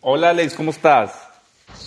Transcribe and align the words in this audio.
Hola 0.00 0.30
Alex, 0.30 0.54
¿cómo 0.54 0.70
estás? 0.70 1.28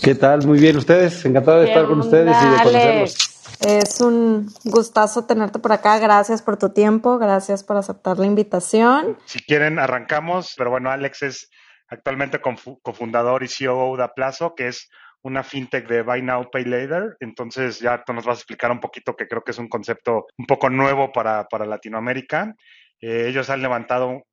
¿Qué 0.03 0.15
tal? 0.15 0.45
Muy 0.45 0.59
bien, 0.59 0.75
ustedes. 0.75 1.23
Encantado 1.23 1.61
de 1.61 1.67
estar 1.67 1.85
con 1.85 1.99
ustedes 2.01 2.35
y 2.41 2.45
de 2.45 2.63
conocerlos. 2.63 3.57
Es 3.65 4.01
un 4.01 4.51
gustazo 4.65 5.25
tenerte 5.25 5.59
por 5.59 5.71
acá. 5.71 5.97
Gracias 5.97 6.41
por 6.41 6.57
tu 6.57 6.73
tiempo, 6.73 7.17
gracias 7.17 7.63
por 7.63 7.77
aceptar 7.77 8.19
la 8.19 8.25
invitación. 8.25 9.17
Si 9.25 9.39
quieren, 9.39 9.79
arrancamos. 9.79 10.55
Pero 10.57 10.71
bueno, 10.71 10.91
Alex 10.91 11.21
es 11.23 11.49
actualmente 11.87 12.41
cofundador 12.41 13.43
y 13.43 13.47
CEO 13.47 13.95
de 13.95 14.03
Aplazo, 14.03 14.55
que 14.55 14.67
es 14.67 14.89
una 15.21 15.43
fintech 15.43 15.87
de 15.87 16.01
Buy 16.01 16.21
Now, 16.21 16.49
Pay 16.51 16.65
Later. 16.65 17.15
Entonces 17.21 17.79
ya 17.79 18.03
tú 18.05 18.11
nos 18.11 18.25
vas 18.25 18.39
a 18.39 18.39
explicar 18.39 18.71
un 18.71 18.81
poquito 18.81 19.15
que 19.15 19.27
creo 19.27 19.43
que 19.43 19.51
es 19.51 19.57
un 19.57 19.69
concepto 19.69 20.25
un 20.37 20.47
poco 20.47 20.69
nuevo 20.69 21.13
para, 21.13 21.45
para 21.45 21.65
Latinoamérica. 21.65 22.55
Eh, 22.99 23.27
ellos 23.29 23.49
han 23.49 23.61
levantado, 23.61 24.23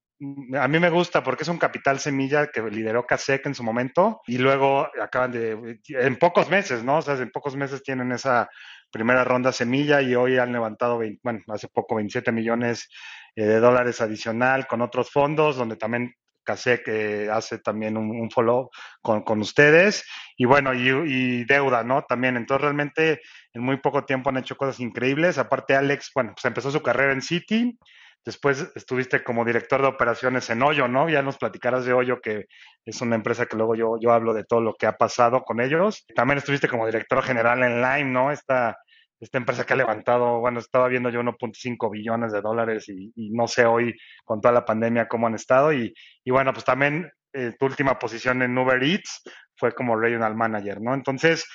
a 0.59 0.69
mí 0.69 0.79
me 0.79 0.91
gusta 0.91 1.23
porque 1.23 1.45
es 1.45 1.49
un 1.49 1.59
capital 1.59 2.01
semilla 2.01 2.49
que 2.49 2.63
lideró 2.63 3.07
Kasek 3.07 3.47
en 3.47 3.55
su 3.55 3.63
momento 3.63 4.21
y 4.27 4.39
luego 4.39 4.89
acaban 5.01 5.31
de, 5.31 5.79
en 5.89 6.17
pocos 6.17 6.51
meses, 6.51 6.83
¿no? 6.83 6.99
O 6.99 7.03
sea, 7.03 7.15
en 7.15 7.31
pocos 7.31 7.55
meses 7.57 7.83
tienen 7.83 8.11
esa 8.13 8.49
primera 8.91 9.23
ronda 9.25 9.53
semilla 9.53 10.03
y 10.03 10.15
hoy 10.15 10.39
han 10.39 10.53
levantado, 10.53 10.99
20 10.99 11.21
bueno, 11.23 11.41
hace 11.49 11.69
poco 11.69 11.95
27 11.97 12.33
millones 12.33 12.89
eh, 13.37 13.45
de 13.45 13.61
dólares 13.61 14.01
adicional 14.01 14.67
con 14.67 14.81
otros 14.81 15.11
fondos, 15.11 15.57
donde 15.57 15.77
también 15.77 16.15
Kasek 16.43 16.89
eh, 16.89 17.29
hace 17.31 17.59
también 17.59 17.97
un, 17.97 18.11
un 18.11 18.31
follow 18.31 18.71
con, 19.03 19.23
con 19.23 19.41
ustedes 19.41 20.05
y 20.37 20.47
bueno, 20.47 20.73
y, 20.75 20.89
y 20.89 21.45
deuda, 21.45 21.85
¿no? 21.85 22.03
También, 22.03 22.37
entonces 22.37 22.63
realmente 22.63 23.21
en 23.53 23.63
muy 23.63 23.77
poco 23.77 24.05
tiempo 24.05 24.31
han 24.31 24.39
hecho 24.39 24.57
cosas 24.57 24.81
increíbles. 24.81 25.39
Aparte, 25.39 25.77
Alex, 25.77 26.11
bueno, 26.15 26.33
pues 26.35 26.45
empezó 26.47 26.71
su 26.71 26.83
carrera 26.83 27.13
en 27.13 27.23
City, 27.23 27.79
después 28.25 28.71
estuviste 28.75 29.23
como 29.23 29.45
director 29.45 29.81
de 29.81 29.89
operaciones 29.89 30.49
en 30.51 30.63
Hoyo, 30.63 30.89
¿no? 30.89 31.09
Ya 31.09 31.23
nos 31.23 31.39
platicarás 31.39 31.85
de 31.85 31.93
Hoyo, 31.93 32.21
que 32.21 32.47
es 32.85 33.01
una 33.01 33.17
empresa 33.17 33.47
que 33.47 33.57
luego 33.57 33.75
yo, 33.75 33.99
yo 34.01 34.13
hablo 34.13 34.35
de 34.35 34.45
todo 34.45 34.61
lo 34.61 34.75
que 34.75 34.87
ha 34.87 34.97
pasado 34.97 35.43
con 35.43 35.61
ellos. 35.61 36.05
También 36.15 36.39
estuviste 36.39 36.69
como 36.69 36.87
director 36.87 37.23
general 37.23 37.63
en 37.63 37.81
Lime, 37.83 38.11
¿no? 38.11 38.31
Esta, 38.31 38.77
esta 39.21 39.39
empresa 39.39 39.65
que 39.65 39.73
ha 39.73 39.77
levantado, 39.77 40.41
bueno, 40.41 40.61
estaba 40.61 40.89
viendo 40.89 41.11
yo 41.11 41.21
1.5 41.23 41.91
billones 41.91 42.33
de 42.33 42.41
dólares 42.41 42.89
y, 42.89 43.13
y, 43.17 43.31
no 43.31 43.49
sé 43.49 43.65
hoy 43.65 43.95
con 44.25 44.41
toda 44.41 44.53
la 44.53 44.65
pandemia 44.65 45.09
cómo 45.09 45.27
han 45.27 45.35
estado. 45.35 45.73
Y, 45.73 45.95
y 46.25 46.31
bueno, 46.31 46.53
pues 46.53 46.65
también 46.65 47.11
eh, 47.33 47.55
tu 47.59 47.67
última 47.67 47.99
posición 47.99 48.43
en 48.43 48.57
Uber 48.57 48.83
Eats 48.83 49.23
fue 49.57 49.73
como 49.73 49.97
regional 49.97 50.35
manager, 50.35 50.81
¿no? 50.81 50.95
Entonces, 50.95 51.47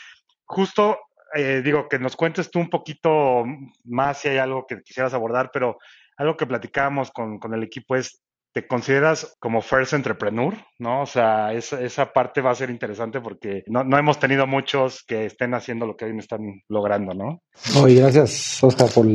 justo 0.46 1.00
eh, 1.34 1.62
digo 1.64 1.90
que 1.90 1.98
nos 1.98 2.16
cuentes 2.16 2.52
tú 2.52 2.60
un 2.60 2.70
poquito 2.70 3.44
más 3.86 4.20
si 4.20 4.30
hay 4.30 4.38
algo 4.38 4.68
que 4.68 4.82
quisieras 4.82 5.16
abordar, 5.16 5.50
pero 5.52 5.78
algo 6.18 6.38
que 6.38 6.46
platicábamos 6.46 7.12
con, 7.12 7.40
con 7.40 7.54
el 7.54 7.64
equipo 7.64 7.96
es, 7.96 8.22
¿te 8.54 8.68
consideras 8.68 9.36
como 9.40 9.62
first 9.62 9.94
entrepreneur? 9.94 10.54
¿No? 10.80 11.02
O 11.02 11.06
sea, 11.06 11.54
esa, 11.54 11.82
esa 11.82 12.14
parte 12.14 12.42
va 12.42 12.52
a 12.52 12.56
ser 12.56 12.70
interesante 12.70 13.20
porque 13.22 13.64
no, 13.68 13.84
no, 13.84 13.98
hemos 13.98 14.20
tenido 14.20 14.46
muchos 14.48 15.04
que 15.08 15.26
estén 15.26 15.54
haciendo 15.54 15.86
lo 15.86 15.96
que 15.96 16.06
hoy 16.06 16.14
me 16.14 16.22
están 16.22 16.62
logrando, 16.70 17.14
¿no? 17.14 17.42
Oye, 17.82 17.96
gracias, 17.96 18.64
Oscar, 18.64 18.90
por, 18.94 19.06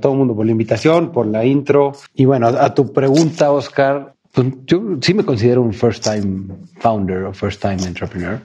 todo 0.00 0.12
el 0.12 0.18
mundo 0.18 0.36
por 0.36 0.46
la 0.46 0.52
invitación, 0.52 1.12
por 1.12 1.26
la 1.26 1.44
intro. 1.44 1.92
Y 2.14 2.24
bueno, 2.24 2.48
a, 2.48 2.64
a 2.66 2.74
tu 2.74 2.92
pregunta, 2.92 3.50
Oscar, 3.50 4.14
pues 4.32 4.48
yo 4.66 4.82
sí 5.00 5.14
me 5.14 5.24
considero 5.24 5.62
un 5.62 5.72
first 5.72 6.04
time 6.04 6.54
founder 6.78 7.24
o 7.24 7.32
first 7.32 7.60
time 7.60 7.82
entrepreneur 7.86 8.40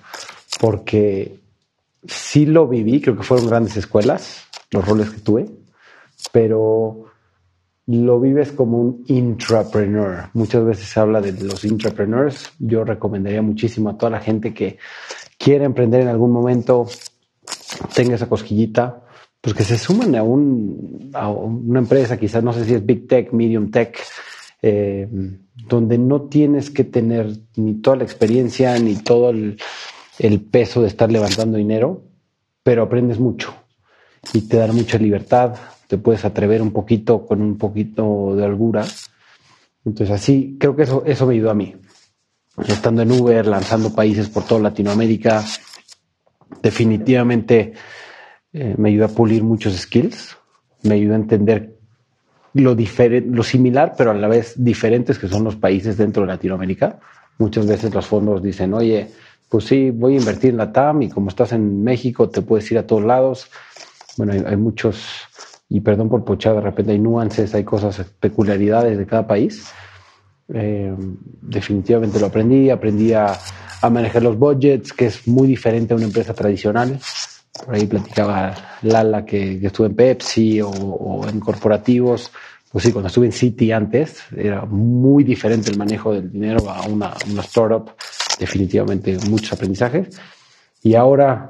porque 0.59 1.39
sí 2.07 2.45
lo 2.45 2.67
viví, 2.67 3.01
creo 3.01 3.17
que 3.17 3.23
fueron 3.23 3.47
grandes 3.47 3.77
escuelas, 3.77 4.45
los 4.71 4.85
roles 4.87 5.09
que 5.09 5.19
tuve, 5.19 5.49
pero 6.31 7.05
lo 7.91 8.19
vives 8.19 8.51
como 8.51 8.79
un 8.79 9.03
intrapreneur. 9.07 10.29
Muchas 10.33 10.63
veces 10.63 10.85
se 10.87 10.99
habla 10.99 11.21
de 11.21 11.31
los 11.43 11.63
intrapreneurs. 11.65 12.51
Yo 12.59 12.83
recomendaría 12.83 13.41
muchísimo 13.41 13.89
a 13.89 13.97
toda 13.97 14.11
la 14.11 14.19
gente 14.19 14.53
que 14.53 14.77
quiere 15.37 15.65
emprender 15.65 16.01
en 16.01 16.07
algún 16.07 16.31
momento, 16.31 16.87
tenga 17.95 18.15
esa 18.15 18.29
cosquillita, 18.29 19.03
pues 19.41 19.55
que 19.55 19.63
se 19.63 19.77
sumen 19.77 20.15
a, 20.15 20.23
un, 20.23 21.09
a 21.13 21.29
una 21.29 21.79
empresa, 21.79 22.17
quizás 22.17 22.43
no 22.43 22.53
sé 22.53 22.65
si 22.65 22.75
es 22.75 22.85
Big 22.85 23.07
Tech, 23.07 23.33
Medium 23.33 23.71
Tech, 23.71 23.97
eh, 24.61 25.07
donde 25.67 25.97
no 25.97 26.23
tienes 26.23 26.69
que 26.69 26.83
tener 26.83 27.35
ni 27.55 27.81
toda 27.81 27.97
la 27.97 28.03
experiencia 28.03 28.77
ni 28.77 28.95
todo 28.95 29.31
el, 29.31 29.57
el 30.19 30.41
peso 30.41 30.81
de 30.81 30.87
estar 30.87 31.11
levantando 31.11 31.57
dinero, 31.57 32.03
pero 32.61 32.83
aprendes 32.83 33.19
mucho 33.19 33.53
y 34.33 34.41
te 34.41 34.57
da 34.57 34.67
mucha 34.67 34.99
libertad, 34.99 35.55
te 35.91 35.97
puedes 35.97 36.23
atrever 36.23 36.61
un 36.61 36.71
poquito 36.71 37.25
con 37.25 37.41
un 37.41 37.57
poquito 37.57 38.33
de 38.33 38.43
holgura. 38.43 38.85
Entonces 39.83 40.15
así, 40.15 40.55
creo 40.57 40.73
que 40.73 40.83
eso, 40.83 41.03
eso 41.05 41.27
me 41.27 41.33
ayudó 41.33 41.51
a 41.51 41.53
mí. 41.53 41.75
Estando 42.65 43.01
en 43.01 43.11
Uber, 43.11 43.45
lanzando 43.45 43.93
países 43.93 44.29
por 44.29 44.45
toda 44.45 44.61
Latinoamérica, 44.61 45.43
definitivamente 46.63 47.73
eh, 48.53 48.75
me 48.77 48.87
ayudó 48.87 49.03
a 49.03 49.09
pulir 49.09 49.43
muchos 49.43 49.73
skills, 49.73 50.37
me 50.83 50.95
ayudó 50.95 51.11
a 51.11 51.17
entender 51.17 51.75
lo, 52.53 52.73
lo 52.73 53.43
similar, 53.43 53.93
pero 53.97 54.11
a 54.11 54.13
la 54.13 54.29
vez 54.29 54.53
diferentes 54.55 55.19
que 55.19 55.27
son 55.27 55.43
los 55.43 55.57
países 55.57 55.97
dentro 55.97 56.23
de 56.23 56.29
Latinoamérica. 56.29 57.01
Muchas 57.37 57.67
veces 57.67 57.93
los 57.93 58.05
fondos 58.05 58.41
dicen, 58.41 58.73
oye, 58.73 59.09
pues 59.49 59.65
sí, 59.65 59.91
voy 59.91 60.13
a 60.13 60.19
invertir 60.19 60.51
en 60.51 60.57
la 60.57 60.71
TAM 60.71 61.01
y 61.01 61.09
como 61.09 61.27
estás 61.27 61.51
en 61.51 61.83
México 61.83 62.29
te 62.29 62.41
puedes 62.41 62.71
ir 62.71 62.77
a 62.77 62.87
todos 62.87 63.03
lados. 63.03 63.51
Bueno, 64.15 64.31
hay, 64.31 64.43
hay 64.45 64.55
muchos 64.55 65.27
y 65.73 65.79
perdón 65.79 66.09
por 66.09 66.25
pochar, 66.25 66.55
de 66.55 66.61
repente 66.61 66.91
hay 66.91 66.99
nuances, 66.99 67.55
hay 67.55 67.63
cosas, 67.63 68.05
peculiaridades 68.19 68.97
de 68.97 69.05
cada 69.05 69.25
país. 69.25 69.71
Eh, 70.53 70.93
definitivamente 71.41 72.19
lo 72.19 72.25
aprendí, 72.25 72.69
aprendí 72.69 73.13
a, 73.13 73.39
a, 73.81 73.89
manejar 73.89 74.21
los 74.21 74.37
budgets, 74.37 74.91
que 74.91 75.05
es 75.05 75.25
muy 75.29 75.47
diferente 75.47 75.93
a 75.93 75.95
una 75.95 76.07
empresa 76.07 76.33
tradicional. 76.33 76.99
Por 77.65 77.73
ahí 77.73 77.87
platicaba 77.87 78.53
Lala 78.81 79.23
que, 79.23 79.61
que 79.61 79.67
estuve 79.67 79.87
en 79.87 79.95
Pepsi 79.95 80.59
o, 80.59 80.69
o, 80.69 81.29
en 81.29 81.39
corporativos. 81.39 82.33
Pues 82.69 82.83
sí, 82.83 82.91
cuando 82.91 83.07
estuve 83.07 83.27
en 83.27 83.31
City 83.31 83.71
antes, 83.71 84.23
era 84.35 84.65
muy 84.65 85.23
diferente 85.23 85.71
el 85.71 85.77
manejo 85.77 86.13
del 86.13 86.29
dinero 86.29 86.69
a 86.69 86.81
una, 86.81 87.13
una 87.31 87.41
startup. 87.43 87.91
Definitivamente 88.37 89.17
muchos 89.29 89.53
aprendizajes. 89.53 90.19
Y 90.83 90.95
ahora, 90.95 91.49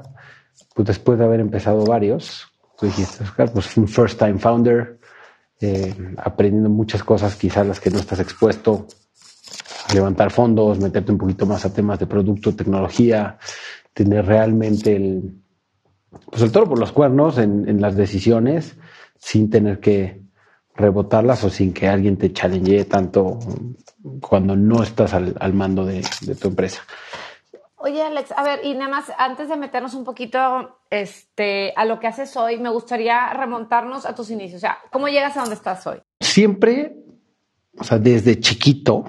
pues 0.76 0.86
después 0.86 1.18
de 1.18 1.24
haber 1.24 1.40
empezado 1.40 1.84
varios, 1.84 2.51
tú 2.82 2.88
dijiste, 2.88 3.24
pues 3.54 3.76
un 3.76 3.86
first 3.86 4.18
time 4.18 4.40
founder, 4.40 4.98
eh, 5.60 5.94
aprendiendo 6.16 6.68
muchas 6.68 7.04
cosas, 7.04 7.36
quizás 7.36 7.64
las 7.64 7.78
que 7.78 7.90
no 7.90 8.00
estás 8.00 8.18
expuesto, 8.18 8.88
levantar 9.94 10.32
fondos, 10.32 10.80
meterte 10.80 11.12
un 11.12 11.18
poquito 11.18 11.46
más 11.46 11.64
a 11.64 11.72
temas 11.72 12.00
de 12.00 12.08
producto, 12.08 12.56
tecnología, 12.56 13.38
tener 13.94 14.26
realmente 14.26 14.96
el, 14.96 15.32
pues 16.28 16.42
el 16.42 16.50
toro 16.50 16.70
por 16.70 16.80
los 16.80 16.90
cuernos 16.90 17.38
en, 17.38 17.80
las 17.80 17.94
decisiones, 17.94 18.74
sin 19.16 19.48
tener 19.48 19.78
que 19.78 20.20
rebotarlas 20.74 21.44
o 21.44 21.50
sin 21.50 21.72
que 21.72 21.86
alguien 21.86 22.16
te 22.16 22.32
challenge 22.32 22.86
tanto 22.86 23.38
cuando 24.20 24.56
no 24.56 24.82
estás 24.82 25.14
al, 25.14 25.36
al 25.38 25.52
mando 25.52 25.86
de 25.86 26.02
tu 26.40 26.48
empresa. 26.48 26.82
Oye, 27.84 28.00
Alex, 28.00 28.32
a 28.36 28.44
ver, 28.44 28.60
y 28.62 28.74
nada 28.74 28.88
más, 28.88 29.06
antes 29.18 29.48
de 29.48 29.56
meternos 29.56 29.94
un 29.94 30.04
poquito 30.04 30.38
este, 30.88 31.72
a 31.74 31.84
lo 31.84 31.98
que 31.98 32.06
haces 32.06 32.36
hoy, 32.36 32.56
me 32.58 32.68
gustaría 32.68 33.32
remontarnos 33.32 34.06
a 34.06 34.14
tus 34.14 34.30
inicios. 34.30 34.58
O 34.58 34.60
sea, 34.60 34.78
¿cómo 34.92 35.08
llegas 35.08 35.36
a 35.36 35.40
donde 35.40 35.56
estás 35.56 35.84
hoy? 35.88 35.98
Siempre, 36.20 36.94
o 37.76 37.82
sea, 37.82 37.98
desde 37.98 38.38
chiquito, 38.38 39.04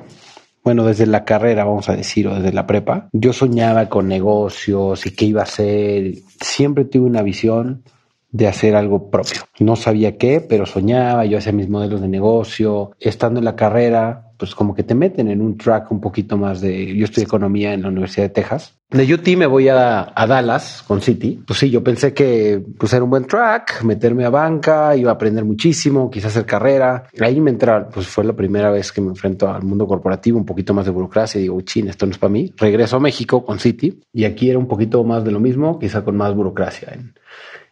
bueno, 0.63 0.85
desde 0.85 1.05
la 1.05 1.23
carrera, 1.23 1.65
vamos 1.65 1.87
a 1.87 1.95
decir, 1.95 2.27
o 2.27 2.33
desde 2.33 2.51
la 2.51 2.65
prepa, 2.65 3.09
yo 3.11 3.31
soñaba 3.31 3.89
con 3.89 4.07
negocios 4.07 5.05
y 5.05 5.15
qué 5.15 5.25
iba 5.25 5.41
a 5.41 5.43
hacer. 5.43 6.15
Siempre 6.41 6.85
tuve 6.85 7.05
una 7.05 7.21
visión 7.21 7.83
de 8.31 8.47
hacer 8.47 8.75
algo 8.75 9.11
propio. 9.11 9.41
No 9.59 9.75
sabía 9.75 10.17
qué, 10.17 10.41
pero 10.41 10.65
soñaba, 10.65 11.25
yo 11.25 11.37
hacía 11.37 11.51
mis 11.51 11.69
modelos 11.69 12.01
de 12.01 12.07
negocio. 12.07 12.93
Estando 12.99 13.39
en 13.39 13.45
la 13.45 13.55
carrera, 13.55 14.32
pues 14.43 14.55
como 14.55 14.75
que 14.75 14.83
te 14.83 14.93
meten 14.93 15.29
en 15.29 15.39
un 15.39 15.57
track 15.57 15.89
un 15.89 16.01
poquito 16.01 16.37
más 16.37 16.59
de... 16.59 16.93
Yo 16.97 17.05
estudié 17.05 17.23
economía 17.23 17.73
en 17.73 17.81
la 17.81 17.87
Universidad 17.87 18.25
de 18.25 18.29
Texas. 18.29 18.75
De 18.89 19.13
UT 19.13 19.25
me 19.37 19.45
voy 19.45 19.69
a, 19.69 20.11
a, 20.13 20.27
Dallas 20.27 20.83
con 20.85 20.99
City. 20.99 21.41
Pues 21.47 21.59
sí, 21.59 21.69
yo 21.69 21.81
pensé 21.81 22.13
que 22.13 22.61
pues 22.77 22.91
era 22.91 23.05
un 23.05 23.09
buen 23.09 23.23
track, 23.23 23.85
meterme 23.85 24.25
a 24.25 24.29
banca, 24.29 24.97
iba 24.97 25.11
a 25.11 25.13
aprender 25.13 25.45
muchísimo, 25.45 26.11
quizás 26.11 26.31
hacer 26.31 26.45
carrera. 26.45 27.05
Ahí 27.21 27.39
me 27.39 27.51
entra, 27.51 27.87
pues 27.87 28.05
fue 28.07 28.25
la 28.25 28.33
primera 28.33 28.69
vez 28.69 28.91
que 28.91 28.99
me 28.99 29.11
enfrento 29.11 29.47
al 29.47 29.63
mundo 29.63 29.87
corporativo, 29.87 30.37
un 30.37 30.45
poquito 30.45 30.73
más 30.73 30.83
de 30.83 30.91
burocracia. 30.91 31.39
Digo, 31.39 31.61
chin, 31.61 31.87
esto 31.87 32.05
no 32.05 32.11
es 32.11 32.17
para 32.17 32.33
mí. 32.33 32.53
Regreso 32.57 32.97
a 32.97 32.99
México 32.99 33.45
con 33.45 33.59
City 33.59 34.01
y 34.11 34.25
aquí 34.25 34.49
era 34.49 34.59
un 34.59 34.67
poquito 34.67 35.01
más 35.05 35.23
de 35.23 35.31
lo 35.31 35.39
mismo, 35.39 35.79
quizá 35.79 36.03
con 36.03 36.17
más 36.17 36.35
burocracia 36.35 36.89
en, 36.91 37.13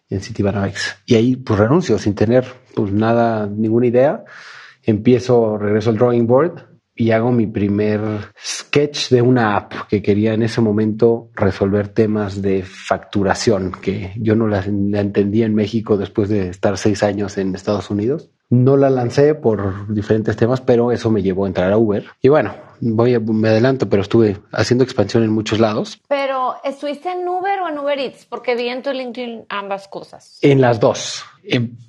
en 0.09 0.21
Citibanamex. 0.21 0.99
Y 1.05 1.15
ahí 1.15 1.35
pues 1.35 1.59
renuncio 1.59 1.99
sin 1.99 2.15
tener 2.15 2.45
pues 2.73 2.93
nada, 2.93 3.45
ninguna 3.45 3.87
idea. 3.87 4.23
Empiezo, 4.83 5.57
regreso 5.57 5.89
al 5.89 5.97
drawing 5.97 6.27
board 6.27 6.71
y 6.95 7.11
hago 7.11 7.31
mi 7.31 7.47
primer 7.47 8.01
sketch 8.37 9.09
de 9.09 9.21
una 9.21 9.55
app 9.55 9.73
que 9.89 10.01
quería 10.01 10.33
en 10.33 10.43
ese 10.43 10.61
momento 10.61 11.29
resolver 11.33 11.87
temas 11.87 12.41
de 12.41 12.63
facturación 12.63 13.71
que 13.71 14.13
yo 14.17 14.35
no 14.35 14.47
la, 14.47 14.63
la 14.67 14.99
entendía 14.99 15.45
en 15.45 15.55
México 15.55 15.97
después 15.97 16.29
de 16.29 16.49
estar 16.49 16.77
seis 16.77 17.01
años 17.01 17.37
en 17.37 17.55
Estados 17.55 17.89
Unidos. 17.89 18.29
No 18.51 18.75
la 18.75 18.89
lancé 18.89 19.33
por 19.33 19.93
diferentes 19.93 20.35
temas, 20.35 20.59
pero 20.59 20.91
eso 20.91 21.09
me 21.09 21.23
llevó 21.23 21.45
a 21.45 21.47
entrar 21.47 21.71
a 21.71 21.77
Uber. 21.77 22.05
Y 22.21 22.27
bueno, 22.27 22.53
voy 22.81 23.13
a, 23.15 23.19
me 23.21 23.47
adelanto, 23.47 23.87
pero 23.87 24.01
estuve 24.01 24.37
haciendo 24.51 24.83
expansión 24.83 25.23
en 25.23 25.31
muchos 25.31 25.59
lados. 25.59 26.01
Pero, 26.09 26.55
¿estuviste 26.65 27.09
en 27.09 27.25
Uber 27.25 27.61
o 27.61 27.69
en 27.69 27.79
Uber 27.79 27.97
Eats? 27.97 28.25
Porque 28.25 28.55
vi 28.55 28.67
en 28.67 28.83
tu 28.83 28.91
LinkedIn 28.91 29.45
ambas 29.47 29.87
cosas. 29.87 30.37
En 30.41 30.59
las 30.59 30.81
dos. 30.81 31.23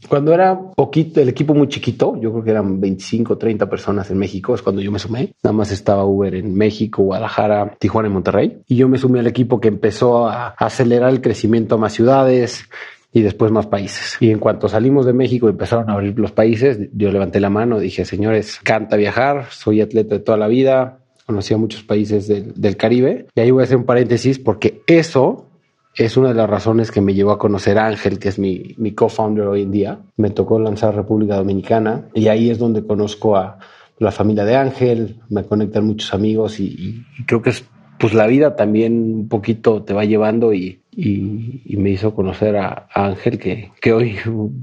Cuando 0.09 0.33
era 0.35 0.59
poquito, 0.59 1.21
el 1.21 1.29
equipo 1.29 1.55
muy 1.55 1.69
chiquito, 1.69 2.17
yo 2.21 2.33
creo 2.33 2.45
que 2.45 2.51
eran 2.51 2.81
25, 2.81 3.39
30 3.39 3.69
personas 3.69 4.11
en 4.11 4.19
México, 4.19 4.55
es 4.55 4.63
cuando 4.63 4.83
yo 4.83 4.91
me 4.91 4.99
sumé. 4.99 5.35
Nada 5.43 5.53
más 5.53 5.71
estaba 5.71 6.05
Uber 6.05 6.35
en 6.35 6.55
México, 6.55 7.03
Guadalajara, 7.03 7.77
Tijuana 7.79 8.09
y 8.09 8.13
Monterrey. 8.13 8.59
Y 8.67 8.77
yo 8.77 8.89
me 8.89 8.99
sumé 8.99 9.21
al 9.21 9.27
equipo 9.27 9.61
que 9.61 9.69
empezó 9.69 10.27
a 10.29 10.49
acelerar 10.49 11.11
el 11.11 11.21
crecimiento 11.21 11.77
a 11.77 11.79
más 11.79 11.93
ciudades 11.93 12.69
y 13.13 13.23
después 13.23 13.53
más 13.53 13.67
países. 13.67 14.17
Y 14.21 14.31
en 14.31 14.39
cuanto 14.39 14.69
salimos 14.69 15.07
de 15.07 15.13
México 15.13 15.47
y 15.47 15.51
empezaron 15.51 15.91
a 15.91 15.95
abrir 15.95 16.19
los 16.19 16.33
países, 16.33 16.79
yo 16.93 17.13
levanté 17.13 17.41
la 17.41 17.51
mano, 17.51 17.79
dije, 17.79 18.05
señores, 18.05 18.59
canta 18.63 18.97
viajar, 18.97 19.47
soy 19.51 19.81
atleta 19.81 20.17
de 20.17 20.21
toda 20.21 20.39
la 20.39 20.49
vida, 20.49 20.99
conocí 21.27 21.55
a 21.55 21.59
muchos 21.59 21.83
países 21.83 22.27
del, 22.27 22.55
del 22.55 22.77
Caribe. 22.77 23.27
Y 23.35 23.41
ahí 23.41 23.51
voy 23.51 23.63
a 23.63 23.65
hacer 23.65 23.77
un 23.77 23.85
paréntesis 23.85 24.39
porque 24.39 24.83
eso 24.87 25.52
es 25.95 26.17
una 26.17 26.29
de 26.29 26.35
las 26.35 26.49
razones 26.49 26.91
que 26.91 27.01
me 27.01 27.15
llevó 27.15 27.33
a 27.33 27.39
conocer 27.39 27.79
a 27.79 27.87
Ángel, 27.87 28.19
que 28.19 28.29
es 28.29 28.39
mi, 28.39 28.75
mi 28.79 28.93
co-founder 28.93 29.47
hoy 29.47 29.63
en 29.63 29.71
día. 29.71 29.99
Me 30.17 30.31
tocó 30.31 30.59
lanzar 30.59 30.95
República 30.95 31.37
Dominicana 31.37 32.09
y 32.15 32.29
ahí 32.29 32.51
es 32.51 32.59
donde 32.59 32.87
conozco 32.87 33.37
a 33.37 33.59
la 33.99 34.11
familia 34.11 34.45
de 34.45 34.57
Ángel, 34.57 35.21
me 35.29 35.45
conectan 35.45 35.87
muchos 35.87 36.13
amigos 36.13 36.61
y, 36.61 37.05
creo 37.27 37.43
que 37.43 37.51
es 37.51 37.65
pues 37.99 38.15
la 38.15 38.27
vida 38.27 38.57
también 38.57 38.95
un 38.95 39.29
poquito 39.29 39.85
te 39.85 39.95
va 39.95 40.05
llevando 40.05 40.53
y, 40.53 40.83
y, 40.91 41.63
y 41.65 41.77
me 41.77 41.91
hizo 41.91 42.17
conocer 42.17 42.57
a, 42.57 42.89
a, 42.93 43.07
Ángel 43.07 43.39
que, 43.39 43.71
que 43.81 43.93
hoy 43.93 44.17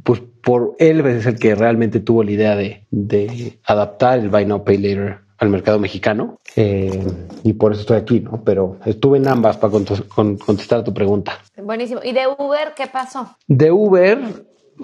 pues 0.03 0.21
por 0.43 0.75
él 0.77 0.99
es 1.05 1.25
el 1.25 1.39
que 1.39 1.55
realmente 1.55 2.01
tuvo 2.01 2.23
la 2.23 2.31
idea 2.31 2.55
de, 2.57 2.85
de 2.91 3.59
adaptar 3.63 4.19
el 4.19 4.29
Buy 4.29 4.45
Now 4.45 4.65
Pay 4.65 4.77
Later 4.77 5.28
al 5.39 5.49
mercado 5.49 5.79
mexicano 5.79 6.39
eh, 6.55 7.01
y 7.43 7.53
por 7.53 7.71
eso 7.71 7.81
estoy 7.81 7.97
aquí, 7.97 8.19
¿no? 8.19 8.43
Pero 8.43 8.77
estuve 8.85 9.17
en 9.17 9.27
ambas 9.27 9.57
para 9.57 9.71
con, 9.71 10.37
contestar 10.37 10.79
a 10.79 10.83
tu 10.83 10.93
pregunta. 10.93 11.39
Buenísimo. 11.57 12.01
¿Y 12.03 12.11
de 12.11 12.27
Uber 12.27 12.73
qué 12.75 12.87
pasó? 12.87 13.37
De 13.47 13.71
Uber, 13.71 14.19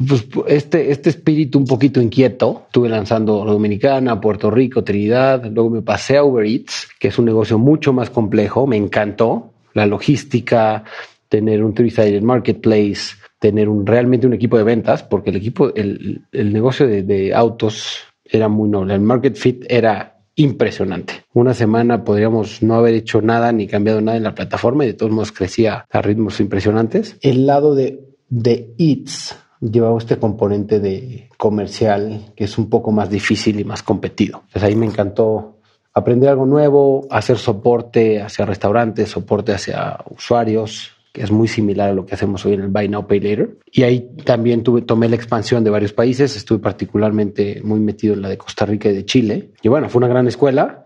pues 0.07 0.25
este, 0.47 0.91
este 0.91 1.09
espíritu 1.09 1.59
un 1.59 1.65
poquito 1.65 2.01
inquieto. 2.01 2.63
Estuve 2.67 2.87
lanzando 2.87 3.43
Dominicana, 3.43 4.19
Puerto 4.21 4.49
Rico, 4.49 4.83
Trinidad, 4.83 5.45
luego 5.45 5.69
me 5.69 5.81
pasé 5.81 6.17
a 6.17 6.23
Uber 6.23 6.45
Eats, 6.45 6.87
que 6.99 7.09
es 7.09 7.19
un 7.19 7.25
negocio 7.25 7.59
mucho 7.59 7.91
más 7.91 8.09
complejo, 8.09 8.65
me 8.65 8.77
encantó 8.77 9.51
la 9.73 9.85
logística, 9.85 10.85
tener 11.27 11.63
un 11.65 11.73
three-sided 11.73 12.21
marketplace, 12.21 13.17
tener 13.39 13.67
un, 13.67 13.85
realmente 13.85 14.25
un 14.25 14.33
equipo 14.33 14.57
de 14.57 14.63
ventas, 14.63 15.03
porque 15.03 15.31
el 15.31 15.35
equipo, 15.35 15.75
el, 15.75 16.25
el 16.31 16.53
negocio 16.53 16.87
de, 16.87 17.03
de 17.03 17.33
autos 17.33 17.97
era 18.23 18.47
muy 18.47 18.69
noble, 18.69 18.93
el 18.93 19.01
market 19.01 19.35
fit 19.35 19.65
era 19.67 20.14
impresionante. 20.35 21.25
Una 21.33 21.53
semana 21.53 22.03
podríamos 22.03 22.61
no 22.61 22.75
haber 22.75 22.93
hecho 22.93 23.21
nada 23.21 23.51
ni 23.51 23.67
cambiado 23.67 24.01
nada 24.01 24.17
en 24.17 24.23
la 24.23 24.35
plataforma 24.35 24.83
y 24.83 24.87
de 24.87 24.93
todos 24.93 25.11
modos 25.11 25.31
crecía 25.31 25.85
a 25.89 26.01
ritmos 26.01 26.39
impresionantes. 26.39 27.17
El 27.21 27.45
lado 27.45 27.75
de, 27.75 28.05
de 28.29 28.73
Eats 28.77 29.37
llevaba 29.61 29.97
este 29.97 30.17
componente 30.17 30.79
de 30.79 31.29
comercial 31.37 32.33
que 32.35 32.43
es 32.43 32.57
un 32.57 32.69
poco 32.69 32.91
más 32.91 33.09
difícil 33.09 33.59
y 33.59 33.63
más 33.63 33.83
competido. 33.83 34.41
Entonces 34.47 34.63
ahí 34.63 34.75
me 34.75 34.85
encantó 34.85 35.59
aprender 35.93 36.29
algo 36.29 36.45
nuevo, 36.45 37.07
hacer 37.09 37.37
soporte 37.37 38.21
hacia 38.21 38.45
restaurantes, 38.45 39.09
soporte 39.09 39.53
hacia 39.53 39.97
usuarios, 40.09 40.91
que 41.15 41.23
es 41.23 41.31
muy 41.31 41.47
similar 41.47 41.91
a 41.91 41.93
lo 41.93 42.05
que 42.05 42.13
hacemos 42.13 42.45
hoy 42.45 42.55
en 42.55 42.61
el 42.61 42.67
Buy 42.67 42.89
Now 42.89 43.07
Pay 43.07 43.21
Later. 43.21 43.57
Y 43.71 43.83
ahí 43.83 44.09
también 44.25 44.63
tuve, 44.63 44.81
tomé 44.81 45.07
la 45.07 45.15
expansión 45.15 45.63
de 45.63 45.69
varios 45.69 45.93
países, 45.93 46.35
estuve 46.35 46.59
particularmente 46.59 47.61
muy 47.63 47.79
metido 47.79 48.15
en 48.15 48.21
la 48.21 48.27
de 48.27 48.37
Costa 48.37 48.65
Rica 48.65 48.89
y 48.89 48.93
de 48.93 49.05
Chile. 49.05 49.51
Y 49.61 49.69
bueno, 49.69 49.87
fue 49.87 49.99
una 49.99 50.09
gran 50.09 50.27
escuela. 50.27 50.83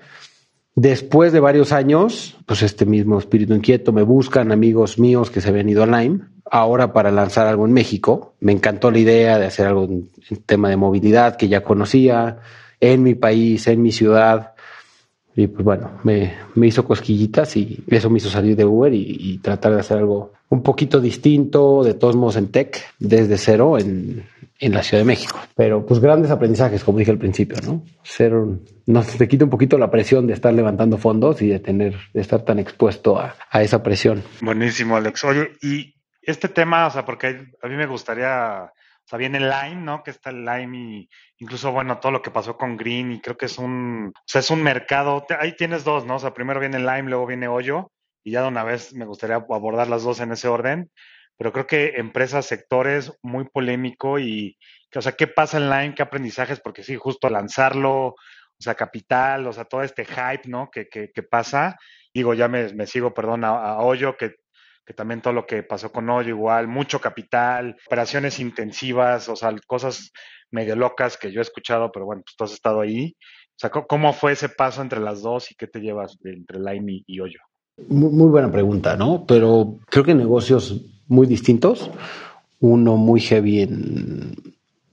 Después 0.76 1.34
de 1.34 1.40
varios 1.40 1.72
años, 1.72 2.38
pues 2.46 2.62
este 2.62 2.86
mismo 2.86 3.18
espíritu 3.18 3.56
inquieto, 3.56 3.92
me 3.92 4.04
buscan 4.04 4.52
amigos 4.52 5.00
míos 5.00 5.32
que 5.32 5.42
se 5.42 5.50
habían 5.50 5.68
ido 5.68 5.82
a 5.82 5.88
Lime, 5.88 6.20
ahora 6.46 6.94
para 6.94 7.10
lanzar 7.10 7.48
algo 7.48 7.66
en 7.66 7.74
México. 7.74 8.36
Me 8.40 8.52
encantó 8.52 8.92
la 8.92 9.00
idea 9.00 9.40
de 9.40 9.48
hacer 9.48 9.66
algo 9.66 9.86
en, 9.86 10.12
tema 10.46 10.70
de 10.70 10.78
movilidad 10.78 11.38
que 11.38 11.48
ya 11.48 11.64
conocía, 11.64 12.38
en 12.80 13.02
mi 13.02 13.16
país, 13.16 13.66
en 13.66 13.82
mi 13.82 13.92
ciudad. 13.92 14.54
Y 15.36 15.48
pues 15.48 15.64
bueno, 15.64 16.00
me, 16.04 16.34
me, 16.56 16.68
hizo 16.68 16.84
cosquillitas 16.84 17.56
y 17.56 17.84
eso 17.88 18.10
me 18.10 18.18
hizo 18.18 18.30
salir 18.30 18.56
de 18.56 18.66
Uber 18.66 18.94
y, 18.94 19.38
tratar 19.38 19.74
de 19.74 19.80
hacer 19.80 20.00
algo 20.00 20.34
un 20.50 20.64
poquito 20.64 21.00
distinto, 21.00 21.84
de 21.84 21.94
todos 21.94 22.16
modos 22.16 22.36
en 22.36 22.52
tech, 22.52 22.84
desde 22.98 23.38
cero 23.38 23.78
en, 23.78 24.26
en 24.60 24.74
la 24.74 24.84
Ciudad 24.84 25.02
de 25.02 25.06
México. 25.06 25.40
Pero 25.56 25.86
pues 25.86 26.00
grandes 26.00 26.32
aprendizajes, 26.32 26.84
como 26.84 26.98
dije 26.98 27.12
al 27.12 27.20
principio, 27.20 27.58
¿no? 27.64 27.84
Ser, 28.04 28.34
no, 28.88 29.04
te 29.04 29.28
quita 29.28 29.46
un 29.46 29.52
poquito 29.52 29.78
la 29.78 29.92
presión 29.92 30.28
de 30.28 30.34
estar 30.34 30.54
levantando 30.54 30.98
fondos 30.98 31.42
y 31.42 31.48
de 31.48 31.60
tener, 31.60 31.96
de 32.14 32.22
estar 32.22 32.42
tan 32.42 32.60
expuesto 32.60 33.20
a, 33.20 33.36
a 33.52 33.62
esa 33.62 33.84
presión. 33.84 34.24
Buenísimo, 34.42 34.98
Alex. 34.98 35.24
Oye, 35.24 35.52
y 35.62 35.94
este 36.22 36.50
tema, 36.50 36.88
o 36.88 36.92
sea, 36.92 37.06
porque 37.06 37.54
a 37.62 37.68
mí 37.68 37.76
me 37.76 37.86
gustaría 37.86 38.72
o 39.06 39.10
sea, 39.10 39.18
viene 39.18 39.40
Lime, 39.40 39.82
¿no? 39.82 40.04
Que 40.04 40.12
está 40.12 40.32
Lime 40.32 40.78
y 40.78 41.10
incluso, 41.40 41.72
bueno, 41.72 42.00
todo 42.00 42.12
lo 42.12 42.22
que 42.22 42.32
pasó 42.32 42.58
con 42.58 42.78
Green 42.78 43.14
y 43.14 43.22
creo 43.22 43.38
que 43.38 43.46
es 43.48 43.58
un, 43.58 44.12
o 44.16 44.22
sea, 44.26 44.40
es 44.40 44.52
un 44.52 44.62
mercado, 44.62 45.26
ahí 45.40 45.56
tienes 45.56 45.84
dos, 45.84 46.06
¿no? 46.06 46.16
O 46.16 46.20
sea, 46.20 46.34
primero 46.34 46.60
viene 46.60 46.80
Lime, 46.80 47.04
luego 47.04 47.26
viene 47.26 47.48
Hoyo 47.48 47.92
y 48.24 48.32
ya 48.32 48.42
de 48.42 48.50
una 48.50 48.64
vez 48.64 48.94
me 48.94 49.06
gustaría 49.06 49.38
abordar 49.38 49.88
las 49.88 50.04
dos 50.04 50.20
en 50.20 50.32
ese 50.34 50.48
orden, 50.50 50.92
pero 51.38 51.54
creo 51.54 51.66
que 51.68 51.94
empresas, 51.96 52.46
sectores, 52.46 53.14
muy 53.22 53.46
polémico 53.46 54.20
y, 54.20 54.58
o 54.94 55.02
sea, 55.02 55.14
¿qué 55.14 55.28
pasa 55.28 55.58
en 55.58 55.70
Lime? 55.70 55.96
¿Qué 55.96 56.04
aprendizajes? 56.04 56.60
Porque 56.60 56.84
sí, 56.84 56.96
justo 56.96 57.30
lanzarlo, 57.30 58.08
o 58.08 58.16
sea, 58.60 58.76
capital, 58.76 59.48
o 59.48 59.54
sea, 59.54 59.64
todo 59.66 59.84
este 59.84 60.06
hype, 60.06 60.48
¿no? 60.48 60.70
Que, 60.70 60.90
que, 60.90 61.12
que 61.12 61.24
pasa. 61.24 61.78
Digo, 62.14 62.34
ya 62.34 62.50
me, 62.50 62.74
me 62.74 62.86
sigo, 62.88 63.14
perdón, 63.14 63.46
a, 63.46 63.50
a 63.50 63.80
Hoyo, 63.80 64.18
que 64.18 64.36
que 64.90 64.96
también 64.96 65.22
todo 65.22 65.34
lo 65.34 65.46
que 65.46 65.62
pasó 65.62 65.92
con 65.92 66.10
Hoyo 66.10 66.30
igual, 66.30 66.68
mucho 66.68 67.00
capital, 67.00 67.78
operaciones 67.86 68.40
intensivas, 68.40 69.30
o 69.30 69.36
sea, 69.36 69.54
cosas 69.68 70.12
medio 70.52 70.76
locas 70.76 71.18
que 71.18 71.32
yo 71.32 71.40
he 71.40 71.44
escuchado, 71.44 71.92
pero 71.92 72.06
bueno, 72.06 72.22
pues 72.26 72.36
tú 72.36 72.44
has 72.44 72.54
estado 72.54 72.82
ahí. 72.82 73.16
O 73.52 73.60
sea, 73.60 73.70
¿cómo 73.70 74.14
fue 74.14 74.32
ese 74.32 74.50
paso 74.50 74.82
entre 74.82 75.00
las 75.00 75.22
dos 75.22 75.52
y 75.52 75.56
qué 75.56 75.68
te 75.68 75.80
llevas 75.80 76.18
entre 76.24 76.60
Lime 76.60 76.94
y, 76.94 77.04
y 77.08 77.20
Hoyo? 77.20 77.40
Muy, 77.88 78.12
muy, 78.12 78.30
buena 78.30 78.52
pregunta, 78.52 78.96
¿no? 78.96 79.26
Pero 79.28 79.80
creo 79.90 80.04
que 80.04 80.16
negocios 80.16 80.82
muy 81.08 81.28
distintos. 81.28 81.92
Uno 82.60 82.98
muy 82.98 83.22
heavy 83.22 83.62
en, 83.62 84.36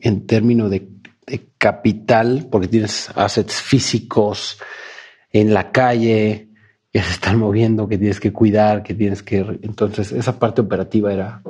en 0.01 0.27
términos 0.27 0.71
de, 0.71 0.89
de 1.27 1.49
capital, 1.59 2.49
porque 2.51 2.69
tienes 2.69 3.11
assets 3.15 3.61
físicos 3.63 4.61
en 5.31 5.53
la 5.53 5.71
calle, 5.71 6.46
que 6.97 7.03
se 7.03 7.11
están 7.11 7.39
moviendo, 7.39 7.87
que 7.89 7.99
tienes 7.99 8.21
que 8.21 8.33
cuidar, 8.33 8.83
que 8.83 8.95
tienes 8.95 9.23
que... 9.23 9.41
Entonces, 9.61 10.13
esa 10.13 10.39
parte 10.39 10.63
operativa 10.63 11.13
era 11.13 11.43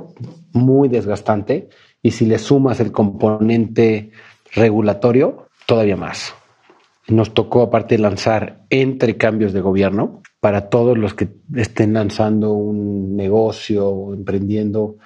muy 0.53 0.89
desgastante 0.89 1.69
y 2.03 2.11
si 2.11 2.27
le 2.27 2.41
sumas 2.41 2.81
el 2.81 2.91
componente 2.91 4.11
regulatorio, 4.57 5.47
todavía 5.65 5.97
más. 5.97 6.35
Nos 7.07 7.33
tocó 7.33 7.63
aparte 7.63 7.97
lanzar 7.97 8.65
entre 8.71 9.17
cambios 9.19 9.53
de 9.53 9.61
gobierno 9.61 10.21
para 10.41 10.69
todos 10.69 10.99
los 10.99 11.15
que 11.15 11.29
estén 11.55 11.93
lanzando 11.93 12.53
un 12.53 13.15
negocio 13.15 13.89
o 13.89 14.15
emprendiendo 14.15 14.97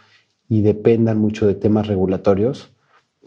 y 0.48 0.62
dependan 0.62 1.18
mucho 1.18 1.46
de 1.46 1.54
temas 1.54 1.86
regulatorios. 1.86 2.72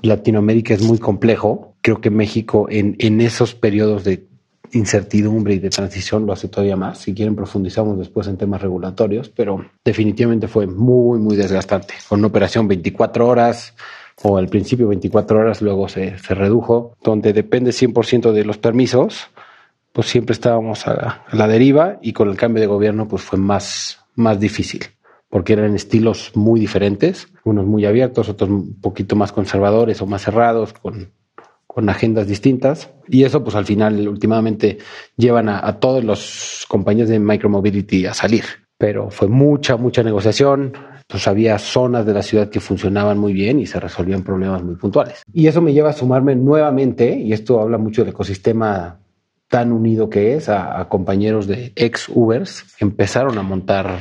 Latinoamérica 0.01 0.74
es 0.74 0.82
muy 0.82 0.98
complejo. 0.98 1.75
Creo 1.82 2.01
que 2.01 2.10
México 2.10 2.65
en, 2.72 2.96
en 2.98 3.22
esos 3.22 3.53
periodos 3.53 4.03
de 4.03 4.33
incertidumbre 4.74 5.53
y 5.53 5.60
de 5.60 5.70
transición 5.70 6.25
lo 6.25 6.34
hace 6.34 6.48
todavía 6.48 6.75
más. 6.75 7.00
Si 7.00 7.13
quieren 7.13 7.36
profundizamos 7.36 7.98
después 7.98 8.27
en 8.27 8.38
temas 8.38 8.62
regulatorios, 8.62 9.30
pero 9.30 9.65
definitivamente 9.84 10.48
fue 10.48 10.68
muy, 10.68 11.20
muy 11.20 11.36
desgastante. 11.36 11.94
Con 12.10 12.20
una 12.20 12.27
operación 12.27 12.68
24 12.68 13.27
horas 13.27 13.75
o 14.24 14.38
al 14.38 14.48
principio 14.48 14.88
24 14.88 15.39
horas, 15.39 15.62
luego 15.62 15.88
se, 15.88 16.18
se 16.18 16.36
redujo, 16.36 16.96
donde 17.03 17.34
depende 17.34 17.72
100% 17.72 18.32
de 18.32 18.46
los 18.46 18.58
permisos, 18.58 19.27
pues 19.92 20.08
siempre 20.08 20.34
estábamos 20.34 20.88
a 20.88 20.94
la, 20.94 21.24
a 21.27 21.36
la, 21.36 21.48
deriva 21.48 22.00
y 22.01 22.13
con 22.13 22.30
el 22.30 22.36
cambio 22.36 22.62
de 22.62 22.68
gobierno 22.68 23.08
pues 23.08 23.22
fue 23.22 23.39
más, 23.39 24.00
más 24.15 24.39
difícil, 24.39 24.86
porque 25.30 25.53
eran 25.53 25.75
estilos 25.75 26.32
muy 26.36 26.60
diferentes, 26.60 27.27
unos 27.44 27.65
muy 27.65 27.86
abiertos, 27.86 28.30
otros 28.30 28.50
un 28.50 28.80
poquito 28.82 29.15
más 29.15 29.32
conservadores 29.32 30.01
o 30.01 30.06
más 30.08 30.24
cerrados, 30.24 30.74
con, 30.74 31.12
con 31.74 31.89
agendas 31.89 32.27
distintas. 32.27 32.92
Y 33.08 33.24
eso, 33.24 33.44
pues 33.44 33.56
al 33.56 33.65
final, 33.65 34.08
últimamente, 34.08 34.77
llevan 35.18 35.50
a, 35.50 35.65
a 35.65 35.80
todos 35.80 36.03
los 36.03 36.65
compañías 36.68 37.10
de 37.10 37.20
micromobility 37.20 38.06
a 38.06 38.13
salir. 38.13 38.44
Pero 38.77 39.10
fue 39.10 39.27
mucha, 39.27 39.77
mucha 39.77 40.03
negociación. 40.03 40.74
Pues 41.08 41.27
había 41.27 41.58
zonas 41.58 42.06
de 42.06 42.13
la 42.13 42.22
ciudad 42.22 42.50
que 42.50 42.60
funcionaban 42.60 43.18
muy 43.18 43.34
bien 43.34 43.60
y 43.60 43.65
se 43.65 43.80
resolvían 43.80 44.24
problemas 44.24 44.63
muy 44.63 44.75
puntuales. 44.75 45.24
Y 45.34 45.48
eso 45.48 45.62
me 45.62 45.74
lleva 45.74 45.89
a 45.89 45.94
sumarme 45.94 46.36
nuevamente, 46.36 47.13
y 47.15 47.34
esto 47.34 47.60
habla 47.60 47.77
mucho 47.77 48.03
del 48.03 48.12
ecosistema 48.12 49.00
tan 49.53 49.72
unido 49.72 50.10
que 50.10 50.36
es, 50.36 50.50
a, 50.50 50.88
compañeros 50.89 51.46
de 51.46 51.74
ex 51.75 52.10
Ubers, 52.10 52.65
empezaron 52.80 53.38
a 53.38 53.44
montar 53.44 54.00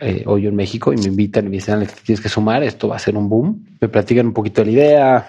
eh, 0.00 0.24
hoy 0.26 0.46
en 0.46 0.56
México 0.56 0.94
y 0.94 0.96
me 0.96 1.08
invitan 1.08 1.44
y 1.44 1.50
me 1.50 1.56
dicen, 1.56 1.86
tienes 2.04 2.22
que 2.22 2.30
sumar, 2.30 2.62
esto 2.62 2.88
va 2.88 2.96
a 2.96 2.98
ser 2.98 3.14
un 3.14 3.28
boom. 3.28 3.66
Me 3.80 3.88
platican 3.88 4.28
un 4.28 4.32
poquito 4.32 4.62
de 4.62 4.66
la 4.66 4.72
idea 4.72 5.28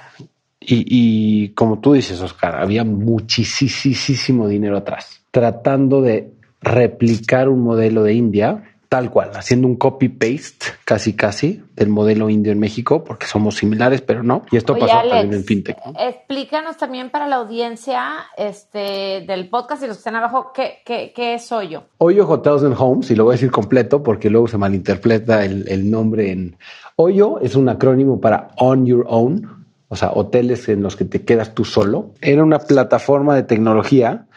y, 0.67 0.85
y 0.87 1.49
como 1.49 1.79
tú 1.79 1.93
dices, 1.93 2.21
Oscar, 2.21 2.55
había 2.55 2.83
muchísimo 2.83 4.47
dinero 4.47 4.77
atrás, 4.77 5.21
tratando 5.31 6.01
de 6.01 6.31
replicar 6.61 7.49
un 7.49 7.61
modelo 7.61 8.03
de 8.03 8.13
India 8.13 8.63
tal 8.95 9.11
cual, 9.11 9.31
haciendo 9.35 9.67
un 9.67 9.75
copy-paste 9.75 10.67
casi 10.85 11.17
casi 11.17 11.61
del 11.75 11.89
modelo 11.89 12.29
indio 12.29 12.51
en 12.51 12.59
México, 12.59 13.03
porque 13.03 13.25
somos 13.25 13.55
similares, 13.55 14.01
pero 14.01 14.23
no. 14.23 14.43
Y 14.51 14.57
esto 14.57 14.73
Oye, 14.73 14.81
pasó 14.81 14.99
Alex, 14.99 15.15
también 15.15 15.33
en 15.33 15.43
FinTech. 15.43 15.77
¿no? 15.85 15.93
Explícanos 15.99 16.77
también 16.77 17.09
para 17.09 17.27
la 17.27 17.37
audiencia 17.37 18.27
este, 18.37 19.25
del 19.27 19.49
podcast 19.49 19.83
y 19.83 19.87
los 19.87 19.97
que 19.97 19.99
están 19.99 20.15
abajo, 20.15 20.51
¿qué, 20.53 20.77
qué, 20.85 21.11
qué 21.13 21.33
es 21.33 21.51
Hoyo? 21.51 21.83
Hoyo 21.97 22.25
Hotels 22.25 22.63
and 22.63 22.75
Homes, 22.77 23.11
y 23.11 23.15
lo 23.15 23.25
voy 23.25 23.33
a 23.33 23.35
decir 23.35 23.51
completo 23.51 24.01
porque 24.01 24.29
luego 24.29 24.47
se 24.47 24.57
malinterpreta 24.57 25.43
el, 25.43 25.67
el 25.67 25.91
nombre 25.91 26.31
en... 26.31 26.55
Hoyo 26.95 27.39
es 27.41 27.55
un 27.55 27.67
acrónimo 27.67 28.21
para 28.21 28.51
On 28.57 28.85
Your 28.85 29.05
Own, 29.09 29.54
o 29.87 29.95
sea, 29.95 30.11
hoteles 30.13 30.67
en 30.69 30.81
los 30.81 30.95
que 30.95 31.05
te 31.05 31.23
quedas 31.23 31.53
tú 31.53 31.65
solo. 31.65 32.13
Era 32.21 32.43
una 32.43 32.59
plataforma 32.59 33.35
de 33.35 33.43
tecnología 33.43 34.27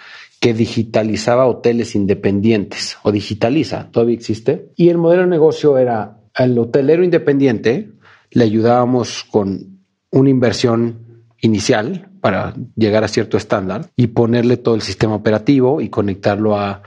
que 0.41 0.55
digitalizaba 0.55 1.47
hoteles 1.47 1.95
independientes 1.95 2.99
o 3.03 3.11
digitaliza, 3.11 3.89
todavía 3.91 4.15
existe. 4.15 4.71
Y 4.77 4.89
el 4.89 4.99
modelo 4.99 5.23
de 5.23 5.29
negocio 5.29 5.79
era 5.79 6.19
al 6.35 6.57
hotelero 6.59 7.03
independiente 7.03 7.91
le 8.31 8.45
ayudábamos 8.45 9.25
con 9.25 9.81
una 10.11 10.31
inversión 10.31 11.25
inicial 11.41 12.11
para 12.21 12.55
llegar 12.77 13.05
a 13.05 13.09
cierto 13.09 13.37
estándar 13.37 13.91
y 13.97 14.09
ponerle 14.09 14.57
todo 14.57 14.75
el 14.75 14.83
sistema 14.83 15.15
operativo 15.15 15.81
y 15.81 15.89
conectarlo 15.89 16.57
a, 16.57 16.83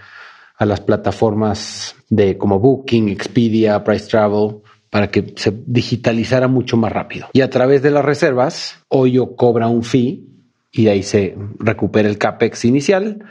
a 0.58 0.65
las 0.65 0.82
plataformas 0.82 1.96
de 2.10 2.38
como 2.38 2.60
Booking, 2.60 3.10
Expedia, 3.10 3.84
Price 3.84 4.08
Travel, 4.08 4.58
para 4.91 5.10
que 5.10 5.33
se 5.38 5.53
digitalizara 5.65 6.48
mucho 6.48 6.77
más 6.77 6.91
rápido. 6.91 7.29
Y 7.33 7.41
a 7.41 7.50
través 7.50 7.81
de 7.81 7.91
las 7.91 8.05
reservas, 8.05 8.83
Hoyo 8.89 9.36
cobra 9.36 9.67
un 9.67 9.83
fee 9.83 10.27
y 10.69 10.88
ahí 10.89 11.01
se 11.01 11.36
recupera 11.57 12.10
el 12.10 12.17
CAPEX 12.17 12.65
inicial 12.65 13.24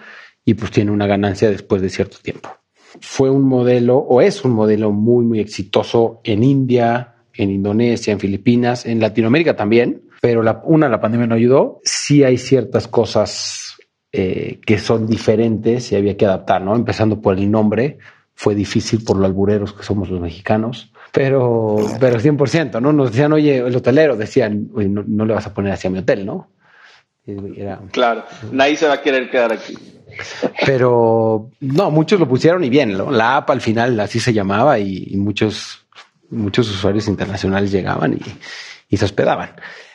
y 0.45 0.55
pues 0.55 0.73
tiene 0.73 0.91
una 0.91 1.07
ganancia 1.07 1.51
después 1.51 1.83
de 1.83 1.91
cierto 1.91 2.17
tiempo. 2.23 2.49
Fue 3.01 3.31
un 3.31 3.47
modelo 3.47 3.99
o 3.99 4.23
es 4.23 4.43
un 4.45 4.53
modelo 4.53 4.91
muy, 4.91 5.25
muy 5.25 5.39
exitoso 5.39 6.21
en 6.25 6.43
India, 6.43 7.17
en 7.35 7.51
Indonesia, 7.51 8.13
en 8.13 8.21
Filipinas, 8.21 8.87
en 8.87 8.99
Latinoamérica 8.99 9.55
también, 9.55 10.03
pero 10.23 10.43
la, 10.43 10.63
una, 10.65 10.89
la 10.89 11.01
pandemia 11.01 11.27
no 11.27 11.35
ayudó. 11.35 11.81
Sí 11.85 12.25
hay 12.25 12.39
ciertas 12.39 12.89
cosas 12.89 13.77
eh, 14.13 14.61
que 14.65 14.79
son 14.79 15.07
diferentes 15.07 15.93
y 15.93 15.97
había 15.97 16.17
que 16.17 16.25
adaptar, 16.25 16.63
¿no? 16.63 16.75
Empezando 16.75 17.21
por 17.21 17.39
el 17.39 17.51
nombre, 17.51 17.99
fue 18.35 18.55
difícil 18.55 19.05
por 19.05 19.19
lo 19.19 19.27
albureros 19.27 19.75
que 19.75 19.83
somos 19.83 20.09
los 20.09 20.21
mexicanos, 20.21 20.90
pero, 21.13 21.77
pero 21.99 22.21
100%, 22.21 22.81
¿no? 22.81 22.93
Nos 22.93 23.11
decían, 23.11 23.33
oye, 23.33 23.59
el 23.59 23.75
hotelero, 23.75 24.17
decían, 24.17 24.71
oye, 24.75 24.89
no, 24.89 25.05
no 25.07 25.25
le 25.25 25.35
vas 25.35 25.47
a 25.47 25.55
poner 25.55 25.73
así 25.73 25.87
a 25.87 25.91
mi 25.91 25.99
hotel, 25.99 26.25
¿no? 26.25 26.51
Era... 27.27 27.81
Claro, 27.93 28.25
nadie 28.53 28.77
se 28.77 28.87
va 28.87 28.95
a 28.95 29.03
querer 29.03 29.31
quedar 29.31 29.53
aquí. 29.53 29.77
Pero 30.67 31.51
no, 31.61 31.91
muchos 31.91 32.19
lo 32.19 32.29
pusieron 32.29 32.65
y 32.65 32.71
bien, 32.71 32.97
¿no? 32.97 33.11
la 33.11 33.37
app 33.37 33.51
al 33.51 33.61
final 33.61 33.99
así 34.01 34.19
se 34.19 34.33
llamaba 34.33 34.79
y, 34.79 35.05
y 35.09 35.17
muchos, 35.17 35.87
muchos 36.31 36.69
usuarios 36.69 37.07
internacionales 37.09 37.71
llegaban 37.71 38.15
y, 38.15 38.21
y, 38.89 38.97
se 38.97 39.05
hospedaban. 39.05 39.51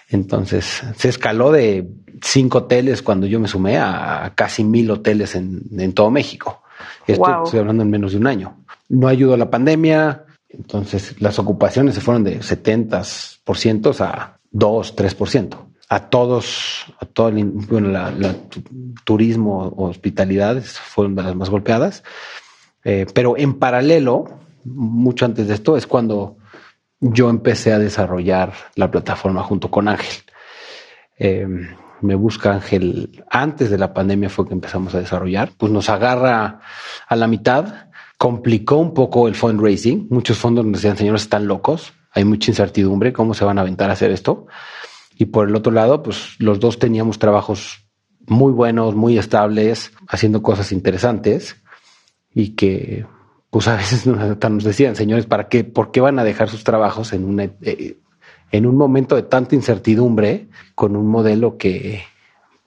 Entonces 0.09 0.83
se 0.95 1.09
escaló 1.09 1.51
de 1.51 1.87
cinco 2.21 2.59
hoteles 2.59 3.01
cuando 3.01 3.27
yo 3.27 3.39
me 3.39 3.47
sumé 3.47 3.77
a 3.77 4.31
casi 4.35 4.63
mil 4.63 4.89
hoteles 4.91 5.35
en, 5.35 5.61
en 5.77 5.93
todo 5.93 6.09
México. 6.11 6.61
Esto 7.07 7.25
wow. 7.25 7.43
estoy 7.43 7.59
hablando 7.59 7.83
en 7.83 7.89
menos 7.89 8.11
de 8.11 8.17
un 8.17 8.27
año. 8.27 8.57
No 8.87 9.07
ayudó 9.07 9.35
la 9.35 9.49
pandemia, 9.49 10.24
entonces 10.57 11.21
las 11.21 11.39
ocupaciones 11.39 11.95
se 11.95 12.01
fueron 12.01 12.23
de 12.23 12.39
70% 12.39 13.99
a 14.01 14.39
2, 14.51 14.95
3% 14.95 15.65
a 15.87 16.09
todos, 16.09 16.85
a 16.99 17.05
todo 17.05 17.29
el 17.29 17.45
bueno, 17.45 17.89
la, 17.89 18.11
la, 18.11 18.35
turismo 19.03 19.73
hospitalidades 19.77 20.79
fueron 20.79 21.15
las 21.15 21.35
más 21.35 21.49
golpeadas. 21.49 22.03
Eh, 22.83 23.05
pero 23.13 23.37
en 23.37 23.59
paralelo, 23.59 24.25
mucho 24.63 25.25
antes 25.25 25.47
de 25.47 25.53
esto, 25.53 25.77
es 25.77 25.85
cuando 25.87 26.37
yo 26.99 27.29
empecé 27.29 27.71
a 27.71 27.79
desarrollar 27.79 28.53
la 28.75 28.89
plataforma 28.89 29.43
junto 29.43 29.69
con 29.69 29.87
Ángel. 29.87 30.23
Eh, 31.17 31.47
me 32.01 32.15
busca 32.15 32.51
Ángel 32.51 33.23
antes 33.29 33.69
de 33.69 33.77
la 33.77 33.93
pandemia 33.93 34.29
fue 34.29 34.47
que 34.47 34.53
empezamos 34.53 34.93
a 34.93 34.99
desarrollar, 34.99 35.51
pues 35.57 35.71
nos 35.71 35.89
agarra 35.89 36.59
a 37.07 37.15
la 37.15 37.27
mitad, 37.27 37.84
complicó 38.17 38.77
un 38.77 38.93
poco 38.93 39.27
el 39.27 39.35
fundraising. 39.35 40.07
Muchos 40.09 40.37
fondos 40.37 40.65
nos 40.65 40.81
decían, 40.81 40.97
señores, 40.97 41.23
están 41.23 41.47
locos, 41.47 41.93
hay 42.11 42.25
mucha 42.25 42.51
incertidumbre, 42.51 43.13
¿cómo 43.13 43.33
se 43.33 43.45
van 43.45 43.57
a 43.57 43.61
aventar 43.61 43.89
a 43.89 43.93
hacer 43.93 44.11
esto? 44.11 44.47
Y 45.17 45.25
por 45.25 45.47
el 45.47 45.55
otro 45.55 45.71
lado, 45.71 46.03
pues 46.03 46.35
los 46.39 46.59
dos 46.59 46.79
teníamos 46.79 47.19
trabajos 47.19 47.85
muy 48.27 48.51
buenos, 48.51 48.95
muy 48.95 49.17
estables, 49.17 49.91
haciendo 50.07 50.41
cosas 50.41 50.71
interesantes 50.71 51.57
y 52.33 52.49
que 52.49 53.05
pues 53.49 53.67
a 53.67 53.75
veces 53.77 54.05
nos 54.05 54.63
decían, 54.63 54.95
señores, 54.95 55.25
¿para 55.25 55.47
qué? 55.47 55.63
¿Por 55.63 55.91
qué 55.91 56.01
van 56.01 56.19
a 56.19 56.23
dejar 56.23 56.49
sus 56.49 56.63
trabajos 56.63 57.13
en 57.13 57.23
una, 57.23 57.43
eh, 57.61 57.97
en 58.51 58.65
un 58.65 58.75
momento 58.75 59.15
de 59.15 59.23
tanta 59.23 59.55
incertidumbre 59.55 60.49
con 60.75 60.95
un 60.95 61.07
modelo 61.07 61.57
que 61.57 62.03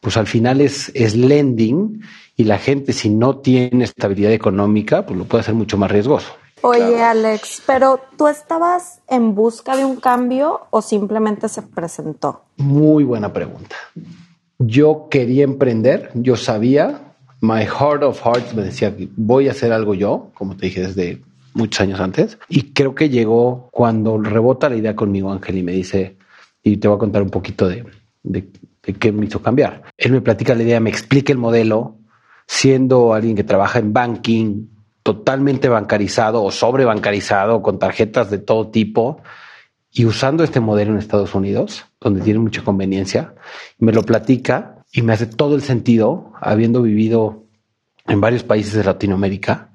pues 0.00 0.16
al 0.16 0.26
final 0.26 0.60
es, 0.60 0.90
es 0.94 1.16
lending 1.16 2.02
y 2.38 2.45
la 2.45 2.57
gente 2.57 2.92
si 2.92 3.11
no 3.11 3.38
tiene 3.38 3.85
estabilidad 3.85 4.33
económica, 4.33 5.04
pues 5.04 5.18
lo 5.18 5.25
puede 5.25 5.42
hacer 5.42 5.54
mucho 5.54 5.76
más 5.76 5.90
riesgoso. 5.90 6.33
Oye, 6.62 6.78
claro. 6.78 7.21
Alex, 7.21 7.62
pero 7.66 8.00
¿tú 8.16 8.28
estabas 8.28 9.00
en 9.09 9.35
busca 9.35 9.76
de 9.76 9.85
un 9.85 9.97
cambio 9.97 10.61
o 10.71 10.80
simplemente 10.80 11.49
se 11.49 11.62
presentó? 11.62 12.45
Muy 12.57 13.02
buena 13.02 13.33
pregunta. 13.33 13.75
Yo 14.59 15.09
quería 15.11 15.42
emprender, 15.42 16.11
yo 16.14 16.37
sabía, 16.37 17.12
my 17.40 17.64
heart 17.64 18.04
of 18.04 18.21
hearts 18.25 18.54
me 18.54 18.62
decía 18.62 18.97
que 18.97 19.09
voy 19.16 19.49
a 19.49 19.50
hacer 19.50 19.73
algo 19.73 19.95
yo, 19.95 20.30
como 20.35 20.57
te 20.57 20.66
dije 20.66 20.83
desde 20.83 21.21
muchos 21.54 21.80
años 21.80 21.99
antes, 21.99 22.38
y 22.49 22.73
creo 22.73 22.95
que 22.95 23.09
llegó 23.09 23.68
cuando 23.73 24.16
rebota 24.18 24.68
la 24.68 24.76
idea 24.76 24.95
conmigo 24.95 25.33
Ángel 25.33 25.59
y 25.59 25.62
me 25.64 25.73
dice, 25.73 26.16
y 26.62 26.76
te 26.76 26.87
voy 26.87 26.97
a 26.97 27.00
contar 27.00 27.23
un 27.23 27.30
poquito 27.30 27.68
de, 27.68 27.85
de, 28.23 28.49
de 28.85 28.92
qué 28.95 29.11
me 29.11 29.26
hizo 29.26 29.42
cambiar. 29.42 29.83
Él 29.97 30.12
me 30.12 30.21
platica 30.21 30.54
la 30.54 30.62
idea, 30.62 30.78
me 30.78 30.90
explica 30.90 31.33
el 31.33 31.38
modelo, 31.38 31.97
siendo 32.48 33.12
alguien 33.12 33.36
que 33.36 33.44
trabaja 33.44 33.78
en 33.78 33.92
banking, 33.92 34.66
totalmente 35.02 35.68
bancarizado 35.68 36.42
o 36.42 36.50
sobrebancarizado 36.50 37.62
con 37.62 37.78
tarjetas 37.78 38.30
de 38.30 38.38
todo 38.38 38.70
tipo 38.70 39.20
y 39.92 40.06
usando 40.06 40.42
este 40.42 40.58
modelo 40.58 40.92
en 40.92 40.98
Estados 40.98 41.34
Unidos, 41.34 41.84
donde 42.00 42.22
tiene 42.22 42.40
mucha 42.40 42.64
conveniencia, 42.64 43.34
me 43.78 43.92
lo 43.92 44.02
platica 44.02 44.82
y 44.92 45.02
me 45.02 45.12
hace 45.12 45.26
todo 45.26 45.54
el 45.54 45.62
sentido, 45.62 46.32
habiendo 46.40 46.82
vivido 46.82 47.44
en 48.06 48.20
varios 48.20 48.42
países 48.42 48.72
de 48.72 48.84
Latinoamérica, 48.84 49.70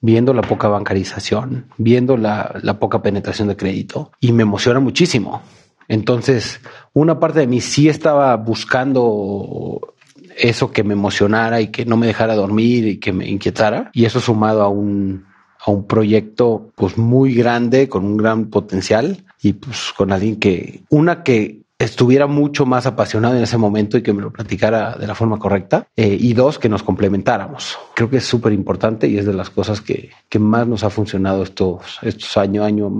viendo 0.00 0.32
la 0.32 0.42
poca 0.42 0.68
bancarización, 0.68 1.66
viendo 1.76 2.16
la, 2.16 2.58
la 2.62 2.78
poca 2.78 3.02
penetración 3.02 3.48
de 3.48 3.56
crédito 3.56 4.12
y 4.18 4.32
me 4.32 4.42
emociona 4.42 4.80
muchísimo. 4.80 5.42
Entonces, 5.88 6.60
una 6.94 7.20
parte 7.20 7.40
de 7.40 7.46
mí 7.46 7.60
sí 7.60 7.88
estaba 7.88 8.34
buscando 8.36 9.93
eso 10.36 10.70
que 10.70 10.84
me 10.84 10.94
emocionara 10.94 11.60
y 11.60 11.68
que 11.68 11.84
no 11.84 11.96
me 11.96 12.06
dejara 12.06 12.34
dormir 12.34 12.86
y 12.86 12.96
que 12.98 13.12
me 13.12 13.28
inquietara. 13.28 13.90
Y 13.92 14.04
eso 14.04 14.20
sumado 14.20 14.62
a 14.62 14.68
un, 14.68 15.26
a 15.64 15.70
un 15.70 15.86
proyecto 15.86 16.70
pues 16.74 16.98
muy 16.98 17.34
grande, 17.34 17.88
con 17.88 18.04
un 18.04 18.16
gran 18.16 18.46
potencial 18.46 19.24
y 19.42 19.54
pues 19.54 19.92
con 19.96 20.12
alguien 20.12 20.36
que, 20.36 20.82
una 20.90 21.22
que 21.22 21.64
estuviera 21.78 22.26
mucho 22.26 22.66
más 22.66 22.86
apasionado 22.86 23.36
en 23.36 23.42
ese 23.42 23.58
momento 23.58 23.98
y 23.98 24.02
que 24.02 24.12
me 24.12 24.22
lo 24.22 24.32
platicara 24.32 24.96
de 24.96 25.06
la 25.06 25.14
forma 25.14 25.38
correcta. 25.38 25.86
Eh, 25.96 26.16
y 26.18 26.32
dos, 26.34 26.58
que 26.58 26.68
nos 26.68 26.82
complementáramos. 26.82 27.78
Creo 27.94 28.10
que 28.10 28.18
es 28.18 28.24
súper 28.24 28.52
importante 28.52 29.08
y 29.08 29.18
es 29.18 29.26
de 29.26 29.34
las 29.34 29.50
cosas 29.50 29.80
que, 29.80 30.10
que, 30.28 30.38
más 30.38 30.66
nos 30.66 30.84
ha 30.84 30.90
funcionado 30.90 31.42
estos, 31.42 31.98
estos 32.02 32.36
años. 32.36 32.64
Año, 32.64 32.90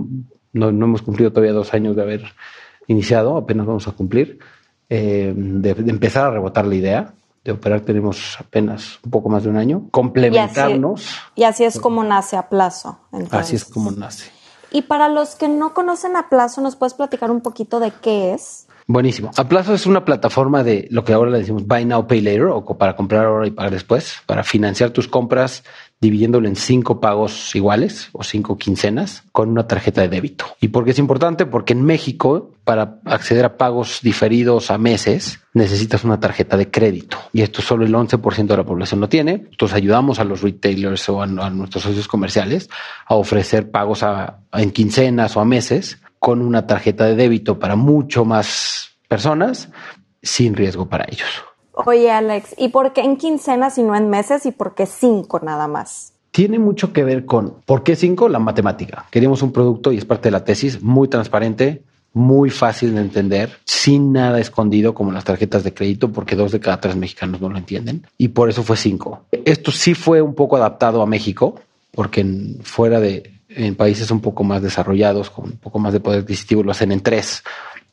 no, 0.53 0.73
no 0.73 0.87
hemos 0.87 1.03
cumplido 1.03 1.31
todavía 1.31 1.53
dos 1.53 1.73
años 1.75 1.97
de 1.97 2.03
haber 2.03 2.25
iniciado, 2.87 3.37
apenas 3.37 3.67
vamos 3.67 3.89
a 3.89 3.93
cumplir. 3.93 4.39
Eh, 4.91 5.33
de, 5.35 5.75
de 5.75 5.91
empezar 5.91 6.27
a 6.27 6.31
rebotar 6.31 6.67
la 6.67 6.75
idea 6.75 7.15
de 7.45 7.53
operar 7.53 7.83
tenemos 7.83 8.37
apenas 8.41 8.99
un 9.05 9.11
poco 9.11 9.29
más 9.29 9.45
de 9.45 9.51
un 9.51 9.57
año. 9.57 9.89
Complementarnos. 9.91 11.07
Y 11.35 11.45
así, 11.45 11.65
es 11.65 11.79
como 11.79 12.03
nace 12.03 12.37
a 12.37 12.49
plazo. 12.49 12.99
Así 13.31 13.57
es 13.57 13.65
como 13.65 13.91
nace. 13.91 14.31
Y 14.71 14.83
para 14.83 15.09
los 15.09 15.37
que 15.37 15.47
no 15.47 15.75
conocen 15.75 16.17
a 16.17 16.29
plazo, 16.29 16.61
¿nos 16.61 16.75
puedes 16.75 16.95
platicar 16.95 17.31
un 17.31 17.43
poquito 17.43 17.79
de 17.79 17.93
qué 17.93 18.35
es? 18.35 18.67
Buenísimo. 18.87 19.31
A 19.37 19.49
plazo 19.49 19.73
es 19.73 19.87
una 19.87 20.05
plataforma 20.05 20.63
de 20.63 20.89
lo 20.91 21.05
que 21.05 21.13
ahora 21.13 21.31
le 21.31 21.39
decimos 21.39 21.67
Buy 21.67 21.85
Now, 21.85 22.07
Pay 22.07 22.21
Later 22.21 22.47
o 22.47 22.65
para 22.65 22.97
comprar 22.97 23.27
ahora 23.27 23.47
y 23.47 23.51
pagar 23.51 23.73
después, 23.73 24.17
para 24.27 24.43
financiar 24.43 24.91
tus 24.91 25.09
compras 25.09 25.65
dividiéndolo 26.05 26.49
en 26.49 26.57
cinco 26.57 27.01
pagos 27.01 27.55
iguales 27.57 28.11
o 28.13 28.23
cinco 28.23 28.59
quincenas 28.59 29.23
con 29.33 29.49
una 29.49 29.67
tarjeta 29.67 30.03
de 30.03 30.09
débito. 30.09 30.45
¿Y 30.61 30.69
por 30.69 30.85
qué 30.85 30.91
es 30.91 30.99
importante? 30.99 31.47
Porque 31.47 31.73
en 31.73 31.83
México, 31.83 32.53
para 32.65 33.01
acceder 33.07 33.47
a 33.47 33.57
pagos 33.57 34.01
diferidos 34.03 34.71
a 34.71 34.77
meses, 34.77 35.41
necesitas 35.55 36.05
una 36.05 36.21
tarjeta 36.21 36.59
de 36.59 36.71
crédito. 36.71 37.17
Y 37.33 37.41
esto 37.41 37.63
solo 37.63 37.87
el 37.87 37.95
11% 37.95 38.47
de 38.47 38.57
la 38.57 38.65
población 38.65 39.01
lo 39.01 39.09
tiene. 39.09 39.47
Entonces 39.51 39.77
ayudamos 39.77 40.19
a 40.19 40.25
los 40.25 40.43
retailers 40.43 41.09
o 41.09 41.23
a, 41.23 41.27
nuestros 41.27 41.85
socios 41.85 42.07
comerciales 42.07 42.69
a 43.07 43.15
ofrecer 43.15 43.71
pagos 43.71 44.05
en 44.53 44.71
quincenas 44.73 45.37
o 45.37 45.41
a 45.41 45.47
meses 45.47 45.99
con 46.19 46.43
una 46.43 46.67
tarjeta 46.67 47.07
de 47.07 47.17
débito 47.17 47.59
para 47.59 47.77
mucho 47.77 48.27
más 48.27 48.91
personas 49.09 49.71
sin 50.23 50.55
riesgo 50.55 50.87
para 50.87 51.07
ellos. 51.09 51.54
Oye, 51.75 52.11
Alex, 52.11 52.55
¿y 52.57 52.69
por 52.69 52.93
qué 52.93 53.03
en 53.03 53.17
quincenas 53.17 53.79
y 53.79 53.83
no 53.83 53.95
en 53.97 54.09
meses 54.09 54.47
y 54.47 54.53
por 54.53 54.75
qué 54.75 54.87
cinco 54.87 55.41
nada 55.41 55.69
más? 55.69 56.13
Tiene 56.31 56.59
mucho 56.59 56.93
que 56.93 57.05
ver 57.05 57.25
con 57.27 57.57
por 57.65 57.83
qué 57.83 57.97
cinco, 57.97 58.29
la 58.29 58.39
matemática. 58.39 59.07
Queríamos 59.11 59.43
un 59.43 59.53
producto, 59.53 59.93
y 59.93 59.99
es 59.99 60.05
parte 60.05 60.29
de 60.29 60.33
la 60.33 60.45
tesis, 60.45 60.83
muy 60.83 61.09
transparente, 61.09 61.83
muy 62.13 62.51
fácil 62.51 62.95
de 62.95 63.01
entender, 63.01 63.59
sin 63.65 64.13
nada 64.13 64.41
escondido 64.41 64.95
como 64.95 65.13
las 65.13 65.25
tarjetas 65.25 65.65
de 65.65 65.75
crédito, 65.75 66.13
porque 66.13 66.37
dos 66.37 66.53
de 66.53 66.61
cada 66.61 66.81
tres 66.81 66.97
mexicanos 66.97 67.41
no 67.41 67.49
lo 67.49 67.59
entienden. 67.59 68.07
Y 68.19 68.29
por 68.29 68.49
eso 68.49 68.63
fue 68.63 68.77
cinco. 68.77 69.25
Esto 69.31 69.71
sí 69.71 69.95
fue 69.95 70.23
un 70.23 70.35
poco 70.35 70.57
adaptado 70.57 71.03
a 71.03 71.07
México, 71.07 71.61
porque 71.93 72.25
fuera 72.63 73.01
de 73.01 73.33
en 73.49 73.77
países 73.77 74.11
un 74.11 74.21
poco 74.21 74.43
más 74.43 74.63
desarrollados, 74.63 75.31
con 75.31 75.45
un 75.45 75.57
poco 75.57 75.79
más 75.79 75.93
de 75.93 76.01
poder 76.01 76.21
adquisitivo, 76.21 76.63
lo 76.63 76.73
hacen 76.73 76.93
en 76.93 77.01
tres, 77.01 77.43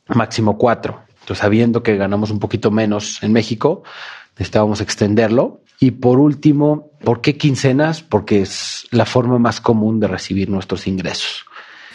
máximo 0.08 0.58
cuatro. 0.58 1.00
Entonces, 1.22 1.38
sabiendo 1.38 1.82
que 1.82 1.96
ganamos 1.96 2.30
un 2.30 2.38
poquito 2.38 2.70
menos 2.70 3.22
en 3.22 3.32
México, 3.32 3.82
necesitábamos 4.36 4.80
extenderlo. 4.80 5.60
Y 5.80 5.92
por 5.92 6.18
último, 6.18 6.90
¿por 7.04 7.20
qué 7.20 7.36
quincenas? 7.36 8.02
Porque 8.02 8.42
es 8.42 8.86
la 8.90 9.06
forma 9.06 9.38
más 9.38 9.60
común 9.60 9.98
de 10.00 10.08
recibir 10.08 10.48
nuestros 10.48 10.86
ingresos. 10.86 11.44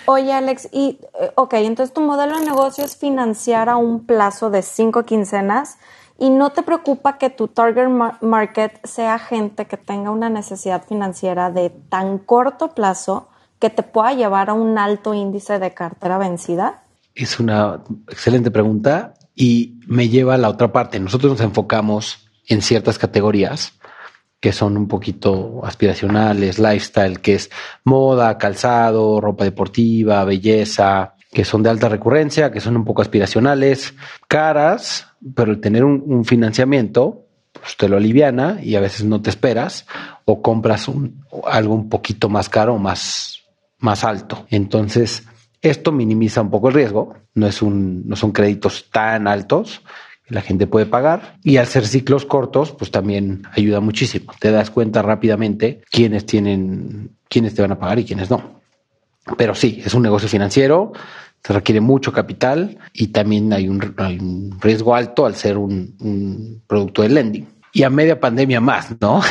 Oye, 0.06 0.32
Alex, 0.32 0.70
y 0.72 1.00
eh, 1.22 1.32
ok, 1.36 1.54
entonces 1.56 1.94
tu 1.94 2.02
modelo 2.02 2.40
de 2.40 2.46
negocio 2.46 2.86
es 2.86 2.96
financiar 2.96 3.68
a 3.68 3.76
un 3.76 4.06
plazo 4.06 4.50
de 4.50 4.62
cinco 4.62 5.04
quincenas 5.04 5.78
y 6.18 6.30
no 6.30 6.52
te 6.52 6.64
preocupa 6.64 7.18
que 7.18 7.30
tu 7.30 7.50
target 7.50 7.90
market 8.22 8.80
sea 8.86 9.20
gente 9.20 9.66
que 9.66 9.76
tenga 9.76 10.12
una 10.12 10.30
necesidad 10.30 10.86
financiera 10.86 11.52
de 11.52 11.70
tan 11.70 12.20
corto 12.20 12.70
plazo 12.70 13.28
que 13.60 13.70
te 13.70 13.84
pueda 13.84 14.14
llevar 14.14 14.50
a 14.50 14.54
un 14.54 14.78
alto 14.78 15.14
índice 15.14 15.60
de 15.60 15.74
cartera 15.74 16.18
vencida? 16.18 16.84
Es 17.14 17.40
una 17.40 17.82
excelente 18.08 18.52
pregunta 18.52 19.14
y 19.38 19.80
me 19.86 20.10
lleva 20.10 20.34
a 20.34 20.38
la 20.38 20.50
otra 20.50 20.74
parte. 20.74 21.00
Nosotros 21.00 21.34
nos 21.34 21.42
enfocamos 21.42 22.28
en 22.48 22.62
ciertas 22.62 22.98
categorías 22.98 23.74
que 24.40 24.52
son 24.52 24.78
un 24.78 24.88
poquito 24.88 25.62
aspiracionales, 25.64 26.60
lifestyle, 26.60 27.20
que 27.22 27.36
es 27.36 27.50
moda, 27.84 28.38
calzado, 28.38 29.20
ropa 29.22 29.44
deportiva, 29.44 30.24
belleza, 30.26 31.16
que 31.32 31.44
son 31.44 31.64
de 31.64 31.70
alta 31.70 31.90
recurrencia, 31.90 32.52
que 32.52 32.60
son 32.60 32.78
un 32.78 32.86
poco 32.86 33.02
aspiracionales, 33.02 33.94
caras, 34.28 35.08
pero 35.36 35.52
el 35.52 35.60
tener 35.60 35.84
un, 35.84 36.26
financiamiento 36.26 37.24
pues 37.54 37.76
te 37.76 37.90
lo 37.90 37.98
aliviana 37.98 38.60
y 38.62 38.76
a 38.76 38.80
veces 38.80 39.06
no 39.06 39.22
te 39.22 39.32
esperas 39.32 39.88
o 40.26 40.44
compras 40.44 40.88
un, 40.88 41.26
algo 41.46 41.74
un 41.74 41.90
poquito 41.90 42.30
más 42.30 42.50
caro 42.50 42.78
más 42.78 43.38
más 43.80 44.04
alto. 44.04 44.46
Entonces, 44.50 45.24
esto 45.62 45.92
minimiza 45.92 46.42
un 46.42 46.50
poco 46.50 46.70
el 46.70 46.76
riesgo, 46.76 47.16
no, 47.34 47.48
es 47.48 47.62
un, 47.62 48.08
no 48.08 48.16
son 48.16 48.32
créditos 48.32 48.90
tan 48.92 49.28
altos 49.28 49.82
que 50.26 50.36
la 50.36 50.42
gente 50.42 50.68
puede 50.68 50.86
pagar 50.86 51.38
y 51.44 51.58
al 51.58 51.68
ser 51.68 51.88
ciclos 51.88 52.26
cortos, 52.26 52.72
pues 52.72 52.92
también 52.92 53.44
ayuda 53.54 53.80
muchísimo. 53.80 54.34
Te 54.40 54.52
das 54.52 54.70
cuenta 54.70 55.02
rápidamente 55.02 55.82
quiénes 55.90 56.26
tienen, 56.26 57.18
quiénes 57.30 57.56
te 57.56 57.62
van 57.62 57.72
a 57.72 57.80
pagar 57.80 58.00
y 58.00 58.06
quiénes 58.06 58.30
no. 58.30 58.62
Pero 59.38 59.56
sí, 59.56 59.82
es 59.86 59.94
un 59.94 60.04
negocio 60.04 60.30
financiero, 60.30 60.94
se 61.44 61.54
requiere 61.54 61.82
mucho 61.82 62.12
capital 62.12 62.78
y 62.94 63.08
también 63.08 63.52
hay 63.54 63.68
un, 63.68 64.56
riesgo 64.60 64.96
alto 64.96 65.26
al 65.26 65.36
ser 65.36 65.58
un 65.58 66.62
producto 66.68 67.02
de 67.02 67.10
lending 67.10 67.57
y 67.78 67.84
a 67.84 67.92
media 67.92 68.20
pandemia 68.20 68.60
más, 68.60 69.00
¿no? 69.00 69.22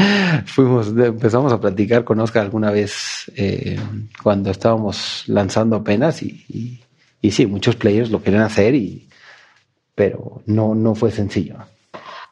Fuimos, 0.46 0.94
empezamos 0.96 1.52
a 1.52 1.60
platicar 1.60 2.04
con 2.04 2.20
Oscar 2.20 2.44
alguna 2.44 2.70
vez 2.70 3.32
eh, 3.34 3.80
cuando 4.22 4.52
estábamos 4.52 5.24
lanzando 5.26 5.74
apenas 5.74 6.22
y, 6.22 6.84
sí, 7.28 7.46
muchos 7.46 7.74
players 7.74 8.12
lo 8.12 8.22
querían 8.22 8.44
hacer, 8.44 8.76
y, 8.76 9.08
pero 9.96 10.44
no, 10.46 10.76
no 10.76 10.94
fue 10.94 11.10
sencillo. 11.10 11.56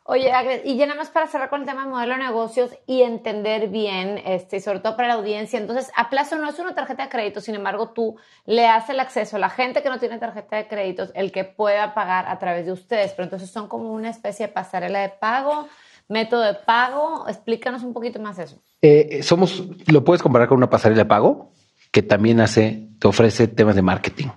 Oye, 0.06 0.30
y 0.66 0.76
ya 0.76 0.84
nada 0.84 0.98
más 0.98 1.08
para 1.08 1.26
cerrar 1.28 1.48
con 1.48 1.62
el 1.62 1.66
tema 1.66 1.84
de 1.84 1.90
modelo 1.90 2.12
de 2.12 2.18
negocios 2.18 2.72
y 2.86 3.00
entender 3.00 3.68
bien, 3.68 4.20
este, 4.26 4.60
sobre 4.60 4.80
todo 4.80 4.96
para 4.96 5.08
la 5.08 5.14
audiencia. 5.14 5.58
Entonces, 5.58 5.90
a 5.96 6.10
plazo 6.10 6.36
no 6.36 6.46
es 6.46 6.58
una 6.58 6.74
tarjeta 6.74 7.04
de 7.04 7.08
crédito, 7.08 7.40
sin 7.40 7.54
embargo, 7.54 7.88
tú 7.88 8.16
le 8.44 8.62
das 8.62 8.90
el 8.90 9.00
acceso 9.00 9.36
a 9.36 9.38
la 9.38 9.48
gente 9.48 9.82
que 9.82 9.88
no 9.88 9.98
tiene 9.98 10.18
tarjeta 10.18 10.56
de 10.56 10.68
créditos, 10.68 11.10
el 11.14 11.32
que 11.32 11.44
pueda 11.44 11.94
pagar 11.94 12.26
a 12.28 12.38
través 12.38 12.66
de 12.66 12.72
ustedes. 12.72 13.12
Pero 13.12 13.24
entonces 13.24 13.50
son 13.50 13.66
como 13.66 13.92
una 13.92 14.10
especie 14.10 14.48
de 14.48 14.52
pasarela 14.52 15.00
de 15.00 15.08
pago, 15.08 15.68
método 16.08 16.42
de 16.42 16.54
pago. 16.54 17.24
Explícanos 17.26 17.82
un 17.82 17.94
poquito 17.94 18.20
más 18.20 18.38
eso. 18.38 18.60
Eh, 18.82 19.22
somos, 19.22 19.64
lo 19.86 20.04
puedes 20.04 20.22
comparar 20.22 20.48
con 20.48 20.58
una 20.58 20.68
pasarela 20.68 21.04
de 21.04 21.08
pago 21.08 21.52
que 21.90 22.02
también 22.02 22.40
hace, 22.40 22.90
te 22.98 23.08
ofrece 23.08 23.48
temas 23.48 23.74
de 23.74 23.80
marketing. 23.80 24.28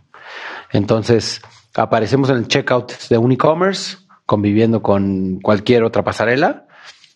Entonces, 0.71 1.41
aparecemos 1.75 2.29
en 2.29 2.37
el 2.37 2.47
checkout 2.47 2.93
de 3.09 3.17
un 3.17 3.33
e-commerce 3.33 4.06
conviviendo 4.27 4.83
con 4.83 5.39
cualquier 5.41 5.83
otra 5.83 6.03
pasarela, 6.03 6.67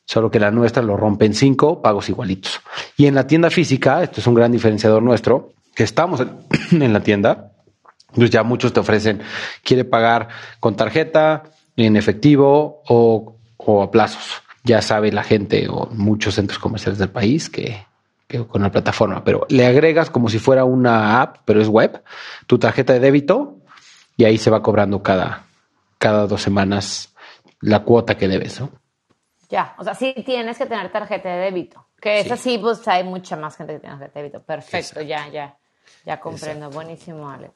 solo 0.06 0.32
que 0.32 0.39
la 0.39 0.50
nuestra 0.50 0.82
lo 0.82 0.97
rompe 0.97 1.26
en 1.26 1.36
cinco 1.36 1.82
pagos 1.82 2.10
igualitos. 2.10 2.62
Y 2.97 3.06
en 3.06 3.13
la 3.13 3.28
tienda 3.28 3.52
física, 3.52 4.02
esto 4.02 4.21
es 4.21 4.28
un 4.28 4.34
gran 4.34 4.52
diferenciador 4.52 5.04
nuestro, 5.04 5.54
que 5.76 5.84
estamos 5.84 6.21
en, 6.71 6.93
la 6.93 7.04
tienda, 7.04 7.52
pues 8.15 8.32
ya 8.32 8.43
muchos 8.43 8.74
te 8.74 8.80
ofrecen, 8.80 9.21
quiere 9.63 9.84
pagar 9.84 10.30
con 10.60 10.76
tarjeta, 10.76 11.43
en 11.76 11.97
efectivo 11.97 12.82
o, 12.88 13.36
o 13.58 13.84
a 13.84 13.91
plazos. 13.91 14.41
Ya 14.63 14.82
sabe 14.82 15.12
la 15.12 15.24
gente 15.24 15.67
o 15.69 15.89
muchos 15.91 16.36
centros 16.36 16.60
comerciales 16.60 16.97
del 16.97 17.10
país 17.10 17.50
que 17.50 17.86
con 18.47 18.62
la 18.62 18.71
plataforma, 18.71 19.26
pero 19.26 19.45
le 19.50 19.65
agregas 19.65 20.10
como 20.10 20.30
si 20.30 20.39
fuera 20.39 20.63
una 20.63 21.21
app, 21.21 21.39
pero 21.43 21.62
es 21.62 21.67
web, 21.67 22.02
tu 22.47 22.58
tarjeta 22.58 22.93
de 22.93 23.02
débito 23.02 23.58
y 24.15 24.24
ahí 24.24 24.38
se 24.38 24.50
va 24.50 24.63
cobrando 24.63 25.04
cada, 25.04 25.43
cada 26.02 26.26
dos 26.26 26.42
semanas 26.42 27.14
la 27.62 27.84
cuota 27.84 28.18
que 28.18 28.28
debes, 28.28 28.60
¿no? 28.60 28.72
Ya, 29.50 29.76
o 29.78 29.84
sea, 29.84 29.94
sí 29.94 30.16
tienes 30.26 30.58
que 30.58 30.66
tener 30.66 30.92
tarjeta 30.92 31.30
de 31.30 31.38
débito. 31.44 31.88
Que 32.02 32.22
es 32.22 32.32
así, 32.32 32.58
pues 32.58 32.88
hay 32.88 33.04
mucha 33.04 33.38
más 33.38 33.56
gente 33.56 33.74
que 33.74 33.80
tiene 33.80 33.96
tarjeta 33.98 34.20
de 34.20 34.24
débito. 34.24 34.44
Perfecto, 34.44 35.02
ya, 35.02 35.28
ya, 35.28 35.56
ya 36.04 36.20
comprendo. 36.20 36.72
Buenísimo, 36.72 37.30
Alex. 37.30 37.54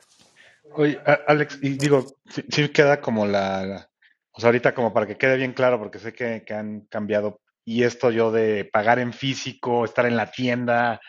Oye, 0.73 0.99
Alex, 1.27 1.58
y 1.63 1.69
digo, 1.69 2.05
sí, 2.27 2.69
queda 2.69 3.01
como 3.01 3.25
la, 3.25 3.89
o 4.31 4.39
sea, 4.39 4.49
ahorita 4.49 4.75
como 4.75 4.93
para 4.93 5.08
que 5.08 5.17
quede 5.17 5.38
bien 5.38 5.53
claro, 5.53 5.79
porque 5.79 5.97
sé 5.97 6.13
que, 6.13 6.43
que, 6.45 6.53
han 6.53 6.81
cambiado, 6.81 7.39
y 7.63 7.84
esto 7.84 8.12
yo 8.12 8.31
de 8.31 8.65
pagar 8.65 8.99
en 8.99 9.12
físico, 9.12 9.86
estar 9.86 10.05
en 10.05 10.17
la 10.17 10.29
tienda, 10.29 11.01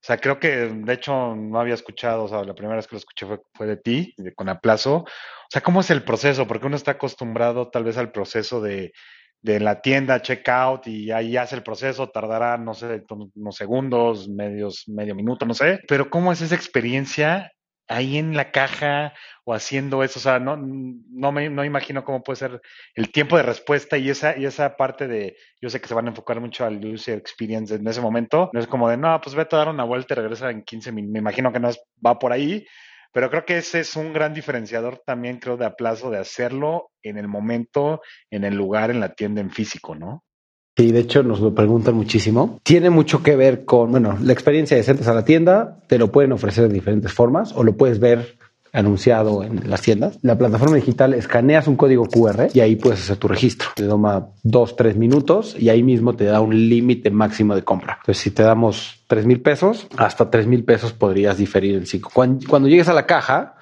o 0.00 0.06
sea, 0.06 0.18
creo 0.18 0.38
que 0.38 0.48
de 0.48 0.92
hecho 0.92 1.34
no 1.34 1.58
había 1.60 1.74
escuchado, 1.74 2.24
o 2.24 2.28
sea, 2.28 2.44
la 2.44 2.54
primera 2.54 2.76
vez 2.76 2.86
que 2.86 2.94
lo 2.94 2.98
escuché 2.98 3.26
fue, 3.26 3.40
fue 3.54 3.66
de 3.66 3.76
ti, 3.76 4.14
de, 4.16 4.32
con 4.32 4.48
Aplazo. 4.48 4.98
O 4.98 5.50
sea, 5.50 5.60
¿cómo 5.60 5.80
es 5.80 5.90
el 5.90 6.04
proceso? 6.04 6.46
Porque 6.46 6.66
uno 6.66 6.76
está 6.76 6.92
acostumbrado 6.92 7.68
tal 7.68 7.84
vez 7.84 7.98
al 7.98 8.12
proceso 8.12 8.60
de, 8.60 8.92
de 9.42 9.60
la 9.60 9.80
tienda, 9.80 10.22
checkout, 10.22 10.86
y 10.86 11.10
ahí 11.10 11.36
hace 11.36 11.56
el 11.56 11.62
proceso, 11.62 12.10
tardará, 12.10 12.58
no 12.58 12.74
sé, 12.74 13.04
unos 13.34 13.56
segundos, 13.56 14.28
medios, 14.28 14.84
medio 14.88 15.14
minuto, 15.14 15.46
no 15.46 15.54
sé. 15.54 15.80
Pero 15.88 16.10
¿cómo 16.10 16.32
es 16.32 16.42
esa 16.42 16.54
experiencia 16.54 17.52
ahí 17.88 18.18
en 18.18 18.36
la 18.36 18.50
caja 18.50 19.14
o 19.44 19.54
haciendo 19.54 20.02
eso, 20.02 20.18
o 20.18 20.22
sea, 20.22 20.38
no, 20.38 20.56
no 20.56 21.32
me 21.32 21.48
no 21.48 21.64
imagino 21.64 22.04
cómo 22.04 22.22
puede 22.22 22.36
ser 22.36 22.60
el 22.94 23.10
tiempo 23.10 23.36
de 23.36 23.42
respuesta 23.42 23.96
y 23.96 24.10
esa, 24.10 24.36
y 24.36 24.44
esa 24.44 24.76
parte 24.76 25.08
de, 25.08 25.36
yo 25.60 25.70
sé 25.70 25.80
que 25.80 25.88
se 25.88 25.94
van 25.94 26.06
a 26.06 26.10
enfocar 26.10 26.40
mucho 26.40 26.64
al 26.66 26.84
user 26.84 27.18
experience 27.18 27.74
en 27.74 27.86
ese 27.88 28.00
momento, 28.00 28.50
no 28.52 28.60
es 28.60 28.66
como 28.66 28.88
de, 28.88 28.96
no, 28.98 29.20
pues 29.20 29.34
vete 29.34 29.56
a 29.56 29.60
dar 29.60 29.68
una 29.68 29.84
vuelta 29.84 30.14
y 30.14 30.16
regresa 30.18 30.50
en 30.50 30.62
15 30.62 30.92
minutos, 30.92 31.12
me 31.12 31.18
imagino 31.18 31.52
que 31.52 31.60
no 31.60 31.70
va 32.04 32.18
por 32.18 32.32
ahí, 32.32 32.66
pero 33.12 33.30
creo 33.30 33.44
que 33.44 33.58
ese 33.58 33.80
es 33.80 33.96
un 33.96 34.12
gran 34.12 34.34
diferenciador 34.34 35.02
también, 35.04 35.38
creo, 35.38 35.56
de 35.56 35.66
aplazo 35.66 36.10
de 36.10 36.18
hacerlo 36.18 36.90
en 37.02 37.16
el 37.16 37.26
momento, 37.26 38.02
en 38.30 38.44
el 38.44 38.54
lugar, 38.54 38.90
en 38.90 39.00
la 39.00 39.14
tienda 39.14 39.40
en 39.40 39.50
físico, 39.50 39.94
¿no? 39.94 40.24
Sí, 40.78 40.92
de 40.92 41.00
hecho 41.00 41.24
nos 41.24 41.40
lo 41.40 41.56
preguntan 41.56 41.96
muchísimo. 41.96 42.60
Tiene 42.62 42.88
mucho 42.88 43.20
que 43.20 43.34
ver 43.34 43.64
con, 43.64 43.90
bueno, 43.90 44.16
la 44.22 44.32
experiencia 44.32 44.76
de 44.76 44.88
entras 44.88 45.08
a 45.08 45.14
la 45.14 45.24
tienda, 45.24 45.80
te 45.88 45.98
lo 45.98 46.12
pueden 46.12 46.30
ofrecer 46.30 46.68
de 46.68 46.74
diferentes 46.74 47.12
formas 47.12 47.52
o 47.56 47.64
lo 47.64 47.76
puedes 47.76 47.98
ver 47.98 48.38
anunciado 48.72 49.42
en 49.42 49.68
las 49.68 49.82
tiendas. 49.82 50.20
La 50.22 50.38
plataforma 50.38 50.76
digital 50.76 51.14
escaneas 51.14 51.66
un 51.66 51.74
código 51.74 52.06
QR 52.06 52.50
y 52.54 52.60
ahí 52.60 52.76
puedes 52.76 53.00
hacer 53.00 53.16
tu 53.16 53.26
registro. 53.26 53.70
Te 53.74 53.88
toma 53.88 54.28
dos, 54.44 54.76
tres 54.76 54.96
minutos 54.96 55.56
y 55.58 55.68
ahí 55.68 55.82
mismo 55.82 56.14
te 56.14 56.24
da 56.24 56.40
un 56.40 56.54
límite 56.68 57.10
máximo 57.10 57.56
de 57.56 57.64
compra. 57.64 57.98
Entonces, 58.00 58.22
si 58.22 58.30
te 58.30 58.44
damos 58.44 59.02
tres 59.08 59.26
mil 59.26 59.40
pesos, 59.40 59.88
hasta 59.96 60.30
tres 60.30 60.46
mil 60.46 60.62
pesos 60.62 60.92
podrías 60.92 61.38
diferir 61.38 61.74
el 61.74 61.88
ciclo. 61.88 62.10
Cuando, 62.12 62.68
llegues 62.68 62.88
a 62.88 62.92
la 62.92 63.06
caja, 63.06 63.56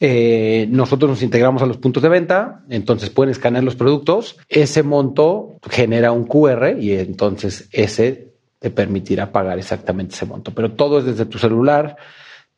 eh, 0.00 0.66
nosotros 0.70 1.10
nos 1.10 1.22
integramos 1.22 1.62
a 1.62 1.66
los 1.66 1.78
puntos 1.78 2.02
de 2.02 2.08
venta, 2.08 2.64
entonces 2.68 3.10
pueden 3.10 3.32
escanear 3.32 3.64
los 3.64 3.76
productos. 3.76 4.38
Ese 4.48 4.82
monto 4.82 5.58
genera 5.68 6.12
un 6.12 6.24
QR 6.24 6.76
y 6.78 6.92
entonces 6.92 7.68
ese 7.72 8.32
te 8.58 8.70
permitirá 8.70 9.32
pagar 9.32 9.58
exactamente 9.58 10.14
ese 10.14 10.26
monto. 10.26 10.52
Pero 10.54 10.72
todo 10.72 10.98
es 10.98 11.04
desde 11.04 11.26
tu 11.26 11.38
celular, 11.38 11.96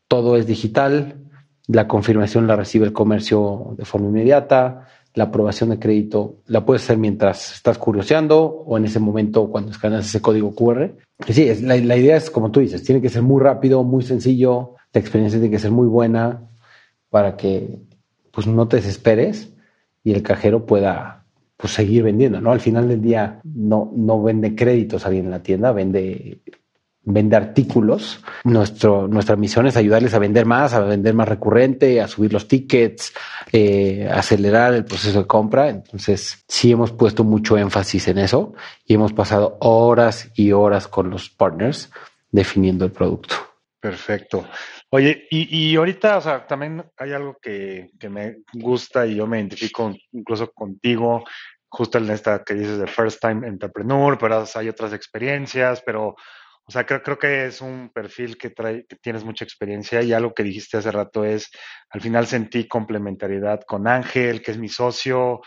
todo 0.09 0.37
es 0.37 0.47
digital 0.47 1.17
la 1.73 1.87
confirmación 1.87 2.47
la 2.47 2.57
recibe 2.57 2.87
el 2.87 2.93
comercio 2.93 3.75
de 3.77 3.85
forma 3.85 4.09
inmediata, 4.09 4.87
la 5.15 5.25
aprobación 5.25 5.71
de 5.71 5.79
crédito 5.79 6.39
la 6.47 6.65
puedes 6.65 6.83
hacer 6.83 6.99
mientras 6.99 7.55
estás 7.55 7.79
curioseando 7.79 8.45
o 8.45 8.77
en 8.77 8.85
ese 8.85 8.99
momento 8.99 9.49
cuando 9.51 9.71
escaneas 9.71 10.07
ese 10.07 10.21
código 10.21 10.55
QR. 10.55 10.97
sí, 11.29 11.49
la, 11.63 11.77
idea 11.77 12.17
es 12.17 12.31
como 12.31 12.51
tú 12.51 12.61
dices, 12.61 12.83
tiene 12.83 13.01
que 13.01 13.09
ser 13.09 13.23
muy 13.23 13.41
rápido, 13.41 13.85
muy 13.85 14.03
sencillo, 14.03 14.75
la 14.93 15.01
experiencia 15.01 15.39
tiene 15.39 15.53
que 15.53 15.61
ser 15.61 15.71
muy 15.71 15.87
buena 15.87 16.50
para 17.11 17.37
que 17.37 17.79
pues 18.31 18.47
no 18.47 18.69
te 18.69 18.77
desesperes 18.77 19.53
y 20.03 20.13
el 20.13 20.23
cajero 20.23 20.65
pueda 20.65 21.25
pues, 21.57 21.73
seguir 21.73 22.05
vendiendo, 22.05 22.41
¿no? 22.41 22.53
Al 22.53 22.61
final 22.61 22.89
del 22.89 23.03
día 23.03 23.41
no, 23.45 23.93
no 23.95 24.23
vende 24.23 24.55
créditos 24.55 25.05
alguien 25.05 25.27
en 25.27 25.31
la 25.33 25.43
tienda, 25.43 25.73
vende 25.73 26.41
vende 27.03 27.37
artículos. 27.37 28.21
Nuestro, 28.45 29.09
nuestra 29.09 29.37
misión 29.37 29.67
es 29.67 29.77
ayudarles 29.77 30.15
a 30.15 30.19
vender 30.19 30.47
más, 30.47 30.75
a 30.75 30.81
vender 30.81 31.15
más 31.15 31.29
recurrente, 31.29 32.01
a 32.01 32.09
subir 32.09 32.33
los 32.33 32.49
tickets, 32.49 33.13
eh, 33.53 34.09
acelerar 34.11 34.75
el 34.75 34.85
proceso 34.85 35.21
de 35.21 35.27
compra. 35.27 35.69
Entonces, 35.69 36.45
sí 36.49 36.73
hemos 36.73 36.93
puesto 36.93 37.25
mucho 37.25 37.57
énfasis 37.57 38.09
en 38.09 38.19
eso 38.19 38.55
y 38.85 38.95
hemos 38.95 39.13
pasado 39.13 39.57
horas 39.61 40.31
y 40.35 40.53
horas 40.53 40.89
con 40.89 41.11
los 41.11 41.31
partners 41.31 41.91
definiendo 42.31 42.85
el 42.85 42.93
producto. 42.93 43.50
Perfecto. 43.81 44.47
Oye, 44.91 45.27
y, 45.31 45.71
y 45.71 45.77
ahorita, 45.77 46.19
o 46.19 46.21
sea, 46.21 46.47
también 46.47 46.85
hay 46.99 47.13
algo 47.13 47.39
que, 47.41 47.91
que 47.99 48.11
me 48.11 48.37
gusta 48.53 49.07
y 49.07 49.17
yo 49.17 49.27
me 49.27 49.39
identifico 49.39 49.95
incluso 50.13 50.53
contigo, 50.53 51.25
justo 51.67 51.97
en 51.97 52.11
esta 52.11 52.45
que 52.45 52.55
dices 52.55 52.79
de 52.79 52.87
First 52.87 53.21
Time 53.21 53.47
Entrepreneur, 53.49 54.19
pero 54.19 54.45
hay 54.55 54.69
otras 54.69 54.93
experiencias, 54.93 55.83
pero 55.85 56.15
o 56.71 56.73
sea, 56.73 56.85
creo, 56.87 57.03
creo 57.03 57.19
que 57.19 57.47
es 57.47 57.61
un 57.63 57.91
perfil 57.93 58.37
que, 58.37 58.51
trae, 58.51 58.87
que 58.87 58.97
tienes 58.97 59.25
mucha 59.25 59.45
experiencia 59.45 60.03
y 60.03 60.13
algo 60.13 60.35
que 60.35 60.45
dijiste 60.45 60.77
hace 60.77 60.93
rato 60.93 61.25
es, 61.25 61.51
al 61.89 62.01
final 62.01 62.27
sentí 62.27 62.69
complementariedad 62.69 63.63
con 63.67 63.89
Ángel, 63.89 64.43
que 64.43 64.53
es 64.53 64.59
mi 64.59 64.69
socio. 64.69 65.41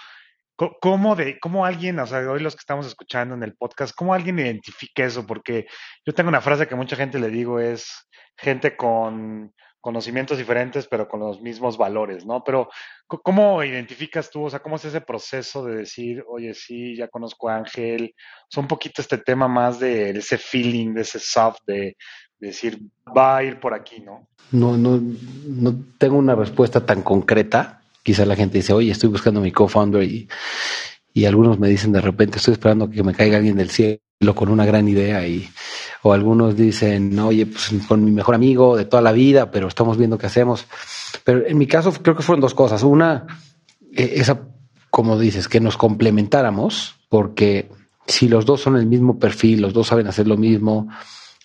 ¿Cómo, 0.55 1.15
de, 1.15 1.39
¿Cómo 1.39 1.65
alguien, 1.65 1.99
o 1.99 2.05
sea, 2.05 2.19
hoy 2.29 2.39
los 2.39 2.55
que 2.55 2.59
estamos 2.59 2.85
escuchando 2.85 3.33
en 3.33 3.43
el 3.43 3.55
podcast, 3.55 3.95
cómo 3.95 4.13
alguien 4.13 4.37
identifica 4.37 5.03
eso? 5.03 5.25
Porque 5.25 5.65
yo 6.05 6.13
tengo 6.13 6.29
una 6.29 6.41
frase 6.41 6.67
que 6.67 6.75
mucha 6.75 6.95
gente 6.95 7.19
le 7.19 7.29
digo 7.29 7.59
es 7.59 8.07
gente 8.37 8.75
con 8.75 9.51
conocimientos 9.83 10.37
diferentes, 10.37 10.87
pero 10.87 11.09
con 11.09 11.19
los 11.19 11.41
mismos 11.41 11.77
valores, 11.77 12.25
¿no? 12.25 12.41
Pero, 12.45 12.69
¿cómo 13.05 13.61
identificas 13.61 14.29
tú, 14.29 14.43
o 14.43 14.49
sea, 14.49 14.61
cómo 14.61 14.77
es 14.77 14.85
ese 14.85 15.01
proceso 15.01 15.65
de 15.65 15.75
decir, 15.75 16.23
oye, 16.29 16.53
sí, 16.53 16.95
ya 16.95 17.09
conozco 17.09 17.49
a 17.49 17.57
Ángel? 17.57 18.15
O 18.43 18.47
sea, 18.47 18.61
un 18.61 18.69
poquito 18.69 19.01
este 19.01 19.17
tema 19.17 19.49
más 19.49 19.81
de, 19.81 20.11
ese 20.11 20.37
feeling, 20.37 20.93
de 20.93 21.01
ese 21.01 21.19
soft, 21.19 21.59
de, 21.67 21.97
decir, 22.39 22.79
va 23.15 23.37
a 23.37 23.43
ir 23.43 23.59
por 23.59 23.73
aquí, 23.73 23.99
¿no? 23.99 24.29
No, 24.51 24.77
no, 24.77 25.01
no 25.47 25.75
tengo 25.97 26.17
una 26.17 26.35
respuesta 26.35 26.85
tan 26.85 27.01
concreta. 27.01 27.82
Quizá 28.03 28.25
la 28.25 28.35
gente 28.35 28.59
dice, 28.59 28.73
oye, 28.73 28.91
estoy 28.91 29.09
buscando 29.09 29.41
mi 29.41 29.51
co-founder 29.51 30.03
y, 30.03 30.27
y 31.13 31.25
algunos 31.25 31.57
me 31.59 31.69
dicen 31.69 31.91
de 31.91 32.01
repente, 32.01 32.37
estoy 32.37 32.53
esperando 32.53 32.89
que 32.89 33.03
me 33.03 33.13
caiga 33.13 33.37
alguien 33.37 33.55
del 33.55 33.69
cielo 33.69 33.99
con 34.35 34.49
una 34.49 34.65
gran 34.65 34.87
idea 34.87 35.25
y 35.27 35.49
o 36.03 36.11
algunos 36.11 36.55
dicen, 36.55 37.17
oye, 37.19 37.45
pues 37.45 37.71
con 37.87 38.03
mi 38.03 38.11
mejor 38.11 38.35
amigo 38.35 38.75
de 38.75 38.85
toda 38.85 39.01
la 39.01 39.13
vida, 39.13 39.51
pero 39.51 39.67
estamos 39.67 39.97
viendo 39.97 40.17
qué 40.17 40.25
hacemos. 40.25 40.65
Pero 41.23 41.45
en 41.47 41.57
mi 41.57 41.65
caso 41.65 41.93
creo 41.93 42.15
que 42.15 42.23
fueron 42.23 42.41
dos 42.41 42.53
cosas. 42.53 42.83
Una, 42.83 43.25
e, 43.95 44.13
esa, 44.15 44.41
como 44.89 45.17
dices, 45.17 45.47
que 45.47 45.61
nos 45.61 45.77
complementáramos, 45.77 46.95
porque 47.07 47.69
si 48.05 48.27
los 48.27 48.45
dos 48.45 48.61
son 48.61 48.75
el 48.75 48.85
mismo 48.85 49.17
perfil, 49.17 49.61
los 49.61 49.73
dos 49.73 49.87
saben 49.87 50.07
hacer 50.07 50.27
lo 50.27 50.35
mismo, 50.35 50.89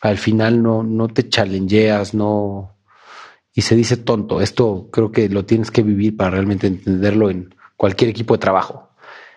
al 0.01 0.19
final 0.19 0.63
no, 0.63 0.83
no 0.83 1.09
te 1.09 1.29
challengeas, 1.29 2.15
no... 2.15 2.75
Y 3.59 3.63
se 3.63 3.75
dice 3.75 3.97
tonto. 3.97 4.41
Esto 4.41 4.89
creo 4.93 5.11
que 5.11 5.29
lo 5.29 5.45
tienes 5.45 5.73
que 5.73 5.83
vivir 5.83 6.17
para 6.17 6.31
realmente 6.31 6.69
entenderlo 6.69 7.29
en 7.29 7.57
cualquier 7.77 8.09
equipo 8.09 8.35
de 8.35 8.39
trabajo. 8.39 8.91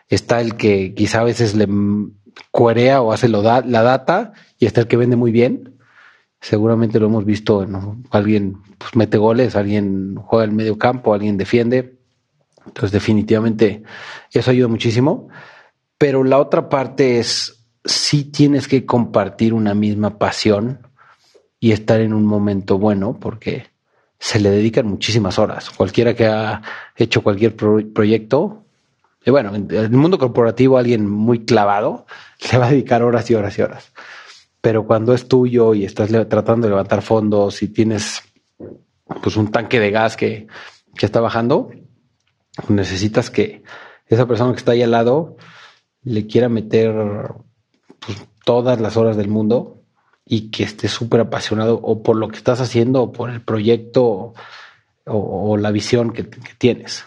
Está 0.09 0.41
el 0.41 0.57
que 0.57 0.93
quizá 0.93 1.21
a 1.21 1.23
veces 1.23 1.55
le 1.55 1.67
cuerea 2.51 3.01
o 3.01 3.13
hace 3.13 3.27
la 3.27 3.41
data 3.81 4.33
y 4.59 4.67
está 4.67 4.81
el 4.81 4.87
que 4.87 4.97
vende 4.97 5.15
muy 5.15 5.31
bien. 5.31 5.79
Seguramente 6.39 6.99
lo 6.99 7.07
hemos 7.07 7.25
visto, 7.25 7.65
alguien 8.11 8.61
pues, 8.77 8.95
mete 8.95 9.17
goles, 9.17 9.55
alguien 9.55 10.13
juega 10.17 10.45
el 10.45 10.51
medio 10.51 10.77
campo, 10.77 11.15
alguien 11.15 11.35
defiende. 11.35 11.97
Entonces 12.63 12.91
definitivamente 12.91 13.81
eso 14.31 14.51
ayuda 14.51 14.67
muchísimo. 14.67 15.29
Pero 15.97 16.23
la 16.23 16.37
otra 16.37 16.69
parte 16.69 17.17
es, 17.17 17.65
si 17.83 18.25
tienes 18.25 18.67
que 18.67 18.85
compartir 18.85 19.55
una 19.55 19.73
misma 19.73 20.19
pasión 20.19 20.87
y 21.59 21.71
estar 21.71 22.01
en 22.01 22.13
un 22.13 22.27
momento 22.27 22.77
bueno, 22.77 23.19
porque 23.19 23.70
se 24.21 24.39
le 24.39 24.51
dedican 24.51 24.85
muchísimas 24.85 25.39
horas. 25.39 25.71
Cualquiera 25.71 26.13
que 26.13 26.27
ha 26.27 26.61
hecho 26.95 27.23
cualquier 27.23 27.55
proyecto 27.55 28.65
y 29.25 29.31
bueno, 29.31 29.55
en 29.55 29.69
el 29.71 29.89
mundo 29.89 30.19
corporativo 30.19 30.77
alguien 30.77 31.09
muy 31.09 31.43
clavado 31.43 32.05
le 32.51 32.57
va 32.59 32.67
a 32.67 32.71
dedicar 32.71 33.01
horas 33.01 33.29
y 33.31 33.35
horas 33.35 33.57
y 33.57 33.63
horas. 33.63 33.91
Pero 34.61 34.85
cuando 34.85 35.15
es 35.15 35.27
tuyo 35.27 35.73
y 35.73 35.85
estás 35.85 36.11
tratando 36.29 36.67
de 36.67 36.69
levantar 36.69 37.01
fondos 37.01 37.63
y 37.63 37.69
tienes 37.69 38.21
pues 39.23 39.35
un 39.37 39.49
tanque 39.51 39.79
de 39.79 39.89
gas 39.89 40.15
que, 40.15 40.45
que 40.95 41.05
está 41.07 41.19
bajando, 41.19 41.71
necesitas 42.67 43.31
que 43.31 43.63
esa 44.05 44.27
persona 44.27 44.51
que 44.51 44.59
está 44.59 44.73
ahí 44.73 44.83
al 44.83 44.91
lado 44.91 45.35
le 46.03 46.27
quiera 46.27 46.47
meter 46.47 46.93
pues, 48.05 48.19
todas 48.45 48.79
las 48.79 48.97
horas 48.97 49.17
del 49.17 49.29
mundo 49.29 49.80
y 50.31 50.49
que 50.49 50.63
esté 50.63 50.87
súper 50.87 51.19
apasionado 51.19 51.79
o 51.83 52.01
por 52.01 52.15
lo 52.15 52.29
que 52.29 52.37
estás 52.37 52.61
haciendo 52.61 53.03
o 53.03 53.11
por 53.11 53.29
el 53.29 53.41
proyecto 53.41 54.33
o, 55.05 55.57
la 55.57 55.71
visión 55.71 56.13
que 56.13 56.23
tienes 56.23 57.05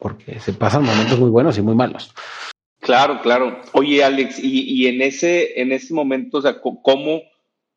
porque 0.00 0.40
se 0.40 0.52
pasan 0.54 0.82
momentos 0.82 1.18
muy 1.18 1.30
buenos 1.30 1.58
y 1.58 1.62
muy 1.62 1.74
malos. 1.74 2.12
Claro, 2.80 3.20
claro. 3.20 3.60
Oye, 3.72 4.02
Alex, 4.02 4.42
y, 4.42 4.86
en, 4.86 5.02
ese, 5.02 5.60
en 5.60 5.70
ese 5.70 5.92
momento, 5.92 6.38
o 6.38 6.42
sea, 6.42 6.60
¿cómo 6.60 7.20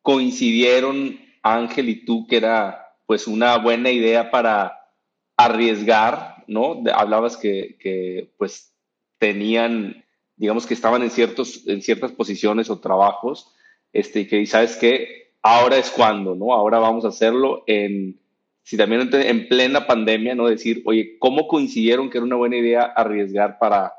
coincidieron 0.00 1.20
Ángel 1.42 1.90
y 1.90 2.04
tú 2.04 2.26
que 2.26 2.38
era 2.38 2.96
pues 3.06 3.26
una 3.26 3.58
buena 3.58 3.90
idea 3.90 4.30
para 4.30 4.90
arriesgar, 5.36 6.42
¿no? 6.46 6.82
Hablabas 6.94 7.36
que, 7.36 7.76
que 7.78 8.32
pues 8.38 8.72
tenían, 9.18 10.04
digamos 10.36 10.66
que 10.66 10.72
estaban 10.72 11.02
en, 11.02 11.10
ciertos, 11.10 11.66
en 11.66 11.82
ciertas 11.82 12.12
posiciones 12.12 12.70
o 12.70 12.80
trabajos, 12.80 13.52
este, 13.94 14.20
y 14.20 14.26
que 14.26 14.44
sabes 14.44 14.76
que 14.76 15.32
ahora 15.42 15.78
es 15.78 15.90
cuando, 15.90 16.34
¿no? 16.34 16.52
Ahora 16.52 16.78
vamos 16.78 17.04
a 17.04 17.08
hacerlo 17.08 17.62
en, 17.66 18.18
si 18.62 18.76
también 18.76 19.08
en 19.12 19.48
plena 19.48 19.86
pandemia, 19.86 20.34
¿no? 20.34 20.48
Decir, 20.48 20.82
oye, 20.84 21.16
¿cómo 21.18 21.46
coincidieron 21.46 22.10
que 22.10 22.18
era 22.18 22.26
una 22.26 22.36
buena 22.36 22.56
idea 22.56 22.82
arriesgar 22.82 23.58
para 23.58 23.94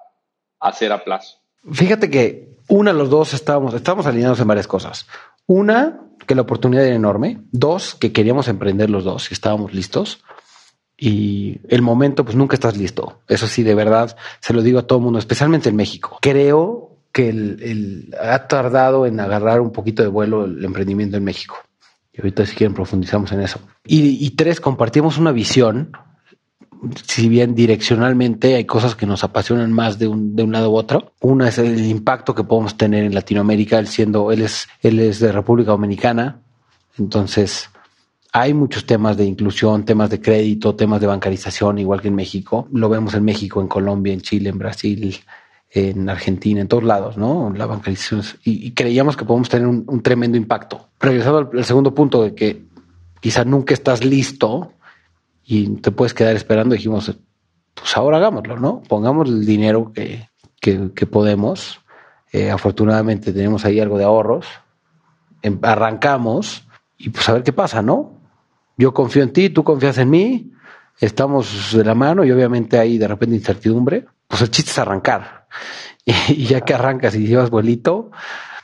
hacer 0.59 0.91
a 0.91 1.03
plazo? 1.03 1.37
Fíjate 1.71 2.09
que 2.09 2.49
una, 2.67 2.93
los 2.93 3.09
dos 3.09 3.33
estábamos, 3.33 3.73
estábamos 3.73 4.05
alineados 4.05 4.39
en 4.39 4.47
varias 4.47 4.67
cosas. 4.67 5.07
Una, 5.47 6.01
que 6.27 6.35
la 6.35 6.41
oportunidad 6.41 6.85
era 6.85 6.95
enorme. 6.95 7.39
Dos, 7.51 7.95
que 7.95 8.11
queríamos 8.11 8.47
emprender 8.47 8.89
los 8.89 9.03
dos 9.03 9.31
y 9.31 9.33
estábamos 9.33 9.73
listos. 9.73 10.23
Y 10.97 11.59
el 11.67 11.81
momento, 11.81 12.23
pues 12.23 12.35
nunca 12.35 12.55
estás 12.55 12.77
listo. 12.77 13.19
Eso 13.27 13.47
sí, 13.47 13.63
de 13.63 13.75
verdad, 13.75 14.15
se 14.39 14.53
lo 14.53 14.61
digo 14.61 14.79
a 14.79 14.87
todo 14.87 14.99
el 14.99 15.05
mundo, 15.05 15.19
especialmente 15.19 15.69
en 15.69 15.75
México. 15.75 16.17
Creo 16.21 16.84
que 17.15 17.29
el, 17.29 18.13
ha 18.21 18.45
tardado 18.45 19.05
en 19.05 19.21
agarrar 19.21 19.61
un 19.61 19.71
poquito 19.71 20.03
de 20.03 20.09
vuelo 20.09 20.43
el 20.43 20.65
emprendimiento 20.65 21.15
en 21.15 21.23
México. 21.23 21.55
Y 22.11 22.19
ahorita 22.19 22.45
si 22.45 22.57
quieren 22.57 22.73
profundizamos 22.73 23.31
en 23.31 23.39
eso. 23.39 23.61
Y, 23.85 24.29
tres, 24.31 24.59
compartimos 24.59 25.17
una 25.17 25.31
visión. 25.31 25.93
Si 27.05 27.29
bien 27.29 27.55
direccionalmente 27.55 28.55
hay 28.55 28.65
cosas 28.65 28.95
que 28.95 29.05
nos 29.05 29.23
apasionan 29.23 29.71
más 29.71 29.97
de 29.97 30.09
un, 30.09 30.35
de 30.35 30.43
un 30.43 30.51
lado 30.51 30.71
u 30.71 30.75
otro. 30.75 31.13
Una 31.21 31.47
es 31.47 31.57
el 31.57 31.85
impacto 31.85 32.35
que 32.35 32.43
podemos 32.43 32.75
tener 32.75 33.05
en 33.05 33.15
Latinoamérica, 33.15 33.79
él 33.79 33.87
siendo, 33.87 34.33
él 34.33 34.41
es, 34.41 34.67
él 34.81 34.99
es 34.99 35.21
de 35.21 35.31
República 35.31 35.71
Dominicana. 35.71 36.41
Entonces, 36.99 37.69
hay 38.33 38.53
muchos 38.53 38.85
temas 38.85 39.15
de 39.15 39.23
inclusión, 39.23 39.85
temas 39.85 40.09
de 40.09 40.19
crédito, 40.19 40.75
temas 40.75 40.99
de 40.99 41.07
bancarización, 41.07 41.77
igual 41.77 42.01
que 42.01 42.09
en 42.09 42.15
México. 42.15 42.67
Lo 42.73 42.89
vemos 42.89 43.13
en 43.13 43.23
México, 43.23 43.61
en 43.61 43.69
Colombia, 43.69 44.11
en 44.11 44.19
Chile, 44.19 44.49
en 44.49 44.57
Brasil, 44.57 45.15
en 45.75 46.09
Argentina, 46.09 46.61
en 46.61 46.69
todos 46.69 46.85
lados, 46.85 47.17
¿no? 47.17 47.51
La 47.53 47.65
bancarización. 47.65 48.21
Y, 48.45 48.71
creíamos 48.71 49.17
que 49.17 49.25
podemos 49.25 49.49
tener 49.49 49.67
un, 49.67 50.01
tremendo 50.01 50.37
impacto. 50.37 50.87
Regresando 51.01 51.49
al, 51.51 51.65
segundo 51.65 51.93
punto 51.93 52.23
de 52.23 52.33
que 52.33 52.63
quizá 53.19 53.43
nunca 53.43 53.73
estás 53.73 54.05
listo 54.05 54.71
y 55.43 55.67
te 55.81 55.91
puedes 55.91 56.13
quedar 56.13 56.33
esperando. 56.33 56.75
Dijimos, 56.75 57.13
pues 57.73 57.97
ahora 57.97 58.17
hagámoslo, 58.17 58.57
¿no? 58.57 58.83
Pongamos 58.87 59.27
el 59.27 59.45
dinero 59.45 59.91
que, 59.91 60.29
que, 60.61 61.05
podemos. 61.05 61.81
Eh, 62.31 62.51
afortunadamente 62.51 63.33
tenemos 63.33 63.65
ahí 63.65 63.81
algo 63.81 63.97
de 63.97 64.05
ahorros. 64.05 64.45
Em, 65.41 65.59
arrancamos 65.61 66.65
y 66.97 67.09
pues 67.09 67.27
a 67.27 67.33
ver 67.33 67.43
qué 67.43 67.51
pasa, 67.51 67.81
¿no? 67.81 68.13
Yo 68.77 68.93
confío 68.93 69.23
en 69.23 69.33
ti, 69.33 69.49
tú 69.49 69.65
confías 69.65 69.97
en 69.97 70.09
mí, 70.09 70.53
estamos 71.01 71.75
de 71.75 71.83
la 71.83 71.95
mano 71.95 72.23
y 72.23 72.31
obviamente 72.31 72.79
hay 72.79 72.97
de 72.97 73.09
repente 73.09 73.35
incertidumbre. 73.35 74.05
Pues 74.25 74.41
el 74.41 74.51
chiste 74.51 74.71
es 74.71 74.79
arrancar. 74.79 75.44
Y, 76.27 76.45
ya 76.45 76.61
que 76.61 76.73
arrancas 76.73 77.15
y 77.15 77.25
llevas 77.25 77.49
vuelito, 77.49 78.11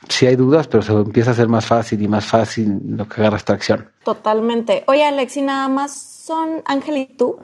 sí 0.08 0.26
hay 0.26 0.36
dudas, 0.36 0.68
pero 0.68 0.82
se 0.82 0.92
empieza 0.92 1.30
a 1.30 1.32
hacer 1.32 1.48
más 1.48 1.66
fácil 1.66 2.00
y 2.00 2.06
más 2.06 2.24
fácil 2.24 2.78
lo 2.86 3.08
que 3.08 3.20
agarras 3.20 3.44
tracción. 3.44 3.88
Totalmente. 4.04 4.84
Oye, 4.86 5.04
Alex, 5.04 5.36
¿y 5.38 5.42
nada 5.42 5.66
más 5.68 5.92
son 5.92 6.62
Ángel 6.64 6.98
y 6.98 7.06
tú 7.06 7.38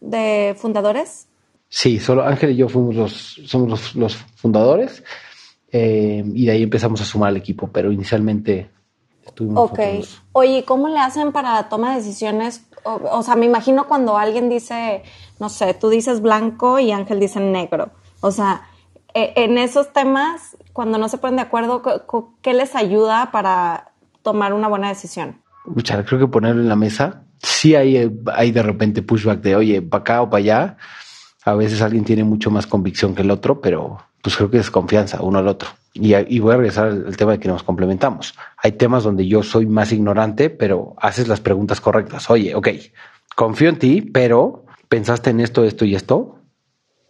de 0.00 0.54
fundadores? 0.58 1.28
Sí, 1.68 1.98
solo 1.98 2.24
Ángel 2.24 2.50
y 2.50 2.56
yo 2.56 2.68
fuimos 2.68 2.94
los, 2.94 3.40
somos 3.46 3.94
los, 3.94 4.16
fundadores 4.16 5.02
eh, 5.72 6.22
y 6.34 6.46
de 6.46 6.52
ahí 6.52 6.62
empezamos 6.62 7.00
a 7.00 7.04
sumar 7.04 7.30
al 7.30 7.36
equipo, 7.36 7.68
pero 7.68 7.90
inicialmente 7.90 8.70
estuvimos. 9.24 9.70
Ok. 9.70 9.80
Oye, 10.32 10.64
¿cómo 10.64 10.88
le 10.88 10.98
hacen 10.98 11.32
para 11.32 11.54
la 11.54 11.68
toma 11.68 11.90
de 11.90 11.96
decisiones? 11.96 12.62
O, 12.84 13.22
sea, 13.22 13.34
me 13.34 13.46
imagino 13.46 13.88
cuando 13.88 14.16
alguien 14.16 14.48
dice, 14.48 15.02
no 15.40 15.48
sé, 15.48 15.74
tú 15.74 15.88
dices 15.88 16.20
blanco 16.20 16.78
y 16.78 16.92
Ángel 16.92 17.18
dice 17.18 17.40
negro. 17.40 17.90
O 18.26 18.32
sea, 18.32 18.62
e, 19.14 19.32
en 19.36 19.56
esos 19.58 19.92
temas, 19.92 20.56
cuando 20.72 20.98
no 20.98 21.08
se 21.08 21.18
ponen 21.18 21.36
de 21.36 21.42
acuerdo, 21.42 21.82
¿qué 22.42 22.54
les 22.54 22.74
ayuda 22.74 23.30
para 23.30 23.92
tomar 24.22 24.52
una 24.52 24.68
buena 24.68 24.88
decisión? 24.88 25.40
Mucha, 25.64 26.04
creo 26.04 26.20
que 26.20 26.26
ponerlo 26.26 26.60
en 26.60 26.68
la 26.68 26.76
mesa. 26.76 27.22
Sí 27.38 27.74
hay, 27.74 28.10
hay 28.34 28.50
de 28.50 28.62
repente 28.62 29.02
pushback 29.02 29.40
de, 29.40 29.56
oye, 29.56 29.82
para 29.82 30.00
acá 30.00 30.22
o 30.22 30.30
para 30.30 30.38
allá 30.38 30.76
a 31.46 31.54
veces 31.54 31.80
alguien 31.80 32.04
tiene 32.04 32.24
mucho 32.24 32.50
más 32.50 32.66
convicción 32.66 33.14
que 33.14 33.22
el 33.22 33.30
otro, 33.30 33.60
pero 33.60 33.98
pues 34.20 34.34
creo 34.36 34.50
que 34.50 34.58
es 34.58 34.70
confianza 34.72 35.22
uno 35.22 35.38
al 35.38 35.46
otro. 35.46 35.68
Y, 35.94 36.40
voy 36.40 36.52
a 36.52 36.56
regresar 36.56 36.88
al, 36.88 37.16
tema 37.16 37.32
de 37.32 37.38
que 37.38 37.48
nos 37.48 37.62
complementamos. 37.62 38.34
Hay 38.60 38.72
temas 38.72 39.04
donde 39.04 39.28
yo 39.28 39.44
soy 39.44 39.64
más 39.64 39.92
ignorante, 39.92 40.50
pero 40.50 40.96
haces 40.98 41.28
las 41.28 41.40
preguntas 41.40 41.80
correctas. 41.80 42.28
Oye, 42.30 42.56
ok, 42.56 42.68
confío 43.36 43.68
en 43.68 43.78
ti, 43.78 44.00
pero 44.02 44.66
pensaste 44.88 45.30
en 45.30 45.38
esto, 45.38 45.64
esto 45.64 45.84
y 45.84 45.94
esto. 45.94 46.35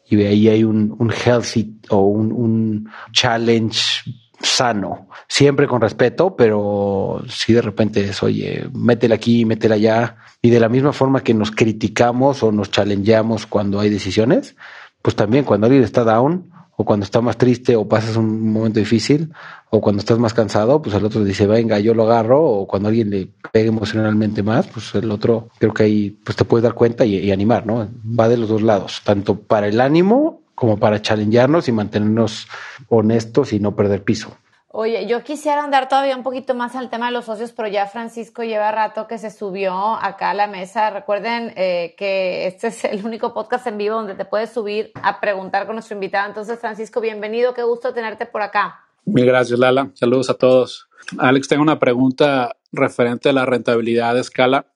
Y 0.08 0.22
ahí 0.22 0.48
hay 0.48 0.64
un, 0.64 0.94
un 0.98 1.10
healthy 1.10 1.80
o 1.90 2.00
un, 2.02 2.32
un 2.32 2.90
challenge 3.12 4.02
sano, 4.40 5.08
siempre 5.28 5.66
con 5.66 5.80
respeto, 5.80 6.36
pero 6.36 7.22
si 7.28 7.52
de 7.52 7.62
repente 7.62 8.04
es, 8.04 8.22
oye, 8.22 8.68
métela 8.72 9.16
aquí, 9.16 9.44
métela 9.44 9.76
allá, 9.76 10.16
y 10.42 10.50
de 10.50 10.60
la 10.60 10.68
misma 10.68 10.92
forma 10.92 11.22
que 11.22 11.34
nos 11.34 11.50
criticamos 11.50 12.42
o 12.42 12.52
nos 12.52 12.70
challengeamos 12.70 13.46
cuando 13.46 13.80
hay 13.80 13.90
decisiones, 13.90 14.56
pues 15.02 15.16
también 15.16 15.44
cuando 15.44 15.66
alguien 15.66 15.84
está 15.84 16.04
down 16.04 16.50
o 16.76 16.84
cuando 16.84 17.04
está 17.04 17.20
más 17.20 17.38
triste 17.38 17.74
o 17.74 17.88
pasas 17.88 18.16
un 18.16 18.52
momento 18.52 18.78
difícil 18.78 19.32
o 19.70 19.80
cuando 19.80 20.00
estás 20.00 20.18
más 20.18 20.34
cansado, 20.34 20.80
pues 20.82 20.94
el 20.94 21.04
otro 21.04 21.24
dice, 21.24 21.46
venga, 21.46 21.78
yo 21.78 21.94
lo 21.94 22.04
agarro 22.04 22.42
o 22.44 22.66
cuando 22.66 22.88
alguien 22.88 23.10
le 23.10 23.30
pegue 23.52 23.68
emocionalmente 23.68 24.42
más, 24.42 24.66
pues 24.66 24.94
el 24.94 25.10
otro 25.10 25.48
creo 25.58 25.72
que 25.72 25.82
ahí 25.84 26.10
pues 26.22 26.36
te 26.36 26.44
puedes 26.44 26.62
dar 26.62 26.74
cuenta 26.74 27.04
y, 27.04 27.16
y 27.16 27.32
animar, 27.32 27.66
¿no? 27.66 27.88
Va 28.18 28.28
de 28.28 28.36
los 28.36 28.48
dos 28.48 28.62
lados, 28.62 29.00
tanto 29.04 29.40
para 29.40 29.68
el 29.68 29.80
ánimo 29.80 30.42
como 30.54 30.78
para 30.78 31.02
challengearnos 31.02 31.68
y 31.68 31.72
mantenernos 31.72 32.48
honestos 32.88 33.52
y 33.52 33.60
no 33.60 33.74
perder 33.74 34.02
piso. 34.04 34.36
Oye, 34.78 35.06
yo 35.06 35.24
quisiera 35.24 35.64
andar 35.64 35.88
todavía 35.88 36.14
un 36.14 36.22
poquito 36.22 36.54
más 36.54 36.76
al 36.76 36.90
tema 36.90 37.06
de 37.06 37.12
los 37.12 37.24
socios, 37.24 37.50
pero 37.52 37.66
ya 37.66 37.86
Francisco 37.86 38.42
lleva 38.42 38.70
rato 38.70 39.06
que 39.06 39.16
se 39.16 39.30
subió 39.30 39.72
acá 39.72 40.32
a 40.32 40.34
la 40.34 40.48
mesa. 40.48 40.90
Recuerden 40.90 41.54
eh, 41.56 41.94
que 41.96 42.46
este 42.46 42.66
es 42.66 42.84
el 42.84 43.02
único 43.06 43.32
podcast 43.32 43.66
en 43.68 43.78
vivo 43.78 43.94
donde 43.94 44.14
te 44.14 44.26
puedes 44.26 44.50
subir 44.50 44.90
a 45.02 45.18
preguntar 45.18 45.64
con 45.64 45.76
nuestro 45.76 45.94
invitado. 45.94 46.28
Entonces, 46.28 46.58
Francisco, 46.58 47.00
bienvenido, 47.00 47.54
qué 47.54 47.62
gusto 47.62 47.94
tenerte 47.94 48.26
por 48.26 48.42
acá. 48.42 48.84
Mil 49.06 49.24
gracias, 49.24 49.58
Lala. 49.58 49.92
Saludos 49.94 50.28
a 50.28 50.34
todos. 50.34 50.90
Alex, 51.16 51.48
tengo 51.48 51.62
una 51.62 51.78
pregunta 51.78 52.54
referente 52.70 53.30
a 53.30 53.32
la 53.32 53.46
rentabilidad 53.46 54.12
de 54.12 54.20
escala. 54.20 54.66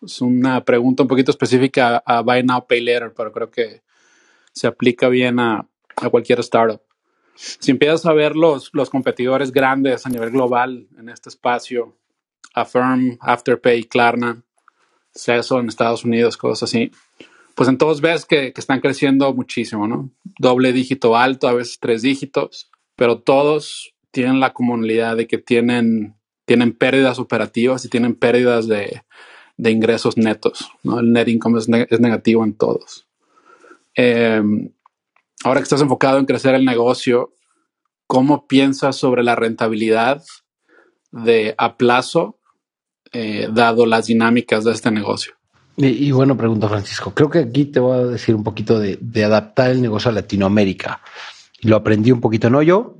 Es 0.00 0.22
una 0.22 0.64
pregunta 0.64 1.02
un 1.02 1.10
poquito 1.10 1.30
específica 1.30 2.02
a, 2.06 2.22
Buy 2.22 2.42
Now, 2.42 2.66
Pay 2.66 2.80
Later, 2.80 3.12
pero 3.14 3.30
creo 3.32 3.50
que 3.50 3.82
se 4.54 4.66
aplica 4.66 5.10
bien 5.10 5.38
a, 5.40 5.66
cualquier 6.10 6.40
startup. 6.40 6.80
Si 7.34 7.70
empiezas 7.70 8.06
a 8.06 8.12
ver 8.12 8.36
los, 8.36 8.70
los 8.72 8.90
competidores 8.90 9.52
grandes 9.52 10.06
a 10.06 10.10
nivel 10.10 10.30
global 10.30 10.86
en 10.98 11.08
este 11.08 11.28
espacio, 11.28 11.96
Affirm, 12.54 13.18
Afterpay, 13.20 13.84
Klarna, 13.84 14.42
CESO 15.14 15.60
en 15.60 15.68
Estados 15.68 16.04
Unidos, 16.04 16.36
cosas 16.36 16.64
así, 16.64 16.90
pues 17.54 17.68
en 17.68 17.78
todos 17.78 18.00
ves 18.00 18.24
que, 18.24 18.52
que, 18.52 18.60
están 18.60 18.80
creciendo 18.80 19.32
muchísimo, 19.34 19.86
¿no? 19.86 20.10
Doble 20.38 20.72
dígito 20.72 21.16
alto, 21.16 21.48
a 21.48 21.54
veces 21.54 21.78
tres 21.80 22.02
dígitos, 22.02 22.70
pero 22.96 23.20
todos 23.20 23.94
tienen 24.10 24.40
la 24.40 24.52
comunidad 24.52 25.16
de 25.16 25.26
que 25.26 25.38
tienen, 25.38 26.14
tienen 26.44 26.72
pérdidas 26.72 27.18
operativas 27.18 27.84
y 27.84 27.88
tienen 27.88 28.14
pérdidas 28.14 28.68
de, 28.68 29.02
de 29.56 29.70
ingresos 29.70 30.16
netos, 30.16 30.70
¿no? 30.82 31.00
El 31.00 31.12
net 31.12 31.28
income 31.28 31.58
es, 31.58 31.68
negativo 31.68 32.44
en 32.44 32.54
todos. 32.54 33.06
Em, 33.94 34.70
ahora 35.44 35.60
que 35.60 35.64
estás 35.64 35.82
enfocado 35.82 36.18
en 36.18 36.26
crecer 36.26 36.54
el 36.54 36.64
negocio, 36.64 37.34
¿cómo 38.06 38.46
piensas 38.46 38.96
sobre 38.96 39.22
la 39.22 39.36
rentabilidad 39.36 40.22
de 41.10 41.54
a 41.58 41.76
plazo, 41.76 42.38
eh, 43.12 43.48
dado 43.52 43.86
las 43.86 44.06
dinámicas 44.06 44.64
de 44.64 44.72
este 44.72 44.90
negocio? 44.90 45.34
Y, 45.76 46.10
bueno, 46.12 46.36
pregunta 46.36 46.68
Francisco. 46.68 47.14
Creo 47.14 47.30
que 47.30 47.38
aquí 47.38 47.64
te 47.64 47.80
voy 47.80 47.98
a 47.98 48.04
decir 48.04 48.34
un 48.34 48.44
poquito 48.44 48.78
de, 48.78 48.98
adaptar 49.24 49.70
el 49.70 49.80
negocio 49.80 50.10
a 50.10 50.14
Latinoamérica. 50.14 51.00
Lo 51.62 51.76
aprendí 51.76 52.12
un 52.12 52.20
poquito 52.20 52.50
no 52.50 52.62
yo, 52.62 52.98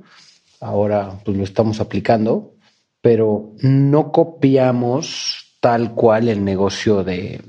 ahora 0.59 1.19
pues 1.23 1.37
lo 1.37 1.43
estamos 1.43 1.79
aplicando, 1.79 2.55
pero 2.99 3.51
no 3.59 4.11
copiamos 4.11 5.57
tal 5.59 5.93
cual 5.93 6.29
el 6.29 6.43
negocio 6.43 7.03
de, 7.03 7.41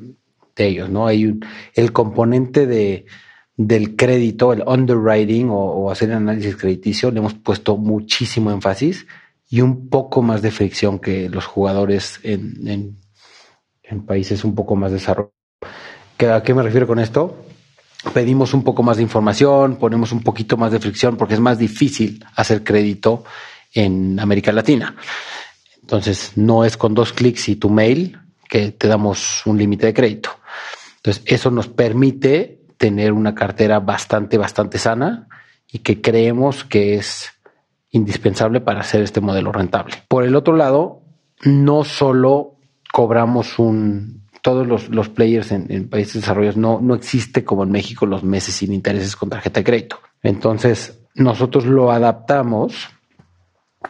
ellos, 0.56 0.90
¿no? 0.90 1.06
Hay 1.06 1.26
un, 1.26 1.44
el 1.74 1.92
componente 1.92 2.66
de, 2.66 3.06
del 3.56 3.94
crédito, 3.94 4.52
el 4.52 4.62
underwriting 4.66 5.48
o, 5.50 5.90
hacer 5.90 6.10
el 6.10 6.16
análisis 6.16 6.56
crediticio, 6.56 7.10
le 7.10 7.18
hemos 7.18 7.34
puesto 7.34 7.76
muchísimo 7.76 8.50
énfasis 8.50 9.06
y 9.48 9.60
un 9.60 9.88
poco 9.88 10.22
más 10.22 10.42
de 10.42 10.50
fricción 10.50 10.98
que 10.98 11.28
los 11.28 11.46
jugadores 11.46 12.18
en, 12.22 12.98
en, 13.82 14.06
países 14.06 14.44
un 14.44 14.54
poco 14.56 14.74
más 14.74 14.90
desarrollados. 14.90 15.32
¿A 16.18 16.42
qué 16.42 16.52
me 16.52 16.62
refiero 16.62 16.86
con 16.86 16.98
esto? 16.98 17.44
Pedimos 18.12 18.54
un 18.54 18.64
poco 18.64 18.82
más 18.82 18.96
de 18.96 19.04
información, 19.04 19.76
ponemos 19.76 20.10
un 20.10 20.22
poquito 20.22 20.56
más 20.56 20.72
de 20.72 20.80
fricción 20.80 21.16
porque 21.16 21.34
es 21.34 21.40
más 21.40 21.58
difícil 21.58 22.24
hacer 22.34 22.64
crédito 22.64 23.24
en 23.72 24.18
América 24.18 24.50
Latina. 24.52 24.96
Entonces, 25.80 26.32
no 26.36 26.64
es 26.64 26.76
con 26.76 26.94
dos 26.94 27.12
clics 27.12 27.48
y 27.50 27.56
tu 27.56 27.70
mail 27.70 28.18
que 28.48 28.72
te 28.72 28.88
damos 28.88 29.42
un 29.46 29.58
límite 29.58 29.86
de 29.86 29.94
crédito. 29.94 30.30
Entonces, 30.96 31.22
eso 31.26 31.50
nos 31.50 31.68
permite 31.68 32.63
tener 32.84 33.14
una 33.14 33.34
cartera 33.34 33.80
bastante, 33.80 34.36
bastante 34.36 34.76
sana 34.76 35.26
y 35.72 35.78
que 35.78 36.02
creemos 36.02 36.64
que 36.64 36.96
es 36.96 37.30
indispensable 37.92 38.60
para 38.60 38.80
hacer 38.80 39.00
este 39.00 39.22
modelo 39.22 39.52
rentable. 39.52 39.94
Por 40.06 40.24
el 40.24 40.36
otro 40.36 40.54
lado, 40.54 41.00
no 41.46 41.84
solo 41.84 42.56
cobramos 42.92 43.58
un, 43.58 44.26
todos 44.42 44.90
los, 44.90 45.08
players 45.08 45.50
en, 45.50 45.88
países 45.88 46.20
desarrollados, 46.20 46.58
no, 46.58 46.78
no 46.82 46.94
existe 46.94 47.42
como 47.42 47.62
en 47.62 47.70
México 47.70 48.04
los 48.04 48.22
meses 48.22 48.56
sin 48.56 48.74
intereses 48.74 49.16
con 49.16 49.30
tarjeta 49.30 49.60
de 49.60 49.64
crédito. 49.64 50.00
Entonces, 50.22 51.00
nosotros 51.14 51.64
lo 51.64 51.90
adaptamos 51.90 52.90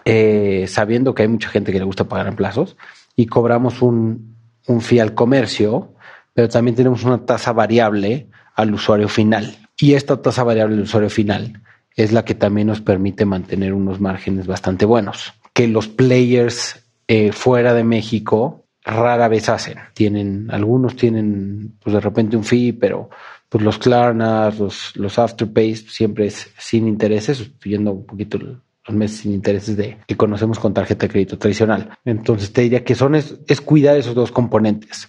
eh, 0.05 0.67
sabiendo 0.69 1.17
que 1.17 1.23
hay 1.23 1.29
mucha 1.29 1.49
gente 1.49 1.73
que 1.73 1.81
le 1.81 1.85
gusta 1.85 2.05
pagar 2.05 2.29
en 2.29 2.37
plazos 2.37 2.77
y 3.17 3.27
cobramos 3.27 3.83
un, 3.83 4.37
un 4.69 4.81
fee 4.81 5.01
al 5.01 5.15
comercio, 5.15 5.95
pero 6.33 6.49
también 6.49 6.77
tenemos 6.77 7.03
una 7.03 7.27
tasa 7.27 7.53
variable 7.53 8.29
al 8.55 8.75
usuario 8.75 9.09
final. 9.09 9.57
Y 9.79 9.95
esta 9.95 10.21
tasa 10.23 10.45
variable 10.45 10.77
del 10.77 10.85
usuario 10.85 11.11
final 11.11 11.63
es 11.97 12.13
la 12.13 12.25
que 12.25 12.35
también 12.35 12.69
nos 12.69 12.81
permite 12.81 13.25
mantener 13.25 13.73
unos 13.73 14.01
márgenes 14.01 14.47
bastante 14.47 14.85
buenos, 14.85 15.35
que 15.53 15.69
los 15.69 15.89
players 15.89 16.85
eh, 17.07 17.33
fuera 17.33 17.75
de 17.75 17.85
México 17.85 18.65
rara 18.85 19.29
vez 19.29 19.49
hacen. 19.49 19.79
Tienen, 19.95 20.49
algunos 20.51 20.97
tienen 20.97 21.77
pues 21.83 21.95
de 21.95 22.01
repente 22.01 22.37
un 22.37 22.45
fee, 22.45 22.73
pero 22.73 23.11
pues 23.49 23.63
los 23.63 23.79
Klarnas, 23.79 24.59
los, 24.59 24.97
los 24.97 25.19
Afterpays 25.19 25.87
siempre 25.89 26.27
es 26.27 26.51
sin 26.59 26.89
intereses, 26.89 27.39
sustituyendo 27.39 27.93
un 27.93 28.05
poquito 28.05 28.39
los 28.39 28.97
meses 28.97 29.21
sin 29.21 29.33
intereses 29.33 29.77
de 29.77 29.99
que 30.07 30.17
conocemos 30.17 30.59
con 30.59 30.75
tarjeta 30.75 31.07
de 31.07 31.13
crédito 31.13 31.39
tradicional. 31.39 31.97
Entonces 32.05 32.53
te 32.53 32.63
diría 32.63 32.85
que 32.85 32.95
son 32.95 33.15
es, 33.15 33.37
cuidar 33.65 33.97
esos 33.97 34.15
dos 34.15 34.33
componentes, 34.33 35.09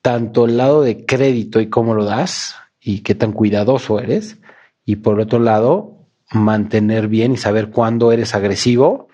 tanto 0.00 0.46
el 0.46 0.56
lado 0.56 0.82
de 0.82 1.04
crédito 1.04 1.60
y 1.60 1.68
cómo 1.68 1.94
lo 1.94 2.04
das, 2.04 2.54
y 2.80 3.00
qué 3.00 3.14
tan 3.14 3.32
cuidadoso 3.32 4.00
eres. 4.00 4.38
Y 4.84 4.96
por 4.96 5.20
otro 5.20 5.38
lado, 5.38 6.06
mantener 6.30 7.08
bien 7.08 7.32
y 7.32 7.36
saber 7.36 7.70
cuándo 7.70 8.12
eres 8.12 8.34
agresivo 8.34 9.08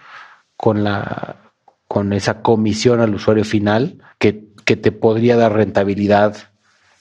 con 0.57 0.85
la 0.85 1.47
con 1.89 2.13
esa 2.13 2.43
comisión 2.43 3.01
al 3.01 3.15
usuario 3.15 3.45
final 3.45 4.03
que, 4.19 4.49
que 4.65 4.77
te 4.77 4.91
podría 4.91 5.37
dar 5.37 5.53
rentabilidad 5.53 6.37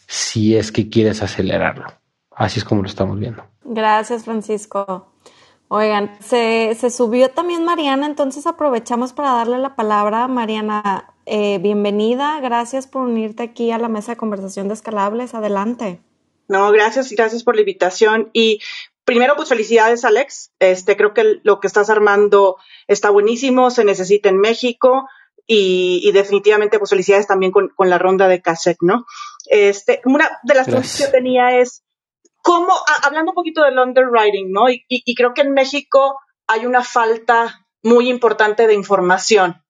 si 0.08 0.56
es 0.56 0.71
que 0.71 0.89
quieres 0.89 1.23
acelerarlo. 1.23 1.88
Así 2.32 2.60
es 2.60 2.65
como 2.65 2.82
lo 2.82 2.88
estamos 2.88 3.19
viendo. 3.19 3.43
Gracias, 3.63 4.25
Francisco. 4.25 5.12
Oigan, 5.67 6.12
se, 6.19 6.75
se 6.75 6.91
subió 6.91 7.32
también 7.32 7.65
Mariana, 7.65 8.06
entonces 8.06 8.45
aprovechamos 8.45 9.13
para 9.13 9.32
darle 9.32 9.58
la 9.58 9.75
palabra. 9.75 10.28
Mariana, 10.28 11.13
eh, 11.25 11.58
bienvenida, 11.58 12.39
gracias 12.39 12.86
por 12.86 13.01
unirte 13.01 13.41
aquí 13.41 13.71
a 13.71 13.80
la 13.80 13.89
mesa 13.89 14.12
de 14.12 14.17
conversación 14.17 14.67
de 14.67 14.75
escalables. 14.75 15.34
Adelante. 15.34 16.01
No, 16.47 16.71
gracias, 16.71 17.12
gracias 17.12 17.43
por 17.43 17.55
la 17.55 17.62
invitación. 17.62 18.29
Y 18.34 18.60
primero, 19.05 19.36
pues 19.36 19.49
felicidades, 19.49 20.03
Alex. 20.03 20.51
Este, 20.60 20.97
creo 20.97 21.13
que 21.13 21.39
lo 21.43 21.60
que 21.60 21.67
estás 21.67 21.89
armando 21.89 22.58
está 22.88 23.10
buenísimo, 23.10 23.71
se 23.71 23.86
necesita 23.86 24.29
en 24.29 24.39
México. 24.39 25.08
Y, 25.47 26.12
definitivamente, 26.12 26.79
pues 26.79 26.89
felicidades 26.89 27.27
también 27.27 27.51
con, 27.51 27.71
la 27.77 27.99
ronda 27.99 28.27
de 28.27 28.41
cassette, 28.41 28.81
¿no? 28.81 29.05
Este, 29.45 30.01
una 30.05 30.39
de 30.41 30.55
las 30.55 30.65
preguntas 30.65 30.97
que 30.97 31.03
yo 31.03 31.12
tenía 31.12 31.60
es, 31.60 31.84
¿cómo, 32.41 32.73
hablando 33.03 33.31
un 33.31 33.36
poquito 33.36 33.62
del 33.62 33.77
underwriting, 33.77 34.51
¿no? 34.51 34.71
Y, 34.71 34.84
y, 34.88 35.13
creo 35.13 35.36
que 35.36 35.41
en 35.41 35.53
México 35.53 36.19
hay 36.47 36.65
una 36.65 36.84
falta 36.84 37.67
muy 37.84 38.10
importante 38.10 38.65
de 38.65 38.73
información, 38.73 39.63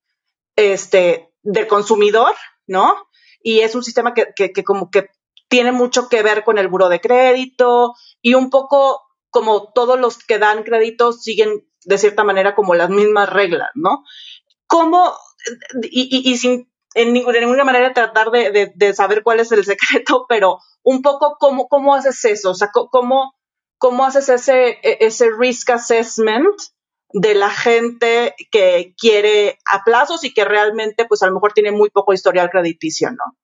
este, 0.56 1.30
del 1.42 1.66
consumidor, 1.66 2.34
¿no? 2.66 2.96
Y 3.42 3.60
es 3.60 3.74
un 3.74 3.84
sistema 3.84 4.14
que, 4.14 4.28
que, 4.34 4.52
que 4.52 4.64
como 4.64 4.90
que 4.90 5.10
tiene 5.48 5.72
mucho 5.72 6.08
que 6.08 6.22
ver 6.22 6.44
con 6.44 6.58
el 6.58 6.68
buro 6.68 6.88
de 6.88 7.00
crédito 7.00 7.94
y 8.20 8.34
un 8.34 8.50
poco 8.50 9.02
como 9.30 9.72
todos 9.72 9.98
los 9.98 10.18
que 10.18 10.38
dan 10.38 10.62
créditos 10.62 11.22
siguen 11.22 11.66
de 11.84 11.98
cierta 11.98 12.24
manera 12.24 12.54
como 12.54 12.74
las 12.74 12.90
mismas 12.90 13.30
reglas, 13.30 13.70
¿no? 13.74 14.04
¿Cómo, 14.66 15.12
y, 15.82 16.30
y, 16.30 16.36
sin 16.38 16.68
en 16.94 17.12
ninguna, 17.12 17.64
manera 17.64 17.92
tratar 17.92 18.30
de, 18.30 18.72
de, 18.74 18.94
saber 18.94 19.22
cuál 19.22 19.40
es 19.40 19.52
el 19.52 19.64
secreto, 19.66 20.24
pero 20.28 20.58
un 20.82 21.02
poco 21.02 21.36
cómo, 21.38 21.68
cómo 21.68 21.94
haces 21.94 22.24
eso, 22.24 22.50
o 22.50 22.54
sea, 22.54 22.70
cómo, 22.72 23.34
cómo 23.76 24.04
haces 24.04 24.28
ese, 24.30 24.78
e, 24.82 24.98
ese 25.00 25.28
risk 25.38 25.70
assessment 25.70 26.56
de 27.12 27.34
la 27.34 27.50
gente 27.50 28.34
que 28.50 28.94
quiere 28.98 29.58
a 29.70 29.84
plazos 29.84 30.24
y 30.24 30.32
que 30.32 30.44
realmente, 30.44 31.04
pues 31.04 31.22
a 31.22 31.26
lo 31.26 31.34
mejor 31.34 31.52
tiene 31.52 31.70
muy 31.70 31.90
poco 31.90 32.12
historial 32.12 32.50
crediticio, 32.50 33.10
¿no? 33.10 33.36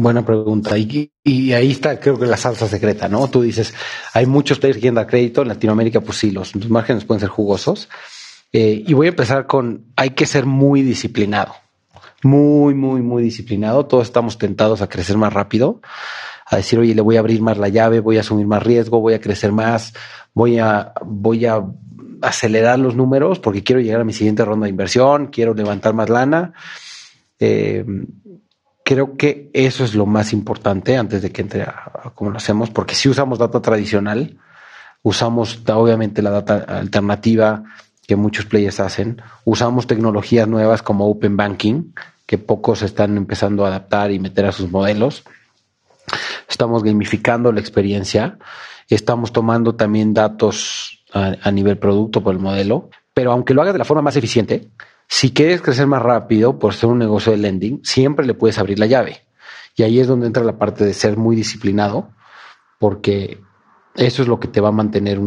Buena 0.00 0.24
pregunta. 0.24 0.78
Y, 0.78 1.10
ahí 1.52 1.72
está, 1.72 1.98
creo 1.98 2.18
que 2.18 2.26
la 2.26 2.36
salsa 2.36 2.68
secreta, 2.68 3.08
¿no? 3.08 3.26
Tú 3.28 3.42
dices, 3.42 3.74
hay 4.14 4.26
muchos 4.26 4.60
players 4.60 4.76
que 4.76 4.82
quieren 4.82 4.94
dar 4.94 5.08
crédito. 5.08 5.42
En 5.42 5.48
Latinoamérica, 5.48 6.00
pues 6.00 6.18
sí, 6.18 6.30
los, 6.30 6.54
márgenes 6.70 7.04
pueden 7.04 7.20
ser 7.20 7.28
jugosos. 7.28 7.88
Eh, 8.52 8.84
y 8.86 8.94
voy 8.94 9.08
a 9.08 9.10
empezar 9.10 9.46
con, 9.46 9.86
hay 9.96 10.10
que 10.10 10.24
ser 10.24 10.46
muy 10.46 10.82
disciplinado. 10.82 11.52
Muy, 12.22 12.74
muy, 12.74 13.02
muy 13.02 13.24
disciplinado. 13.24 13.86
Todos 13.86 14.06
estamos 14.06 14.38
tentados 14.38 14.82
a 14.82 14.88
crecer 14.88 15.16
más 15.16 15.32
rápido, 15.32 15.80
a 16.46 16.56
decir, 16.56 16.78
oye, 16.78 16.94
le 16.94 17.02
voy 17.02 17.16
a 17.16 17.20
abrir 17.20 17.42
más 17.42 17.58
la 17.58 17.68
llave, 17.68 17.98
voy 17.98 18.18
a 18.18 18.20
asumir 18.20 18.46
más 18.46 18.62
riesgo, 18.62 19.00
voy 19.00 19.14
a 19.14 19.20
crecer 19.20 19.50
más, 19.50 19.94
voy 20.32 20.58
a, 20.58 20.92
voy 21.04 21.46
a 21.46 21.64
acelerar 22.22 22.78
los 22.78 22.94
números 22.94 23.40
porque 23.40 23.64
quiero 23.64 23.80
llegar 23.80 24.00
a 24.00 24.04
mi 24.04 24.12
siguiente 24.12 24.44
ronda 24.44 24.64
de 24.64 24.70
inversión, 24.70 25.26
quiero 25.26 25.54
levantar 25.54 25.92
más 25.94 26.08
lana. 26.08 26.52
Eh, 27.40 27.84
Creo 28.88 29.18
que 29.18 29.50
eso 29.52 29.84
es 29.84 29.94
lo 29.94 30.06
más 30.06 30.32
importante 30.32 30.96
antes 30.96 31.20
de 31.20 31.30
que 31.30 31.42
entre 31.42 31.60
a, 31.60 32.10
cómo 32.14 32.30
lo 32.30 32.38
hacemos, 32.38 32.70
porque 32.70 32.94
si 32.94 33.10
usamos 33.10 33.38
data 33.38 33.60
tradicional, 33.60 34.38
usamos 35.02 35.60
obviamente 35.68 36.22
la 36.22 36.30
data 36.30 36.64
alternativa 36.66 37.64
que 38.06 38.16
muchos 38.16 38.46
players 38.46 38.80
hacen, 38.80 39.20
usamos 39.44 39.86
tecnologías 39.86 40.48
nuevas 40.48 40.80
como 40.80 41.06
Open 41.06 41.36
Banking, 41.36 41.92
que 42.24 42.38
pocos 42.38 42.80
están 42.80 43.18
empezando 43.18 43.66
a 43.66 43.68
adaptar 43.68 44.10
y 44.10 44.20
meter 44.20 44.46
a 44.46 44.52
sus 44.52 44.70
modelos. 44.70 45.22
Estamos 46.48 46.82
gamificando 46.82 47.52
la 47.52 47.60
experiencia, 47.60 48.38
estamos 48.88 49.34
tomando 49.34 49.74
también 49.74 50.14
datos 50.14 51.04
a, 51.12 51.34
a 51.42 51.50
nivel 51.50 51.76
producto 51.76 52.22
por 52.22 52.32
el 52.32 52.40
modelo, 52.40 52.88
pero 53.12 53.32
aunque 53.32 53.52
lo 53.52 53.60
hagas 53.60 53.74
de 53.74 53.80
la 53.80 53.84
forma 53.84 54.00
más 54.00 54.16
eficiente, 54.16 54.70
si 55.08 55.32
quieres 55.32 55.62
crecer 55.62 55.86
más 55.86 56.02
rápido 56.02 56.58
por 56.58 56.74
ser 56.74 56.90
un 56.90 56.98
negocio 56.98 57.32
de 57.32 57.38
lending, 57.38 57.80
siempre 57.82 58.26
le 58.26 58.34
puedes 58.34 58.58
abrir 58.58 58.78
la 58.78 58.86
llave. 58.86 59.26
Y 59.74 59.82
ahí 59.82 60.00
es 60.00 60.06
donde 60.06 60.26
entra 60.26 60.44
la 60.44 60.58
parte 60.58 60.84
de 60.84 60.92
ser 60.92 61.16
muy 61.16 61.34
disciplinado, 61.34 62.10
porque 62.78 63.40
eso 63.94 64.22
es 64.22 64.28
lo 64.28 64.38
que 64.38 64.48
te 64.48 64.60
va 64.60 64.68
a 64.68 64.72
mantener 64.72 65.18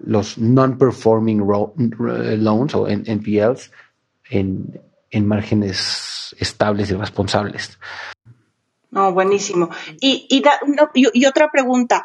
los 0.00 0.38
non-performing 0.38 1.42
loans 2.38 2.74
o 2.74 2.86
NPLs 2.88 3.72
en, 4.30 4.80
en 5.10 5.26
márgenes 5.26 6.34
estables 6.38 6.90
y 6.90 6.94
responsables. 6.94 7.78
No, 8.90 9.12
buenísimo. 9.12 9.70
Y, 10.00 10.26
y, 10.30 10.42
y, 11.12 11.26
otra 11.26 11.50
pregunta. 11.50 12.04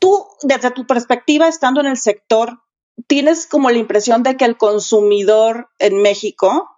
Tú, 0.00 0.26
desde 0.42 0.72
tu 0.72 0.86
perspectiva, 0.86 1.46
estando 1.46 1.80
en 1.80 1.86
el 1.86 1.96
sector, 1.96 2.58
tienes 3.06 3.46
como 3.46 3.70
la 3.70 3.78
impresión 3.78 4.22
de 4.22 4.36
que 4.36 4.44
el 4.44 4.56
consumidor 4.56 5.68
en 5.78 6.00
México, 6.02 6.70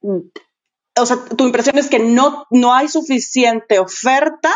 o 0.00 1.06
sea, 1.06 1.24
tu 1.24 1.44
impresión 1.44 1.78
es 1.78 1.88
que 1.88 1.98
no, 1.98 2.46
no 2.50 2.74
hay 2.74 2.88
suficiente 2.88 3.78
oferta 3.78 4.54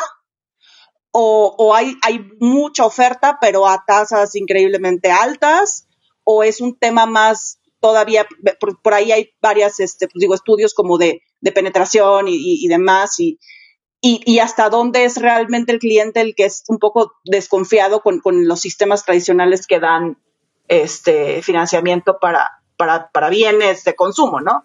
o, 1.18 1.74
hay, 1.74 1.94
hay 2.02 2.28
mucha 2.40 2.84
oferta 2.84 3.38
pero 3.40 3.66
a 3.66 3.84
tasas 3.86 4.34
increíblemente 4.34 5.10
altas 5.10 5.88
o 6.24 6.42
es 6.42 6.60
un 6.60 6.78
tema 6.78 7.06
más 7.06 7.58
todavía, 7.80 8.26
por, 8.82 8.94
ahí 8.94 9.12
hay 9.12 9.30
varias, 9.40 9.80
este, 9.80 10.08
pues 10.08 10.20
digo, 10.20 10.34
estudios 10.34 10.74
como 10.74 10.98
de, 10.98 11.22
penetración 11.54 12.26
y, 12.28 12.66
demás 12.66 13.20
y, 13.20 13.38
y, 14.00 14.38
hasta 14.40 14.68
dónde 14.68 15.04
es 15.04 15.16
realmente 15.16 15.70
el 15.70 15.78
cliente 15.78 16.20
el 16.20 16.34
que 16.34 16.46
es 16.46 16.64
un 16.66 16.78
poco 16.78 17.12
desconfiado 17.24 18.00
con, 18.00 18.18
con 18.18 18.48
los 18.48 18.60
sistemas 18.60 19.04
tradicionales 19.04 19.68
que 19.68 19.78
dan 19.78 20.18
este 20.68 21.42
financiamiento 21.42 22.18
para, 22.20 22.60
para, 22.76 23.08
para 23.10 23.28
bienes 23.28 23.84
de 23.84 23.94
consumo, 23.94 24.40
¿no? 24.40 24.64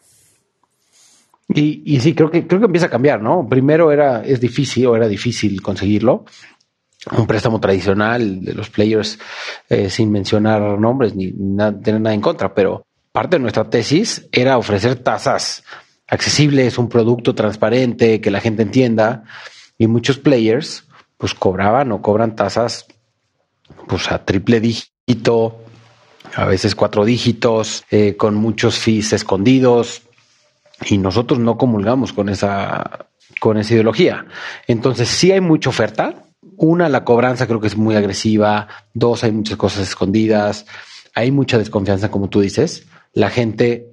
Y, 1.54 1.84
y, 1.86 2.00
sí, 2.00 2.14
creo 2.14 2.32
que, 2.32 2.48
creo 2.48 2.60
que 2.60 2.68
empieza 2.68 2.88
a 2.88 2.90
cambiar, 2.90 3.22
¿no? 3.22 3.48
Primero 3.48 3.92
era, 3.92 4.24
es 4.24 4.40
difícil 4.40 4.88
o 4.88 4.96
era 4.96 5.08
difícil 5.08 5.62
conseguirlo. 5.62 6.26
Un 7.18 7.28
préstamo 7.28 7.60
tradicional 7.60 8.42
de 8.46 8.54
los 8.54 8.70
players, 8.70 9.20
eh, 9.68 9.90
sin 9.90 10.12
mencionar 10.12 10.62
nombres 10.80 11.16
ni 11.16 11.32
tener 11.32 12.00
nada 12.00 12.14
en 12.14 12.22
contra, 12.22 12.54
pero 12.54 12.86
parte 13.12 13.38
de 13.38 13.42
nuestra 13.42 13.70
tesis 13.70 14.28
era 14.32 14.58
ofrecer 14.58 14.96
tasas 15.00 15.64
accesibles, 16.08 16.78
un 16.78 16.90
producto 16.90 17.34
transparente, 17.34 18.22
que 18.22 18.32
la 18.32 18.40
gente 18.40 18.62
entienda, 18.62 19.24
y 19.78 19.88
muchos 19.88 20.20
players 20.20 20.86
pues 21.18 21.34
cobraban 21.34 21.92
o 21.92 22.02
cobran 22.02 22.36
tasas 22.36 22.86
pues 23.88 24.12
a 24.12 24.24
triple 24.24 24.60
dígito, 24.60 25.61
a 26.36 26.46
veces 26.46 26.76
cuatro 26.76 27.06
dígitos, 27.06 27.84
eh, 27.92 28.16
con 28.16 28.36
muchos 28.36 28.78
fees 28.78 29.14
escondidos, 29.14 30.04
y 30.86 30.98
nosotros 30.98 31.40
no 31.40 31.58
comulgamos 31.58 32.14
con 32.14 32.30
esa, 32.30 33.08
con 33.40 33.58
esa 33.58 33.74
ideología. 33.74 34.26
Entonces, 34.68 35.10
sí 35.10 35.32
hay 35.32 35.42
mucha 35.42 35.70
oferta. 35.70 36.26
Una, 36.58 36.90
la 36.90 37.04
cobranza 37.04 37.48
creo 37.48 37.60
que 37.60 37.68
es 37.68 37.78
muy 37.78 37.96
agresiva. 37.96 38.68
Dos, 38.94 39.24
hay 39.24 39.32
muchas 39.32 39.58
cosas 39.58 39.88
escondidas. 39.88 40.66
Hay 41.14 41.32
mucha 41.32 41.58
desconfianza, 41.58 42.10
como 42.10 42.30
tú 42.30 42.42
dices. 42.42 42.88
La 43.14 43.30
gente 43.30 43.92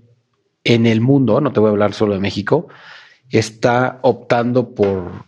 en 0.64 0.86
el 0.86 1.00
mundo, 1.00 1.40
no 1.40 1.52
te 1.52 1.60
voy 1.60 1.68
a 1.68 1.70
hablar 1.70 1.94
solo 1.94 2.12
de 2.12 2.20
México, 2.20 2.68
está 3.30 4.00
optando 4.02 4.74
por 4.74 5.24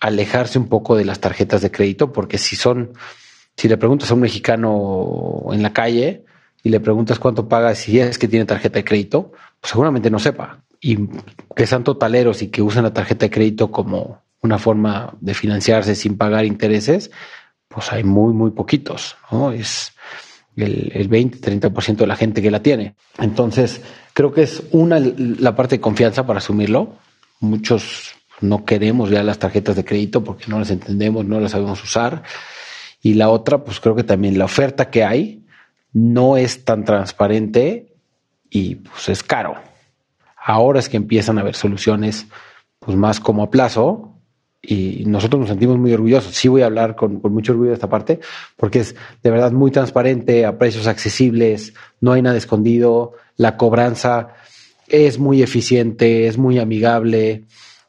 alejarse 0.00 0.58
un 0.58 0.68
poco 0.68 0.96
de 0.96 1.06
las 1.06 1.20
tarjetas 1.20 1.62
de 1.62 1.70
crédito, 1.70 2.12
porque 2.12 2.36
si 2.36 2.56
son, 2.56 2.92
si 3.56 3.68
le 3.68 3.78
preguntas 3.78 4.10
a 4.10 4.14
un 4.14 4.20
mexicano 4.20 5.46
en 5.50 5.62
la 5.62 5.72
calle, 5.72 6.25
y 6.66 6.68
le 6.68 6.80
preguntas 6.80 7.20
cuánto 7.20 7.48
paga 7.48 7.76
si 7.76 8.00
es 8.00 8.18
que 8.18 8.26
tiene 8.26 8.44
tarjeta 8.44 8.80
de 8.80 8.84
crédito, 8.84 9.30
pues 9.60 9.70
seguramente 9.70 10.10
no 10.10 10.18
sepa. 10.18 10.64
Y 10.80 10.98
que 11.54 11.64
sean 11.64 11.84
totaleros 11.84 12.42
y 12.42 12.48
que 12.48 12.60
usen 12.60 12.82
la 12.82 12.92
tarjeta 12.92 13.26
de 13.26 13.30
crédito 13.30 13.70
como 13.70 14.24
una 14.42 14.58
forma 14.58 15.14
de 15.20 15.32
financiarse 15.34 15.94
sin 15.94 16.16
pagar 16.16 16.44
intereses, 16.44 17.12
pues 17.68 17.92
hay 17.92 18.02
muy, 18.02 18.34
muy 18.34 18.50
poquitos, 18.50 19.16
¿no? 19.30 19.52
Es 19.52 19.92
el, 20.56 20.90
el 20.92 21.06
20, 21.06 21.38
30% 21.38 21.98
de 21.98 22.06
la 22.08 22.16
gente 22.16 22.42
que 22.42 22.50
la 22.50 22.60
tiene. 22.64 22.96
Entonces, 23.20 23.80
creo 24.12 24.32
que 24.32 24.42
es 24.42 24.64
una, 24.72 24.98
la 24.98 25.54
parte 25.54 25.76
de 25.76 25.80
confianza 25.80 26.26
para 26.26 26.38
asumirlo. 26.40 26.96
Muchos 27.38 28.16
no 28.40 28.64
queremos 28.64 29.08
ya 29.08 29.22
las 29.22 29.38
tarjetas 29.38 29.76
de 29.76 29.84
crédito 29.84 30.24
porque 30.24 30.46
no 30.48 30.58
las 30.58 30.72
entendemos, 30.72 31.24
no 31.24 31.38
las 31.38 31.52
sabemos 31.52 31.80
usar. 31.84 32.24
Y 33.00 33.14
la 33.14 33.28
otra, 33.28 33.62
pues 33.62 33.78
creo 33.78 33.94
que 33.94 34.02
también 34.02 34.36
la 34.36 34.46
oferta 34.46 34.90
que 34.90 35.04
hay 35.04 35.45
no 35.96 36.36
es 36.36 36.62
tan 36.66 36.84
transparente 36.84 37.94
y 38.50 38.74
pues 38.74 39.08
es 39.08 39.22
caro. 39.22 39.54
Ahora 40.36 40.78
es 40.78 40.90
que 40.90 40.98
empiezan 40.98 41.38
a 41.38 41.40
haber 41.40 41.54
soluciones 41.54 42.26
pues 42.78 42.98
más 42.98 43.18
como 43.18 43.42
a 43.42 43.50
plazo 43.50 44.12
y 44.60 45.04
nosotros 45.06 45.40
nos 45.40 45.48
sentimos 45.48 45.78
muy 45.78 45.94
orgullosos. 45.94 46.34
Sí 46.34 46.48
voy 46.48 46.60
a 46.60 46.66
hablar 46.66 46.96
con, 46.96 47.22
mucho 47.22 47.52
orgullo 47.52 47.70
de 47.70 47.76
esta 47.76 47.88
parte 47.88 48.20
porque 48.58 48.80
es 48.80 48.94
de 49.22 49.30
verdad 49.30 49.52
muy 49.52 49.70
transparente, 49.70 50.44
a 50.44 50.58
precios 50.58 50.86
accesibles, 50.86 51.72
no 52.02 52.12
hay 52.12 52.20
nada 52.20 52.36
escondido, 52.36 53.14
la 53.38 53.56
cobranza 53.56 54.34
es 54.88 55.18
muy 55.18 55.42
eficiente, 55.42 56.26
es 56.26 56.36
muy 56.36 56.58
amigable. 56.58 57.44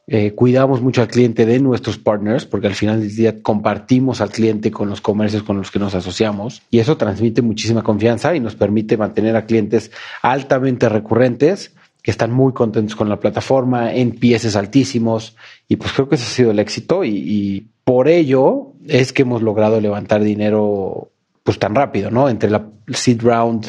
Eh, 0.10 0.32
cuidamos 0.32 0.82
mucho 0.82 1.01
al 1.01 1.10
cliente 1.10 1.45
de 1.45 1.60
nuestros 1.60 1.97
partners 1.97 2.45
porque 2.45 2.68
al 2.68 2.76
final 2.76 3.01
del 3.01 3.14
día 3.14 3.41
compartimos 3.41 4.22
al 4.22 4.30
cliente 4.30 4.72
con 4.72 4.89
los 4.89 5.01
comercios 5.01 5.43
con 5.43 5.58
los 5.58 5.70
que 5.70 5.80
nos 5.80 5.95
asociamos 5.95 6.62
y 6.72 6.80
eso 6.80 6.95
transmite 6.95 7.41
muchísima 7.41 7.84
confianza 7.84 8.34
y 8.34 8.39
nos 8.39 8.55
permite 8.55 8.95
mantener 8.95 9.36
a 9.36 9.45
clientes 9.45 9.91
altamente 10.22 10.88
recurrentes 10.88 11.74
que 12.01 12.12
están 12.12 12.32
muy 12.32 12.53
contentos 12.53 12.95
con 12.95 13.10
la 13.10 13.20
plataforma, 13.20 13.93
en 13.93 14.12
pieces 14.12 14.55
altísimos 14.55 15.36
y 15.68 15.76
pues 15.76 15.91
creo 15.91 16.08
que 16.08 16.16
ese 16.16 16.24
ha 16.24 16.30
sido 16.30 16.51
el 16.51 16.60
éxito 16.60 17.03
y, 17.03 17.68
por 17.84 18.10
ello 18.10 18.74
es 18.86 19.14
que 19.14 19.22
hemos 19.22 19.41
logrado 19.41 19.80
levantar 19.80 20.22
dinero 20.22 21.10
pues 21.43 21.58
tan 21.58 21.74
rápido, 21.74 22.12
¿no? 22.12 22.28
Entre 22.28 22.49
la 22.49 22.66
seed 22.93 23.22
round 23.22 23.66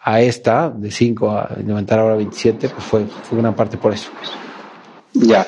a 0.00 0.20
esta, 0.20 0.70
de 0.70 0.90
5 0.90 1.30
a 1.30 1.56
levantar 1.64 1.98
ahora 1.98 2.14
27, 2.14 2.68
pues 2.68 2.84
fue, 2.84 3.06
fue 3.06 3.38
una 3.38 3.54
parte 3.56 3.76
por 3.76 3.92
eso. 3.92 4.10
Ya. 5.22 5.46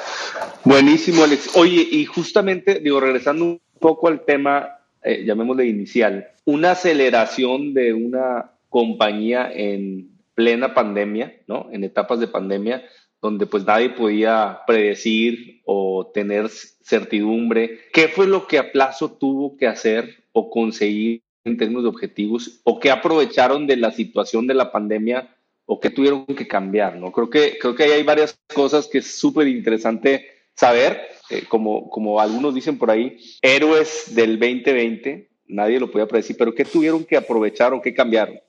Buenísimo, 0.65 1.25
Alex. 1.25 1.57
Oye, 1.57 1.87
y 1.91 2.05
justamente, 2.07 2.81
digo, 2.81 3.01
regresando 3.01 3.45
un 3.45 3.61
poco 3.79 4.09
al 4.09 4.25
tema, 4.25 4.79
eh, 5.03 5.25
llamémosle 5.25 5.67
inicial, 5.67 6.29
una 6.45 6.73
aceleración 6.73 7.75
de 7.75 7.93
una 7.93 8.53
compañía 8.71 9.51
en 9.53 10.11
plena 10.35 10.73
pandemia, 10.73 11.35
¿no? 11.47 11.69
En 11.73 11.85
etapas 11.85 12.21
de 12.21 12.29
pandemia, 12.29 12.83
donde 13.21 13.47
pues 13.47 13.65
nadie 13.65 13.91
podía 13.91 14.61
predecir 14.67 15.61
o 15.65 16.11
tener 16.15 16.49
certidumbre. 16.49 17.81
¿Qué 17.93 18.09
fue 18.09 18.27
lo 18.27 18.47
que 18.47 18.59
a 18.59 18.73
plazo 18.73 19.13
tuvo 19.13 19.57
que 19.57 19.67
hacer 19.67 20.25
o 20.33 20.49
conseguir 20.51 21.23
en 21.45 21.57
términos 21.57 21.83
de 21.83 21.89
objetivos 21.89 22.61
o 22.65 22.79
qué 22.79 22.91
aprovecharon 22.91 23.67
de 23.67 23.77
la 23.77 23.91
situación 23.91 24.47
de 24.47 24.55
la 24.55 24.71
pandemia 24.71 25.35
o 25.71 25.79
qué 25.79 25.91
tuvieron 25.91 26.25
que 26.25 26.49
cambiar, 26.49 26.97
¿no? 26.97 27.13
Creo 27.13 27.29
que, 27.29 27.59
creo 27.61 27.75
que 27.75 27.85
ahí 27.85 27.91
hay 27.93 28.03
varias 28.03 28.39
cosas 28.55 28.89
que 28.91 28.99
es 28.99 29.19
súper 29.19 29.47
interesante 29.49 30.27
saber, 30.55 30.99
eh, 31.29 31.45
como, 31.47 31.91
como 31.91 32.21
algunos 32.21 32.55
dicen 32.55 32.79
por 32.79 32.91
ahí, 32.91 33.19
héroes 33.43 34.15
del 34.15 34.39
2020, 34.39 35.29
nadie 35.49 35.79
lo 35.79 35.91
podía 35.91 36.09
predecir, 36.09 36.37
pero 36.39 36.55
qué 36.55 36.65
tuvieron 36.65 37.05
que 37.05 37.19
aprovechar 37.19 37.75
o 37.75 37.83
qué 37.83 37.93
cambiaron. 37.93 38.41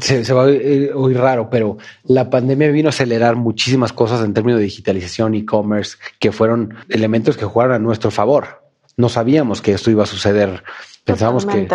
Se, 0.00 0.22
se, 0.22 0.32
va 0.34 0.42
a 0.42 0.46
oír 0.46 1.16
raro, 1.16 1.48
pero 1.48 1.78
la 2.04 2.28
pandemia 2.28 2.70
vino 2.70 2.88
a 2.88 2.90
acelerar 2.90 3.36
muchísimas 3.36 3.94
cosas 3.94 4.22
en 4.22 4.34
términos 4.34 4.58
de 4.58 4.64
digitalización, 4.64 5.34
e-commerce, 5.34 5.96
que 6.18 6.30
fueron 6.30 6.74
elementos 6.90 7.38
que 7.38 7.46
jugaron 7.46 7.74
a 7.74 7.78
nuestro 7.78 8.10
favor. 8.10 8.62
No 8.98 9.08
sabíamos 9.08 9.62
que 9.62 9.72
esto 9.72 9.90
iba 9.90 10.02
a 10.02 10.06
suceder. 10.06 10.62
Pensábamos 11.04 11.46
que 11.46 11.68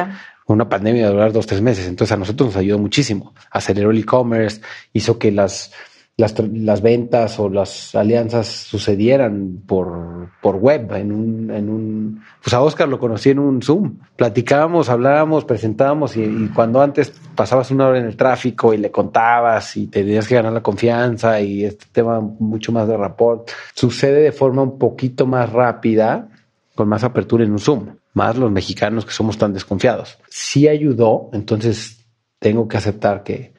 una 0.47 0.69
pandemia 0.69 1.07
de 1.07 1.13
durar 1.13 1.31
dos, 1.31 1.47
tres 1.47 1.61
meses. 1.61 1.87
Entonces 1.87 2.11
a 2.11 2.17
nosotros 2.17 2.49
nos 2.49 2.57
ayudó 2.57 2.79
muchísimo. 2.79 3.33
Aceleró 3.49 3.91
el 3.91 3.99
e-commerce, 3.99 4.61
hizo 4.93 5.17
que 5.17 5.31
las, 5.31 5.71
las, 6.17 6.35
las, 6.39 6.81
ventas 6.81 7.39
o 7.39 7.49
las 7.49 7.95
alianzas 7.95 8.47
sucedieran 8.47 9.63
por, 9.65 10.29
por 10.41 10.57
web, 10.57 10.91
en 10.93 11.11
un, 11.11 11.51
en 11.51 11.69
un, 11.69 12.23
pues 12.43 12.53
a 12.53 12.61
Oscar 12.61 12.87
lo 12.87 12.99
conocí 12.99 13.29
en 13.29 13.39
un 13.39 13.61
Zoom. 13.61 13.99
Platicábamos, 14.15 14.89
hablábamos, 14.89 15.45
presentábamos 15.45 16.15
y, 16.17 16.23
y, 16.23 16.49
cuando 16.53 16.81
antes 16.81 17.11
pasabas 17.35 17.71
una 17.71 17.87
hora 17.87 17.99
en 17.99 18.05
el 18.05 18.17
tráfico 18.17 18.73
y 18.73 18.77
le 18.77 18.91
contabas 18.91 19.77
y 19.77 19.87
tenías 19.87 20.27
que 20.27 20.35
ganar 20.35 20.53
la 20.53 20.63
confianza 20.63 21.39
y 21.41 21.65
este 21.65 21.85
tema 21.91 22.19
mucho 22.19 22.71
más 22.71 22.87
de 22.87 22.97
rapport, 22.97 23.49
sucede 23.73 24.21
de 24.21 24.31
forma 24.31 24.63
un 24.63 24.77
poquito 24.77 25.25
más 25.25 25.51
rápida, 25.51 26.27
con 26.75 26.87
más 26.87 27.03
apertura 27.03 27.43
en 27.43 27.51
un 27.51 27.59
Zoom 27.59 28.00
más 28.13 28.37
los 28.37 28.51
mexicanos 28.51 29.05
que 29.05 29.11
somos 29.11 29.37
tan 29.37 29.53
desconfiados. 29.53 30.17
Sí 30.29 30.67
ayudó, 30.67 31.29
entonces 31.33 32.05
tengo 32.39 32.67
que 32.67 32.77
aceptar 32.77 33.23
que, 33.23 33.53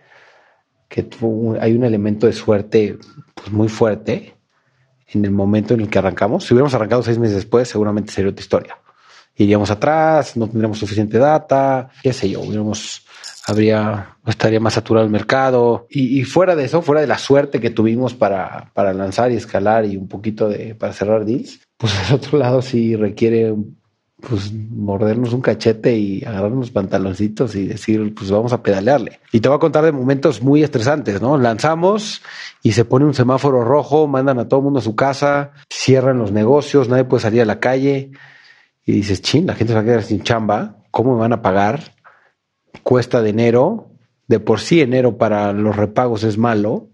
que 0.88 1.08
hay 1.60 1.72
un 1.72 1.84
elemento 1.84 2.26
de 2.26 2.32
suerte 2.32 2.98
pues, 3.34 3.50
muy 3.50 3.68
fuerte 3.68 4.34
en 5.08 5.24
el 5.24 5.30
momento 5.30 5.74
en 5.74 5.80
el 5.80 5.88
que 5.88 5.98
arrancamos. 5.98 6.44
Si 6.44 6.54
hubiéramos 6.54 6.74
arrancado 6.74 7.02
seis 7.02 7.18
meses 7.18 7.36
después, 7.36 7.68
seguramente 7.68 8.12
sería 8.12 8.30
otra 8.30 8.42
historia. 8.42 8.78
Iríamos 9.34 9.70
atrás, 9.70 10.36
no 10.36 10.46
tendríamos 10.46 10.78
suficiente 10.78 11.18
data, 11.18 11.88
qué 12.02 12.12
sé 12.12 12.28
yo, 12.28 12.40
hubiéramos, 12.40 13.06
habría, 13.46 14.18
estaría 14.26 14.60
más 14.60 14.74
saturado 14.74 15.06
el 15.06 15.12
mercado. 15.12 15.86
Y, 15.88 16.22
fuera 16.24 16.54
de 16.54 16.64
eso, 16.64 16.82
fuera 16.82 17.00
de 17.00 17.06
la 17.06 17.18
suerte 17.18 17.60
que 17.60 17.70
tuvimos 17.70 18.14
para, 18.14 18.70
para 18.74 18.92
lanzar 18.92 19.32
y 19.32 19.36
escalar 19.36 19.86
y 19.86 19.96
un 19.96 20.08
poquito 20.08 20.48
de, 20.48 20.74
para 20.74 20.92
cerrar 20.92 21.24
deals, 21.24 21.60
pues 21.78 21.92
al 22.08 22.16
otro 22.16 22.38
lado 22.38 22.60
sí 22.60 22.96
requiere 22.96 23.54
pues 24.28 24.52
mordernos 24.52 25.32
un 25.32 25.40
cachete 25.40 25.96
y 25.96 26.24
agarrarnos 26.24 26.70
pantaloncitos 26.70 27.56
y 27.56 27.66
decir, 27.66 28.14
pues 28.14 28.30
vamos 28.30 28.52
a 28.52 28.62
pedalearle. 28.62 29.18
Y 29.32 29.40
te 29.40 29.48
voy 29.48 29.56
a 29.56 29.60
contar 29.60 29.84
de 29.84 29.90
momentos 29.90 30.42
muy 30.42 30.62
estresantes, 30.62 31.20
¿no? 31.20 31.36
Lanzamos 31.36 32.22
y 32.62 32.72
se 32.72 32.84
pone 32.84 33.04
un 33.04 33.14
semáforo 33.14 33.64
rojo, 33.64 34.06
mandan 34.06 34.38
a 34.38 34.48
todo 34.48 34.60
el 34.60 34.64
mundo 34.64 34.78
a 34.78 34.82
su 34.82 34.94
casa, 34.94 35.50
cierran 35.68 36.18
los 36.18 36.30
negocios, 36.30 36.88
nadie 36.88 37.04
puede 37.04 37.22
salir 37.22 37.42
a 37.42 37.44
la 37.44 37.58
calle 37.58 38.12
y 38.86 38.92
dices, 38.92 39.22
chin, 39.22 39.46
la 39.46 39.54
gente 39.54 39.72
se 39.72 39.74
va 39.74 39.80
a 39.80 39.84
quedar 39.84 40.02
sin 40.04 40.22
chamba, 40.22 40.76
¿cómo 40.92 41.14
me 41.14 41.20
van 41.20 41.32
a 41.32 41.42
pagar? 41.42 41.94
Cuesta 42.84 43.22
de 43.22 43.30
enero, 43.30 43.90
de 44.28 44.38
por 44.38 44.60
sí 44.60 44.80
enero 44.80 45.18
para 45.18 45.52
los 45.52 45.74
repagos 45.74 46.22
es 46.22 46.38
malo, 46.38 46.88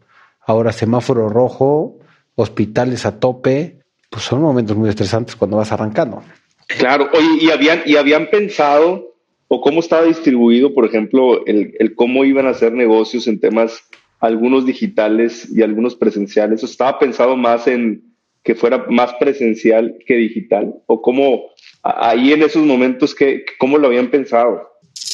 ahora 0.46 0.72
semáforo 0.72 1.28
rojo, 1.28 1.98
hospitales 2.36 3.04
a 3.04 3.20
tope, 3.20 3.80
pues 4.08 4.24
son 4.24 4.40
momentos 4.40 4.76
muy 4.78 4.88
estresantes 4.88 5.36
cuando 5.36 5.58
vas 5.58 5.72
arrancando. 5.72 6.22
Claro, 6.68 7.08
oye, 7.14 7.44
¿y 7.46 7.50
habían, 7.50 7.82
y 7.86 7.96
habían 7.96 8.28
pensado 8.28 9.16
o 9.48 9.60
cómo 9.62 9.80
estaba 9.80 10.04
distribuido, 10.04 10.74
por 10.74 10.84
ejemplo, 10.84 11.44
el, 11.46 11.94
cómo 11.96 12.24
iban 12.24 12.46
a 12.46 12.50
hacer 12.50 12.72
negocios 12.72 13.26
en 13.26 13.40
temas, 13.40 13.80
algunos 14.20 14.66
digitales 14.66 15.48
y 15.50 15.62
algunos 15.62 15.96
presenciales? 15.96 16.62
¿O 16.62 16.66
estaba 16.66 16.98
pensado 16.98 17.36
más 17.36 17.66
en 17.66 18.14
que 18.44 18.54
fuera 18.54 18.84
más 18.90 19.14
presencial 19.14 19.96
que 20.06 20.16
digital? 20.16 20.74
¿O 20.86 21.00
cómo, 21.00 21.44
ahí 21.82 22.34
en 22.34 22.42
esos 22.42 22.64
momentos, 22.64 23.14
que, 23.14 23.46
cómo 23.58 23.78
lo 23.78 23.86
habían 23.86 24.10
pensado? 24.10 24.68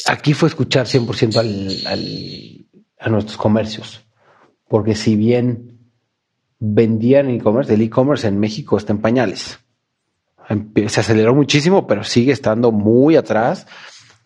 Aquí 0.07 0.33
fue 0.33 0.49
escuchar 0.49 0.87
100% 0.87 1.37
al, 1.37 1.87
al, 1.87 2.65
a 2.99 3.09
nuestros 3.09 3.37
comercios, 3.37 4.05
porque 4.67 4.93
si 4.93 5.15
bien 5.15 5.79
vendían 6.59 7.29
e-commerce, 7.29 7.73
el 7.73 7.81
e-commerce 7.81 8.27
en 8.27 8.39
México 8.39 8.77
está 8.77 8.91
en 8.91 8.99
pañales 8.99 9.64
se 10.87 10.99
aceleró 10.99 11.33
muchísimo, 11.35 11.87
pero 11.87 12.03
sigue 12.03 12.31
estando 12.31 12.71
muy 12.71 13.15
atrás 13.15 13.67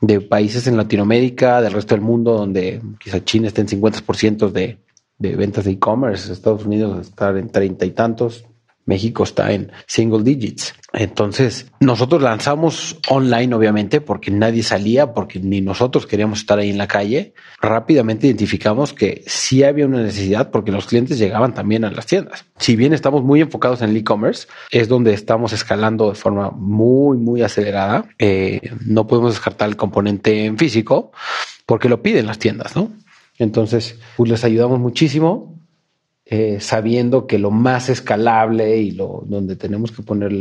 de 0.02 0.22
países 0.22 0.68
en 0.68 0.78
Latinoamérica, 0.78 1.62
del 1.62 1.74
resto 1.74 1.96
del 1.96 2.04
mundo, 2.04 2.34
donde 2.34 2.82
quizá 3.00 3.24
China 3.24 3.48
esté 3.48 3.62
en 3.62 3.68
50% 3.68 4.52
de, 4.52 4.78
de 5.18 5.36
ventas 5.36 5.66
de 5.66 5.72
e-commerce, 5.72 6.32
Estados 6.32 6.66
Unidos 6.66 7.08
está 7.08 7.30
en 7.38 7.50
treinta 7.50 7.86
y 7.86 7.92
tantos, 7.92 8.46
México 8.90 9.24
está 9.24 9.54
en 9.54 9.72
single 9.86 10.24
digits. 10.24 10.74
Entonces, 10.92 11.68
nosotros 11.80 12.22
lanzamos 12.22 12.98
online, 13.08 13.54
obviamente, 13.54 14.02
porque 14.02 14.32
nadie 14.32 14.64
salía, 14.64 15.14
porque 15.14 15.40
ni 15.40 15.62
nosotros 15.62 16.08
queríamos 16.08 16.40
estar 16.40 16.58
ahí 16.58 16.72
en 16.72 16.80
la 16.80 16.88
calle. 16.88 17.34
Rápidamente 17.62 18.26
identificamos 18.26 18.94
que 18.94 19.24
sí 19.28 19.64
había 19.64 19.86
una 19.86 20.02
necesidad 20.02 20.50
porque 20.50 20.72
los 20.72 20.88
clientes 20.88 21.20
llegaban 21.20 21.54
también 21.54 21.86
a 21.86 21.92
las 21.92 22.08
tiendas. 22.08 22.46
Si 22.58 22.76
bien 22.76 22.94
estamos 22.94 23.24
muy 23.24 23.42
enfocados 23.42 23.84
en 23.84 23.92
el 23.92 23.98
e-commerce, 23.98 24.48
es 24.72 24.88
donde 24.88 25.14
estamos 25.14 25.54
escalando 25.54 26.10
de 26.10 26.16
forma 26.16 26.50
muy, 26.50 27.18
muy 27.18 27.44
acelerada. 27.44 28.06
Eh, 28.18 28.72
no 28.84 29.06
podemos 29.06 29.34
descartar 29.34 29.70
el 29.70 29.78
componente 29.78 30.46
en 30.46 30.58
físico 30.58 31.12
porque 31.68 31.88
lo 31.88 32.02
piden 32.02 32.26
las 32.26 32.40
tiendas, 32.40 32.76
¿no? 32.76 32.92
Entonces, 33.38 34.00
pues 34.18 34.30
les 34.30 34.44
ayudamos 34.44 34.80
muchísimo 34.80 35.59
eh, 36.32 36.60
sabiendo 36.60 37.26
que 37.26 37.40
lo 37.40 37.50
más 37.50 37.90
escalable 37.90 38.78
y 38.78 38.92
lo 38.92 39.24
donde 39.26 39.56
tenemos 39.56 39.92
que 39.92 40.04
poner 40.04 40.32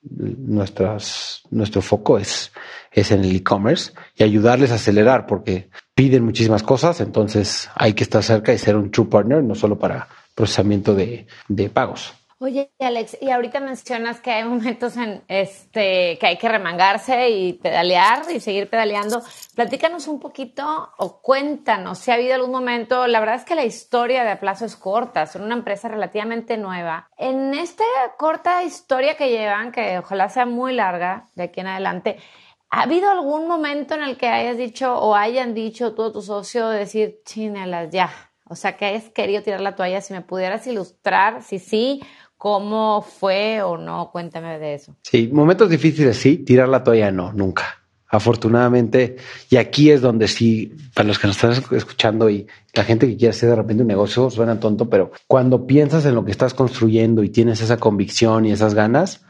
nuestras, 0.00 1.42
nuestro 1.50 1.82
foco 1.82 2.16
es, 2.16 2.52
es 2.92 3.10
en 3.10 3.24
el 3.24 3.34
e-commerce 3.34 3.92
y 4.14 4.22
ayudarles 4.22 4.70
a 4.70 4.76
acelerar 4.76 5.26
porque 5.26 5.68
piden 5.96 6.24
muchísimas 6.24 6.62
cosas, 6.62 7.00
entonces 7.00 7.68
hay 7.74 7.94
que 7.94 8.04
estar 8.04 8.22
cerca 8.22 8.52
y 8.52 8.58
ser 8.58 8.76
un 8.76 8.92
true 8.92 9.06
partner, 9.06 9.42
no 9.42 9.56
solo 9.56 9.76
para 9.76 10.06
procesamiento 10.36 10.94
de, 10.94 11.26
de 11.48 11.68
pagos. 11.70 12.14
Oye, 12.40 12.72
Alex, 12.78 13.18
y 13.20 13.30
ahorita 13.30 13.58
mencionas 13.58 14.20
que 14.20 14.30
hay 14.30 14.44
momentos 14.44 14.96
en 14.96 15.24
este 15.26 16.16
que 16.20 16.26
hay 16.28 16.36
que 16.38 16.48
remangarse 16.48 17.30
y 17.30 17.54
pedalear 17.54 18.30
y 18.32 18.38
seguir 18.38 18.70
pedaleando. 18.70 19.20
Platícanos 19.56 20.06
un 20.06 20.20
poquito 20.20 20.92
o 20.98 21.20
cuéntanos 21.20 21.98
si 21.98 22.12
ha 22.12 22.14
habido 22.14 22.36
algún 22.36 22.52
momento. 22.52 23.08
La 23.08 23.18
verdad 23.18 23.34
es 23.34 23.44
que 23.44 23.56
la 23.56 23.64
historia 23.64 24.22
de 24.22 24.30
Aplazo 24.30 24.66
es 24.66 24.76
corta, 24.76 25.26
son 25.26 25.42
una 25.42 25.56
empresa 25.56 25.88
relativamente 25.88 26.56
nueva. 26.56 27.10
En 27.16 27.54
esta 27.54 27.82
corta 28.16 28.62
historia 28.62 29.16
que 29.16 29.30
llevan, 29.30 29.72
que 29.72 29.98
ojalá 29.98 30.28
sea 30.28 30.46
muy 30.46 30.72
larga 30.74 31.26
de 31.34 31.42
aquí 31.42 31.58
en 31.58 31.66
adelante, 31.66 32.18
¿ha 32.70 32.82
habido 32.82 33.10
algún 33.10 33.48
momento 33.48 33.96
en 33.96 34.04
el 34.04 34.16
que 34.16 34.28
hayas 34.28 34.56
dicho 34.56 34.96
o 34.96 35.16
hayan 35.16 35.54
dicho 35.54 35.92
tú 35.92 36.02
o 36.02 36.12
tu 36.12 36.22
socio 36.22 36.68
decir, 36.68 37.18
chínelas 37.24 37.90
ya? 37.90 38.12
O 38.50 38.54
sea, 38.54 38.76
que 38.76 38.86
hayas 38.86 39.10
querido 39.10 39.42
tirar 39.42 39.60
la 39.60 39.76
toalla, 39.76 40.00
si 40.00 40.14
me 40.14 40.22
pudieras 40.22 40.66
ilustrar, 40.66 41.42
si 41.42 41.58
sí 41.58 42.00
¿Cómo 42.38 43.02
fue 43.02 43.62
o 43.62 43.76
no? 43.76 44.10
Cuéntame 44.12 44.58
de 44.60 44.74
eso. 44.74 44.96
Sí, 45.02 45.28
momentos 45.32 45.68
difíciles 45.68 46.16
sí, 46.16 46.38
tirar 46.38 46.68
la 46.68 46.84
toalla 46.84 47.10
no, 47.10 47.32
nunca. 47.32 47.82
afortunadamente, 48.10 49.16
y 49.50 49.56
aquí 49.56 49.90
es 49.90 50.00
donde 50.00 50.28
sí, 50.28 50.74
para 50.94 51.08
los 51.08 51.18
que 51.18 51.26
nos 51.26 51.36
están 51.36 51.76
escuchando 51.76 52.30
y 52.30 52.46
la 52.72 52.84
gente 52.84 53.06
que 53.06 53.16
quiere 53.16 53.30
hacer 53.30 53.50
de 53.50 53.56
repente 53.56 53.82
un 53.82 53.88
negocio, 53.88 54.30
suena 54.30 54.58
tonto, 54.58 54.88
pero 54.88 55.10
cuando 55.26 55.66
piensas 55.66 56.06
en 56.06 56.14
lo 56.14 56.24
que 56.24 56.30
estás 56.30 56.54
construyendo 56.54 57.22
y 57.22 57.28
tienes 57.28 57.60
esa 57.60 57.76
convicción 57.76 58.46
y 58.46 58.52
esas 58.52 58.72
ganas, 58.72 59.26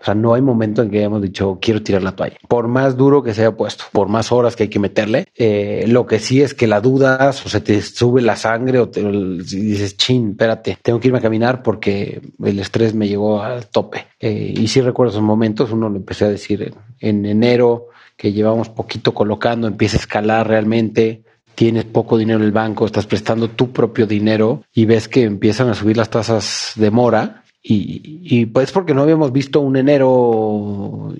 o 0.00 0.04
sea, 0.04 0.14
no 0.14 0.34
hay 0.34 0.42
momento 0.42 0.82
en 0.82 0.90
que 0.90 0.98
hayamos 0.98 1.22
dicho 1.22 1.58
quiero 1.60 1.82
tirar 1.82 2.02
la 2.02 2.12
toalla. 2.12 2.36
Por 2.46 2.68
más 2.68 2.96
duro 2.96 3.22
que 3.22 3.34
se 3.34 3.42
haya 3.42 3.56
puesto, 3.56 3.84
por 3.92 4.08
más 4.08 4.30
horas 4.30 4.54
que 4.54 4.64
hay 4.64 4.68
que 4.68 4.78
meterle, 4.78 5.26
eh, 5.36 5.84
lo 5.88 6.06
que 6.06 6.18
sí 6.18 6.40
es 6.40 6.54
que 6.54 6.66
la 6.66 6.80
dudas 6.80 7.44
o 7.44 7.48
se 7.48 7.60
te 7.60 7.80
sube 7.82 8.20
la 8.22 8.36
sangre 8.36 8.78
o 8.78 8.88
te 8.88 9.02
dices, 9.02 9.96
chin, 9.96 10.30
espérate, 10.30 10.78
tengo 10.82 11.00
que 11.00 11.08
irme 11.08 11.18
a 11.18 11.22
caminar 11.22 11.62
porque 11.62 12.20
el 12.42 12.58
estrés 12.58 12.94
me 12.94 13.08
llegó 13.08 13.42
al 13.42 13.66
tope. 13.66 14.06
Eh, 14.20 14.54
y 14.56 14.68
sí 14.68 14.80
recuerdo 14.80 15.10
esos 15.10 15.22
momentos, 15.22 15.72
uno 15.72 15.88
lo 15.88 15.96
empecé 15.96 16.26
a 16.26 16.28
decir 16.28 16.72
en, 17.00 17.26
enero, 17.26 17.88
que 18.16 18.32
llevamos 18.32 18.68
poquito 18.68 19.14
colocando, 19.14 19.66
empieza 19.68 19.96
a 19.96 20.00
escalar 20.00 20.48
realmente, 20.48 21.22
tienes 21.54 21.84
poco 21.84 22.16
dinero 22.16 22.38
en 22.38 22.44
el 22.44 22.52
banco, 22.52 22.86
estás 22.86 23.06
prestando 23.06 23.48
tu 23.48 23.72
propio 23.72 24.06
dinero 24.06 24.62
y 24.72 24.86
ves 24.86 25.08
que 25.08 25.24
empiezan 25.24 25.68
a 25.68 25.74
subir 25.74 25.96
las 25.96 26.10
tasas 26.10 26.72
de 26.76 26.90
mora 26.90 27.44
y, 27.70 28.46
pues 28.46 28.72
porque 28.72 28.94
no 28.94 29.02
habíamos 29.02 29.30
visto 29.30 29.60
un 29.60 29.76
enero 29.76 31.14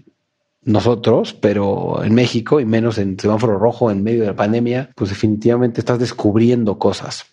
nosotros, 0.63 1.35
pero 1.35 2.03
en 2.03 2.15
México 2.15 2.61
y 2.61 2.65
menos 2.65 2.99
en 2.99 3.19
semáforo 3.19 3.59
rojo 3.59 3.91
en 3.91 4.03
medio 4.03 4.23
de 4.23 4.29
la 4.29 4.37
pandemia, 4.37 4.91
pues 4.95 5.11
definitivamente 5.11 5.81
estás 5.81 5.99
descubriendo 5.99 6.79
cosas. 6.79 7.27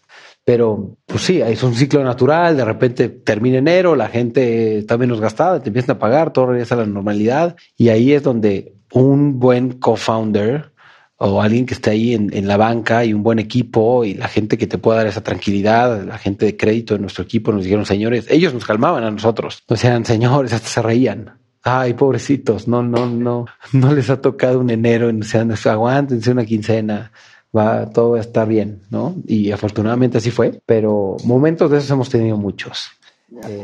Pero 0.43 0.97
pues 1.05 1.23
sí, 1.23 1.41
es 1.41 1.63
un 1.63 1.73
ciclo 1.73 2.03
natural, 2.03 2.57
de 2.57 2.65
repente 2.65 3.09
termina 3.09 3.57
enero, 3.57 3.95
la 3.95 4.09
gente 4.09 4.77
está 4.79 4.97
menos 4.97 5.19
gastada, 5.19 5.61
te 5.61 5.69
empiezan 5.69 5.95
a 5.95 5.99
pagar, 5.99 6.33
todo 6.33 6.47
regresa 6.47 6.75
a 6.75 6.79
la 6.79 6.85
normalidad 6.85 7.55
y 7.77 7.89
ahí 7.89 8.11
es 8.13 8.21
donde 8.21 8.75
un 8.93 9.39
buen 9.39 9.79
co-founder 9.79 10.71
o 11.17 11.41
alguien 11.41 11.65
que 11.65 11.73
esté 11.73 11.91
ahí 11.91 12.13
en, 12.13 12.47
la 12.47 12.57
banca 12.57 13.05
y 13.05 13.13
un 13.13 13.23
buen 13.23 13.39
equipo 13.39 14.03
y 14.03 14.15
la 14.15 14.27
gente 14.27 14.57
que 14.57 14.67
te 14.67 14.77
pueda 14.77 14.97
dar 14.97 15.07
esa 15.07 15.23
tranquilidad, 15.23 16.03
la 16.03 16.17
gente 16.17 16.45
de 16.45 16.57
crédito 16.57 16.93
de 16.93 16.99
nuestro 16.99 17.23
equipo 17.23 17.51
nos 17.51 17.63
dijeron, 17.63 17.85
señores, 17.85 18.25
ellos 18.29 18.53
nos 18.53 18.65
calmaban 18.65 19.03
a 19.03 19.11
nosotros, 19.11 19.63
nos 19.69 19.79
decían, 19.79 20.05
señores, 20.05 20.53
hasta 20.53 20.67
se 20.67 20.81
reían. 20.81 21.37
Ay, 21.63 21.93
pobrecitos, 21.93 22.67
no, 22.67 22.83
no, 22.83 23.07
no, 23.07 23.45
no 23.73 23.93
les 23.93 24.09
ha 24.09 24.21
tocado 24.21 24.59
un 24.59 24.69
enero, 24.69 25.09
o 25.09 25.23
sea, 25.23 25.71
aguántense 25.71 26.31
una 26.31 26.45
quincena, 26.45 27.11
va, 27.55 27.89
todo 27.89 28.11
va 28.11 28.17
a 28.17 28.21
estar 28.21 28.47
bien, 28.47 28.81
¿no? 28.91 29.15
Y 29.25 29.51
afortunadamente 29.51 30.17
así 30.17 30.31
fue, 30.31 30.59
pero 30.65 31.17
momentos 31.23 31.71
de 31.71 31.77
esos 31.77 31.89
hemos 31.89 32.09
tenido 32.09 32.37
muchos. 32.37 32.91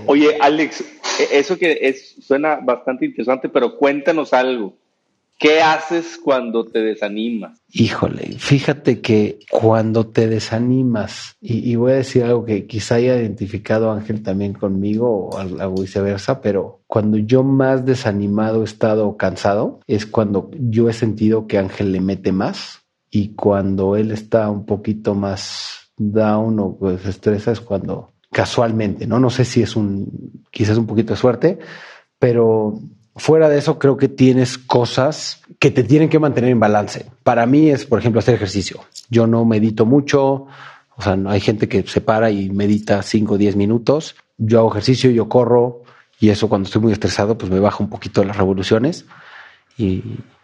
Oye, 0.08 0.38
Alex, 0.40 0.82
e, 1.20 1.40
eso 1.40 1.58
que 1.58 1.78
es, 1.82 2.16
suena 2.22 2.56
bastante 2.56 3.06
interesante, 3.06 3.50
pero 3.50 3.78
cuéntanos 3.78 4.34
algo. 4.34 4.81
¿Qué 5.42 5.60
haces 5.60 6.20
cuando 6.24 6.66
te 6.66 6.84
desanimas? 6.84 7.60
Híjole, 7.74 8.36
fíjate 8.38 9.02
que 9.02 9.40
cuando 9.50 10.06
te 10.06 10.28
desanimas, 10.28 11.36
y, 11.42 11.76
voy 11.78 11.94
a 11.94 11.96
decir 11.96 12.24
algo 12.24 12.46
que 12.46 12.68
quizá 12.68 12.96
haya 12.96 13.16
identificado 13.16 13.92
Ángel 13.92 14.22
también 14.22 14.54
conmigo 14.54 15.32
o 15.32 15.82
viceversa, 15.82 16.42
pero 16.42 16.82
cuando 16.86 17.18
yo 17.18 17.42
más 17.42 17.88
desanimado 17.88 18.62
he 18.62 18.66
estado 18.66 19.18
cansado, 19.18 19.80
es 19.88 20.06
cuando 20.06 20.52
yo 20.60 20.90
he 20.90 20.94
sentido 20.94 21.48
que 21.48 21.58
Ángel 21.58 21.92
le 21.92 22.02
mete 22.02 22.32
más 22.32 22.84
y 23.10 23.30
cuando 23.30 23.96
él 23.96 24.12
está 24.12 24.48
un 24.48 24.68
poquito 24.68 25.16
más 25.16 25.92
down 25.98 26.60
o 26.60 26.78
pues, 26.78 27.04
estresa 27.08 27.52
es 27.52 27.62
cuando 27.62 28.12
casualmente, 28.32 29.08
¿no? 29.08 29.20
No 29.20 29.32
sé 29.32 29.44
si 29.46 29.64
es 29.64 29.76
un, 29.76 30.44
quizás 30.52 30.78
un 30.78 30.86
poquito 30.86 31.14
de 31.14 31.20
suerte, 31.20 31.58
pero 32.20 32.80
Fuera 33.16 33.50
de 33.50 33.58
eso, 33.58 33.78
creo 33.78 33.98
que 33.98 34.08
tienes 34.08 34.58
cosas 34.58 35.42
que 35.60 35.70
te 35.70 35.84
tienen 35.84 36.10
que 36.10 36.20
mantener 36.20 36.50
en 36.52 36.60
balance. 36.60 37.12
Para 37.24 37.46
mí 37.46 37.70
es, 37.70 37.86
por 37.86 38.00
ejemplo, 38.00 38.20
hacer 38.20 38.36
ejercicio. 38.36 38.82
Yo 39.10 39.28
no 39.28 39.44
medito 39.44 39.86
mucho, 39.86 40.48
o 40.96 41.02
sea, 41.02 41.18
hay 41.28 41.42
gente 41.42 41.68
que 41.68 41.84
se 41.84 42.00
para 42.00 42.32
y 42.32 42.50
medita 42.50 43.02
5 43.02 43.34
o 43.34 43.38
10 43.38 43.58
minutos. 43.58 44.16
Yo 44.38 44.60
hago 44.60 44.72
ejercicio, 44.72 45.12
yo 45.12 45.28
corro 45.28 45.84
y 46.20 46.30
eso 46.30 46.48
cuando 46.48 46.68
estoy 46.68 46.82
muy 46.82 46.94
estresado, 46.94 47.38
pues 47.38 47.52
me 47.52 47.60
baja 47.60 47.84
un 47.84 47.90
poquito 47.90 48.24
las 48.24 48.38
revoluciones 48.38 49.06
y, 49.78 50.04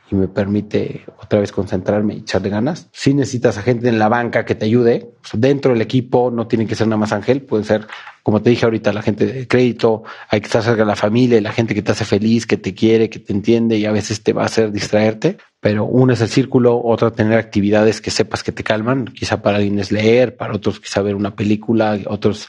y 0.09 0.15
me 0.15 0.27
permite 0.27 1.03
otra 1.21 1.39
vez 1.39 1.51
concentrarme 1.51 2.15
y 2.15 2.17
echarle 2.19 2.49
ganas. 2.49 2.87
Si 2.93 3.13
necesitas 3.13 3.57
a 3.57 3.61
gente 3.61 3.89
en 3.89 3.99
la 3.99 4.07
banca 4.07 4.45
que 4.45 4.55
te 4.55 4.65
ayude, 4.65 5.11
dentro 5.33 5.73
del 5.73 5.81
equipo 5.81 6.31
no 6.31 6.47
tiene 6.47 6.65
que 6.65 6.75
ser 6.75 6.87
nada 6.87 6.97
más 6.97 7.11
Ángel, 7.11 7.41
puede 7.41 7.65
ser, 7.65 7.87
como 8.23 8.41
te 8.41 8.49
dije 8.49 8.65
ahorita, 8.65 8.93
la 8.93 9.01
gente 9.01 9.25
de 9.25 9.47
crédito, 9.47 10.03
hay 10.29 10.39
que 10.39 10.45
estar 10.45 10.63
cerca 10.63 10.83
de 10.83 10.87
la 10.87 10.95
familia, 10.95 11.41
la 11.41 11.51
gente 11.51 11.75
que 11.75 11.81
te 11.81 11.91
hace 11.91 12.05
feliz, 12.05 12.45
que 12.45 12.57
te 12.57 12.73
quiere, 12.73 13.09
que 13.09 13.19
te 13.19 13.33
entiende 13.33 13.77
y 13.77 13.85
a 13.85 13.91
veces 13.91 14.23
te 14.23 14.31
va 14.31 14.43
a 14.43 14.45
hacer 14.45 14.71
distraerte, 14.71 15.37
pero 15.59 15.83
uno 15.85 16.13
es 16.13 16.21
el 16.21 16.29
círculo, 16.29 16.81
otra 16.81 17.11
tener 17.11 17.37
actividades 17.37 17.99
que 17.99 18.11
sepas 18.11 18.43
que 18.43 18.53
te 18.53 18.63
calman, 18.63 19.05
quizá 19.05 19.41
para 19.41 19.57
alguien 19.57 19.79
es 19.79 19.91
leer, 19.91 20.37
para 20.37 20.55
otros 20.55 20.79
quizá 20.79 21.01
ver 21.01 21.15
una 21.15 21.35
película, 21.35 21.99
otros 22.07 22.47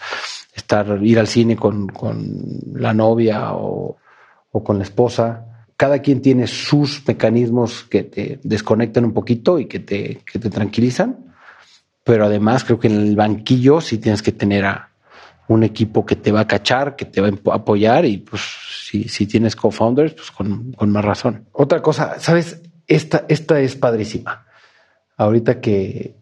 estar, 0.54 1.00
ir 1.02 1.18
al 1.18 1.26
cine 1.26 1.56
con, 1.56 1.88
con 1.88 2.60
la 2.74 2.94
novia 2.94 3.52
o, 3.54 3.96
o 4.52 4.64
con 4.64 4.78
la 4.78 4.84
esposa 4.84 5.47
cada 5.78 6.00
quien 6.00 6.20
tiene 6.20 6.48
sus 6.48 7.06
mecanismos 7.06 7.84
que 7.84 8.02
te 8.02 8.40
desconectan 8.42 9.04
un 9.04 9.14
poquito 9.14 9.60
y 9.60 9.66
que 9.66 9.78
te, 9.78 10.22
que 10.30 10.40
te 10.40 10.50
tranquilizan, 10.50 11.32
pero 12.02 12.24
además 12.24 12.64
creo 12.64 12.80
que 12.80 12.88
en 12.88 12.96
el 12.96 13.14
banquillo 13.14 13.80
sí 13.80 13.98
tienes 13.98 14.20
que 14.20 14.32
tener 14.32 14.64
a 14.64 14.90
un 15.46 15.62
equipo 15.62 16.04
que 16.04 16.16
te 16.16 16.32
va 16.32 16.40
a 16.40 16.46
cachar, 16.48 16.96
que 16.96 17.04
te 17.04 17.20
va 17.20 17.28
a 17.28 17.54
apoyar 17.54 18.04
y 18.06 18.18
pues 18.18 18.42
si, 18.86 19.04
si 19.04 19.28
tienes 19.28 19.54
co-founders, 19.54 20.14
pues 20.14 20.32
con, 20.32 20.72
con, 20.72 20.90
más 20.90 21.04
razón. 21.04 21.46
Otra 21.52 21.80
cosa, 21.80 22.18
¿sabes? 22.18 22.60
Esta, 22.88 23.24
esta 23.28 23.60
es 23.60 23.76
padrísima. 23.76 24.46
Ahorita 25.16 25.60
que... 25.60 26.16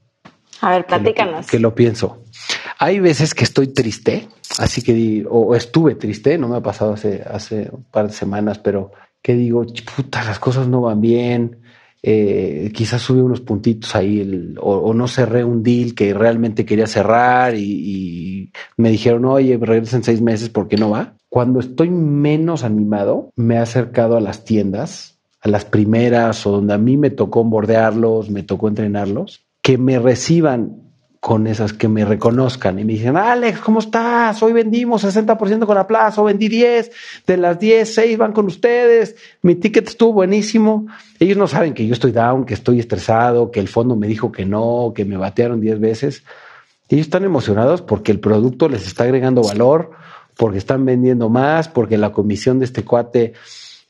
A 0.60 0.72
ver, 0.72 0.84
platícanos. 0.84 1.46
Que 1.46 1.58
lo, 1.58 1.74
pienso. 1.74 2.24
Hay 2.78 3.00
veces 3.00 3.32
que 3.32 3.44
estoy 3.44 3.68
triste, 3.68 4.28
así 4.58 4.82
que, 4.82 5.24
o 5.26 5.54
estuve 5.54 5.94
triste, 5.94 6.36
no 6.36 6.46
me 6.46 6.58
ha 6.58 6.62
pasado 6.62 6.92
hace, 6.92 7.22
hace 7.26 7.70
un 7.72 7.84
par 7.84 8.08
de 8.08 8.12
semanas, 8.12 8.58
pero 8.58 8.92
que 9.26 9.34
digo, 9.34 9.66
puta, 9.96 10.22
las 10.22 10.38
cosas 10.38 10.68
no 10.68 10.82
van 10.82 11.00
bien, 11.00 11.58
eh, 12.00 12.70
quizás 12.72 13.02
subí 13.02 13.18
unos 13.18 13.40
puntitos 13.40 13.96
ahí, 13.96 14.54
o, 14.60 14.94
no 14.94 15.08
cerré 15.08 15.42
un 15.42 15.64
deal 15.64 15.96
que 15.96 16.14
realmente 16.14 16.64
quería 16.64 16.86
cerrar 16.86 17.56
y, 17.56 18.52
me 18.76 18.88
dijeron, 18.88 19.24
oye, 19.24 19.58
regresa 19.60 19.96
en 19.96 20.04
seis 20.04 20.22
meses, 20.22 20.48
¿por 20.48 20.68
qué 20.68 20.76
no 20.76 20.90
va? 20.90 21.14
Cuando 21.28 21.58
estoy 21.58 21.90
menos 21.90 22.62
animado, 22.62 23.32
me 23.34 23.56
he 23.56 23.58
acercado 23.58 24.16
a 24.16 24.20
las 24.20 24.44
tiendas, 24.44 25.18
a 25.40 25.48
las 25.48 25.64
primeras 25.64 26.46
o 26.46 26.52
donde 26.52 26.74
a 26.74 26.78
mí 26.78 26.96
me 26.96 27.10
tocó 27.10 27.42
bordearlos, 27.42 28.30
me 28.30 28.44
tocó 28.44 28.68
entrenarlos, 28.68 29.44
que 29.60 29.76
me 29.76 29.98
reciban 29.98 30.85
con 31.26 31.48
esas 31.48 31.72
que 31.72 31.88
me 31.88 32.04
reconozcan 32.04 32.78
y 32.78 32.84
me 32.84 32.92
dicen, 32.92 33.16
Alex, 33.16 33.58
¿cómo 33.58 33.80
estás? 33.80 34.40
Hoy 34.44 34.52
vendimos 34.52 35.02
60% 35.02 35.66
con 35.66 35.74
la 35.74 35.84
plaza, 35.84 36.22
vendí 36.22 36.46
10, 36.46 36.92
de 37.26 37.36
las 37.36 37.58
10, 37.58 37.94
6 37.94 38.16
van 38.16 38.32
con 38.32 38.46
ustedes, 38.46 39.16
mi 39.42 39.56
ticket 39.56 39.88
estuvo 39.88 40.12
buenísimo. 40.12 40.86
Ellos 41.18 41.36
no 41.36 41.48
saben 41.48 41.74
que 41.74 41.84
yo 41.84 41.94
estoy 41.94 42.12
down, 42.12 42.46
que 42.46 42.54
estoy 42.54 42.78
estresado, 42.78 43.50
que 43.50 43.58
el 43.58 43.66
fondo 43.66 43.96
me 43.96 44.06
dijo 44.06 44.30
que 44.30 44.44
no, 44.44 44.92
que 44.94 45.04
me 45.04 45.16
batearon 45.16 45.60
10 45.60 45.80
veces. 45.80 46.22
Ellos 46.88 47.06
están 47.06 47.24
emocionados 47.24 47.82
porque 47.82 48.12
el 48.12 48.20
producto 48.20 48.68
les 48.68 48.86
está 48.86 49.02
agregando 49.02 49.42
valor, 49.42 49.90
porque 50.36 50.58
están 50.58 50.84
vendiendo 50.84 51.28
más, 51.28 51.66
porque 51.66 51.98
la 51.98 52.12
comisión 52.12 52.60
de 52.60 52.66
este 52.66 52.84
cuate 52.84 53.32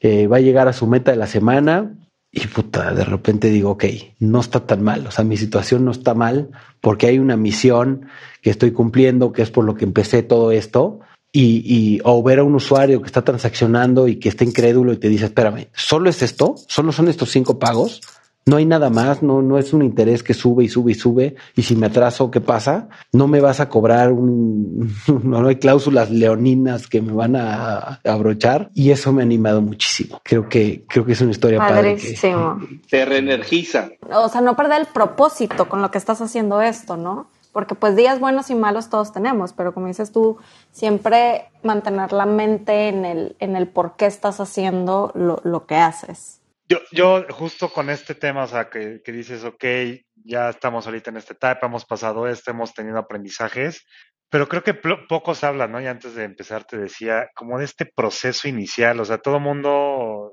eh, 0.00 0.26
va 0.26 0.38
a 0.38 0.40
llegar 0.40 0.68
a 0.68 0.72
su 0.72 0.86
meta 0.86 1.10
de 1.10 1.18
la 1.18 1.26
semana 1.26 1.92
y 2.36 2.46
puta, 2.48 2.92
de 2.92 3.02
repente 3.02 3.48
digo, 3.48 3.70
ok, 3.70 3.84
no 4.18 4.40
está 4.40 4.66
tan 4.66 4.82
mal, 4.82 5.06
o 5.06 5.10
sea, 5.10 5.24
mi 5.24 5.38
situación 5.38 5.86
no 5.86 5.90
está 5.90 6.12
mal 6.12 6.50
porque 6.82 7.06
hay 7.06 7.18
una 7.18 7.38
misión 7.38 8.08
que 8.42 8.50
estoy 8.50 8.72
cumpliendo, 8.72 9.32
que 9.32 9.40
es 9.40 9.50
por 9.50 9.64
lo 9.64 9.74
que 9.74 9.86
empecé 9.86 10.22
todo 10.22 10.52
esto. 10.52 11.00
Y, 11.32 11.62
y 11.64 12.00
o 12.04 12.22
ver 12.22 12.38
a 12.38 12.44
un 12.44 12.54
usuario 12.54 13.00
que 13.00 13.06
está 13.06 13.22
transaccionando 13.22 14.06
y 14.08 14.16
que 14.16 14.28
está 14.28 14.44
incrédulo 14.44 14.92
y 14.92 14.96
te 14.98 15.08
dice, 15.08 15.26
espérame, 15.26 15.68
¿solo 15.74 16.08
es 16.08 16.22
esto? 16.22 16.54
¿Solo 16.66 16.92
son 16.92 17.08
estos 17.08 17.30
cinco 17.30 17.58
pagos? 17.58 18.00
No 18.46 18.58
hay 18.58 18.64
nada 18.64 18.90
más, 18.90 19.24
no, 19.24 19.42
no 19.42 19.58
es 19.58 19.72
un 19.72 19.82
interés 19.82 20.22
que 20.22 20.32
sube 20.32 20.62
y 20.62 20.68
sube 20.68 20.92
y 20.92 20.94
sube, 20.94 21.34
y 21.56 21.62
si 21.62 21.74
me 21.74 21.86
atraso, 21.86 22.30
¿qué 22.30 22.40
pasa? 22.40 22.88
No 23.12 23.26
me 23.26 23.40
vas 23.40 23.58
a 23.58 23.68
cobrar 23.68 24.12
un, 24.12 24.94
no 25.24 25.48
hay 25.48 25.56
cláusulas 25.56 26.10
leoninas 26.10 26.86
que 26.86 27.02
me 27.02 27.12
van 27.12 27.34
a, 27.34 28.00
abrochar, 28.04 28.70
y 28.72 28.92
eso 28.92 29.12
me 29.12 29.22
ha 29.22 29.24
animado 29.24 29.60
muchísimo. 29.62 30.20
Creo 30.22 30.48
que, 30.48 30.84
creo 30.86 31.04
que 31.04 31.12
es 31.12 31.20
una 31.20 31.32
historia 31.32 31.58
Padrísimo. 31.58 32.54
padre 32.54 32.66
que 32.68 32.88
te 32.88 33.04
reenergiza. 33.04 33.88
O 34.12 34.28
sea, 34.28 34.40
no 34.40 34.54
perder 34.54 34.82
el 34.82 34.86
propósito 34.86 35.68
con 35.68 35.82
lo 35.82 35.90
que 35.90 35.98
estás 35.98 36.20
haciendo 36.20 36.62
esto, 36.62 36.96
¿no? 36.96 37.28
Porque 37.50 37.74
pues 37.74 37.96
días 37.96 38.20
buenos 38.20 38.50
y 38.50 38.54
malos 38.54 38.90
todos 38.90 39.12
tenemos, 39.12 39.54
pero 39.54 39.74
como 39.74 39.88
dices 39.88 40.12
tú, 40.12 40.36
siempre 40.70 41.46
mantener 41.64 42.12
la 42.12 42.26
mente 42.26 42.88
en 42.88 43.04
el, 43.04 43.34
en 43.40 43.56
el 43.56 43.66
por 43.66 43.96
qué 43.96 44.06
estás 44.06 44.38
haciendo 44.38 45.10
lo, 45.16 45.40
lo 45.42 45.66
que 45.66 45.74
haces. 45.74 46.40
Yo, 46.68 46.78
yo 46.90 47.24
justo 47.30 47.68
con 47.68 47.90
este 47.90 48.14
tema, 48.14 48.44
o 48.44 48.46
sea, 48.48 48.68
que, 48.68 49.00
que 49.04 49.12
dices, 49.12 49.44
ok, 49.44 49.64
ya 50.24 50.48
estamos 50.48 50.86
ahorita 50.86 51.10
en 51.10 51.18
esta 51.18 51.34
etapa, 51.34 51.66
hemos 51.66 51.84
pasado 51.84 52.26
esto, 52.26 52.50
hemos 52.50 52.74
tenido 52.74 52.98
aprendizajes, 52.98 53.86
pero 54.28 54.48
creo 54.48 54.64
que 54.64 54.74
poco 54.74 55.34
se 55.34 55.46
habla, 55.46 55.68
¿no? 55.68 55.80
Y 55.80 55.86
antes 55.86 56.14
de 56.16 56.24
empezar 56.24 56.64
te 56.64 56.76
decía, 56.76 57.28
como 57.36 57.58
de 57.58 57.66
este 57.66 57.86
proceso 57.86 58.48
inicial, 58.48 58.98
o 58.98 59.04
sea, 59.04 59.18
todo 59.18 59.38
mundo 59.38 60.32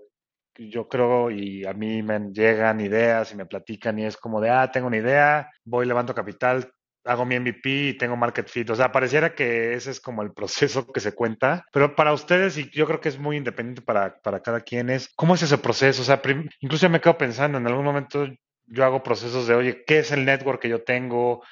yo 0.56 0.88
creo, 0.88 1.32
y 1.32 1.66
a 1.66 1.74
mí 1.74 2.02
me 2.04 2.20
llegan 2.32 2.82
ideas 2.82 3.32
y 3.32 3.36
me 3.36 3.46
platican 3.46 4.00
y 4.00 4.06
es 4.06 4.18
como 4.18 4.42
de, 4.42 4.50
ah, 4.50 4.72
tengo 4.72 4.88
una 4.88 4.98
idea, 4.98 5.50
voy, 5.64 5.86
levanto 5.86 6.14
capital, 6.14 6.72
hago 7.06 7.26
mi 7.26 7.40
MVP 7.40 7.70
y 7.70 7.94
tengo 7.98 8.16
market 8.16 8.48
fit. 8.48 8.70
O 8.70 8.76
sea, 8.76 8.92
pareciera 8.92 9.36
que 9.36 9.74
ese 9.74 9.92
es 9.92 10.00
como 10.00 10.22
el 10.22 10.34
proceso 10.34 10.88
que 10.92 11.00
se 11.00 11.14
cuenta, 11.14 11.66
pero 11.72 11.96
para 11.96 12.14
ustedes, 12.14 12.58
y 12.58 12.70
yo 12.70 12.86
creo 12.86 13.02
que 13.02 13.10
es 13.10 13.20
muy 13.20 13.38
independiente 13.38 13.82
para, 13.82 14.22
para 14.22 14.42
cada 14.42 14.62
quien, 14.62 14.90
es 14.90 15.10
cómo 15.16 15.36
es 15.36 15.44
ese 15.44 15.58
proceso. 15.58 16.02
O 16.02 16.06
sea, 16.06 16.22
incluso 16.60 16.90
me 16.90 17.02
quedo 17.02 17.18
pensando, 17.18 17.58
en 17.58 17.68
algún 17.68 17.86
momento 17.86 18.28
yo 18.68 18.86
hago 18.86 19.04
procesos 19.04 19.48
de, 19.48 19.56
oye, 19.56 19.84
¿qué 19.86 20.00
es 20.00 20.12
el 20.12 20.26
network 20.26 20.62
que 20.62 20.70
yo 20.70 20.84
tengo? 20.84 21.44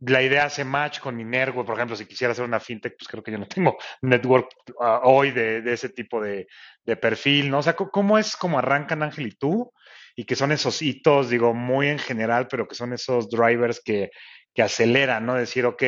La 0.00 0.22
idea 0.22 0.46
hace 0.46 0.64
match 0.64 1.00
con 1.00 1.16
mi 1.16 1.24
network, 1.24 1.66
por 1.66 1.76
ejemplo, 1.76 1.96
si 1.96 2.06
quisiera 2.06 2.32
hacer 2.32 2.44
una 2.44 2.60
fintech, 2.60 2.96
pues 2.96 3.08
creo 3.08 3.22
que 3.22 3.32
yo 3.32 3.38
no 3.38 3.46
tengo 3.46 3.76
network 4.02 4.48
uh, 4.78 5.00
hoy 5.02 5.30
de, 5.30 5.60
de, 5.60 5.72
ese 5.72 5.90
tipo 5.90 6.22
de, 6.22 6.46
de, 6.84 6.96
perfil, 6.96 7.50
¿no? 7.50 7.58
O 7.58 7.62
sea, 7.62 7.74
¿cómo 7.74 8.16
es 8.18 8.36
como 8.36 8.58
arrancan 8.58 9.02
Ángel 9.02 9.26
y 9.26 9.32
tú? 9.32 9.72
Y 10.16 10.24
que 10.24 10.36
son 10.36 10.52
esos 10.52 10.80
hitos, 10.82 11.28
digo, 11.28 11.54
muy 11.54 11.88
en 11.88 11.98
general, 11.98 12.48
pero 12.48 12.66
que 12.66 12.74
son 12.74 12.92
esos 12.92 13.28
drivers 13.28 13.80
que, 13.84 14.10
que 14.54 14.62
aceleran, 14.62 15.26
¿no? 15.26 15.34
Decir, 15.34 15.66
ok, 15.66 15.82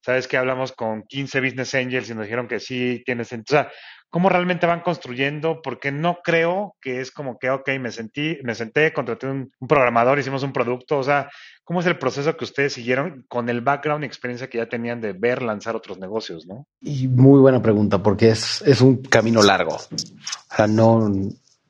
sabes 0.00 0.28
que 0.28 0.36
hablamos 0.36 0.72
con 0.72 1.02
15 1.02 1.40
business 1.40 1.74
angels 1.74 2.10
y 2.10 2.14
nos 2.14 2.24
dijeron 2.24 2.48
que 2.48 2.60
sí 2.60 3.02
tienes. 3.04 3.32
O 3.32 3.36
sea, 3.46 3.70
¿cómo 4.08 4.28
realmente 4.28 4.66
van 4.66 4.80
construyendo? 4.80 5.60
Porque 5.62 5.92
no 5.92 6.18
creo 6.22 6.76
que 6.80 7.00
es 7.00 7.10
como 7.10 7.38
que, 7.38 7.50
ok, 7.50 7.68
me 7.80 7.92
sentí, 7.92 8.38
me 8.42 8.54
senté, 8.54 8.92
contraté 8.92 9.26
un, 9.26 9.52
un 9.58 9.68
programador, 9.68 10.18
hicimos 10.18 10.42
un 10.42 10.52
producto. 10.52 10.98
O 10.98 11.04
sea, 11.04 11.30
¿cómo 11.64 11.80
es 11.80 11.86
el 11.86 11.98
proceso 11.98 12.36
que 12.36 12.44
ustedes 12.44 12.72
siguieron 12.72 13.24
con 13.28 13.48
el 13.48 13.60
background 13.60 14.04
y 14.04 14.06
experiencia 14.06 14.48
que 14.48 14.58
ya 14.58 14.68
tenían 14.68 15.00
de 15.00 15.12
ver 15.12 15.42
lanzar 15.42 15.76
otros 15.76 15.98
negocios, 15.98 16.46
¿no? 16.46 16.66
Y 16.80 17.06
muy 17.08 17.40
buena 17.40 17.62
pregunta, 17.62 18.02
porque 18.02 18.30
es, 18.30 18.62
es 18.62 18.80
un 18.80 19.02
camino 19.02 19.42
largo. 19.42 19.76
O 19.76 20.56
sea, 20.56 20.66
no, 20.66 21.10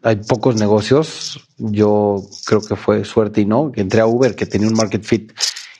hay 0.02 0.16
pocos 0.16 0.56
negocios. 0.56 1.40
Yo 1.58 2.22
creo 2.46 2.60
que 2.62 2.76
fue 2.76 3.04
suerte 3.04 3.42
y 3.42 3.46
no, 3.46 3.70
que 3.72 3.80
entré 3.80 4.00
a 4.00 4.06
Uber, 4.06 4.34
que 4.34 4.46
tenía 4.46 4.68
un 4.68 4.74
market 4.74 5.02
fit 5.02 5.32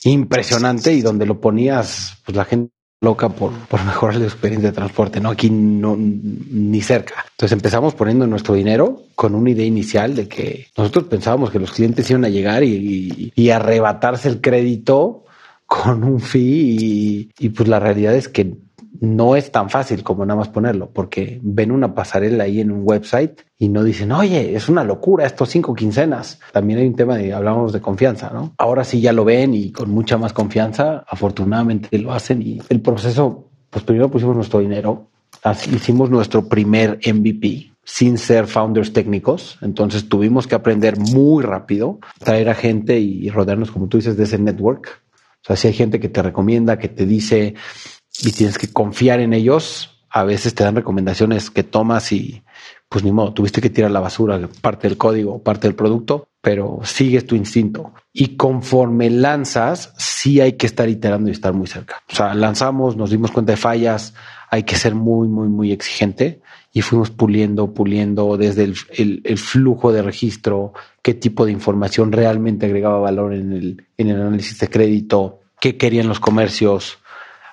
impresionante 0.05 0.93
y 0.93 1.03
donde 1.03 1.27
lo 1.27 1.41
ponías, 1.41 2.17
pues 2.25 2.37
la 2.37 2.45
gente 2.45 2.73
loca 3.03 3.31
por, 3.31 3.53
por 3.53 3.85
mejorar 3.85 4.17
la 4.17 4.27
experiencia 4.27 4.71
de 4.71 4.77
transporte, 4.77 5.21
¿no? 5.21 5.31
Aquí 5.31 5.49
no, 5.51 5.97
ni 5.99 6.83
cerca. 6.83 7.25
Entonces 7.31 7.53
empezamos 7.53 7.95
poniendo 7.95 8.27
nuestro 8.27 8.55
dinero 8.55 9.03
con 9.15 9.35
una 9.35 9.51
idea 9.51 9.65
inicial 9.65 10.15
de 10.15 10.29
que 10.29 10.67
nosotros 10.77 11.05
pensábamos 11.05 11.51
que 11.51 11.59
los 11.59 11.73
clientes 11.73 12.09
iban 12.11 12.25
a 12.25 12.29
llegar 12.29 12.63
y, 12.63 13.33
y, 13.35 13.51
arrebatarse 13.51 14.29
el 14.29 14.41
crédito 14.41 15.25
con 15.67 16.05
un 16.05 16.21
fee 16.21 16.77
y, 16.79 17.31
y 17.39 17.49
pues 17.51 17.69
la 17.69 17.81
realidad 17.81 18.15
es 18.15 18.29
que 18.29 18.55
no 19.01 19.37
es 19.37 19.53
tan 19.53 19.71
fácil 19.71 20.03
como 20.03 20.27
nada 20.27 20.39
más 20.39 20.49
ponerlo, 20.49 20.91
porque 20.91 21.39
ven 21.43 21.71
una 21.71 21.95
pasarela 21.95 22.45
ahí 22.45 22.61
en 22.61 22.71
un 22.71 22.83
website 22.85 23.41
y 23.59 23.69
no 23.69 23.85
dicen, 23.85 24.13
oye, 24.13 24.55
es 24.55 24.69
una 24.69 24.85
locura 24.85 25.27
estos 25.27 25.49
cinco 25.49 25.75
quincenas. 25.75 26.41
También 26.53 26.81
hay 26.81 26.87
un 26.87 26.97
tema 26.97 27.17
de, 27.17 27.33
hablamos 27.33 27.73
de 27.73 27.81
confianza, 27.81 28.31
¿no? 28.33 28.55
Ahora 28.59 28.85
sí 28.85 29.01
ya 29.01 29.13
lo 29.13 29.25
ven 29.25 29.55
y 29.55 29.71
con 29.73 29.91
mucha 29.91 30.19
más 30.19 30.33
confianza, 30.33 31.05
afortunadamente 31.09 31.99
lo 31.99 32.13
hacen 32.13 32.43
y 32.43 32.61
el 32.69 32.81
proceso, 32.81 33.49
pues 33.71 33.85
primero 33.85 34.11
pusimos 34.11 34.37
nuestro 34.37 34.61
dinero, 34.61 35.09
así 35.43 35.75
hicimos 35.75 36.11
nuestro 36.11 36.49
primer 36.49 36.99
MVP 37.07 37.71
sin 37.85 38.19
ser 38.19 38.47
founders 38.47 38.93
técnicos, 38.93 39.59
entonces 39.63 40.09
tuvimos 40.09 40.47
que 40.47 40.55
aprender 40.55 40.99
muy 40.99 41.43
rápido, 41.43 41.99
traer 42.19 42.49
a 42.49 42.55
gente 42.55 43.01
y 43.01 43.29
rodearnos, 43.31 43.71
como 43.71 43.89
tú 43.89 43.97
dices, 43.97 44.17
de 44.17 44.25
ese 44.25 44.39
network. 44.39 45.03
O 45.43 45.47
sea, 45.47 45.57
si 45.57 45.69
hay 45.69 45.75
gente 45.75 45.99
que 45.99 46.09
te 46.09 46.23
recomienda, 46.23 46.79
que 46.79 46.89
te 46.89 47.07
dice, 47.07 47.55
y 48.23 48.33
tienes 48.33 48.59
que 48.59 48.73
confiar 48.73 49.21
en 49.21 49.33
ellos. 49.33 50.05
A 50.11 50.25
veces 50.25 50.55
te 50.55 50.65
dan 50.65 50.77
recomendaciones 50.77 51.51
que 51.51 51.63
tomas 51.63 52.11
y 52.13 52.43
pues 52.89 53.05
ni 53.05 53.13
modo, 53.13 53.33
tuviste 53.33 53.61
que 53.61 53.71
tirar 53.71 53.93
la 53.93 54.01
basura, 54.01 54.41
parte 54.61 54.89
del 54.89 54.99
código, 54.99 55.41
parte 55.41 55.69
del 55.69 55.77
producto, 55.77 56.27
pero 56.41 56.81
sigues 56.83 57.25
tu 57.25 57.37
instinto. 57.37 57.93
Y 58.13 58.37
conforme 58.37 59.11
lanzas, 59.11 59.95
sí 59.97 60.41
hay 60.41 60.55
que 60.55 60.67
estar 60.67 60.89
iterando 60.89 61.29
y 61.29 61.33
estar 61.33 61.53
muy 61.53 61.69
cerca. 61.69 62.03
O 62.11 62.17
sea, 62.17 62.35
lanzamos, 62.35 62.97
nos 62.97 63.11
dimos 63.11 63.31
cuenta 63.31 63.53
de 63.53 63.57
fallas, 63.57 64.13
hay 64.51 64.65
que 64.65 64.75
ser 64.75 64.97
muy, 64.97 65.29
muy, 65.29 65.47
muy 65.47 65.71
exigente 65.71 66.41
y 66.73 66.83
fuimos 66.83 67.11
puliendo, 67.11 67.73
puliendo 67.73 68.37
desde 68.37 68.65
el, 68.65 69.23
el, 69.25 69.39
flujo 69.39 69.93
de 69.93 70.03
registro, 70.03 70.73
qué 71.03 71.15
tipo 71.15 71.47
de 71.47 71.53
información 71.53 72.11
realmente 72.11 72.67
agregaba 72.67 72.99
valor 72.99 73.35
en 73.35 73.53
el, 73.53 73.87
en 73.97 74.09
el 74.09 74.21
análisis 74.21 74.59
de 74.59 74.69
crédito, 74.69 75.41
qué 75.61 75.77
querían 75.77 76.09
los 76.09 76.19
comercios, 76.19 76.99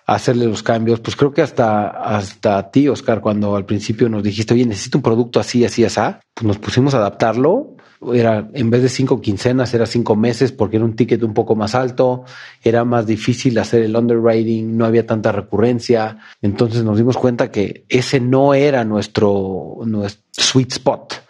hacerle 0.07 0.45
los 0.45 0.63
cambios. 0.63 0.99
Pues 1.01 1.15
creo 1.15 1.33
que 1.33 1.41
hasta, 1.41 1.89
hasta 1.89 2.57
a 2.57 2.71
ti, 2.71 2.87
Oscar, 2.87 3.21
cuando 3.21 3.55
al 3.55 3.65
principio 3.65 4.09
nos 4.09 4.23
dijiste, 4.23 4.53
oye, 4.53 4.65
necesito 4.65 4.97
un 4.97 5.03
producto 5.03 5.39
así, 5.39 5.63
así, 5.65 5.83
así, 5.83 6.01
pues 6.33 6.47
nos 6.47 6.57
pusimos 6.57 6.93
a 6.95 6.97
adaptarlo. 6.97 7.75
Era, 8.13 8.47
en 8.53 8.69
vez 8.69 8.83
de 8.83 8.89
cinco 8.89 9.21
quincenas, 9.21 9.73
era 9.73 9.87
cinco 9.87 10.15
meses 10.15 10.51
porque 10.51 10.77
era 10.77 10.85
un 10.85 10.95
ticket 10.95 11.23
un 11.23 11.33
poco 11.33 11.55
más 11.55 11.73
alto, 11.73 12.25
era 12.63 12.85
más 12.85 13.07
difícil 13.07 13.57
hacer 13.57 13.81
el 13.81 13.95
underwriting, 13.95 14.77
no 14.77 14.85
había 14.85 15.05
tanta 15.05 15.31
recurrencia. 15.31 16.19
Entonces 16.41 16.83
nos 16.83 16.97
dimos 16.97 17.17
cuenta 17.17 17.51
que 17.51 17.85
ese 17.89 18.19
no 18.19 18.53
era 18.53 18.85
nuestro, 18.85 19.77
nuestro 19.83 20.23
sweet 20.31 20.73
spot 20.73 21.26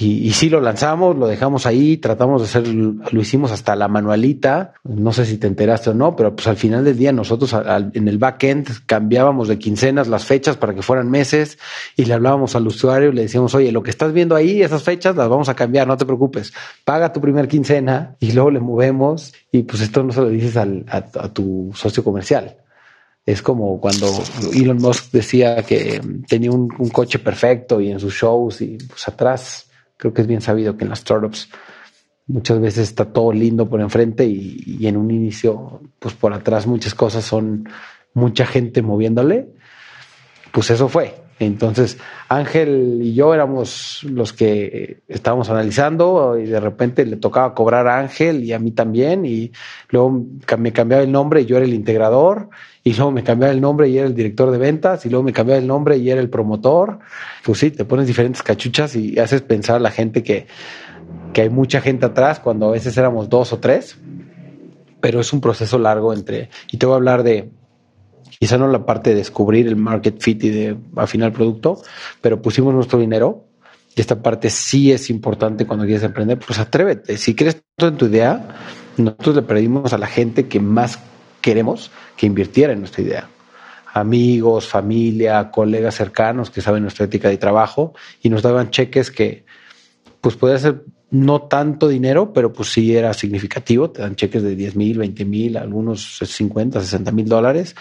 y, 0.00 0.28
y 0.28 0.30
sí 0.30 0.48
lo 0.48 0.60
lanzamos, 0.60 1.16
lo 1.16 1.26
dejamos 1.26 1.66
ahí, 1.66 1.96
tratamos 1.96 2.40
de 2.40 2.46
hacer, 2.46 2.68
lo 2.68 3.20
hicimos 3.20 3.50
hasta 3.50 3.74
la 3.74 3.88
manualita. 3.88 4.74
No 4.84 5.12
sé 5.12 5.24
si 5.24 5.38
te 5.38 5.48
enteraste 5.48 5.90
o 5.90 5.94
no, 5.94 6.14
pero 6.14 6.36
pues 6.36 6.46
al 6.46 6.56
final 6.56 6.84
del 6.84 6.96
día 6.96 7.10
nosotros 7.10 7.52
en 7.94 8.06
el 8.06 8.18
backend 8.18 8.86
cambiábamos 8.86 9.48
de 9.48 9.58
quincenas 9.58 10.06
las 10.06 10.24
fechas 10.24 10.56
para 10.56 10.72
que 10.72 10.82
fueran 10.82 11.10
meses 11.10 11.58
y 11.96 12.04
le 12.04 12.14
hablábamos 12.14 12.54
al 12.54 12.68
usuario 12.68 13.08
y 13.08 13.12
le 13.12 13.22
decíamos, 13.22 13.56
oye, 13.56 13.72
lo 13.72 13.82
que 13.82 13.90
estás 13.90 14.12
viendo 14.12 14.36
ahí, 14.36 14.62
esas 14.62 14.84
fechas 14.84 15.16
las 15.16 15.28
vamos 15.28 15.48
a 15.48 15.54
cambiar, 15.54 15.88
no 15.88 15.96
te 15.96 16.06
preocupes. 16.06 16.52
Paga 16.84 17.12
tu 17.12 17.20
primer 17.20 17.48
quincena 17.48 18.14
y 18.20 18.30
luego 18.30 18.52
le 18.52 18.60
movemos 18.60 19.34
y 19.50 19.64
pues 19.64 19.82
esto 19.82 20.04
no 20.04 20.12
se 20.12 20.20
lo 20.20 20.28
dices 20.28 20.56
al, 20.56 20.84
a, 20.88 21.02
tu 21.32 21.72
socio 21.74 22.04
comercial. 22.04 22.56
Es 23.26 23.42
como 23.42 23.80
cuando 23.80 24.06
Elon 24.54 24.78
Musk 24.78 25.10
decía 25.10 25.62
que 25.64 26.00
tenía 26.28 26.52
un 26.52 26.68
coche 26.90 27.18
perfecto 27.18 27.80
y 27.80 27.90
en 27.90 27.98
sus 27.98 28.14
shows 28.14 28.60
y 28.60 28.78
pues 28.88 29.08
atrás 29.08 29.67
Creo 29.98 30.14
que 30.14 30.22
es 30.22 30.26
bien 30.26 30.40
sabido 30.40 30.78
que 30.78 30.84
en 30.84 30.90
las 30.90 31.00
startups 31.00 31.50
muchas 32.26 32.60
veces 32.60 32.88
está 32.88 33.04
todo 33.12 33.32
lindo 33.32 33.68
por 33.68 33.82
enfrente 33.82 34.24
y, 34.24 34.62
y, 34.66 34.86
en 34.86 34.96
un 34.96 35.10
inicio, 35.10 35.82
pues 35.98 36.14
por 36.14 36.32
atrás 36.32 36.66
muchas 36.66 36.94
cosas 36.94 37.24
son 37.24 37.68
mucha 38.14 38.46
gente 38.46 38.80
moviéndole. 38.80 39.50
Pues 40.52 40.70
eso 40.70 40.88
fue. 40.88 41.14
Entonces 41.40 41.98
Ángel 42.28 42.98
y 43.00 43.14
yo 43.14 43.32
éramos 43.32 44.04
los 44.04 44.32
que 44.32 45.02
estábamos 45.06 45.48
analizando 45.50 46.36
y 46.36 46.46
de 46.46 46.58
repente 46.58 47.06
le 47.06 47.16
tocaba 47.16 47.54
cobrar 47.54 47.86
a 47.86 48.00
Ángel 48.00 48.42
y 48.42 48.52
a 48.52 48.58
mí 48.58 48.72
también 48.72 49.24
y 49.24 49.52
luego 49.88 50.26
me 50.58 50.72
cambiaba 50.72 51.04
el 51.04 51.12
nombre 51.12 51.42
y 51.42 51.46
yo 51.46 51.56
era 51.56 51.64
el 51.64 51.74
integrador 51.74 52.50
y 52.88 52.94
luego 52.94 53.12
me 53.12 53.22
cambiaba 53.22 53.52
el 53.52 53.60
nombre 53.60 53.86
y 53.90 53.98
era 53.98 54.06
el 54.06 54.14
director 54.14 54.50
de 54.50 54.56
ventas 54.56 55.04
y 55.04 55.10
luego 55.10 55.22
me 55.22 55.34
cambiaba 55.34 55.60
el 55.60 55.66
nombre 55.66 55.98
y 55.98 56.08
era 56.08 56.22
el 56.22 56.30
promotor. 56.30 57.00
Pues 57.44 57.58
sí, 57.58 57.70
te 57.70 57.84
pones 57.84 58.06
diferentes 58.06 58.42
cachuchas 58.42 58.96
y 58.96 59.18
haces 59.18 59.42
pensar 59.42 59.76
a 59.76 59.78
la 59.78 59.90
gente 59.90 60.22
que, 60.22 60.46
que 61.34 61.42
hay 61.42 61.50
mucha 61.50 61.82
gente 61.82 62.06
atrás 62.06 62.40
cuando 62.40 62.68
a 62.68 62.70
veces 62.70 62.96
éramos 62.96 63.28
dos 63.28 63.52
o 63.52 63.58
tres, 63.58 63.98
pero 65.02 65.20
es 65.20 65.34
un 65.34 65.42
proceso 65.42 65.78
largo 65.78 66.14
entre, 66.14 66.48
y 66.72 66.78
te 66.78 66.86
voy 66.86 66.94
a 66.94 66.96
hablar 66.96 67.24
de, 67.24 67.50
quizá 68.40 68.56
no 68.56 68.66
la 68.68 68.86
parte 68.86 69.10
de 69.10 69.16
descubrir 69.16 69.66
el 69.66 69.76
market 69.76 70.18
fit 70.18 70.42
y 70.44 70.48
de 70.48 70.76
afinar 70.96 71.28
el 71.28 71.34
producto, 71.34 71.82
pero 72.22 72.40
pusimos 72.40 72.72
nuestro 72.72 72.98
dinero 72.98 73.44
y 73.94 74.00
esta 74.00 74.22
parte 74.22 74.48
sí 74.48 74.92
es 74.92 75.10
importante 75.10 75.66
cuando 75.66 75.84
quieres 75.84 76.04
emprender, 76.04 76.38
pues 76.38 76.58
atrévete. 76.58 77.18
Si 77.18 77.34
crees 77.34 77.62
en 77.76 77.98
tu 77.98 78.06
idea, 78.06 78.48
nosotros 78.96 79.36
le 79.36 79.42
pedimos 79.42 79.92
a 79.92 79.98
la 79.98 80.06
gente 80.06 80.48
que 80.48 80.58
más 80.58 80.98
queremos 81.48 81.90
que 82.14 82.26
invirtiera 82.26 82.74
en 82.74 82.80
nuestra 82.80 83.02
idea. 83.02 83.28
Amigos, 83.94 84.68
familia, 84.68 85.50
colegas 85.50 85.94
cercanos 85.94 86.50
que 86.50 86.60
saben 86.60 86.82
nuestra 86.82 87.06
ética 87.06 87.30
de 87.30 87.38
trabajo 87.38 87.94
y 88.22 88.28
nos 88.28 88.42
daban 88.42 88.68
cheques 88.70 89.10
que 89.10 89.46
pues 90.20 90.36
puede 90.36 90.58
ser 90.58 90.82
no 91.10 91.40
tanto 91.44 91.88
dinero, 91.88 92.34
pero 92.34 92.52
pues 92.52 92.70
sí 92.70 92.94
era 92.94 93.14
significativo. 93.14 93.88
Te 93.88 94.02
dan 94.02 94.14
cheques 94.14 94.42
de 94.42 94.54
10 94.54 94.76
mil, 94.76 94.98
20 94.98 95.24
mil, 95.24 95.56
algunos 95.56 96.18
50, 96.22 96.82
60 96.82 97.12
mil 97.12 97.26
dólares 97.26 97.74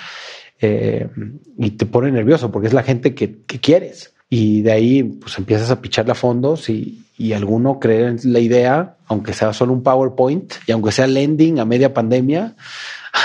eh, 0.61 1.09
y 1.57 1.71
te 1.71 1.85
pone 1.85 2.09
nervioso 2.09 2.49
porque 2.49 2.69
es 2.69 2.73
la 2.73 2.83
gente 2.83 3.13
que, 3.13 3.39
que, 3.45 3.59
quieres. 3.59 4.13
Y 4.29 4.61
de 4.61 4.71
ahí 4.71 5.03
pues 5.03 5.37
empiezas 5.37 5.71
a 5.71 5.81
picharle 5.81 6.13
a 6.13 6.15
fondos 6.15 6.69
y, 6.69 7.03
y 7.17 7.33
alguno 7.33 7.81
cree 7.81 8.07
en 8.07 8.19
la 8.31 8.39
idea, 8.39 8.95
aunque 9.07 9.33
sea 9.33 9.51
solo 9.51 9.73
un 9.73 9.83
PowerPoint 9.83 10.53
y 10.67 10.71
aunque 10.71 10.93
sea 10.93 11.05
lending 11.05 11.59
a 11.59 11.65
media 11.65 11.93
pandemia, 11.93 12.55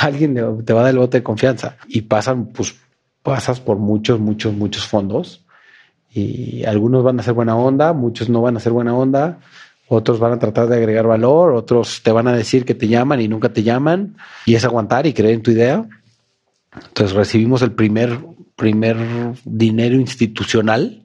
alguien 0.01 0.35
te 0.65 0.73
va 0.73 0.81
a 0.81 0.83
dar 0.85 0.93
el 0.93 0.99
bote 0.99 1.19
de 1.19 1.23
confianza. 1.23 1.77
Y 1.89 2.03
pasan, 2.03 2.47
pues 2.47 2.75
pasas 3.23 3.61
por 3.61 3.79
muchos, 3.79 4.21
muchos, 4.21 4.55
muchos 4.55 4.87
fondos. 4.87 5.45
Y 6.11 6.65
algunos 6.65 7.03
van 7.03 7.21
a 7.21 7.23
ser 7.23 7.35
buena 7.35 7.57
onda, 7.57 7.93
muchos 7.93 8.29
no 8.29 8.43
van 8.43 8.57
a 8.57 8.61
ser 8.61 8.73
buena 8.73 8.95
onda, 8.95 9.39
otros 9.89 10.19
van 10.19 10.33
a 10.33 10.39
tratar 10.39 10.69
de 10.69 10.77
agregar 10.77 11.07
valor, 11.07 11.53
otros 11.53 12.03
te 12.03 12.13
van 12.13 12.29
a 12.29 12.35
decir 12.35 12.65
que 12.65 12.75
te 12.75 12.89
llaman 12.89 13.21
y 13.21 13.29
nunca 13.29 13.51
te 13.51 13.63
llaman. 13.63 14.17
Y 14.45 14.55
es 14.55 14.65
aguantar 14.65 15.07
y 15.07 15.15
creer 15.15 15.35
en 15.35 15.43
tu 15.43 15.51
idea. 15.51 15.87
Entonces 16.75 17.17
recibimos 17.17 17.63
el 17.63 17.73
primer, 17.73 18.19
primer 18.57 18.97
dinero 19.45 19.97
institucional. 19.97 21.03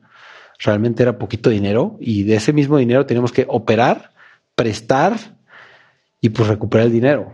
Realmente 0.60 1.04
era 1.04 1.18
poquito 1.18 1.50
dinero. 1.50 1.98
Y 2.00 2.24
de 2.24 2.36
ese 2.36 2.52
mismo 2.52 2.78
dinero 2.78 3.06
teníamos 3.06 3.32
que 3.32 3.46
operar, 3.48 4.12
prestar 4.56 5.18
y 6.20 6.30
pues 6.30 6.50
recuperar 6.50 6.88
el 6.88 6.94
dinero. 6.94 7.34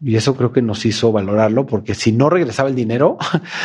Y 0.00 0.16
eso 0.16 0.36
creo 0.36 0.52
que 0.52 0.62
nos 0.62 0.84
hizo 0.86 1.12
valorarlo 1.12 1.66
porque 1.66 1.94
si 1.94 2.12
no 2.12 2.30
regresaba 2.30 2.68
el 2.68 2.74
dinero, 2.74 3.18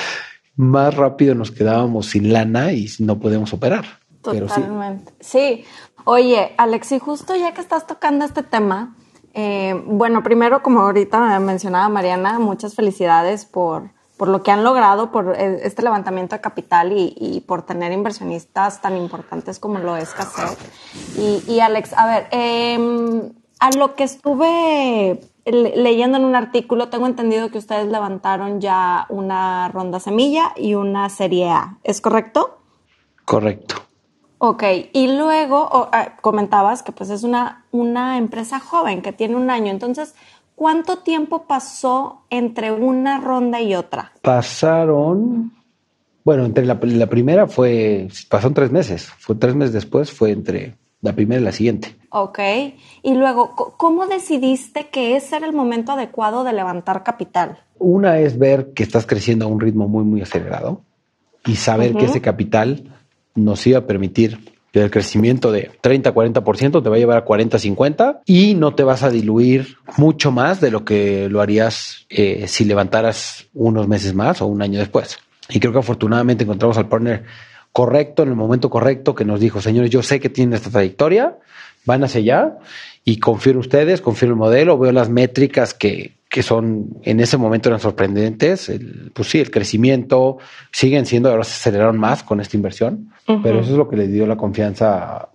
más 0.55 0.95
rápido 0.95 1.35
nos 1.35 1.51
quedábamos 1.51 2.07
sin 2.07 2.31
lana 2.33 2.73
y 2.73 2.87
no 2.99 3.19
podemos 3.19 3.53
operar. 3.53 3.85
Totalmente. 4.21 5.13
sí. 5.19 5.63
Oye, 6.05 6.53
Alex, 6.57 6.93
y 6.93 6.99
justo 6.99 7.35
ya 7.35 7.53
que 7.53 7.61
estás 7.61 7.85
tocando 7.85 8.25
este 8.25 8.41
tema, 8.41 8.95
eh, 9.33 9.79
bueno, 9.85 10.23
primero, 10.23 10.63
como 10.63 10.81
ahorita 10.81 11.39
mencionaba 11.39 11.87
Mariana, 11.89 12.39
muchas 12.39 12.73
felicidades 12.75 13.45
por, 13.45 13.91
por 14.17 14.27
lo 14.27 14.41
que 14.41 14.51
han 14.51 14.63
logrado, 14.63 15.11
por 15.11 15.35
eh, 15.37 15.59
este 15.63 15.81
levantamiento 15.81 16.35
de 16.35 16.41
capital 16.41 16.93
y, 16.93 17.43
por 17.47 17.61
tener 17.61 17.91
inversionistas 17.91 18.81
tan 18.81 18.97
importantes 18.97 19.59
como 19.59 19.79
lo 19.79 19.95
es 19.97 20.09
Cassette. 20.09 20.57
Y, 21.47 21.59
Alex, 21.59 21.93
a 21.93 22.05
ver, 22.05 22.27
em, 22.31 23.33
a 23.59 23.71
lo 23.77 23.95
que 23.95 24.03
estuve 24.03 25.21
leyendo 25.51 26.17
en 26.17 26.25
un 26.25 26.35
artículo, 26.35 26.89
tengo 26.89 27.07
entendido 27.07 27.49
que 27.49 27.57
ustedes 27.57 27.87
levantaron 27.87 28.61
ya 28.61 29.05
una 29.09 29.69
ronda 29.69 29.99
semilla 29.99 30.53
y 30.55 30.75
una 30.75 31.09
serie 31.09 31.49
A, 31.49 31.77
¿es 31.83 32.01
correcto? 32.01 32.59
Correcto. 33.25 33.75
Ok, 34.39 34.63
y 34.93 35.07
luego 35.17 35.89
ah, 35.91 36.15
comentabas 36.21 36.81
que 36.81 36.93
pues 36.93 37.09
es 37.09 37.23
una, 37.23 37.65
una 37.71 38.17
empresa 38.17 38.59
joven 38.59 39.01
que 39.01 39.11
tiene 39.11 39.35
un 39.35 39.49
año, 39.49 39.69
entonces, 39.69 40.15
¿cuánto 40.55 40.99
tiempo 40.99 41.45
pasó 41.45 42.21
entre 42.29 42.71
una 42.71 43.19
ronda 43.19 43.61
y 43.61 43.75
otra? 43.75 44.13
Pasaron, 44.21 45.51
bueno, 46.23 46.45
entre 46.45 46.65
la, 46.65 46.79
la 46.81 47.07
primera 47.07 47.47
fue, 47.47 48.07
pasaron 48.29 48.53
tres 48.53 48.71
meses, 48.71 49.07
fue 49.19 49.35
tres 49.35 49.55
meses 49.55 49.73
después, 49.73 50.09
fue 50.09 50.31
entre 50.31 50.77
la 51.01 51.13
primera 51.13 51.41
y 51.41 51.43
la 51.43 51.51
siguiente. 51.51 51.98
Ok, 52.09 52.39
y 53.03 53.13
luego, 53.13 53.75
¿cómo 53.77 54.07
decidiste 54.07 54.87
que 54.87 55.15
ese 55.15 55.37
era 55.37 55.45
el 55.45 55.53
momento 55.53 55.91
adecuado 55.91 56.43
de 56.43 56.53
levantar 56.53 57.03
capital? 57.03 57.59
Una 57.77 58.19
es 58.19 58.39
ver 58.39 58.73
que 58.73 58.83
estás 58.83 59.05
creciendo 59.05 59.45
a 59.45 59.47
un 59.47 59.59
ritmo 59.59 59.87
muy, 59.87 60.03
muy 60.03 60.21
acelerado 60.21 60.81
y 61.45 61.55
saber 61.55 61.95
que 61.95 62.05
ese 62.05 62.21
capital 62.21 62.95
nos 63.35 63.65
iba 63.67 63.79
a 63.79 63.85
permitir 63.85 64.39
que 64.71 64.81
el 64.81 64.91
crecimiento 64.91 65.51
de 65.51 65.71
30-40% 65.81 66.83
te 66.83 66.89
va 66.89 66.95
a 66.95 66.99
llevar 66.99 67.17
a 67.17 67.25
40-50% 67.25 68.21
y 68.25 68.53
no 68.53 68.75
te 68.75 68.83
vas 68.83 69.03
a 69.03 69.09
diluir 69.09 69.77
mucho 69.97 70.31
más 70.31 70.61
de 70.61 70.71
lo 70.71 70.85
que 70.85 71.27
lo 71.29 71.41
harías 71.41 72.05
eh, 72.09 72.45
si 72.47 72.65
levantaras 72.65 73.47
unos 73.53 73.87
meses 73.87 74.13
más 74.13 74.41
o 74.41 74.47
un 74.47 74.61
año 74.61 74.79
después. 74.79 75.17
Y 75.49 75.59
creo 75.59 75.73
que 75.73 75.79
afortunadamente 75.79 76.43
encontramos 76.43 76.77
al 76.77 76.87
partner 76.87 77.23
correcto 77.71 78.23
en 78.23 78.29
el 78.29 78.35
momento 78.35 78.69
correcto 78.69 79.15
que 79.15 79.25
nos 79.25 79.39
dijo, 79.39 79.61
señores, 79.61 79.89
yo 79.89 80.03
sé 80.03 80.19
que 80.19 80.29
tienen 80.29 80.53
esta 80.53 80.69
trayectoria, 80.69 81.37
van 81.85 82.03
hacia 82.03 82.19
allá 82.19 82.57
y 83.05 83.19
confío 83.19 83.53
en 83.53 83.59
ustedes, 83.59 84.01
confío 84.01 84.27
en 84.27 84.31
el 84.31 84.37
modelo, 84.37 84.77
veo 84.77 84.91
las 84.91 85.09
métricas 85.09 85.73
que, 85.73 86.13
que 86.29 86.43
son 86.43 86.97
en 87.03 87.19
ese 87.19 87.37
momento 87.37 87.69
eran 87.69 87.79
sorprendentes. 87.79 88.69
El, 88.69 89.11
pues 89.13 89.29
sí, 89.29 89.39
el 89.39 89.51
crecimiento 89.51 90.37
siguen 90.71 91.05
siendo, 91.05 91.29
ahora 91.29 91.43
se 91.43 91.53
aceleraron 91.53 91.97
más 91.97 92.23
con 92.23 92.39
esta 92.39 92.57
inversión, 92.57 93.11
pero 93.43 93.59
eso 93.59 93.71
es 93.71 93.77
lo 93.77 93.87
que 93.87 93.97
le 93.97 94.07
dio 94.07 94.25
la 94.25 94.37
confianza 94.37 95.29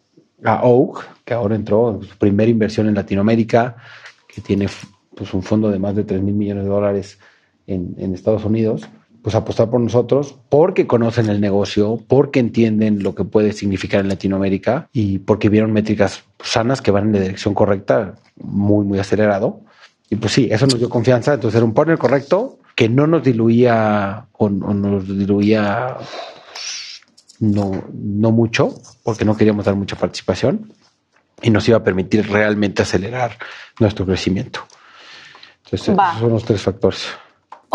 a, 0.44 0.60
Oak, 0.62 1.24
que 1.24 1.34
ahora 1.34 1.54
entró 1.54 1.94
en 1.94 2.02
su 2.02 2.16
primera 2.16 2.50
inversión 2.50 2.86
en 2.88 2.94
Latinoamérica, 2.94 3.76
que 4.28 4.40
tiene 4.40 4.68
pues, 5.14 5.32
un 5.32 5.42
fondo 5.42 5.70
de 5.70 5.78
más 5.78 5.96
de 5.96 6.04
3 6.04 6.20
mil 6.20 6.34
millones 6.34 6.64
de 6.64 6.68
dólares 6.68 7.18
en, 7.66 7.94
en 7.98 8.14
Estados 8.14 8.44
Unidos 8.44 8.88
pues 9.24 9.34
apostar 9.34 9.70
por 9.70 9.80
nosotros 9.80 10.36
porque 10.50 10.86
conocen 10.86 11.30
el 11.30 11.40
negocio, 11.40 11.98
porque 12.06 12.40
entienden 12.40 13.02
lo 13.02 13.14
que 13.14 13.24
puede 13.24 13.54
significar 13.54 14.02
en 14.02 14.08
Latinoamérica 14.08 14.90
y 14.92 15.18
porque 15.18 15.48
vieron 15.48 15.72
métricas 15.72 16.24
sanas 16.40 16.82
que 16.82 16.90
van 16.90 17.04
en 17.06 17.12
la 17.14 17.20
dirección 17.20 17.54
correcta, 17.54 18.16
muy, 18.36 18.84
muy 18.84 18.98
acelerado. 18.98 19.62
Y 20.10 20.16
pues 20.16 20.34
sí, 20.34 20.48
eso 20.50 20.66
nos 20.66 20.78
dio 20.78 20.90
confianza. 20.90 21.32
Entonces 21.32 21.56
era 21.56 21.64
un 21.64 21.72
partner 21.72 21.96
correcto 21.96 22.58
que 22.74 22.90
no 22.90 23.06
nos 23.06 23.24
diluía 23.24 24.26
o, 24.32 24.50
nos 24.50 25.08
diluía 25.08 25.96
no, 27.40 27.82
no 27.94 28.30
mucho, 28.30 28.74
porque 29.02 29.24
no 29.24 29.38
queríamos 29.38 29.64
dar 29.64 29.74
mucha 29.74 29.96
participación 29.96 30.70
y 31.40 31.48
nos 31.48 31.66
iba 31.66 31.78
a 31.78 31.82
permitir 31.82 32.30
realmente 32.30 32.82
acelerar 32.82 33.38
nuestro 33.80 34.04
crecimiento. 34.04 34.60
Entonces, 35.64 35.88
esos 35.88 36.18
son 36.20 36.28
los 36.28 36.44
tres 36.44 36.60
factores. 36.60 37.08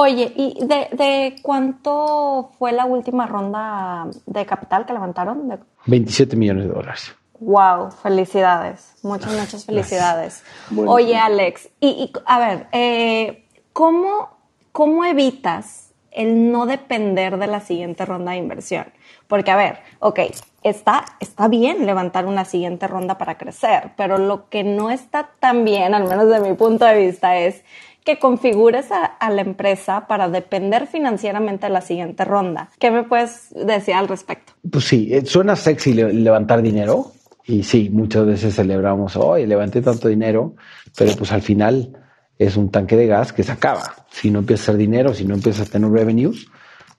Oye, 0.01 0.31
¿y 0.33 0.65
de, 0.65 1.35
cuánto 1.41 2.51
fue 2.57 2.71
la 2.71 2.85
última 2.85 3.27
ronda 3.27 4.07
de 4.25 4.45
capital 4.45 4.85
que 4.85 4.93
levantaron? 4.93 5.59
27 5.87 6.37
millones 6.37 6.67
de 6.67 6.73
dólares. 6.73 7.13
Wow, 7.41 7.91
felicidades. 7.91 8.95
Muchas, 9.03 9.33
muchas 9.33 9.65
felicidades. 9.65 10.41
Oye, 10.73 11.17
Alex, 11.17 11.67
y, 11.81 12.13
a 12.25 12.39
ver, 12.39 12.67
eh, 12.71 13.45
¿cómo, 13.73 14.37
¿cómo 14.71 15.03
evitas 15.03 15.91
el 16.11 16.49
no 16.49 16.65
depender 16.65 17.37
de 17.37 17.47
la 17.47 17.59
siguiente 17.59 18.05
ronda 18.05 18.31
de 18.31 18.37
inversión? 18.37 18.85
Porque, 19.27 19.51
a 19.51 19.57
ver, 19.57 19.79
ok, 19.99 20.19
está, 20.63 21.03
está 21.19 21.49
bien 21.49 21.85
levantar 21.85 22.25
una 22.25 22.45
siguiente 22.45 22.87
ronda 22.87 23.17
para 23.17 23.37
crecer, 23.37 23.91
pero 23.97 24.17
lo 24.17 24.47
que 24.49 24.63
no 24.63 24.91
está 24.91 25.31
tan 25.41 25.65
bien, 25.65 25.93
al 25.93 26.05
menos 26.07 26.29
de 26.29 26.39
mi 26.39 26.53
punto 26.53 26.85
de 26.85 27.05
vista, 27.05 27.37
es 27.37 27.65
que 28.09 28.17
configures 28.17 28.87
a, 28.91 29.29
la 29.29 29.41
empresa 29.41 30.07
para 30.07 30.29
depender 30.29 30.87
financieramente 30.87 31.67
de 31.67 31.73
la 31.73 31.81
siguiente 31.81 32.25
ronda. 32.25 32.71
¿Qué 32.79 32.89
me 32.89 33.03
puedes 33.03 33.53
decir 33.53 33.93
al 33.93 34.07
respecto? 34.07 34.53
Pues 34.71 34.85
sí, 34.85 35.13
eh, 35.13 35.23
suena 35.27 35.55
sexy 35.55 35.93
levantar 35.93 36.63
dinero 36.63 37.11
y 37.45 37.61
sí, 37.61 37.91
muchas 37.91 38.25
veces 38.25 38.55
celebramos, 38.55 39.15
hoy 39.15 39.45
levanté 39.45 39.83
tanto 39.83 40.07
dinero, 40.07 40.55
pero 40.97 41.15
pues 41.17 41.31
al 41.31 41.43
final 41.43 41.95
es 42.39 42.57
un 42.57 42.71
tanque 42.71 42.95
de 42.95 43.05
gas 43.05 43.31
que 43.31 43.43
se 43.43 43.51
acaba. 43.51 44.07
Si 44.09 44.31
no 44.31 44.39
empieza 44.39 44.63
a 44.63 44.63
hacer 44.63 44.77
dinero, 44.77 45.13
si 45.13 45.25
no 45.25 45.35
empieza 45.35 45.61
a 45.61 45.67
tener 45.67 45.91
revenues, 45.91 46.47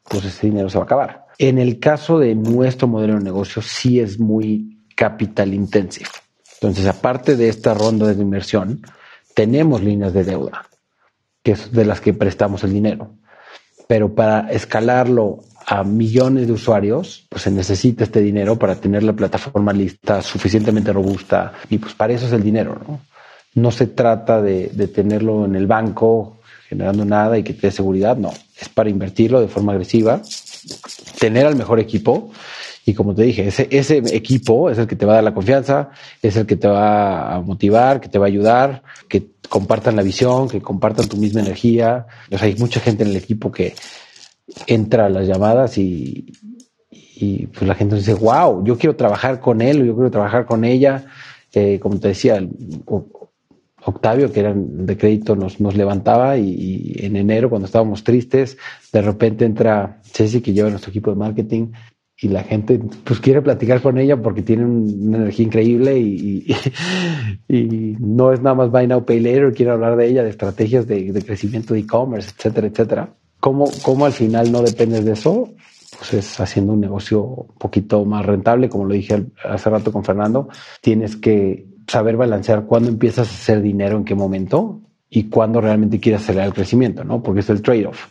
pues 0.08 0.24
ese 0.24 0.46
dinero 0.46 0.70
se 0.70 0.78
va 0.78 0.84
a 0.84 0.86
acabar. 0.86 1.26
En 1.38 1.58
el 1.58 1.80
caso 1.80 2.20
de 2.20 2.36
nuestro 2.36 2.86
modelo 2.86 3.14
de 3.14 3.24
negocio, 3.24 3.62
sí 3.62 3.98
es 3.98 4.20
muy 4.20 4.78
capital 4.94 5.54
intensive. 5.54 6.10
Entonces, 6.60 6.86
aparte 6.86 7.34
de 7.34 7.48
esta 7.48 7.74
ronda 7.74 8.06
de 8.06 8.22
inversión, 8.22 8.82
tenemos 9.34 9.82
líneas 9.82 10.12
de 10.12 10.22
deuda 10.22 10.69
que 11.42 11.52
es 11.52 11.72
de 11.72 11.84
las 11.84 12.00
que 12.00 12.12
prestamos 12.12 12.64
el 12.64 12.72
dinero. 12.72 13.14
Pero 13.86 14.14
para 14.14 14.50
escalarlo 14.50 15.40
a 15.66 15.84
millones 15.84 16.46
de 16.46 16.52
usuarios, 16.52 17.26
pues 17.28 17.42
se 17.42 17.50
necesita 17.50 18.04
este 18.04 18.20
dinero 18.20 18.58
para 18.58 18.76
tener 18.76 19.02
la 19.02 19.12
plataforma 19.12 19.72
lista 19.72 20.22
suficientemente 20.22 20.92
robusta 20.92 21.52
y 21.68 21.78
pues 21.78 21.94
para 21.94 22.12
eso 22.12 22.26
es 22.26 22.32
el 22.32 22.42
dinero, 22.42 22.80
¿no? 22.86 23.00
No 23.54 23.70
se 23.70 23.88
trata 23.88 24.40
de, 24.40 24.68
tenerlo 24.94 25.44
en 25.44 25.56
el 25.56 25.66
banco 25.66 26.38
generando 26.68 27.04
nada 27.04 27.36
y 27.36 27.42
que 27.42 27.52
te 27.52 27.66
dé 27.66 27.70
seguridad, 27.72 28.16
no, 28.16 28.32
es 28.60 28.68
para 28.68 28.90
invertirlo 28.90 29.40
de 29.40 29.48
forma 29.48 29.72
agresiva, 29.72 30.22
tener 31.18 31.46
al 31.46 31.56
mejor 31.56 31.80
equipo 31.80 32.30
y 32.86 32.94
como 32.94 33.14
te 33.14 33.22
dije, 33.22 33.48
ese, 33.48 33.66
ese 33.70 33.98
equipo 34.14 34.70
es 34.70 34.78
el 34.78 34.86
que 34.86 34.96
te 34.96 35.04
va 35.04 35.12
a 35.12 35.14
dar 35.16 35.24
la 35.24 35.34
confianza, 35.34 35.90
es 36.22 36.36
el 36.36 36.46
que 36.46 36.56
te 36.56 36.68
va 36.68 37.34
a 37.34 37.40
motivar, 37.40 38.00
que 38.00 38.08
te 38.08 38.18
va 38.18 38.26
a 38.26 38.28
ayudar, 38.28 38.82
que 39.08 39.20
compartan 39.50 39.96
la 39.96 40.02
visión, 40.02 40.48
que 40.48 40.62
compartan 40.62 41.08
tu 41.08 41.18
misma 41.18 41.42
energía. 41.42 42.06
O 42.32 42.36
hay 42.40 42.54
mucha 42.56 42.80
gente 42.80 43.02
en 43.02 43.10
el 43.10 43.16
equipo 43.16 43.52
que 43.52 43.74
entra 44.66 45.06
a 45.06 45.10
las 45.10 45.26
llamadas 45.26 45.76
y, 45.76 46.32
y 46.90 47.46
pues 47.46 47.68
la 47.68 47.74
gente 47.74 47.96
dice, 47.96 48.14
wow, 48.14 48.64
yo 48.64 48.78
quiero 48.78 48.96
trabajar 48.96 49.40
con 49.40 49.60
él 49.60 49.84
yo 49.84 49.94
quiero 49.94 50.10
trabajar 50.10 50.46
con 50.46 50.64
ella. 50.64 51.04
Eh, 51.52 51.78
como 51.80 51.98
te 51.98 52.08
decía, 52.08 52.40
Octavio, 53.84 54.32
que 54.32 54.40
era 54.40 54.54
de 54.54 54.96
crédito, 54.96 55.34
nos, 55.34 55.58
levantaba 55.58 56.36
y, 56.36 56.94
en 56.98 57.16
enero, 57.16 57.50
cuando 57.50 57.66
estábamos 57.66 58.04
tristes, 58.04 58.56
de 58.92 59.02
repente 59.02 59.44
entra 59.44 60.00
Ceci, 60.02 60.40
que 60.40 60.52
lleva 60.52 60.70
nuestro 60.70 60.90
equipo 60.90 61.10
de 61.10 61.16
marketing, 61.16 61.72
y 62.22 62.28
la 62.28 62.42
gente 62.42 62.78
pues 63.04 63.18
quiere 63.18 63.40
platicar 63.40 63.80
con 63.80 63.96
ella 63.96 64.18
porque 64.18 64.42
tiene 64.42 64.66
una 64.66 65.16
energía 65.18 65.46
increíble 65.46 65.98
y, 65.98 66.54
y, 67.48 67.96
no 67.98 68.32
es 68.32 68.42
nada 68.42 68.54
más 68.54 68.70
buy 68.70 68.86
now, 68.86 69.04
pay 69.04 69.20
later, 69.20 69.54
quiere 69.54 69.72
hablar 69.72 69.96
de 69.96 70.06
ella, 70.06 70.22
de 70.22 70.28
estrategias 70.28 70.86
de, 70.86 71.22
crecimiento 71.24 71.72
de 71.72 71.80
e-commerce, 71.80 72.32
etcétera, 72.36 72.66
etcétera. 72.66 73.14
¿Cómo, 73.40 73.64
¿Cómo 73.82 74.04
al 74.04 74.12
final 74.12 74.52
no 74.52 74.60
dependes 74.60 75.04
de 75.06 75.12
eso? 75.12 75.48
Pues 75.96 76.12
es 76.12 76.40
haciendo 76.40 76.74
un 76.74 76.80
negocio 76.80 77.22
un 77.22 77.54
poquito 77.56 78.04
más 78.04 78.26
rentable, 78.26 78.68
como 78.68 78.84
lo 78.84 78.92
dije 78.92 79.24
hace 79.42 79.70
rato 79.70 79.90
con 79.90 80.04
Fernando, 80.04 80.48
tienes 80.82 81.16
que 81.16 81.66
saber 81.86 82.18
balancear 82.18 82.66
cuándo 82.66 82.90
empiezas 82.90 83.28
a 83.28 83.34
hacer 83.34 83.62
dinero, 83.62 83.96
en 83.96 84.04
qué 84.04 84.14
momento 84.14 84.82
y 85.08 85.24
cuándo 85.24 85.62
realmente 85.62 85.98
quieres 85.98 86.20
acelerar 86.20 86.48
el 86.48 86.54
crecimiento, 86.54 87.02
¿no? 87.02 87.22
Porque 87.22 87.40
es 87.40 87.48
el 87.48 87.62
trade-off. 87.62 88.08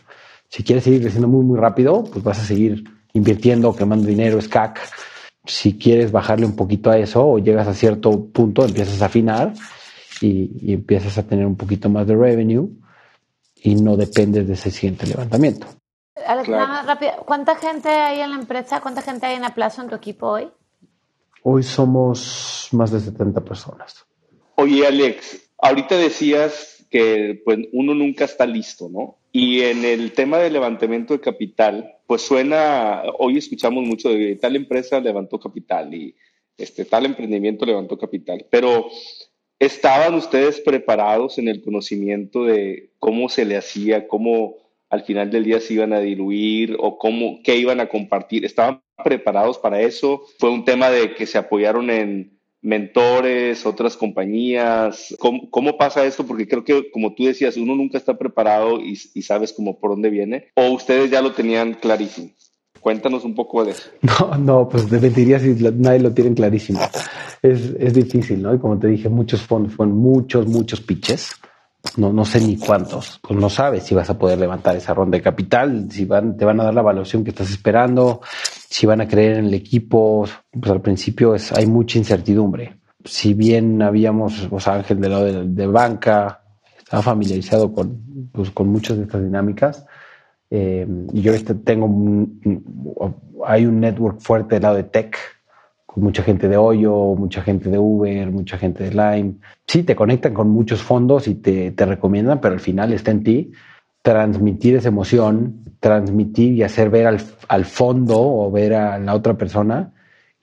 Si 0.48 0.64
quieres 0.64 0.82
seguir 0.82 1.00
creciendo 1.00 1.28
muy, 1.28 1.44
muy 1.44 1.58
rápido, 1.58 2.02
pues 2.02 2.24
vas 2.24 2.40
a 2.40 2.44
seguir 2.44 2.84
invirtiendo, 3.12 3.74
quemando 3.74 4.06
dinero, 4.06 4.38
es 4.38 4.48
CAC. 4.48 4.80
Si 5.46 5.78
quieres 5.78 6.12
bajarle 6.12 6.46
un 6.46 6.56
poquito 6.56 6.90
a 6.90 6.98
eso 6.98 7.26
o 7.26 7.38
llegas 7.38 7.66
a 7.66 7.74
cierto 7.74 8.26
punto, 8.26 8.64
empiezas 8.64 9.02
a 9.02 9.06
afinar 9.06 9.52
y, 10.20 10.72
empiezas 10.74 11.18
a 11.18 11.26
tener 11.26 11.46
un 11.46 11.56
poquito 11.56 11.88
más 11.88 12.06
de 12.06 12.16
revenue 12.16 12.68
y 13.56 13.74
no 13.74 13.96
dependes 13.96 14.46
de 14.46 14.54
ese 14.54 14.70
siguiente 14.70 15.06
levantamiento. 15.06 15.66
Alex, 16.26 16.48
nada 16.48 16.66
más 16.66 16.86
rápido. 16.86 17.12
¿Cuánta 17.24 17.56
gente 17.56 17.88
hay 17.88 18.20
en 18.20 18.30
la 18.30 18.36
empresa? 18.36 18.80
¿Cuánta 18.80 19.02
gente 19.02 19.26
hay 19.26 19.36
en 19.36 19.44
Aplazo 19.44 19.82
en 19.82 19.88
tu 19.88 19.96
equipo 19.96 20.28
hoy? 20.28 20.48
Hoy 21.42 21.62
somos 21.62 22.68
más 22.72 22.90
de 22.90 23.00
70 23.00 23.40
personas. 23.42 24.04
Oye, 24.56 24.86
Alex, 24.86 25.50
ahorita 25.58 25.96
decías 25.96 26.86
que 26.90 27.40
pues, 27.44 27.58
uno 27.72 27.94
nunca 27.94 28.24
está 28.24 28.44
listo, 28.44 28.88
¿no? 28.90 29.16
Y 29.32 29.62
en 29.62 29.84
el 29.84 30.12
tema 30.12 30.38
del 30.38 30.52
levantamiento 30.52 31.14
de 31.14 31.20
capital, 31.20 31.94
pues 32.10 32.22
suena, 32.22 33.04
hoy 33.20 33.38
escuchamos 33.38 33.84
mucho 33.84 34.08
de 34.08 34.34
tal 34.34 34.56
empresa 34.56 34.98
levantó 34.98 35.38
capital 35.38 35.94
y 35.94 36.16
este 36.58 36.84
tal 36.84 37.06
emprendimiento 37.06 37.64
levantó 37.64 37.96
capital, 37.96 38.46
pero 38.50 38.88
¿estaban 39.60 40.14
ustedes 40.14 40.60
preparados 40.60 41.38
en 41.38 41.46
el 41.46 41.62
conocimiento 41.62 42.46
de 42.46 42.90
cómo 42.98 43.28
se 43.28 43.44
le 43.44 43.56
hacía, 43.56 44.08
cómo 44.08 44.56
al 44.88 45.04
final 45.04 45.30
del 45.30 45.44
día 45.44 45.60
se 45.60 45.74
iban 45.74 45.92
a 45.92 46.00
diluir 46.00 46.76
o 46.80 46.98
cómo, 46.98 47.38
qué 47.44 47.54
iban 47.58 47.78
a 47.78 47.88
compartir? 47.88 48.44
¿Estaban 48.44 48.82
preparados 49.04 49.58
para 49.58 49.80
eso? 49.80 50.24
¿Fue 50.40 50.50
un 50.50 50.64
tema 50.64 50.90
de 50.90 51.14
que 51.14 51.26
se 51.26 51.38
apoyaron 51.38 51.90
en 51.90 52.39
mentores, 52.62 53.64
otras 53.66 53.96
compañías? 53.96 55.14
¿Cómo, 55.18 55.76
pasa 55.78 56.04
esto? 56.04 56.26
Porque 56.26 56.48
creo 56.48 56.64
que, 56.64 56.90
como 56.90 57.14
tú 57.14 57.24
decías, 57.24 57.56
uno 57.56 57.74
nunca 57.74 57.98
está 57.98 58.18
preparado 58.18 58.80
y, 58.80 58.96
sabes 59.22 59.52
cómo 59.52 59.78
por 59.78 59.90
dónde 59.90 60.10
viene. 60.10 60.48
¿O 60.54 60.70
ustedes 60.70 61.10
ya 61.10 61.22
lo 61.22 61.32
tenían 61.32 61.74
clarísimo? 61.74 62.30
Cuéntanos 62.80 63.24
un 63.24 63.34
poco 63.34 63.64
de 63.64 63.72
eso. 63.72 63.90
No, 64.02 64.36
no, 64.38 64.68
pues 64.68 64.88
te 64.88 64.98
mentiría 64.98 65.38
si 65.38 65.54
nadie 65.74 66.00
lo 66.00 66.12
tiene 66.12 66.34
clarísimo. 66.34 66.80
Es, 67.42 67.74
es 67.78 67.94
difícil, 67.94 68.42
¿no? 68.42 68.54
Y 68.54 68.58
como 68.58 68.78
te 68.78 68.88
dije, 68.88 69.08
muchos 69.08 69.42
fondos, 69.42 69.74
fueron 69.74 69.96
muchos, 69.96 70.46
muchos 70.46 70.80
pitches. 70.80 71.32
No, 71.96 72.12
no 72.12 72.24
sé 72.24 72.40
ni 72.40 72.56
cuántos. 72.58 73.20
Pues 73.22 73.38
no 73.38 73.48
sabes 73.48 73.84
si 73.84 73.94
vas 73.94 74.10
a 74.10 74.18
poder 74.18 74.38
levantar 74.38 74.76
esa 74.76 74.94
ronda 74.94 75.16
de 75.16 75.22
capital, 75.22 75.86
si 75.90 76.04
van, 76.04 76.36
te 76.36 76.44
van 76.44 76.60
a 76.60 76.64
dar 76.64 76.74
la 76.74 76.82
evaluación 76.82 77.24
que 77.24 77.30
estás 77.30 77.50
esperando, 77.50 78.20
si 78.70 78.86
van 78.86 79.00
a 79.00 79.08
creer 79.08 79.38
en 79.38 79.46
el 79.46 79.54
equipo, 79.54 80.24
pues 80.52 80.70
al 80.70 80.80
principio 80.80 81.34
es, 81.34 81.52
hay 81.52 81.66
mucha 81.66 81.98
incertidumbre. 81.98 82.78
Si 83.04 83.34
bien 83.34 83.82
habíamos, 83.82 84.46
o 84.48 84.60
sea, 84.60 84.74
Ángel 84.74 85.00
del 85.00 85.10
lado 85.10 85.44
de, 85.44 85.66
banca, 85.66 86.42
estaba 86.78 87.02
familiarizado 87.02 87.72
con, 87.72 88.30
pues, 88.30 88.52
con 88.52 88.68
muchas 88.68 88.96
de 88.96 89.02
estas 89.02 89.24
dinámicas, 89.24 89.84
eh, 90.50 90.86
yo 91.12 91.34
este, 91.34 91.56
tengo, 91.56 91.88
hay 93.44 93.66
un 93.66 93.80
network 93.80 94.20
fuerte 94.20 94.54
del 94.54 94.62
lado 94.62 94.76
de 94.76 94.84
tech, 94.84 95.16
con 95.84 96.04
mucha 96.04 96.22
gente 96.22 96.48
de 96.48 96.56
Hoyo, 96.56 97.16
mucha 97.16 97.42
gente 97.42 97.70
de 97.70 97.78
Uber, 97.78 98.30
mucha 98.30 98.56
gente 98.56 98.84
de 98.84 98.90
Lime. 98.90 99.34
Sí, 99.66 99.82
te 99.82 99.96
conectan 99.96 100.32
con 100.32 100.48
muchos 100.48 100.80
fondos 100.80 101.26
y 101.26 101.34
te, 101.34 101.72
te 101.72 101.86
recomiendan, 101.86 102.40
pero 102.40 102.54
al 102.54 102.60
final 102.60 102.92
está 102.92 103.10
en 103.10 103.24
ti 103.24 103.52
transmitir 104.02 104.76
esa 104.76 104.88
emoción, 104.88 105.76
transmitir 105.80 106.52
y 106.54 106.62
hacer 106.62 106.90
ver 106.90 107.06
al, 107.06 107.20
al, 107.48 107.64
fondo 107.64 108.20
o 108.20 108.50
ver 108.50 108.74
a 108.74 108.98
la 108.98 109.14
otra 109.14 109.34
persona 109.34 109.92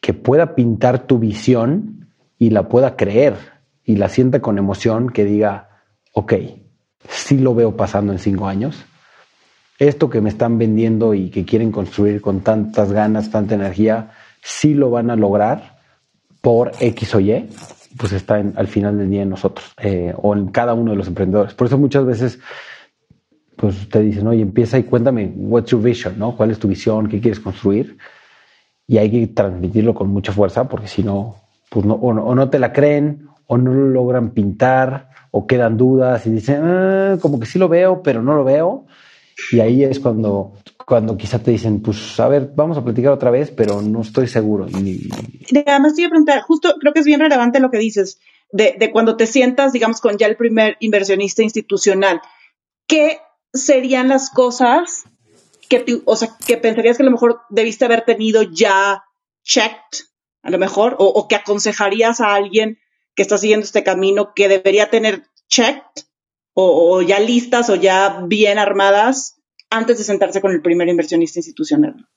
que 0.01 0.13
pueda 0.13 0.55
pintar 0.55 1.07
tu 1.07 1.19
visión 1.19 2.07
y 2.37 2.51
la 2.51 2.67
pueda 2.67 2.95
creer 2.95 3.35
y 3.83 3.95
la 3.95 4.09
sienta 4.09 4.41
con 4.41 4.57
emoción, 4.57 5.09
que 5.09 5.23
diga, 5.23 5.69
ok, 6.13 6.33
sí 7.07 7.37
lo 7.37 7.55
veo 7.55 7.75
pasando 7.75 8.11
en 8.11 8.19
cinco 8.19 8.47
años. 8.47 8.85
Esto 9.79 10.09
que 10.09 10.21
me 10.21 10.29
están 10.29 10.57
vendiendo 10.57 11.13
y 11.13 11.29
que 11.29 11.45
quieren 11.45 11.71
construir 11.71 12.19
con 12.19 12.41
tantas 12.41 12.91
ganas, 12.91 13.31
tanta 13.31 13.55
energía, 13.55 14.11
sí 14.41 14.73
lo 14.73 14.89
van 14.89 15.09
a 15.09 15.15
lograr 15.15 15.77
por 16.41 16.71
X 16.79 17.15
o 17.15 17.19
Y, 17.19 17.49
pues 17.97 18.11
está 18.11 18.35
al 18.35 18.67
final 18.67 18.97
del 18.97 19.09
día 19.09 19.21
en 19.21 19.29
nosotros 19.29 19.71
eh, 19.77 20.13
o 20.17 20.35
en 20.35 20.47
cada 20.47 20.73
uno 20.73 20.91
de 20.91 20.97
los 20.97 21.07
emprendedores. 21.07 21.53
Por 21.53 21.67
eso 21.67 21.77
muchas 21.77 22.05
veces 22.05 22.39
pues 23.57 23.89
te 23.89 23.99
dicen, 24.01 24.27
oye, 24.27 24.41
empieza 24.41 24.77
y 24.77 24.83
cuéntame, 24.83 25.33
what's 25.35 25.71
your 25.71 25.81
vision, 25.81 26.17
¿no? 26.17 26.37
¿Cuál 26.37 26.51
es 26.51 26.59
tu 26.59 26.67
visión? 26.67 27.09
¿Qué 27.09 27.19
quieres 27.19 27.39
construir? 27.39 27.97
Y 28.85 28.99
hay 28.99 29.09
que 29.09 29.27
transmitirlo 29.27 29.95
con 29.95 30.09
mucha 30.09 30.31
fuerza 30.31 30.69
porque 30.69 30.87
si 30.87 31.03
no, 31.03 31.35
pues 31.69 31.85
no, 31.85 31.95
o 31.95 32.35
no, 32.35 32.49
te 32.49 32.59
la 32.59 32.71
creen, 32.71 33.27
o 33.47 33.57
no 33.57 33.73
lo 33.73 33.87
logran 33.87 34.29
pintar, 34.29 35.09
o 35.31 35.47
quedan 35.47 35.75
dudas 35.75 36.25
y 36.27 36.29
dicen, 36.29 36.61
ah, 36.63 37.17
como 37.19 37.39
que 37.39 37.47
sí 37.47 37.57
lo 37.57 37.67
veo, 37.67 38.03
pero 38.03 38.21
no 38.21 38.35
lo 38.35 38.43
veo. 38.43 38.85
Y 39.51 39.59
ahí 39.59 39.83
es 39.83 39.99
cuando, 39.99 40.53
cuando 40.85 41.17
quizá 41.17 41.39
te 41.39 41.51
dicen, 41.51 41.81
pues 41.81 42.19
a 42.19 42.27
ver, 42.27 42.51
vamos 42.55 42.77
a 42.77 42.83
platicar 42.83 43.11
otra 43.11 43.31
vez, 43.31 43.51
pero 43.51 43.81
no 43.81 44.01
estoy 44.01 44.27
seguro. 44.27 44.67
Y... 44.69 45.09
Además, 45.65 45.95
te 45.95 46.01
iba 46.01 46.07
a 46.07 46.11
preguntar, 46.11 46.41
justo 46.41 46.75
creo 46.79 46.93
que 46.93 46.99
es 46.99 47.05
bien 47.05 47.19
relevante 47.19 47.59
lo 47.59 47.71
que 47.71 47.79
dices, 47.79 48.19
de, 48.51 48.75
de 48.79 48.91
cuando 48.91 49.17
te 49.17 49.25
sientas, 49.25 49.73
digamos, 49.73 49.99
con 49.99 50.17
ya 50.17 50.27
el 50.27 50.37
primer 50.37 50.77
inversionista 50.79 51.41
institucional. 51.43 52.21
¿Qué 52.87 53.17
serían 53.57 54.09
las 54.09 54.29
cosas 54.29 55.05
que, 55.69 56.01
o 56.05 56.15
sea, 56.15 56.29
que 56.45 56.57
pensarías 56.57 56.97
que 56.97 57.03
a 57.03 57.05
lo 57.05 57.11
mejor 57.11 57.41
debiste 57.49 57.85
haber 57.85 58.03
tenido 58.03 58.43
ya 58.43 59.03
checked, 59.43 60.05
a 60.43 60.49
lo 60.49 60.57
mejor, 60.57 60.95
o, 60.99 61.27
que 61.27 61.35
aconsejarías 61.35 62.21
a 62.21 62.33
alguien 62.33 62.79
que 63.15 63.23
está 63.23 63.37
siguiendo 63.37 63.65
este 63.65 63.83
camino 63.83 64.33
que 64.35 64.47
debería 64.47 64.89
tener 64.89 65.23
checked 65.49 66.03
o, 66.53 67.01
ya 67.01 67.19
listas 67.19 67.69
o 67.69 67.75
ya 67.75 68.23
bien 68.25 68.57
armadas 68.57 69.35
antes 69.69 69.97
de 69.97 70.03
sentarse 70.03 70.41
con 70.41 70.51
el 70.51 70.61
primer 70.61 70.87
inversionista 70.87 71.39
institucional? 71.39 72.07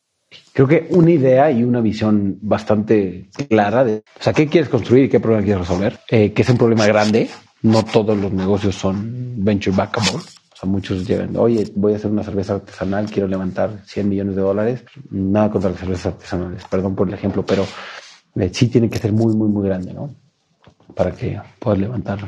Creo 0.53 0.69
que 0.69 0.87
una 0.91 1.11
idea 1.11 1.51
y 1.51 1.65
una 1.65 1.81
visión 1.81 2.39
bastante 2.41 3.29
clara 3.49 3.85
de, 3.85 4.05
o 4.19 4.23
sea, 4.23 4.33
qué 4.33 4.47
quieres 4.47 4.71
construir 4.71 5.05
y 5.05 5.09
qué 5.09 5.19
problema 5.19 5.45
quieres 5.45 5.69
resolver, 5.69 6.01
eh, 6.09 6.33
que 6.33 6.43
es 6.43 6.49
un 6.49 6.57
problema 6.57 6.87
grande. 6.87 7.29
No 7.63 7.85
todos 7.85 8.17
los 8.17 8.33
negocios 8.33 8.77
son 8.77 9.45
venture 9.45 9.77
backable 9.77 10.21
muchos 10.67 11.07
llegan, 11.07 11.37
oye, 11.37 11.71
voy 11.75 11.95
a 11.95 11.97
hacer 11.97 12.11
una 12.11 12.23
cerveza 12.23 12.55
artesanal, 12.55 13.11
quiero 13.11 13.29
levantar 13.29 13.83
100 13.85 14.09
millones 14.09 14.37
de 14.37 14.43
dólares. 14.43 14.85
Nada 15.11 15.51
contra 15.51 15.71
las 15.71 15.81
cervezas 15.81 16.07
artesanales, 16.15 16.65
perdón 16.71 16.95
por 16.95 17.09
el 17.09 17.15
ejemplo, 17.15 17.45
pero 17.45 17.67
eh, 18.37 18.51
sí 18.53 18.69
tiene 18.69 18.89
que 18.89 18.99
ser 18.99 19.13
muy, 19.13 19.35
muy, 19.35 19.49
muy 19.49 19.67
grande, 19.67 19.93
¿no? 19.93 20.15
Para 20.95 21.13
que 21.13 21.41
puedas 21.59 21.79
levantar 21.79 22.19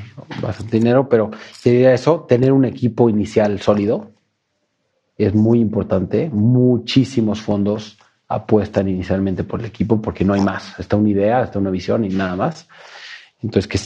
bastante 0.41 0.79
dinero, 0.79 1.09
pero 1.09 1.31
diría 1.65 1.93
eso, 1.93 2.21
tener 2.29 2.53
un 2.53 2.65
equipo 2.65 3.09
inicial 3.09 3.61
sólido 3.61 4.13
es 5.19 5.35
muy 5.35 5.61
importante. 5.61 6.31
Muchísimos 6.31 7.41
fondos 7.41 7.99
apuestan 8.29 8.89
inicialmente 8.89 9.45
por 9.45 9.61
el 9.61 9.67
equipo 9.67 10.01
porque 10.01 10.25
no 10.25 10.35
hay 10.35 10.41
más. 10.41 10.79
Está 10.79 10.97
una 10.97 11.11
idea, 11.11 11.43
está 11.43 11.59
una 11.59 11.71
visión 11.71 12.05
y 12.05 12.09
nada 12.09 12.37
más. 12.37 12.69
Entonces, 13.43 13.69
que 13.69 13.79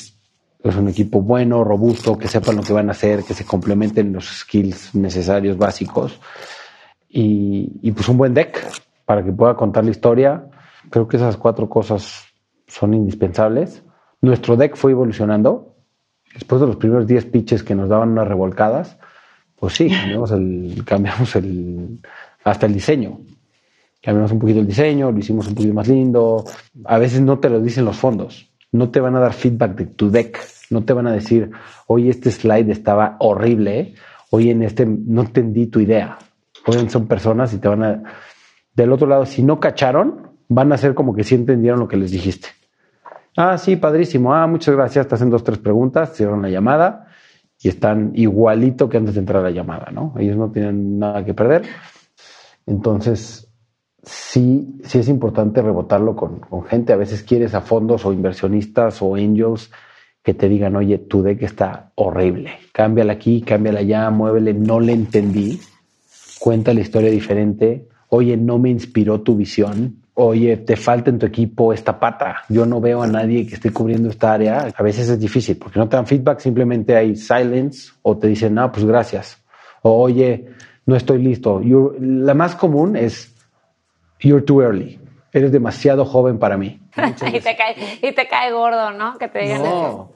es 0.63 0.77
un 0.77 0.89
equipo 0.89 1.21
bueno, 1.21 1.65
robusto, 1.65 2.19
que 2.19 2.29
sepan 2.29 2.57
lo 2.57 2.63
que 2.63 2.73
van 2.73 2.89
a 2.89 2.93
hacer, 2.93 3.23
que 3.23 3.35
se 3.35 3.45
complementen 3.45 4.13
los 4.13 4.27
skills 4.27 4.95
necesarios 4.95 5.57
básicos 5.57 6.19
y, 7.09 7.91
pues 7.93 8.09
un 8.09 8.19
buen 8.19 8.35
deck 8.35 8.63
para 9.05 9.25
que 9.25 9.33
pueda 9.33 9.55
contar 9.55 9.85
la 9.85 9.91
historia. 9.91 10.47
Creo 10.91 11.09
que 11.09 11.17
esas 11.17 11.37
cuatro 11.37 11.69
cosas 11.69 12.25
son 12.67 12.95
indispensables. 12.95 13.83
Nuestro 14.21 14.57
deck 14.57 14.77
fue 14.77 14.93
evolucionando. 14.93 15.77
Después 16.35 16.61
de 16.61 16.67
los 16.67 16.77
primeros 16.77 17.07
10 17.07 17.27
pitches 17.27 17.63
que 17.63 17.75
nos 17.75 17.89
daban 17.89 18.11
unas 18.11 18.29
revolcadas, 18.29 18.99
pues 19.59 19.75
sí, 19.75 19.89
cambiamos 19.89 20.31
el, 20.33 20.83
cambiamos 20.85 21.37
el, 21.37 22.01
hasta 22.45 22.67
el 22.67 22.75
diseño. 22.75 23.21
Cambiamos 24.03 24.33
un 24.33 24.39
poquito 24.39 24.61
el 24.61 24.67
diseño, 24.67 25.11
lo 25.11 25.19
hicimos 25.19 25.49
un 25.49 25.55
poquito 25.55 25.73
más 25.73 25.89
lindo. 25.89 26.45
A 26.85 26.99
veces 26.99 27.21
no 27.23 27.39
te 27.39 27.49
lo 27.49 27.61
dicen 27.61 27.85
los 27.85 27.97
fondos 27.97 28.46
no 28.73 28.91
te 28.91 29.01
van 29.01 29.17
a 29.17 29.21
dar 29.21 29.33
feedback 29.33 29.77
de 29.77 29.87
tu 29.87 30.11
deck, 30.11 30.39
no 30.71 30.85
te 30.85 30.93
van 30.93 31.07
a 31.07 31.13
decir, 31.13 31.51
oye, 31.87 32.11
este 32.11 32.31
slide 32.31 32.71
estaba 32.71 33.17
horrible, 33.21 33.95
oye, 34.31 34.51
en 34.51 34.63
este 34.63 34.87
no 34.87 35.23
entendí 35.23 35.67
tu 35.67 35.81
idea. 35.81 36.19
Oye, 36.67 36.89
son 36.91 37.07
personas 37.07 37.53
y 37.55 37.59
te 37.59 37.69
van 37.69 37.85
a... 37.85 38.03
Del 38.75 38.93
otro 38.93 39.07
lado, 39.07 39.25
si 39.25 39.43
no 39.43 39.61
cacharon, 39.61 40.33
van 40.49 40.73
a 40.73 40.77
ser 40.77 40.95
como 40.95 41.15
que 41.15 41.25
sí 41.25 41.35
entendieron 41.35 41.81
lo 41.81 41.89
que 41.89 41.97
les 41.97 42.11
dijiste. 42.11 42.49
Ah, 43.37 43.57
sí, 43.59 43.77
padrísimo. 43.77 44.35
Ah, 44.35 44.47
muchas 44.47 44.75
gracias. 44.75 45.07
Te 45.07 45.15
hacen 45.15 45.31
dos, 45.31 45.45
tres 45.45 45.59
preguntas, 45.59 46.15
cierran 46.15 46.43
la 46.43 46.49
llamada 46.49 47.09
y 47.61 47.69
están 47.69 48.13
igualito 48.15 48.89
que 48.89 48.97
antes 48.97 49.15
de 49.15 49.21
entrar 49.21 49.41
a 49.41 49.49
la 49.49 49.51
llamada, 49.51 49.91
¿no? 49.93 50.15
Ellos 50.19 50.37
no 50.37 50.51
tienen 50.51 50.99
nada 50.99 51.25
que 51.25 51.35
perder. 51.35 51.63
Entonces, 52.67 53.46
sí, 54.07 54.79
sí 54.85 54.99
es 55.01 55.09
importante 55.09 55.61
rebotarlo 55.61 56.17
con, 56.17 56.41
gente. 56.67 56.93
A 56.93 56.97
veces 56.97 57.23
quieres 57.23 57.55
a 57.55 57.61
fondos 57.61 58.07
o 58.07 58.13
inversionistas 58.13 59.03
o 59.03 59.17
angels 59.17 59.71
que 60.23 60.33
te 60.35 60.49
digan, 60.49 60.75
oye, 60.77 60.99
tu 60.99 61.23
deck 61.23 61.43
está 61.43 61.93
horrible. 61.97 62.53
Cámbiala 62.73 63.13
aquí, 63.13 63.43
cámbiala 63.43 63.81
allá, 63.81 64.11
muévele, 64.11 64.55
no 64.55 64.81
le 64.81 64.93
entendí. 64.93 65.61
Cuenta 66.39 66.73
la 66.73 66.81
historia 66.81 67.11
diferente. 67.11 67.89
Oye, 68.09 68.37
no 68.37 68.59
me 68.59 68.71
inspiró 68.71 69.21
tu 69.21 69.37
visión. 69.37 70.03
Oye, 70.15 70.57
te 70.57 70.77
falta 70.77 71.11
en 71.11 71.19
tu 71.19 71.27
equipo 71.27 71.73
esta 71.73 72.01
pata. 72.01 72.43
Yo 72.49 72.65
no 72.65 72.81
veo 72.81 73.03
a 73.03 73.07
nadie 73.07 73.47
que 73.47 73.57
esté 73.57 73.71
cubriendo 73.71 74.09
esta 74.09 74.33
área. 74.33 74.67
A 74.75 74.83
veces 74.83 75.09
es 75.09 75.21
difícil 75.21 75.59
porque 75.59 75.79
no 75.79 75.89
te 75.89 75.97
dan 75.97 76.07
feedback, 76.07 76.41
simplemente 76.41 76.97
hay 76.97 77.17
silence 77.17 77.91
o 78.03 78.17
te 78.17 78.29
dicen, 78.29 78.55
no, 78.55 78.73
pues 78.73 78.87
gracias. 78.87 79.39
O 79.83 80.03
oye, 80.03 80.47
no 80.87 80.97
estoy 80.97 81.23
listo. 81.23 81.61
la 82.01 82.35
más 82.35 82.55
común 82.57 82.97
es, 82.97 83.36
You're 84.21 84.45
too 84.45 84.63
early. 84.63 84.99
Eres 85.33 85.53
demasiado 85.53 86.05
joven 86.05 86.39
para 86.39 86.57
mí. 86.57 86.81
y, 87.27 87.41
te 87.41 87.57
cae, 87.57 87.77
y 88.03 88.13
te 88.13 88.27
cae 88.29 88.53
gordo, 88.53 88.91
¿no? 88.93 89.19
Que 89.19 89.29
te 89.29 89.41
digan 89.41 89.63
no. 89.63 90.13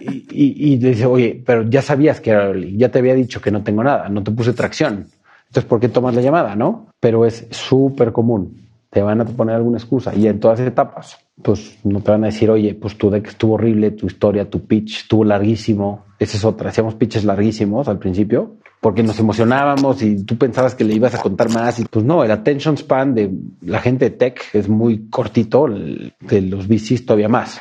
Y, 0.00 0.72
y, 0.72 0.78
le 0.78 0.90
dice, 0.90 1.06
oye, 1.06 1.42
pero 1.44 1.62
ya 1.62 1.80
sabías 1.80 2.20
que 2.20 2.30
era 2.30 2.44
early, 2.46 2.76
ya 2.76 2.90
te 2.90 2.98
había 2.98 3.14
dicho 3.14 3.40
que 3.40 3.50
no 3.50 3.62
tengo 3.62 3.82
nada, 3.82 4.08
no 4.08 4.22
te 4.22 4.30
puse 4.30 4.52
tracción. 4.52 5.06
Entonces, 5.46 5.68
¿por 5.68 5.80
qué 5.80 5.88
tomas 5.88 6.14
la 6.14 6.22
llamada, 6.22 6.56
no? 6.56 6.88
Pero 7.00 7.26
es 7.26 7.46
súper 7.50 8.12
común. 8.12 8.68
Te 8.90 9.00
van 9.00 9.22
a 9.22 9.24
poner 9.24 9.56
alguna 9.56 9.78
excusa 9.78 10.14
y 10.14 10.26
en 10.26 10.40
todas 10.40 10.60
etapas. 10.60 11.18
pues 11.42 11.78
no 11.84 12.00
te 12.00 12.10
van 12.10 12.24
a 12.24 12.26
decir, 12.26 12.50
oye, 12.50 12.74
pues 12.74 12.96
tu 12.96 13.10
deck 13.10 13.28
estuvo 13.28 13.54
horrible, 13.54 13.90
tu 13.92 14.06
historia, 14.06 14.48
tu 14.48 14.66
pitch 14.66 15.02
estuvo 15.02 15.24
larguísimo. 15.24 16.04
Esa 16.18 16.36
es 16.36 16.44
otra. 16.44 16.68
Hacíamos 16.70 16.94
pitches 16.94 17.24
larguísimos 17.24 17.88
al 17.88 17.98
principio 17.98 18.56
porque 18.82 19.04
nos 19.04 19.20
emocionábamos 19.20 20.02
y 20.02 20.24
tú 20.24 20.36
pensabas 20.36 20.74
que 20.74 20.82
le 20.82 20.94
ibas 20.94 21.14
a 21.14 21.22
contar 21.22 21.48
más 21.50 21.78
y 21.78 21.84
pues 21.84 22.04
no, 22.04 22.24
el 22.24 22.32
attention 22.32 22.76
span 22.76 23.14
de 23.14 23.30
la 23.60 23.78
gente 23.78 24.10
de 24.10 24.16
tech 24.16 24.52
es 24.52 24.68
muy 24.68 25.08
cortito, 25.08 25.68
de 25.68 26.42
los 26.42 26.66
VCs 26.66 27.06
todavía 27.06 27.28
más. 27.28 27.60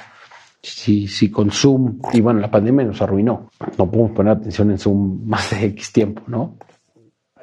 Si, 0.64 1.08
si 1.08 1.30
con 1.30 1.52
Zoom, 1.52 2.00
y 2.12 2.22
bueno, 2.22 2.40
la 2.40 2.50
pandemia 2.50 2.88
nos 2.88 3.04
arruinó, 3.04 3.52
no 3.78 3.92
podemos 3.92 4.14
poner 4.14 4.34
atención 4.34 4.72
en 4.72 4.80
Zoom 4.80 5.24
más 5.28 5.52
de 5.52 5.64
X 5.68 5.94
tiempo, 5.94 6.24
¿no? 6.26 6.58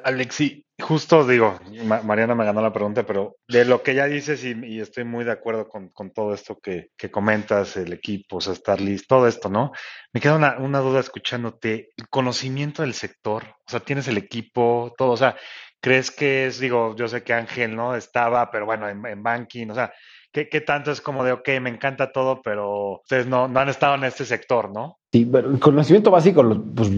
Alexi, 0.03 0.65
justo 0.81 1.25
digo, 1.25 1.59
Mariana 2.03 2.35
me 2.35 2.45
ganó 2.45 2.61
la 2.61 2.73
pregunta, 2.73 3.05
pero 3.05 3.37
de 3.47 3.65
lo 3.65 3.83
que 3.83 3.95
ya 3.95 4.05
dices 4.05 4.43
y, 4.43 4.79
estoy 4.79 5.03
muy 5.03 5.25
de 5.25 5.31
acuerdo 5.31 5.67
con, 5.67 6.11
todo 6.11 6.33
esto 6.33 6.59
que, 6.59 6.89
comentas, 7.11 7.77
el 7.77 7.93
equipo, 7.93 8.37
o 8.37 8.41
sea, 8.41 8.53
estar 8.53 8.79
listo, 8.81 9.15
todo 9.15 9.27
esto, 9.27 9.49
¿no? 9.49 9.71
Me 10.13 10.21
queda 10.21 10.35
una, 10.35 10.57
una 10.57 10.79
duda 10.79 10.99
escuchándote, 10.99 11.89
el 11.97 12.07
conocimiento 12.09 12.81
del 12.81 12.93
sector, 12.93 13.43
o 13.67 13.71
sea, 13.71 13.79
tienes 13.79 14.07
el 14.07 14.17
equipo, 14.17 14.93
todo, 14.97 15.11
o 15.11 15.17
sea, 15.17 15.35
¿crees 15.81 16.11
que 16.11 16.47
es, 16.47 16.59
digo, 16.59 16.95
yo 16.95 17.07
sé 17.07 17.23
que 17.23 17.33
Ángel, 17.33 17.75
¿no? 17.75 17.95
Estaba, 17.95 18.49
pero 18.51 18.65
bueno, 18.65 18.89
en, 18.89 19.05
en 19.05 19.23
banking, 19.23 19.69
o 19.69 19.75
sea, 19.75 19.93
¿Qué, 20.31 20.45
tanto 20.61 20.91
es 20.91 21.01
como 21.01 21.23
de, 21.23 21.31
ok, 21.31 21.47
me 21.59 21.71
encanta 21.71 22.11
todo, 22.11 22.41
pero 22.43 22.99
ustedes 23.01 23.25
no, 23.25 23.47
no 23.47 23.59
han 23.59 23.69
estado 23.69 23.95
en 23.95 24.03
este 24.03 24.25
sector, 24.25 24.71
¿no? 24.71 24.99
Sí, 25.11 25.25
pero 25.25 25.49
el 25.49 25.59
conocimiento 25.59 26.11
básico 26.11 26.43
lo, 26.43 26.63
pues, 26.63 26.91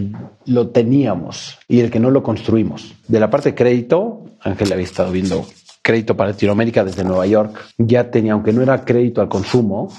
lo 0.46 0.68
teníamos 0.68 1.58
y 1.66 1.80
el 1.80 1.90
que 1.90 1.98
no 1.98 2.10
lo 2.10 2.22
construimos. 2.22 2.94
De 3.08 3.18
la 3.18 3.30
parte 3.30 3.50
de 3.50 3.54
crédito, 3.54 4.24
Ángel 4.40 4.72
había 4.72 4.84
estado 4.84 5.10
viendo 5.10 5.46
crédito 5.80 6.14
para 6.14 6.30
Latinoamérica 6.30 6.84
desde 6.84 7.04
Nueva 7.04 7.26
York. 7.26 7.58
Ya 7.78 8.10
tenía, 8.10 8.34
aunque 8.34 8.52
no 8.52 8.62
era 8.62 8.84
crédito 8.84 9.22
al 9.22 9.28
consumo, 9.28 9.90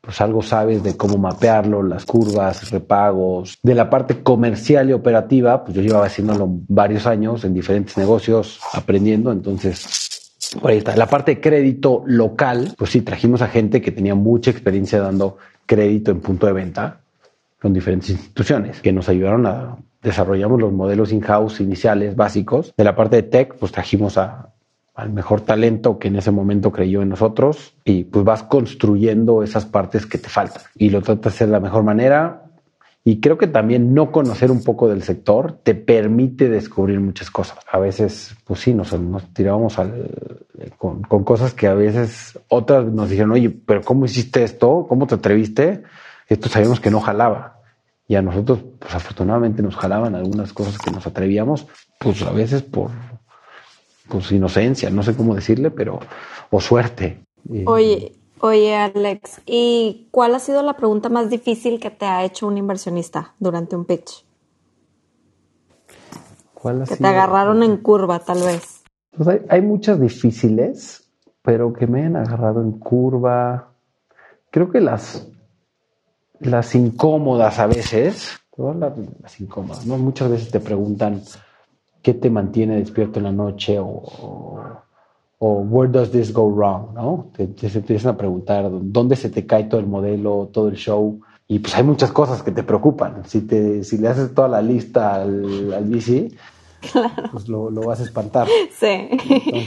pues 0.00 0.20
algo 0.20 0.42
sabes 0.42 0.82
de 0.82 0.96
cómo 0.96 1.18
mapearlo, 1.18 1.82
las 1.82 2.06
curvas, 2.06 2.70
repagos. 2.70 3.58
De 3.62 3.74
la 3.74 3.90
parte 3.90 4.22
comercial 4.22 4.88
y 4.88 4.92
operativa, 4.92 5.64
pues 5.64 5.76
yo 5.76 5.82
llevaba 5.82 6.06
haciéndolo 6.06 6.46
varios 6.68 7.06
años 7.06 7.44
en 7.44 7.54
diferentes 7.54 7.98
negocios, 7.98 8.60
aprendiendo, 8.72 9.32
entonces 9.32 10.07
por 10.60 10.70
ahí 10.70 10.78
está. 10.78 10.96
La 10.96 11.06
parte 11.06 11.36
de 11.36 11.40
crédito 11.40 12.02
local, 12.06 12.74
pues 12.76 12.90
sí, 12.90 13.02
trajimos 13.02 13.42
a 13.42 13.48
gente 13.48 13.80
que 13.80 13.92
tenía 13.92 14.14
mucha 14.14 14.50
experiencia 14.50 15.00
dando 15.00 15.38
crédito 15.66 16.10
en 16.10 16.20
punto 16.20 16.46
de 16.46 16.52
venta 16.52 17.00
con 17.60 17.72
diferentes 17.72 18.10
instituciones 18.10 18.80
que 18.80 18.92
nos 18.92 19.08
ayudaron 19.08 19.46
a 19.46 19.76
desarrollamos 20.02 20.60
los 20.60 20.72
modelos 20.72 21.12
in-house 21.12 21.60
iniciales 21.60 22.16
básicos. 22.16 22.72
De 22.76 22.84
la 22.84 22.94
parte 22.94 23.16
de 23.16 23.22
tech, 23.24 23.56
pues 23.56 23.72
trajimos 23.72 24.16
al 24.16 25.10
mejor 25.10 25.40
talento 25.40 25.98
que 25.98 26.08
en 26.08 26.16
ese 26.16 26.30
momento 26.30 26.72
creyó 26.72 27.02
en 27.02 27.08
nosotros 27.08 27.74
y 27.84 28.04
pues 28.04 28.24
vas 28.24 28.42
construyendo 28.42 29.42
esas 29.42 29.66
partes 29.66 30.06
que 30.06 30.18
te 30.18 30.28
faltan 30.28 30.62
y 30.76 30.90
lo 30.90 31.02
tratas 31.02 31.38
de 31.38 31.46
la 31.46 31.60
mejor 31.60 31.82
manera 31.82 32.47
y 33.08 33.20
creo 33.20 33.38
que 33.38 33.46
también 33.46 33.94
no 33.94 34.12
conocer 34.12 34.50
un 34.50 34.62
poco 34.62 34.86
del 34.86 35.02
sector 35.02 35.60
te 35.62 35.74
permite 35.74 36.50
descubrir 36.50 37.00
muchas 37.00 37.30
cosas. 37.30 37.56
A 37.66 37.78
veces, 37.78 38.36
pues 38.44 38.60
sí, 38.60 38.74
nos, 38.74 38.92
nos 39.00 39.32
tirábamos 39.32 39.78
al, 39.78 40.10
con, 40.76 41.00
cosas 41.24 41.54
que 41.54 41.68
a 41.68 41.72
veces 41.72 42.38
otras 42.48 42.84
nos 42.84 43.08
dijeron, 43.08 43.32
oye, 43.32 43.48
pero 43.48 43.80
¿cómo 43.80 44.04
hiciste 44.04 44.42
esto? 44.44 44.84
¿Cómo 44.86 45.06
te 45.06 45.14
atreviste? 45.14 45.84
Esto 46.28 46.50
sabíamos 46.50 46.80
que 46.80 46.90
no 46.90 47.00
jalaba. 47.00 47.62
Y 48.06 48.14
a 48.14 48.20
nosotros, 48.20 48.58
pues 48.78 48.94
afortunadamente 48.94 49.62
nos 49.62 49.74
jalaban 49.74 50.14
algunas 50.14 50.52
cosas 50.52 50.76
que 50.76 50.90
nos 50.90 51.06
atrevíamos, 51.06 51.66
pues 51.98 52.20
a 52.20 52.30
veces 52.32 52.60
por 52.60 52.90
pues 54.06 54.30
inocencia, 54.32 54.90
no 54.90 55.02
sé 55.02 55.16
cómo 55.16 55.34
decirle, 55.34 55.70
pero 55.70 55.98
o 56.50 56.60
suerte. 56.60 57.24
Oye, 57.64 58.12
Oye, 58.40 58.76
Alex, 58.76 59.40
¿y 59.46 60.08
cuál 60.10 60.34
ha 60.34 60.38
sido 60.38 60.62
la 60.62 60.76
pregunta 60.76 61.08
más 61.08 61.30
difícil 61.30 61.80
que 61.80 61.90
te 61.90 62.06
ha 62.06 62.24
hecho 62.24 62.46
un 62.46 62.58
inversionista 62.58 63.34
durante 63.38 63.76
un 63.76 63.84
pitch? 63.84 64.24
¿Cuál 66.54 66.82
ha 66.82 66.84
que 66.84 66.96
te 66.96 67.06
agarraron 67.06 67.62
en 67.62 67.78
curva, 67.78 68.18
tal 68.20 68.42
vez. 68.42 68.82
Pues 69.16 69.40
hay, 69.48 69.62
muchas 69.62 70.00
difíciles, 70.00 71.10
pero 71.42 71.72
que 71.72 71.86
me 71.86 72.04
han 72.04 72.16
agarrado 72.16 72.62
en 72.62 72.72
curva. 72.72 73.72
Creo 74.50 74.70
que 74.70 74.80
las, 74.80 75.28
las 76.40 76.74
incómodas 76.74 77.58
a 77.58 77.66
veces, 77.66 78.38
las, 78.56 78.92
las 79.20 79.40
incómodas, 79.40 79.86
¿no? 79.86 79.98
Muchas 79.98 80.30
veces 80.30 80.50
te 80.50 80.60
preguntan 80.60 81.22
qué 82.02 82.14
te 82.14 82.30
mantiene 82.30 82.76
despierto 82.76 83.18
en 83.18 83.24
la 83.24 83.32
noche 83.32 83.78
o 83.78 84.02
o 84.20 84.87
where 85.40 85.88
does 85.90 86.10
this 86.10 86.32
go 86.32 86.50
wrong, 86.50 86.94
¿no? 86.94 87.30
Te, 87.36 87.44
empiezan 87.44 88.14
a 88.14 88.16
preguntar 88.16 88.68
dónde 88.70 89.16
se 89.16 89.30
te 89.30 89.46
cae 89.46 89.64
todo 89.64 89.80
el 89.80 89.86
modelo, 89.86 90.50
todo 90.52 90.68
el 90.68 90.76
show. 90.76 91.20
Y 91.46 91.60
pues 91.60 91.74
hay 91.76 91.84
muchas 91.84 92.12
cosas 92.12 92.42
que 92.42 92.50
te 92.50 92.62
preocupan. 92.62 93.22
Si, 93.26 93.42
te, 93.42 93.84
si 93.84 93.98
le 93.98 94.08
haces 94.08 94.34
toda 94.34 94.48
la 94.48 94.60
lista 94.60 95.14
al, 95.14 95.72
al 95.72 95.84
VC, 95.84 96.34
pues 97.32 97.48
lo, 97.48 97.70
lo, 97.70 97.82
vas 97.82 98.00
a 98.00 98.02
espantar. 98.02 98.48
Sí. 98.72 99.08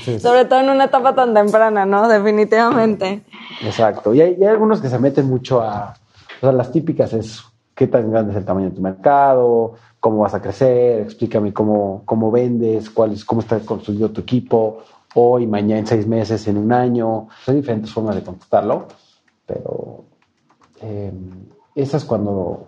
Sobre 0.19 0.45
todo 0.45 0.59
en 0.59 0.69
una 0.69 0.85
etapa 0.85 1.15
tan 1.15 1.33
temprana, 1.33 1.85
¿no? 1.85 2.07
Definitivamente. 2.07 3.23
Exacto. 3.63 4.13
Y 4.13 4.21
hay, 4.21 4.35
hay, 4.35 4.45
algunos 4.45 4.81
que 4.81 4.89
se 4.89 4.99
meten 4.99 5.27
mucho 5.27 5.61
a. 5.61 5.95
O 6.37 6.39
sea, 6.41 6.51
las 6.51 6.71
típicas 6.71 7.13
es 7.13 7.43
qué 7.75 7.87
tan 7.87 8.11
grande 8.11 8.31
es 8.31 8.37
el 8.37 8.45
tamaño 8.45 8.69
de 8.69 8.75
tu 8.75 8.81
mercado, 8.81 9.73
cómo 9.99 10.19
vas 10.19 10.33
a 10.33 10.41
crecer, 10.41 11.01
explícame 11.01 11.53
cómo, 11.53 12.03
cómo 12.05 12.31
vendes, 12.31 12.89
cuál 12.89 13.13
es, 13.13 13.23
cómo 13.23 13.41
está 13.41 13.59
construido 13.59 14.09
tu 14.09 14.21
equipo 14.21 14.83
hoy, 15.15 15.47
mañana, 15.47 15.79
en 15.79 15.87
seis 15.87 16.07
meses, 16.07 16.47
en 16.47 16.57
un 16.57 16.71
año. 16.71 17.27
Hay 17.47 17.55
diferentes 17.55 17.91
formas 17.91 18.15
de 18.15 18.23
contestarlo, 18.23 18.87
pero 19.45 20.05
eh, 20.81 21.11
esas 21.75 22.05
cuando, 22.05 22.67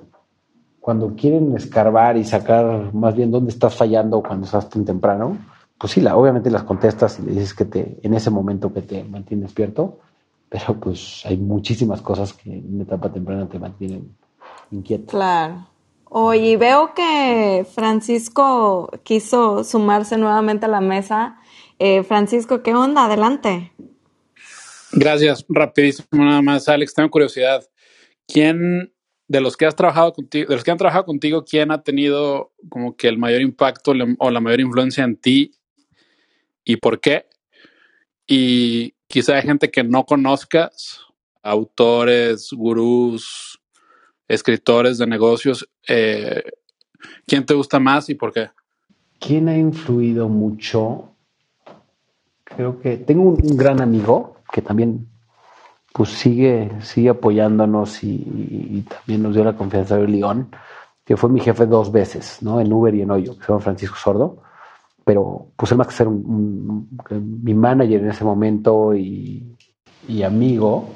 cuando 0.79 1.15
quieren 1.15 1.55
escarbar 1.55 2.17
y 2.17 2.23
sacar 2.23 2.93
más 2.93 3.15
bien 3.15 3.31
dónde 3.31 3.51
estás 3.51 3.75
fallando 3.75 4.21
cuando 4.21 4.45
estás 4.45 4.69
tan 4.69 4.85
temprano, 4.85 5.37
pues 5.77 5.93
sí, 5.93 6.01
la, 6.01 6.15
obviamente 6.15 6.49
las 6.49 6.63
contestas 6.63 7.19
y 7.19 7.23
le 7.23 7.31
dices 7.31 7.53
que 7.53 7.65
te, 7.65 7.99
en 8.01 8.13
ese 8.13 8.29
momento 8.29 8.73
que 8.73 8.81
te 8.81 9.03
mantiene 9.03 9.43
despierto, 9.43 9.99
pero 10.47 10.75
pues 10.79 11.23
hay 11.25 11.37
muchísimas 11.37 12.01
cosas 12.01 12.33
que 12.33 12.53
en 12.53 12.79
etapa 12.79 13.11
temprana 13.11 13.47
te 13.47 13.59
mantienen 13.59 14.15
inquieto. 14.71 15.07
Claro. 15.07 15.67
Oye, 16.15 16.57
veo 16.57 16.93
que 16.93 17.65
Francisco 17.73 18.87
quiso 19.01 19.63
sumarse 19.63 20.15
nuevamente 20.15 20.67
a 20.67 20.69
la 20.69 20.79
mesa. 20.79 21.37
Eh, 21.79 22.03
Francisco, 22.03 22.63
¿qué 22.63 22.73
onda? 22.73 23.05
Adelante. 23.05 23.71
Gracias. 24.91 25.45
Rapidísimo 25.49 26.23
nada 26.23 26.41
más, 26.41 26.69
Alex. 26.69 26.93
Tengo 26.93 27.09
curiosidad. 27.09 27.67
¿Quién 28.27 28.93
de 29.27 29.41
los 29.41 29.57
que 29.57 29.65
has 29.65 29.75
trabajado 29.75 30.13
contigo, 30.13 30.49
de 30.49 30.55
los 30.55 30.63
que 30.63 30.71
han 30.71 30.77
trabajado 30.77 31.05
contigo, 31.05 31.43
quién 31.43 31.71
ha 31.71 31.81
tenido 31.81 32.51
como 32.69 32.95
que 32.95 33.07
el 33.07 33.17
mayor 33.17 33.41
impacto 33.41 33.93
o 34.19 34.29
la 34.29 34.39
mayor 34.39 34.59
influencia 34.59 35.03
en 35.03 35.15
ti 35.15 35.51
y 36.63 36.77
por 36.77 36.99
qué? 36.99 37.25
Y 38.27 38.93
quizá 39.07 39.35
hay 39.35 39.41
gente 39.41 39.71
que 39.71 39.83
no 39.83 40.05
conozcas, 40.05 41.01
autores, 41.41 42.49
gurús, 42.51 43.59
escritores 44.27 44.97
de 44.97 45.07
negocios. 45.07 45.67
Eh, 45.87 46.43
¿Quién 47.25 47.45
te 47.45 47.53
gusta 47.53 47.79
más 47.79 48.09
y 48.09 48.15
por 48.15 48.31
qué? 48.31 48.49
¿Quién 49.19 49.49
ha 49.49 49.57
influido 49.57 50.29
mucho 50.29 51.12
creo 52.55 52.79
que 52.79 52.97
tengo 52.97 53.23
un, 53.23 53.57
gran 53.57 53.81
amigo 53.81 54.37
que 54.51 54.61
también 54.61 55.07
pues 55.91 56.09
sigue, 56.09 56.71
sigue 56.81 57.09
apoyándonos 57.09 58.03
y, 58.03 58.85
también 58.89 59.23
nos 59.23 59.35
dio 59.35 59.43
la 59.43 59.55
confianza 59.55 59.97
de 59.97 60.07
León, 60.07 60.49
que 61.05 61.17
fue 61.17 61.29
mi 61.29 61.39
jefe 61.39 61.65
dos 61.65 61.91
veces, 61.91 62.39
¿no? 62.41 62.59
En 62.59 62.71
Uber 62.73 62.93
y 62.95 63.01
en 63.01 63.11
Hoyo, 63.11 63.37
que 63.37 63.43
se 63.43 63.47
llama 63.49 63.59
Francisco 63.59 63.95
Sordo. 63.97 64.37
Pero 65.05 65.47
pues 65.55 65.71
él 65.71 65.77
más 65.77 65.87
que 65.87 65.93
ser 65.93 66.07
mi 66.09 67.53
manager 67.53 68.01
en 68.01 68.09
ese 68.09 68.23
momento 68.23 68.95
y, 68.95 69.55
amigo, 70.25 70.89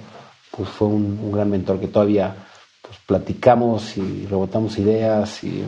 pues 0.49 0.69
fue 0.69 0.87
un, 0.87 1.31
gran 1.31 1.49
mentor 1.49 1.79
que 1.79 1.87
todavía 1.87 2.33
pues, 2.81 2.97
platicamos 3.05 3.97
y 3.97 4.25
rebotamos 4.25 4.79
ideas 4.79 5.43
y 5.43 5.63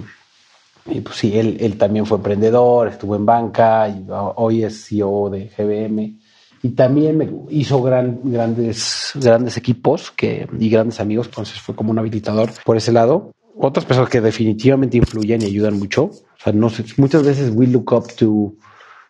y 0.85 1.01
pues 1.01 1.17
sí, 1.17 1.37
él, 1.37 1.57
él 1.59 1.77
también 1.77 2.05
fue 2.05 2.17
emprendedor, 2.17 2.87
estuvo 2.87 3.15
en 3.15 3.25
banca 3.25 3.87
y 3.89 4.05
hoy 4.09 4.63
es 4.63 4.87
CEO 4.87 5.29
de 5.29 5.49
GBM. 5.55 6.19
Y 6.61 6.69
también 6.69 7.45
hizo 7.49 7.81
gran, 7.81 8.19
grandes, 8.23 9.11
grandes 9.15 9.55
equipos 9.55 10.11
que, 10.11 10.47
y 10.59 10.69
grandes 10.69 10.99
amigos, 10.99 11.27
entonces 11.27 11.59
fue 11.59 11.75
como 11.75 11.91
un 11.91 11.99
habilitador 11.99 12.51
por 12.65 12.75
ese 12.75 12.91
lado. 12.91 13.31
Otras 13.55 13.85
personas 13.85 14.09
que 14.09 14.21
definitivamente 14.21 14.97
influyen 14.97 15.41
y 15.41 15.45
ayudan 15.45 15.79
mucho. 15.79 16.03
O 16.03 16.43
sea, 16.43 16.51
no 16.53 16.69
sé, 16.69 16.85
muchas 16.97 17.23
veces 17.23 17.51
we 17.53 17.67
look 17.67 17.91
up 17.93 18.07
to 18.15 18.53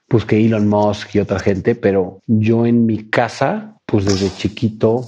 pues 0.08 0.26
que 0.26 0.44
Elon 0.44 0.68
Musk 0.68 1.16
y 1.16 1.20
otra 1.20 1.40
gente, 1.40 1.76
pero 1.76 2.20
yo 2.26 2.66
en 2.66 2.88
mi 2.88 3.10
casa, 3.10 3.78
pues 3.86 4.06
desde 4.06 4.36
chiquito 4.36 5.06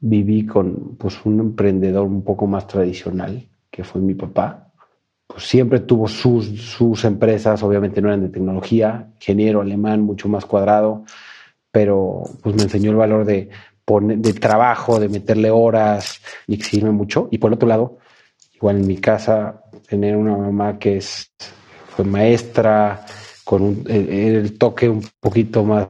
viví 0.00 0.46
con 0.46 0.96
pues 0.96 1.16
un 1.24 1.40
emprendedor 1.40 2.06
un 2.06 2.22
poco 2.22 2.46
más 2.46 2.68
tradicional, 2.68 3.48
que 3.70 3.82
fue 3.82 4.00
mi 4.00 4.14
papá 4.14 4.63
siempre 5.36 5.80
tuvo 5.80 6.08
sus, 6.08 6.46
sus 6.60 7.04
empresas, 7.04 7.62
obviamente 7.62 8.00
no 8.00 8.08
eran 8.08 8.22
de 8.22 8.28
tecnología, 8.28 9.08
ingeniero 9.20 9.60
alemán, 9.60 10.02
mucho 10.02 10.28
más 10.28 10.44
cuadrado, 10.44 11.04
pero 11.70 12.22
pues 12.42 12.54
me 12.54 12.62
enseñó 12.62 12.90
el 12.90 12.96
valor 12.96 13.24
de 13.24 13.50
de 13.86 14.32
trabajo, 14.32 14.98
de 14.98 15.08
meterle 15.08 15.50
horas 15.50 16.20
y 16.46 16.54
exigirme 16.54 16.90
mucho. 16.90 17.28
Y 17.30 17.38
por 17.38 17.52
otro 17.52 17.68
lado, 17.68 17.98
igual 18.54 18.76
en 18.76 18.86
mi 18.86 18.96
casa, 18.96 19.62
tener 19.88 20.16
una 20.16 20.36
mamá 20.36 20.78
que 20.78 20.98
es, 20.98 21.30
fue 21.94 22.04
maestra, 22.04 23.04
con 23.44 23.62
un, 23.62 23.84
el, 23.88 24.56
toque 24.56 24.88
un 24.88 25.04
poquito 25.20 25.64
más, 25.64 25.88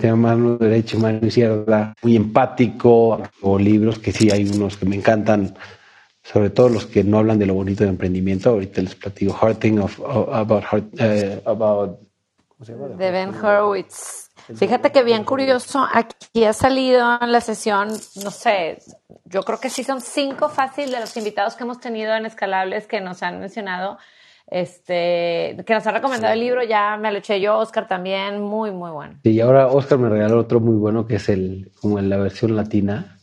tiene 0.00 0.16
mano 0.16 0.56
derecha 0.56 0.98
mano 0.98 1.24
izquierda, 1.24 1.94
muy 2.02 2.16
empático, 2.16 3.22
o 3.42 3.58
libros 3.58 4.00
que 4.00 4.10
sí 4.10 4.28
hay 4.30 4.48
unos 4.48 4.76
que 4.76 4.86
me 4.86 4.96
encantan, 4.96 5.54
sobre 6.32 6.50
todo 6.50 6.68
los 6.68 6.86
que 6.86 7.04
no 7.04 7.18
hablan 7.18 7.38
de 7.38 7.46
lo 7.46 7.54
bonito 7.54 7.84
de 7.84 7.90
emprendimiento. 7.90 8.50
Ahorita 8.50 8.82
les 8.82 8.94
platico 8.96 9.36
Hard 9.40 9.58
Thing 9.58 9.78
of, 9.78 10.00
about, 10.32 10.64
uh, 10.72 11.48
about 11.48 12.00
¿cómo 12.48 12.64
se 12.64 12.72
llama? 12.72 12.88
De 12.88 13.10
Ben 13.10 13.34
Horowitz. 13.34 14.30
Fíjate 14.54 14.92
que 14.92 15.02
bien 15.02 15.24
curioso, 15.24 15.84
aquí 15.92 16.44
ha 16.44 16.52
salido 16.52 17.18
en 17.20 17.32
la 17.32 17.40
sesión, 17.40 17.88
no 18.22 18.30
sé, 18.30 18.78
yo 19.24 19.42
creo 19.42 19.58
que 19.58 19.70
sí 19.70 19.82
son 19.82 20.00
cinco 20.00 20.48
fácil 20.48 20.92
de 20.92 21.00
los 21.00 21.16
invitados 21.16 21.56
que 21.56 21.64
hemos 21.64 21.80
tenido 21.80 22.14
en 22.14 22.26
Escalables 22.26 22.86
que 22.86 23.00
nos 23.00 23.24
han 23.24 23.40
mencionado, 23.40 23.98
este, 24.46 25.56
que 25.66 25.74
nos 25.74 25.84
han 25.84 25.94
recomendado 25.94 26.32
el 26.32 26.38
libro, 26.38 26.62
ya 26.62 26.96
me 26.96 27.10
lo 27.10 27.18
eché 27.18 27.40
yo, 27.40 27.58
Oscar 27.58 27.88
también, 27.88 28.40
muy, 28.40 28.70
muy 28.70 28.92
bueno. 28.92 29.18
y 29.24 29.40
ahora 29.40 29.66
Oscar 29.66 29.98
me 29.98 30.08
regaló 30.08 30.38
otro 30.38 30.60
muy 30.60 30.76
bueno 30.76 31.08
que 31.08 31.16
es 31.16 31.28
el, 31.28 31.72
como 31.80 31.98
en 31.98 32.08
la 32.08 32.16
versión 32.16 32.54
latina 32.54 33.18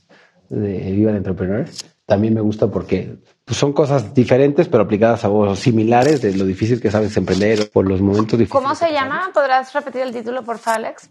de 0.50 0.92
Viva 0.92 1.12
el 1.12 1.18
Entrepreneur. 1.18 1.66
También 2.06 2.34
me 2.34 2.42
gusta 2.42 2.68
porque 2.68 3.16
pues, 3.46 3.58
son 3.58 3.72
cosas 3.74 4.14
diferentes, 4.14 4.68
pero 4.68 4.84
aplicadas 4.84 5.24
a 5.24 5.30
vos, 5.30 5.58
similares 5.58 6.22
de 6.22 6.36
lo 6.36 6.46
difícil 6.46 6.82
que 6.82 6.92
sabes 6.92 7.16
emprender 7.16 7.70
por 7.72 7.88
los 7.88 8.02
momentos 8.02 8.38
difíciles. 8.38 8.62
¿Cómo 8.62 8.76
se 8.76 8.92
llama? 8.92 9.32
¿Podrás 9.34 9.74
repetir 9.74 10.02
el 10.02 10.12
título, 10.12 10.44
por 10.44 10.58
favor, 10.58 10.86
Alex? 10.86 11.10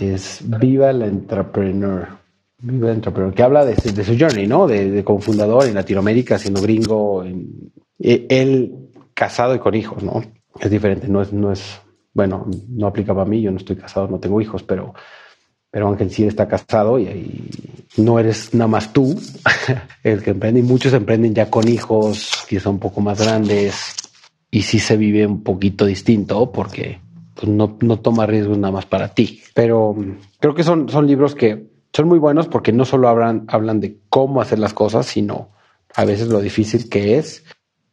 Es 0.00 0.40
Viva 0.44 0.90
el 0.90 1.02
Entrepreneur. 1.02 2.08
Viva 2.58 2.88
el 2.90 2.96
Entrepreneur, 2.96 3.34
que 3.34 3.42
habla 3.42 3.64
de, 3.64 3.76
su 3.76 4.18
journey, 4.18 4.46
¿no? 4.46 4.66
De, 4.66 4.90
de, 4.90 5.04
como 5.04 5.20
fundador 5.20 5.66
en 5.66 5.74
Latinoamérica, 5.74 6.38
siendo 6.38 6.60
gringo, 6.60 7.24
en, 7.24 7.72
e, 7.98 8.26
él 8.28 8.90
casado 9.14 9.54
y 9.54 9.58
con 9.58 9.74
hijos, 9.74 10.02
¿no? 10.02 10.22
Es 10.58 10.70
diferente, 10.70 11.08
no 11.08 11.22
es, 11.22 11.32
no 11.32 11.52
es, 11.52 11.80
bueno, 12.12 12.46
no 12.68 12.86
aplica 12.86 13.14
para 13.14 13.28
mí, 13.28 13.42
yo 13.42 13.50
no 13.50 13.58
estoy 13.58 13.76
casado, 13.76 14.08
no 14.08 14.18
tengo 14.18 14.40
hijos, 14.40 14.62
pero 14.62 14.94
pero 15.76 15.88
Ángel 15.88 16.10
sí 16.10 16.24
está 16.24 16.48
casado 16.48 16.98
y, 16.98 17.50
no 17.98 18.18
eres 18.18 18.54
nada 18.54 18.66
más 18.66 18.94
tú 18.94 19.14
el 20.02 20.22
que 20.22 20.30
emprende. 20.30 20.60
Y 20.60 20.62
muchos 20.62 20.94
emprenden 20.94 21.34
ya 21.34 21.50
con 21.50 21.68
hijos 21.68 22.46
que 22.48 22.60
son 22.60 22.76
un 22.76 22.80
poco 22.80 23.02
más 23.02 23.20
grandes 23.20 23.94
y 24.50 24.62
sí 24.62 24.78
se 24.78 24.96
vive 24.96 25.26
un 25.26 25.42
poquito 25.42 25.84
distinto 25.84 26.50
porque 26.50 26.98
pues, 27.34 27.46
no, 27.46 27.76
no 27.82 27.98
toma 27.98 28.24
riesgos 28.24 28.56
nada 28.56 28.72
más 28.72 28.86
para 28.86 29.08
ti. 29.12 29.42
Pero 29.52 29.92
mm, 29.92 30.16
creo 30.40 30.54
que 30.54 30.64
son, 30.64 30.88
son 30.88 31.06
libros 31.06 31.34
que 31.34 31.66
son 31.92 32.08
muy 32.08 32.18
buenos 32.18 32.48
porque 32.48 32.72
no 32.72 32.86
solo 32.86 33.10
hablan, 33.10 33.44
hablan 33.46 33.78
de 33.78 33.98
cómo 34.08 34.40
hacer 34.40 34.58
las 34.58 34.72
cosas, 34.72 35.04
sino 35.04 35.50
a 35.94 36.06
veces 36.06 36.28
lo 36.28 36.40
difícil 36.40 36.88
que 36.88 37.18
es, 37.18 37.44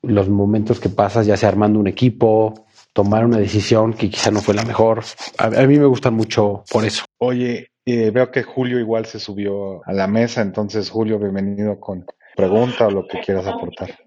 los 0.01 0.29
momentos 0.29 0.79
que 0.79 0.88
pasas 0.88 1.25
ya 1.25 1.36
sea 1.36 1.49
armando 1.49 1.79
un 1.81 1.88
equipo, 1.88 2.65
tomar 2.93 3.25
una 3.25 3.39
decisión 3.39 3.91
que 3.91 4.09
quizá 4.09 4.31
no 4.31 4.39
fue 4.39 4.53
la 4.53 4.63
mejor. 4.63 5.03
A, 5.38 5.47
a 5.47 5.67
mí 5.67 5.77
me 5.77 5.86
gustan 5.86 6.13
mucho 6.13 6.63
por 6.71 6.86
eso. 6.86 7.03
Oye, 7.17 7.72
eh, 7.86 8.11
veo 8.11 8.31
que 8.31 8.43
Julio 8.43 8.79
igual 8.79 9.05
se 9.05 9.19
subió 9.19 9.86
a 9.86 9.93
la 9.93 10.07
mesa, 10.07 10.41
entonces 10.41 10.89
Julio, 10.89 11.19
bienvenido 11.19 11.79
con 11.79 12.05
pregunta 12.36 12.88
o 12.88 12.91
lo 12.91 13.07
que 13.07 13.19
quieras 13.19 13.45
aportar. 13.45 13.99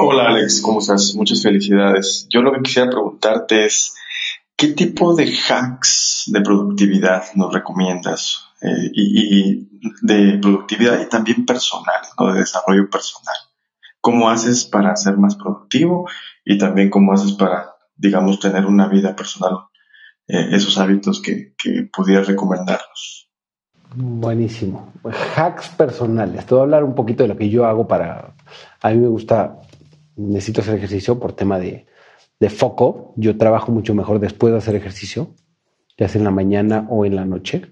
Hola 0.00 0.28
Alex, 0.28 0.60
¿cómo 0.60 0.80
estás? 0.80 1.14
Muchas 1.14 1.42
felicidades. 1.42 2.26
Yo 2.28 2.42
lo 2.42 2.52
que 2.52 2.62
quisiera 2.62 2.90
preguntarte 2.90 3.64
es, 3.64 3.94
¿qué 4.56 4.68
tipo 4.68 5.14
de 5.14 5.32
hacks 5.32 6.24
de 6.26 6.40
productividad 6.40 7.24
nos 7.34 7.52
recomiendas? 7.52 8.48
Eh, 8.60 8.90
y, 8.92 9.68
de 10.02 10.38
productividad 10.38 11.00
y 11.00 11.08
también 11.08 11.44
personal, 11.44 12.02
¿no? 12.18 12.32
de 12.32 12.40
desarrollo 12.40 12.88
personal. 12.88 13.34
¿Cómo 14.00 14.30
haces 14.30 14.64
para 14.64 14.94
ser 14.94 15.16
más 15.16 15.34
productivo 15.36 16.08
y 16.44 16.58
también 16.58 16.90
cómo 16.90 17.12
haces 17.12 17.32
para, 17.32 17.74
digamos, 17.96 18.38
tener 18.38 18.66
una 18.66 18.86
vida 18.86 19.16
personal 19.16 19.66
eh, 20.32 20.48
esos 20.52 20.78
hábitos 20.78 21.20
que, 21.20 21.54
que 21.56 21.88
pudieras 21.92 22.26
recomendarnos. 22.26 23.28
Buenísimo. 23.94 24.92
Hacks 25.36 25.68
personales. 25.68 26.46
Te 26.46 26.54
voy 26.54 26.60
a 26.60 26.64
hablar 26.64 26.84
un 26.84 26.94
poquito 26.94 27.22
de 27.22 27.28
lo 27.28 27.36
que 27.36 27.50
yo 27.50 27.66
hago 27.66 27.86
para... 27.86 28.34
A 28.80 28.90
mí 28.90 28.96
me 28.96 29.08
gusta, 29.08 29.60
necesito 30.16 30.62
hacer 30.62 30.76
ejercicio 30.76 31.20
por 31.20 31.34
tema 31.34 31.58
de, 31.58 31.86
de 32.40 32.48
foco. 32.48 33.12
Yo 33.16 33.36
trabajo 33.36 33.70
mucho 33.70 33.94
mejor 33.94 34.18
después 34.18 34.52
de 34.52 34.58
hacer 34.58 34.74
ejercicio, 34.74 35.34
ya 35.98 36.08
sea 36.08 36.20
en 36.20 36.24
la 36.24 36.30
mañana 36.30 36.86
o 36.88 37.04
en 37.04 37.16
la 37.16 37.26
noche. 37.26 37.66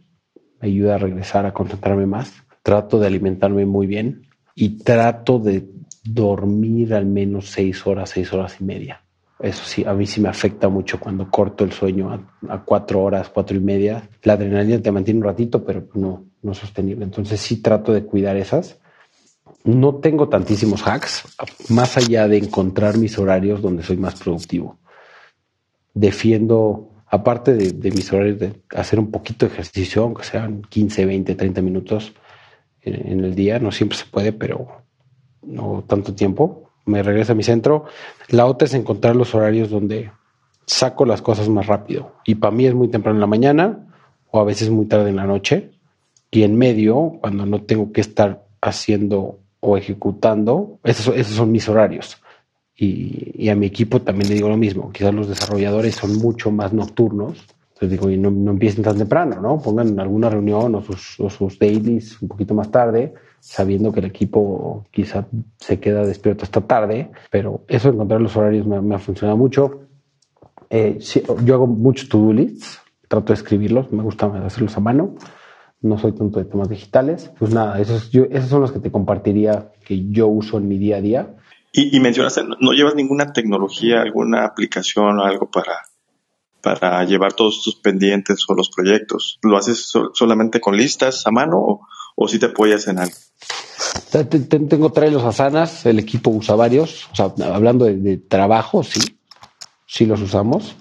Me 0.61 0.68
ayuda 0.68 0.96
a 0.96 0.98
regresar 0.98 1.46
a 1.46 1.54
concentrarme 1.54 2.04
más. 2.04 2.34
Trato 2.62 2.98
de 2.98 3.06
alimentarme 3.06 3.64
muy 3.64 3.86
bien 3.86 4.28
y 4.54 4.82
trato 4.82 5.38
de 5.38 5.70
dormir 6.04 6.92
al 6.92 7.06
menos 7.06 7.48
seis 7.48 7.86
horas, 7.86 8.11
seis 8.11 8.30
horas 8.34 8.56
y 8.61 8.64
media. 8.64 9.02
Eso 9.43 9.64
sí, 9.64 9.84
a 9.84 9.95
mí 9.95 10.07
sí 10.07 10.20
me 10.20 10.28
afecta 10.28 10.68
mucho 10.68 11.01
cuando 11.01 11.30
corto 11.30 11.64
el 11.64 11.72
sueño 11.72 12.28
a, 12.49 12.62
cuatro 12.62 13.03
horas, 13.03 13.30
cuatro 13.30 13.57
y 13.57 13.61
media. 13.61 14.09
La 14.22 14.34
adrenalina 14.34 14.82
te 14.82 14.93
mantiene 14.93 15.20
un 15.20 15.24
ratito, 15.24 15.64
pero 15.64 15.88
no, 15.95 16.26
no 16.43 16.53
es 16.53 16.59
sostenible. 16.59 17.05
Entonces 17.05 17.41
sí 17.41 17.57
trato 17.62 17.93
de 17.93 18.05
cuidar 18.05 18.36
esas. 18.36 18.78
No 19.64 19.97
tengo 19.97 20.28
tantísimos 20.28 20.86
hacks, 20.86 21.24
más 21.68 21.97
allá 21.97 22.28
de 22.28 22.38
encontrar 22.38 22.99
mis 22.99 23.18
horarios 23.18 23.62
donde 23.62 23.82
soy 23.82 23.97
más 23.97 24.14
productivo. 24.20 24.78
Defiendo, 25.95 26.91
aparte 27.07 27.55
de, 27.55 27.91
mis 27.91 28.12
horarios, 28.12 28.38
de 28.38 28.62
hacer 28.74 28.99
un 28.99 29.11
poquito 29.11 29.47
de 29.47 29.53
ejercicio, 29.53 30.03
aunque 30.03 30.24
sean 30.24 30.62
15, 30.62 31.07
20, 31.07 31.34
30 31.34 31.62
minutos 31.62 32.12
en 32.82 33.24
el 33.24 33.34
día. 33.34 33.59
No 33.59 33.72
siempre 33.72 33.97
se 33.99 34.07
puede, 34.07 34.32
pero 34.32 34.84
no 35.43 35.84
tanto 35.86 36.14
tiempo 36.14 36.69
me 36.91 37.03
regreso 37.03 37.32
a 37.32 37.34
mi 37.34 37.43
centro. 37.43 37.86
La 38.28 38.47
otra 38.47 38.66
es 38.66 38.74
encontrar 38.74 39.16
los 39.16 39.34
horarios 39.34 39.70
donde 39.70 40.11
saco 40.66 41.05
las 41.07 41.22
cosas 41.22 41.49
más 41.49 41.66
rápido. 41.66 42.12
Y 42.24 42.36
para 42.36 42.55
mí 42.55 42.66
es 42.66 42.74
muy 42.74 42.88
temprano 42.88 43.16
en 43.16 43.20
la 43.20 43.26
mañana 43.26 43.86
o 44.30 44.41
a 44.41 44.45
veces 44.45 44.70
muy 44.70 44.86
tarde 44.86 45.11
en 45.11 45.16
la 45.16 45.26
noche. 45.26 45.70
Y 46.30 46.43
en 46.43 46.57
medio, 46.57 47.18
cuando 47.20 47.47
no 47.47 47.62
tengo 47.62 47.93
que 47.93 48.01
estar 48.01 48.45
haciendo 48.61 49.38
o 49.61 49.76
ejecutando, 49.76 50.78
esos, 50.84 51.16
esos 51.16 51.34
son 51.34 51.51
mis 51.51 51.68
horarios. 51.68 52.18
Y, 52.76 53.49
a 53.49 53.55
mi 53.55 53.66
equipo 53.66 54.01
también 54.01 54.28
le 54.28 54.36
digo 54.36 54.49
lo 54.49 54.57
mismo. 54.57 54.91
Quizás 54.93 55.12
los 55.12 55.28
desarrolladores 55.28 55.97
son 55.97 56.16
mucho 56.18 56.51
más 56.51 56.72
nocturnos. 56.72 57.47
Entonces 57.74 57.91
digo, 57.91 58.11
y 58.11 58.16
no, 58.16 58.30
no 58.30 58.53
empiecen 58.53 58.84
tan 58.84 58.97
temprano, 58.97 59.41
¿no? 59.41 59.61
Pongan 59.61 59.99
alguna 59.99 60.30
reunión 60.30 60.74
o 60.74 60.82
sus, 60.82 61.18
o 61.18 61.28
sus 61.28 61.59
dailies 61.59 62.20
un 62.22 62.28
poquito 62.28 62.55
más 62.55 62.70
tarde 62.70 63.14
sabiendo 63.41 63.91
que 63.93 64.01
el 64.01 64.07
equipo 64.07 64.86
quizá 64.91 65.26
se 65.59 65.80
queda 65.80 66.07
despierto 66.07 66.45
esta 66.45 66.61
tarde, 66.61 67.11
pero 67.30 67.64
eso 67.68 67.88
encontrar 67.88 68.20
los 68.20 68.36
horarios 68.36 68.66
me, 68.66 68.95
ha 68.95 68.99
funcionado 68.99 69.36
mucho. 69.36 69.80
Eh, 70.68 70.99
yo 71.45 71.55
hago 71.55 71.66
muchos 71.66 72.09
to-do 72.09 72.32
lists, 72.32 72.80
trato 73.09 73.32
de 73.32 73.34
escribirlos, 73.34 73.91
me 73.91 74.03
gusta 74.03 74.26
hacerlos 74.45 74.76
a 74.76 74.80
mano, 74.80 75.16
no 75.80 75.99
soy 75.99 76.12
tanto 76.12 76.38
de 76.38 76.45
temas 76.45 76.68
digitales. 76.68 77.32
Pues 77.38 77.53
nada, 77.53 77.80
esos, 77.80 78.11
esos 78.14 78.51
son 78.51 78.61
los 78.61 78.72
que 78.72 78.78
te 78.78 78.93
compartiría 78.93 79.73
que 79.85 80.10
yo 80.10 80.28
uso 80.28 80.59
en 80.59 80.69
mi 80.69 80.78
día 80.78 80.97
a 80.97 81.01
día. 81.01 81.36
Y, 81.73 81.98
mencionaste, 82.01 82.43
¿no 82.60 82.73
llevas 82.73 82.97
ninguna 82.97 83.32
tecnología, 83.32 84.02
alguna 84.02 84.44
aplicación 84.44 85.20
o 85.20 85.24
algo 85.24 85.51
para, 85.52 85.82
para 86.60 87.05
llevar 87.05 87.32
todos 87.32 87.62
tus 87.62 87.77
pendientes 87.77 88.44
o 88.48 88.55
los 88.55 88.70
proyectos? 88.70 89.39
¿Lo 89.43 89.56
haces 89.56 89.93
solamente 90.12 90.60
con 90.60 90.77
listas 90.77 91.27
a 91.28 91.31
mano 91.31 91.81
o 92.22 92.28
si 92.28 92.38
te 92.38 92.47
apoyas 92.47 92.86
en 92.86 92.98
algo? 92.98 93.16
Tengo 94.68 94.92
tres 94.92 95.10
los 95.10 95.24
asanas, 95.24 95.86
el 95.86 95.98
equipo 95.98 96.30
usa 96.30 96.55
varios, 96.55 97.09
o 97.12 97.16
sea, 97.16 97.32
hablando 97.47 97.86
de, 97.86 98.18
trabajo, 98.18 98.82
sí, 98.82 99.01
sí 99.86 100.05
los 100.05 100.20
usamos, 100.20 100.76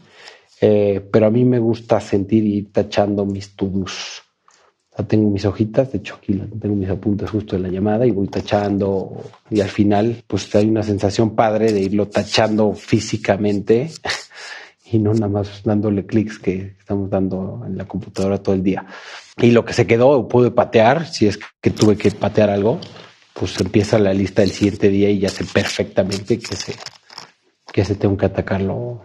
eh, 0.59 0.99
pero 1.11 1.27
a 1.27 1.29
mí 1.29 1.45
me 1.45 1.59
gusta 1.59 2.01
sentir 2.01 2.43
y 2.43 2.57
ir 2.57 2.73
tachando 2.73 3.25
mis 3.25 3.55
tubos. 3.55 4.21
O 4.97 5.05
tengo 5.05 5.29
mis 5.29 5.45
hojitas, 5.45 5.93
de 5.93 5.99
hecho 5.99 6.15
aquí 6.15 6.33
tengo 6.59 6.75
mis 6.75 6.89
apuntes 6.89 7.29
justo 7.29 7.55
de 7.55 7.61
la 7.61 7.69
llamada 7.69 8.05
y 8.05 8.11
voy 8.11 8.27
tachando 8.27 9.23
y 9.49 9.61
al 9.61 9.69
final 9.69 10.21
pues 10.27 10.53
hay 10.55 10.67
una 10.67 10.83
sensación 10.83 11.35
padre 11.35 11.71
de 11.71 11.79
irlo 11.79 12.09
tachando 12.09 12.73
físicamente 12.73 13.89
y 14.91 14.99
no 14.99 15.13
nada 15.13 15.27
más 15.27 15.63
dándole 15.63 16.05
clics 16.05 16.39
que 16.39 16.75
estamos 16.79 17.09
dando 17.09 17.63
en 17.65 17.77
la 17.77 17.87
computadora 17.87 18.41
todo 18.41 18.55
el 18.55 18.63
día. 18.63 18.85
Y 19.37 19.51
lo 19.51 19.65
que 19.65 19.73
se 19.73 19.87
quedó, 19.87 20.27
pude 20.27 20.51
patear, 20.51 21.05
si 21.05 21.27
es 21.27 21.39
que 21.61 21.69
tuve 21.69 21.97
que 21.97 22.11
patear 22.11 22.49
algo, 22.49 22.79
pues 23.33 23.59
empieza 23.59 23.99
la 23.99 24.13
lista 24.13 24.41
del 24.41 24.51
siguiente 24.51 24.89
día 24.89 25.09
y 25.09 25.19
ya 25.19 25.29
sé 25.29 25.45
perfectamente 25.45 26.39
que 26.39 26.55
se, 26.55 26.75
que 27.71 27.85
se 27.85 27.95
tengo 27.95 28.17
que 28.17 28.25
atacarlo 28.25 29.01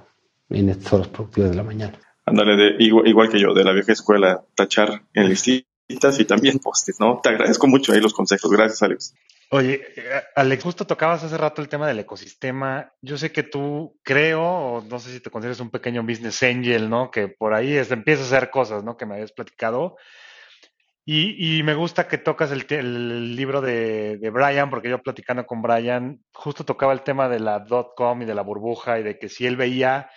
en 0.48 0.70
estas 0.70 0.92
horas 0.92 1.08
productivas 1.08 1.50
de 1.50 1.56
la 1.56 1.62
mañana. 1.62 1.98
Ándale, 2.26 2.56
de, 2.56 2.76
igual, 2.78 3.28
que 3.28 3.38
yo, 3.38 3.52
de 3.52 3.64
la 3.64 3.72
vieja 3.72 3.92
escuela, 3.92 4.44
tachar 4.54 5.02
en 5.12 5.28
listitas 5.28 6.18
y 6.18 6.24
también 6.24 6.58
postes, 6.58 6.98
¿no? 6.98 7.20
Te 7.22 7.28
agradezco 7.28 7.66
mucho 7.66 7.92
ahí 7.92 8.00
los 8.00 8.14
consejos. 8.14 8.50
Gracias, 8.50 8.82
Alex. 8.82 9.14
Oye, 9.56 9.82
eh, 9.94 10.22
Alex, 10.34 10.64
justo 10.64 10.84
tocabas 10.84 11.22
hace 11.22 11.38
rato 11.38 11.62
el 11.62 11.68
tema 11.68 11.86
del 11.86 12.00
ecosistema. 12.00 12.92
Yo 13.00 13.16
sé 13.16 13.30
que 13.30 13.44
tú 13.44 13.96
creo, 14.02 14.42
o 14.42 14.82
no 14.82 14.98
sé 14.98 15.12
si 15.12 15.20
te 15.20 15.30
consideras 15.30 15.60
un 15.60 15.70
pequeño 15.70 16.02
business 16.02 16.42
angel, 16.42 16.90
¿no? 16.90 17.12
Que 17.12 17.28
por 17.28 17.54
ahí 17.54 17.76
es, 17.76 17.92
a 17.92 17.94
hacer 17.94 18.50
cosas, 18.50 18.82
¿no? 18.82 18.96
Que 18.96 19.06
me 19.06 19.14
habías 19.14 19.30
platicado. 19.30 19.96
Y, 21.06 21.62
me 21.62 21.74
gusta 21.74 22.08
que 22.08 22.18
tocas 22.18 22.50
el, 22.50 23.36
libro 23.36 23.60
de, 23.60 24.16
de, 24.16 24.30
Brian, 24.30 24.70
porque 24.70 24.88
yo 24.88 25.00
platicando 25.00 25.46
con 25.46 25.62
Brian, 25.62 26.20
justo 26.32 26.64
tocaba 26.64 26.92
el 26.92 27.02
tema 27.02 27.28
de 27.28 27.38
la 27.38 27.60
dot-com 27.60 28.22
y 28.22 28.24
de 28.24 28.34
la 28.34 28.42
burbuja 28.42 28.98
y 28.98 29.04
de 29.04 29.20
que 29.20 29.28
si 29.28 29.46
él 29.46 29.56
veía 29.56 30.10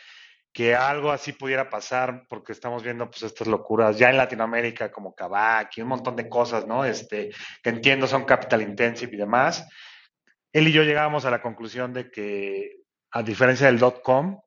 que 0.57 0.73
algo 0.73 1.11
así 1.11 1.33
pudiera 1.33 1.69
pasar, 1.69 2.25
porque 2.27 2.51
estamos 2.51 2.81
viendo 2.81 3.07
pues 3.11 3.21
estas 3.21 3.45
locuras 3.45 3.99
ya 3.99 4.09
en 4.09 4.17
Latinoamérica 4.17 4.91
como 4.91 5.13
Kavak 5.13 5.77
y 5.77 5.83
un 5.83 5.89
montón 5.89 6.15
de 6.15 6.27
cosas, 6.27 6.65
¿no? 6.65 6.83
Este, 6.83 7.29
que 7.61 7.69
entiendo 7.69 8.07
son 8.07 8.25
capital 8.25 8.63
intensive 8.63 9.13
y 9.13 9.19
demás. 9.19 9.67
Él 10.51 10.67
y 10.67 10.71
yo 10.71 10.81
llegábamos 10.81 11.25
a 11.25 11.29
la 11.29 11.43
conclusión 11.43 11.93
de 11.93 12.09
que, 12.09 12.77
a 13.11 13.21
diferencia 13.21 13.67
del 13.67 13.77
dot-com, 13.77 14.39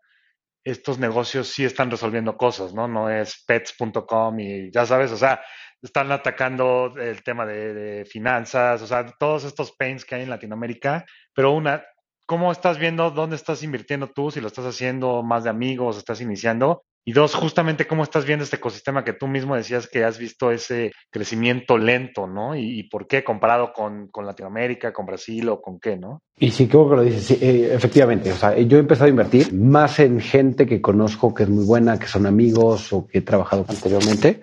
estos 0.65 0.99
negocios 0.99 1.47
sí 1.47 1.65
están 1.65 1.93
resolviendo 1.93 2.37
cosas, 2.37 2.74
¿no? 2.74 2.89
No 2.89 3.09
es 3.09 3.45
pets.com 3.47 4.41
y 4.41 4.73
ya 4.73 4.87
sabes, 4.87 5.12
o 5.12 5.16
sea, 5.16 5.41
están 5.81 6.11
atacando 6.11 6.93
el 6.99 7.23
tema 7.23 7.47
de, 7.47 7.73
de, 7.73 8.05
finanzas, 8.05 8.82
o 8.82 8.87
sea, 8.89 9.07
todos 9.16 9.45
estos 9.45 9.70
pains 9.77 10.05
que 10.05 10.16
hay 10.16 10.23
en 10.23 10.31
Latinoamérica, 10.31 11.05
pero 11.32 11.53
una, 11.53 11.85
¿cómo 12.31 12.52
estás 12.52 12.78
viendo 12.78 13.11
dónde 13.11 13.35
estás 13.35 13.65
invirtiendo 13.65 14.07
tú? 14.07 14.31
Si 14.31 14.40
lo 14.40 14.47
estás 14.47 14.65
haciendo 14.65 15.20
más 15.24 15.43
de 15.43 15.51
amigos, 15.51 15.98
estás 15.98 16.20
iniciando. 16.20 16.85
Y 17.05 17.12
dos, 17.12 17.35
justamente 17.35 17.89
cómo 17.89 18.05
estás 18.05 18.24
viendo 18.24 18.44
este 18.44 18.55
ecosistema 18.55 19.02
que 19.02 19.15
tú 19.15 19.27
mismo 19.27 19.57
decías 19.57 19.89
que 19.89 20.05
has 20.05 20.16
visto 20.16 20.52
ese 20.52 20.93
crecimiento 21.11 21.77
lento, 21.77 22.28
¿no? 22.28 22.55
Y, 22.55 22.85
por 22.85 23.09
qué 23.09 23.24
comparado 23.24 23.73
con, 23.73 24.07
con, 24.12 24.27
Latinoamérica, 24.27 24.93
con 24.93 25.07
Brasil 25.07 25.48
o 25.48 25.61
con 25.61 25.81
qué, 25.81 25.97
¿no? 25.97 26.23
Y 26.39 26.52
sí, 26.52 26.69
creo 26.69 26.89
que 26.89 26.97
lo 26.97 27.02
dices, 27.02 27.24
sí, 27.24 27.39
eh, 27.40 27.73
efectivamente. 27.74 28.31
O 28.31 28.36
sea, 28.36 28.57
yo 28.57 28.77
he 28.77 28.81
empezado 28.81 29.07
a 29.07 29.11
invertir 29.11 29.52
más 29.52 29.98
en 29.98 30.20
gente 30.20 30.66
que 30.66 30.81
conozco 30.81 31.35
que 31.35 31.43
es 31.43 31.48
muy 31.48 31.65
buena, 31.65 31.98
que 31.98 32.07
son 32.07 32.27
amigos 32.27 32.93
o 32.93 33.09
que 33.09 33.19
he 33.19 33.23
trabajado 33.23 33.65
anteriormente. 33.69 34.40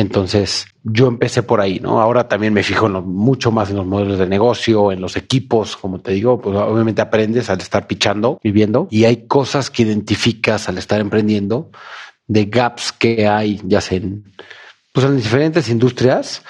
Entonces, 0.00 0.66
yo 0.84 1.08
empecé 1.08 1.42
por 1.42 1.60
ahí, 1.60 1.80
¿no? 1.80 2.00
Ahora 2.00 2.28
también 2.28 2.52
me 2.52 2.62
fijo 2.62 2.88
mucho 2.88 3.50
más 3.50 3.70
en 3.70 3.78
los 3.78 3.86
modelos 3.86 4.16
de 4.16 4.28
negocio, 4.28 4.92
en 4.92 5.00
los 5.00 5.16
equipos, 5.16 5.76
como 5.76 6.00
te 6.00 6.12
digo, 6.12 6.40
pues 6.40 6.56
obviamente 6.56 7.02
aprendes 7.02 7.50
al 7.50 7.60
estar 7.60 7.88
pichando, 7.88 8.38
viviendo, 8.40 8.86
y 8.92 9.06
hay 9.06 9.26
cosas 9.26 9.70
que 9.70 9.82
identificas 9.82 10.68
al 10.68 10.78
estar 10.78 11.00
emprendiendo, 11.00 11.72
de 12.28 12.44
gaps 12.44 12.92
que 12.92 13.26
hay, 13.26 13.60
ya 13.64 13.80
sea 13.80 13.98
en, 13.98 14.32
pues 14.92 15.04
en 15.04 15.16
diferentes 15.16 15.68
industrias, 15.68 16.42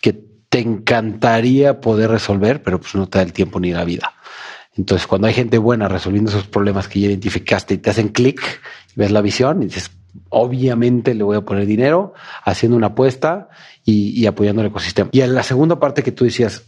que 0.00 0.12
te 0.48 0.60
encantaría 0.60 1.80
poder 1.80 2.08
resolver, 2.08 2.62
pero 2.62 2.78
pues 2.78 2.94
no 2.94 3.08
te 3.08 3.18
da 3.18 3.24
el 3.24 3.32
tiempo 3.32 3.58
ni 3.58 3.72
la 3.72 3.84
vida. 3.84 4.12
Entonces, 4.76 5.08
cuando 5.08 5.26
hay 5.26 5.34
gente 5.34 5.58
buena 5.58 5.88
resolviendo 5.88 6.30
esos 6.30 6.46
problemas 6.46 6.86
que 6.86 7.00
ya 7.00 7.08
identificaste 7.08 7.74
y 7.74 7.78
te 7.78 7.90
hacen 7.90 8.10
clic, 8.10 8.40
ves 8.94 9.10
la 9.10 9.22
visión 9.22 9.60
y 9.60 9.66
dices, 9.66 9.90
obviamente 10.28 11.14
le 11.14 11.24
voy 11.24 11.36
a 11.36 11.42
poner 11.42 11.66
dinero 11.66 12.14
haciendo 12.44 12.76
una 12.76 12.88
apuesta 12.88 13.48
y, 13.84 14.26
apoyando 14.26 14.62
el 14.62 14.68
ecosistema. 14.68 15.10
Y 15.12 15.20
en 15.20 15.34
la 15.34 15.42
segunda 15.42 15.78
parte 15.78 16.02
que 16.02 16.12
tú 16.12 16.24
decías, 16.24 16.62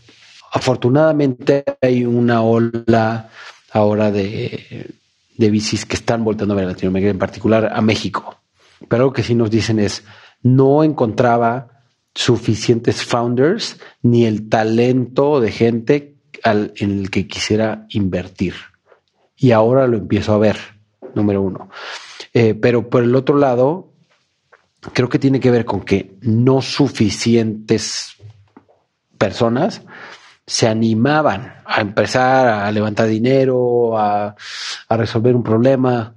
afortunadamente 0.53 1.65
hay 1.81 2.05
una 2.05 2.43
ola 2.43 3.31
ahora 3.73 4.11
de, 4.11 4.91
de 5.37 5.51
bicis 5.51 5.87
que 5.87 5.97
están 5.97 6.25
volteando 6.25 6.55
a 6.55 6.57
ver 6.57 6.66
a 6.66 6.69
Latinoamérica, 6.69 7.11
en 7.11 7.19
particular 7.19 7.73
a 7.73 7.81
México. 7.81 8.39
Pero 8.89 9.05
lo 9.05 9.12
que 9.12 9.23
sí 9.23 9.35
nos 9.35 9.51
dicen 9.51 9.79
es, 9.79 10.05
no 10.43 10.85
encontraba 10.85 11.83
suficientes 12.15 13.05
founders 13.05 13.79
ni 14.03 14.25
el 14.25 14.49
talento 14.49 15.41
de 15.41 15.51
gente 15.51 16.16
al, 16.43 16.73
en 16.77 16.99
el 16.99 17.11
que 17.11 17.27
quisiera 17.27 17.87
invertir. 17.91 18.55
Y 19.37 19.51
ahora 19.51 19.87
lo 19.87 19.97
empiezo 19.97 20.33
a 20.33 20.39
ver, 20.39 20.57
número 21.15 21.43
uno. 21.43 21.71
Eh, 22.35 22.55
pero 22.55 22.90
por 22.90 23.05
el 23.05 23.15
otro 23.15 23.39
lado, 23.39 23.93
creo 24.93 25.09
que 25.09 25.20
tiene 25.20 25.40
que 25.40 25.52
ver 25.52 25.65
con 25.65 25.82
que 25.82 26.16
no 26.20 26.61
suficientes 26.61 28.16
personas 29.16 29.82
se 30.47 30.69
animaban 30.69 31.55
a 31.65 31.81
empezar 31.81 32.48
a 32.48 32.70
levantar 32.70 33.09
dinero, 33.09 33.97
a, 33.97 34.35
resolver 34.90 35.35
un 35.35 35.43
problema, 35.43 36.15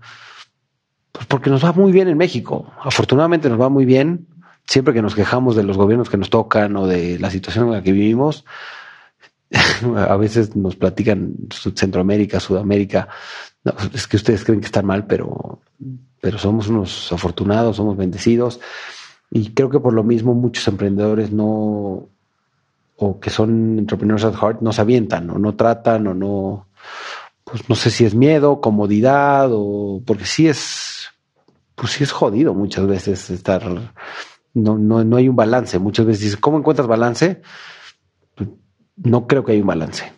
pues 1.11 1.25
porque 1.27 1.49
nos 1.49 1.63
va 1.63 1.71
muy 1.71 1.91
bien 1.91 2.07
en 2.09 2.17
México. 2.17 2.71
Afortunadamente 2.81 3.49
nos 3.49 3.61
va 3.61 3.69
muy 3.69 3.85
bien. 3.85 4.27
Siempre 4.65 4.93
que 4.93 5.01
nos 5.01 5.15
quejamos 5.15 5.55
de 5.55 5.63
los 5.63 5.77
gobiernos 5.77 6.09
que 6.09 6.17
nos 6.17 6.29
tocan 6.29 6.75
o 6.75 6.87
de 6.87 7.19
la 7.19 7.29
situación 7.29 7.67
en 7.67 7.71
la 7.71 7.81
que 7.81 7.93
vivimos, 7.93 8.43
a 9.95 10.17
veces 10.17 10.55
nos 10.57 10.75
platican 10.75 11.35
Centroamérica, 11.75 12.41
Sudamérica, 12.41 13.07
es 13.93 14.07
que 14.07 14.17
ustedes 14.17 14.43
creen 14.43 14.59
que 14.59 14.65
están 14.65 14.85
mal, 14.85 15.05
pero 15.05 15.61
pero 16.21 16.37
somos 16.37 16.67
unos 16.67 17.11
afortunados, 17.11 17.75
somos 17.75 17.97
bendecidos 17.97 18.59
y 19.29 19.51
creo 19.51 19.69
que 19.69 19.79
por 19.79 19.93
lo 19.93 20.03
mismo 20.03 20.33
muchos 20.33 20.67
emprendedores 20.67 21.31
no, 21.31 22.09
o 22.95 23.19
que 23.19 23.29
son 23.29 23.79
entrepreneurs 23.79 24.23
at 24.23 24.35
heart, 24.35 24.61
no 24.61 24.71
se 24.71 24.81
avientan 24.81 25.29
o 25.29 25.37
no 25.37 25.55
tratan 25.55 26.07
o 26.07 26.13
no, 26.13 26.67
pues 27.43 27.69
no 27.69 27.75
sé 27.75 27.89
si 27.91 28.05
es 28.05 28.15
miedo, 28.15 28.61
comodidad 28.61 29.49
o 29.51 30.01
porque 30.05 30.25
sí 30.25 30.47
es, 30.47 31.09
pues 31.75 31.93
sí 31.93 32.03
es 32.03 32.11
jodido 32.11 32.53
muchas 32.53 32.87
veces 32.87 33.29
estar, 33.29 33.63
no, 34.53 34.77
no, 34.77 35.03
no 35.03 35.17
hay 35.17 35.29
un 35.29 35.35
balance. 35.35 35.77
Muchas 35.79 36.05
veces 36.05 36.23
dices, 36.23 36.37
¿cómo 36.37 36.57
encuentras 36.57 36.87
balance? 36.87 37.41
Pues, 38.35 38.49
no 38.97 39.27
creo 39.27 39.45
que 39.45 39.51
hay 39.53 39.61
un 39.61 39.67
balance. 39.67 40.11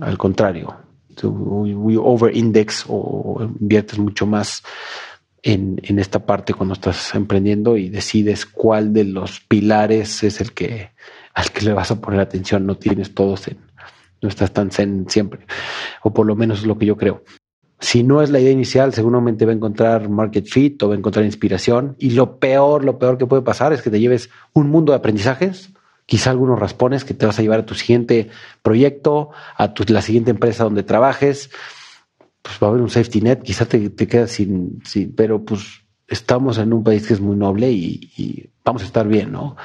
Al 0.00 0.18
contrario, 0.18 0.74
over 1.24 2.36
index 2.36 2.84
o 2.88 3.38
inviertes 3.60 3.98
mucho 3.98 4.26
más 4.26 4.62
en, 5.42 5.80
en, 5.82 5.98
esta 5.98 6.26
parte 6.26 6.54
cuando 6.54 6.74
estás 6.74 7.14
emprendiendo 7.14 7.76
y 7.76 7.88
decides 7.88 8.46
cuál 8.46 8.92
de 8.92 9.04
los 9.04 9.40
pilares 9.40 10.22
es 10.24 10.40
el 10.40 10.52
que 10.52 10.90
al 11.34 11.50
que 11.50 11.64
le 11.64 11.72
vas 11.72 11.90
a 11.90 12.00
poner 12.00 12.20
atención. 12.20 12.66
No 12.66 12.76
tienes 12.76 13.14
todos 13.14 13.48
en, 13.48 13.58
no 14.22 14.28
estás 14.28 14.52
tan 14.52 14.70
zen 14.70 15.06
siempre, 15.08 15.46
o 16.02 16.12
por 16.12 16.26
lo 16.26 16.34
menos 16.34 16.60
es 16.60 16.66
lo 16.66 16.78
que 16.78 16.86
yo 16.86 16.96
creo. 16.96 17.22
Si 17.78 18.02
no 18.02 18.22
es 18.22 18.30
la 18.30 18.40
idea 18.40 18.52
inicial, 18.52 18.94
seguramente 18.94 19.44
va 19.44 19.52
a 19.52 19.54
encontrar 19.54 20.08
market 20.08 20.46
fit 20.46 20.82
o 20.82 20.88
va 20.88 20.94
a 20.94 20.98
encontrar 20.98 21.26
inspiración. 21.26 21.94
Y 21.98 22.10
lo 22.10 22.38
peor, 22.38 22.84
lo 22.84 22.98
peor 22.98 23.18
que 23.18 23.26
puede 23.26 23.42
pasar 23.42 23.74
es 23.74 23.82
que 23.82 23.90
te 23.90 24.00
lleves 24.00 24.30
un 24.54 24.70
mundo 24.70 24.92
de 24.92 24.96
aprendizajes 24.96 25.75
quizá 26.06 26.30
algunos 26.30 26.58
raspones 26.58 27.04
que 27.04 27.14
te 27.14 27.26
vas 27.26 27.38
a 27.38 27.42
llevar 27.42 27.60
a 27.60 27.66
tu 27.66 27.74
siguiente 27.74 28.30
proyecto, 28.62 29.30
a 29.56 29.74
tu, 29.74 29.84
la 29.92 30.02
siguiente 30.02 30.30
empresa 30.30 30.64
donde 30.64 30.84
trabajes. 30.84 31.50
Pues 32.42 32.58
va 32.62 32.68
a 32.68 32.70
haber 32.70 32.82
un 32.82 32.90
safety 32.90 33.20
net, 33.20 33.42
quizá 33.42 33.66
te, 33.66 33.90
te 33.90 34.06
quedas 34.06 34.30
sin, 34.30 34.80
sin, 34.84 35.14
pero 35.14 35.44
pues 35.44 35.82
estamos 36.06 36.58
en 36.58 36.72
un 36.72 36.84
país 36.84 37.06
que 37.06 37.14
es 37.14 37.20
muy 37.20 37.36
noble 37.36 37.70
y, 37.72 38.50
vamos 38.64 38.82
a 38.82 38.86
estar 38.86 39.06
bien, 39.06 39.32
¿no? 39.32 39.56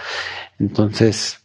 Entonces, 0.59 1.39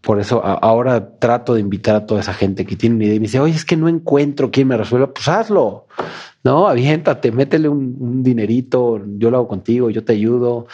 por 0.00 0.18
eso 0.18 0.42
ahora 0.44 1.18
trato 1.18 1.54
de 1.54 1.60
invitar 1.60 1.94
a 1.96 2.06
toda 2.06 2.20
esa 2.20 2.32
gente 2.32 2.64
que 2.64 2.76
tiene 2.76 2.96
una 2.96 3.04
idea 3.04 3.16
y 3.16 3.20
me 3.20 3.26
dice, 3.26 3.40
oye, 3.40 3.54
es 3.54 3.66
que 3.66 3.76
no 3.76 3.88
encuentro 3.88 4.50
quién 4.50 4.68
me 4.68 4.76
resuelva, 4.76 5.12
pues 5.12 5.28
hazlo, 5.28 5.86
¿no? 6.42 6.68
Aviéntate, 6.68 7.32
métele 7.32 7.68
un, 7.68 7.96
un 7.98 8.22
dinerito, 8.22 9.02
yo 9.18 9.30
lo 9.30 9.38
hago 9.38 9.48
contigo, 9.48 9.90
yo 9.90 10.04
te 10.04 10.12
ayudo 10.12 10.66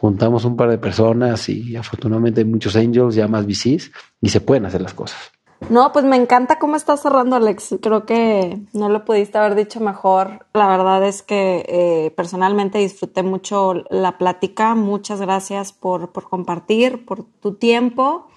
juntamos 0.00 0.46
un 0.46 0.56
par 0.56 0.70
de 0.70 0.78
personas 0.78 1.48
y 1.50 1.76
afortunadamente 1.76 2.40
hay 2.40 2.46
muchos 2.46 2.74
angels, 2.74 3.14
ya 3.14 3.28
más 3.28 3.46
VCs 3.46 3.90
y 4.22 4.30
se 4.30 4.40
pueden 4.40 4.64
hacer 4.64 4.80
las 4.80 4.94
cosas. 4.94 5.32
No, 5.68 5.92
pues 5.92 6.06
me 6.06 6.16
encanta 6.16 6.58
cómo 6.58 6.74
estás 6.74 7.02
cerrando, 7.02 7.36
Alex. 7.36 7.76
Creo 7.82 8.06
que 8.06 8.62
no 8.72 8.88
lo 8.88 9.04
pudiste 9.04 9.36
haber 9.36 9.54
dicho 9.54 9.78
mejor. 9.78 10.46
La 10.54 10.68
verdad 10.68 11.06
es 11.06 11.22
que 11.22 11.66
eh, 11.68 12.12
personalmente 12.16 12.78
disfruté 12.78 13.22
mucho 13.22 13.74
la 13.90 14.16
plática. 14.16 14.74
Muchas 14.74 15.20
gracias 15.20 15.74
por, 15.74 16.12
por 16.12 16.30
compartir, 16.30 17.04
por 17.04 17.24
tu 17.24 17.56
tiempo. 17.56 18.29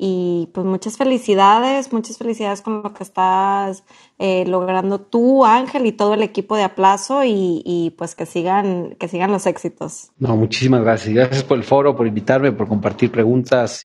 Y 0.00 0.48
pues 0.54 0.64
muchas 0.64 0.96
felicidades, 0.96 1.92
muchas 1.92 2.18
felicidades 2.18 2.62
con 2.62 2.84
lo 2.84 2.94
que 2.94 3.02
estás 3.02 3.82
eh, 4.20 4.44
logrando 4.46 5.00
tú, 5.00 5.44
Ángel, 5.44 5.86
y 5.86 5.92
todo 5.92 6.14
el 6.14 6.22
equipo 6.22 6.56
de 6.56 6.62
Aplazo 6.62 7.24
y, 7.24 7.62
y, 7.64 7.90
pues 7.98 8.14
que 8.14 8.24
sigan, 8.24 8.94
que 9.00 9.08
sigan 9.08 9.32
los 9.32 9.46
éxitos. 9.46 10.12
No, 10.18 10.36
muchísimas 10.36 10.82
gracias. 10.82 11.12
Gracias 11.12 11.42
por 11.42 11.58
el 11.58 11.64
foro, 11.64 11.96
por 11.96 12.06
invitarme, 12.06 12.52
por 12.52 12.68
compartir 12.68 13.10
preguntas. 13.10 13.82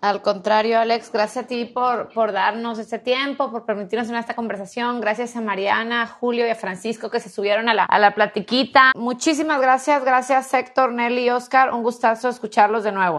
Al 0.00 0.22
contrario, 0.22 0.78
Alex, 0.78 1.10
gracias 1.10 1.44
a 1.44 1.48
ti 1.48 1.64
por, 1.64 2.10
por 2.14 2.30
darnos 2.30 2.78
este 2.78 3.00
tiempo, 3.00 3.50
por 3.50 3.64
permitirnos 3.64 4.06
tener 4.06 4.20
esta 4.20 4.36
conversación. 4.36 5.00
Gracias 5.00 5.34
a 5.34 5.40
Mariana, 5.40 6.02
a 6.02 6.06
Julio 6.06 6.46
y 6.46 6.50
a 6.50 6.54
Francisco 6.54 7.10
que 7.10 7.18
se 7.18 7.30
subieron 7.30 7.68
a 7.68 7.74
la, 7.74 7.84
a 7.84 7.98
la 7.98 8.14
platiquita. 8.14 8.92
Muchísimas 8.94 9.60
gracias. 9.60 10.04
Gracias, 10.04 10.54
Héctor, 10.54 10.92
Nelly 10.92 11.24
y 11.24 11.30
Oscar. 11.30 11.74
Un 11.74 11.82
gustazo 11.82 12.28
escucharlos 12.28 12.84
de 12.84 12.92
nuevo. 12.92 13.18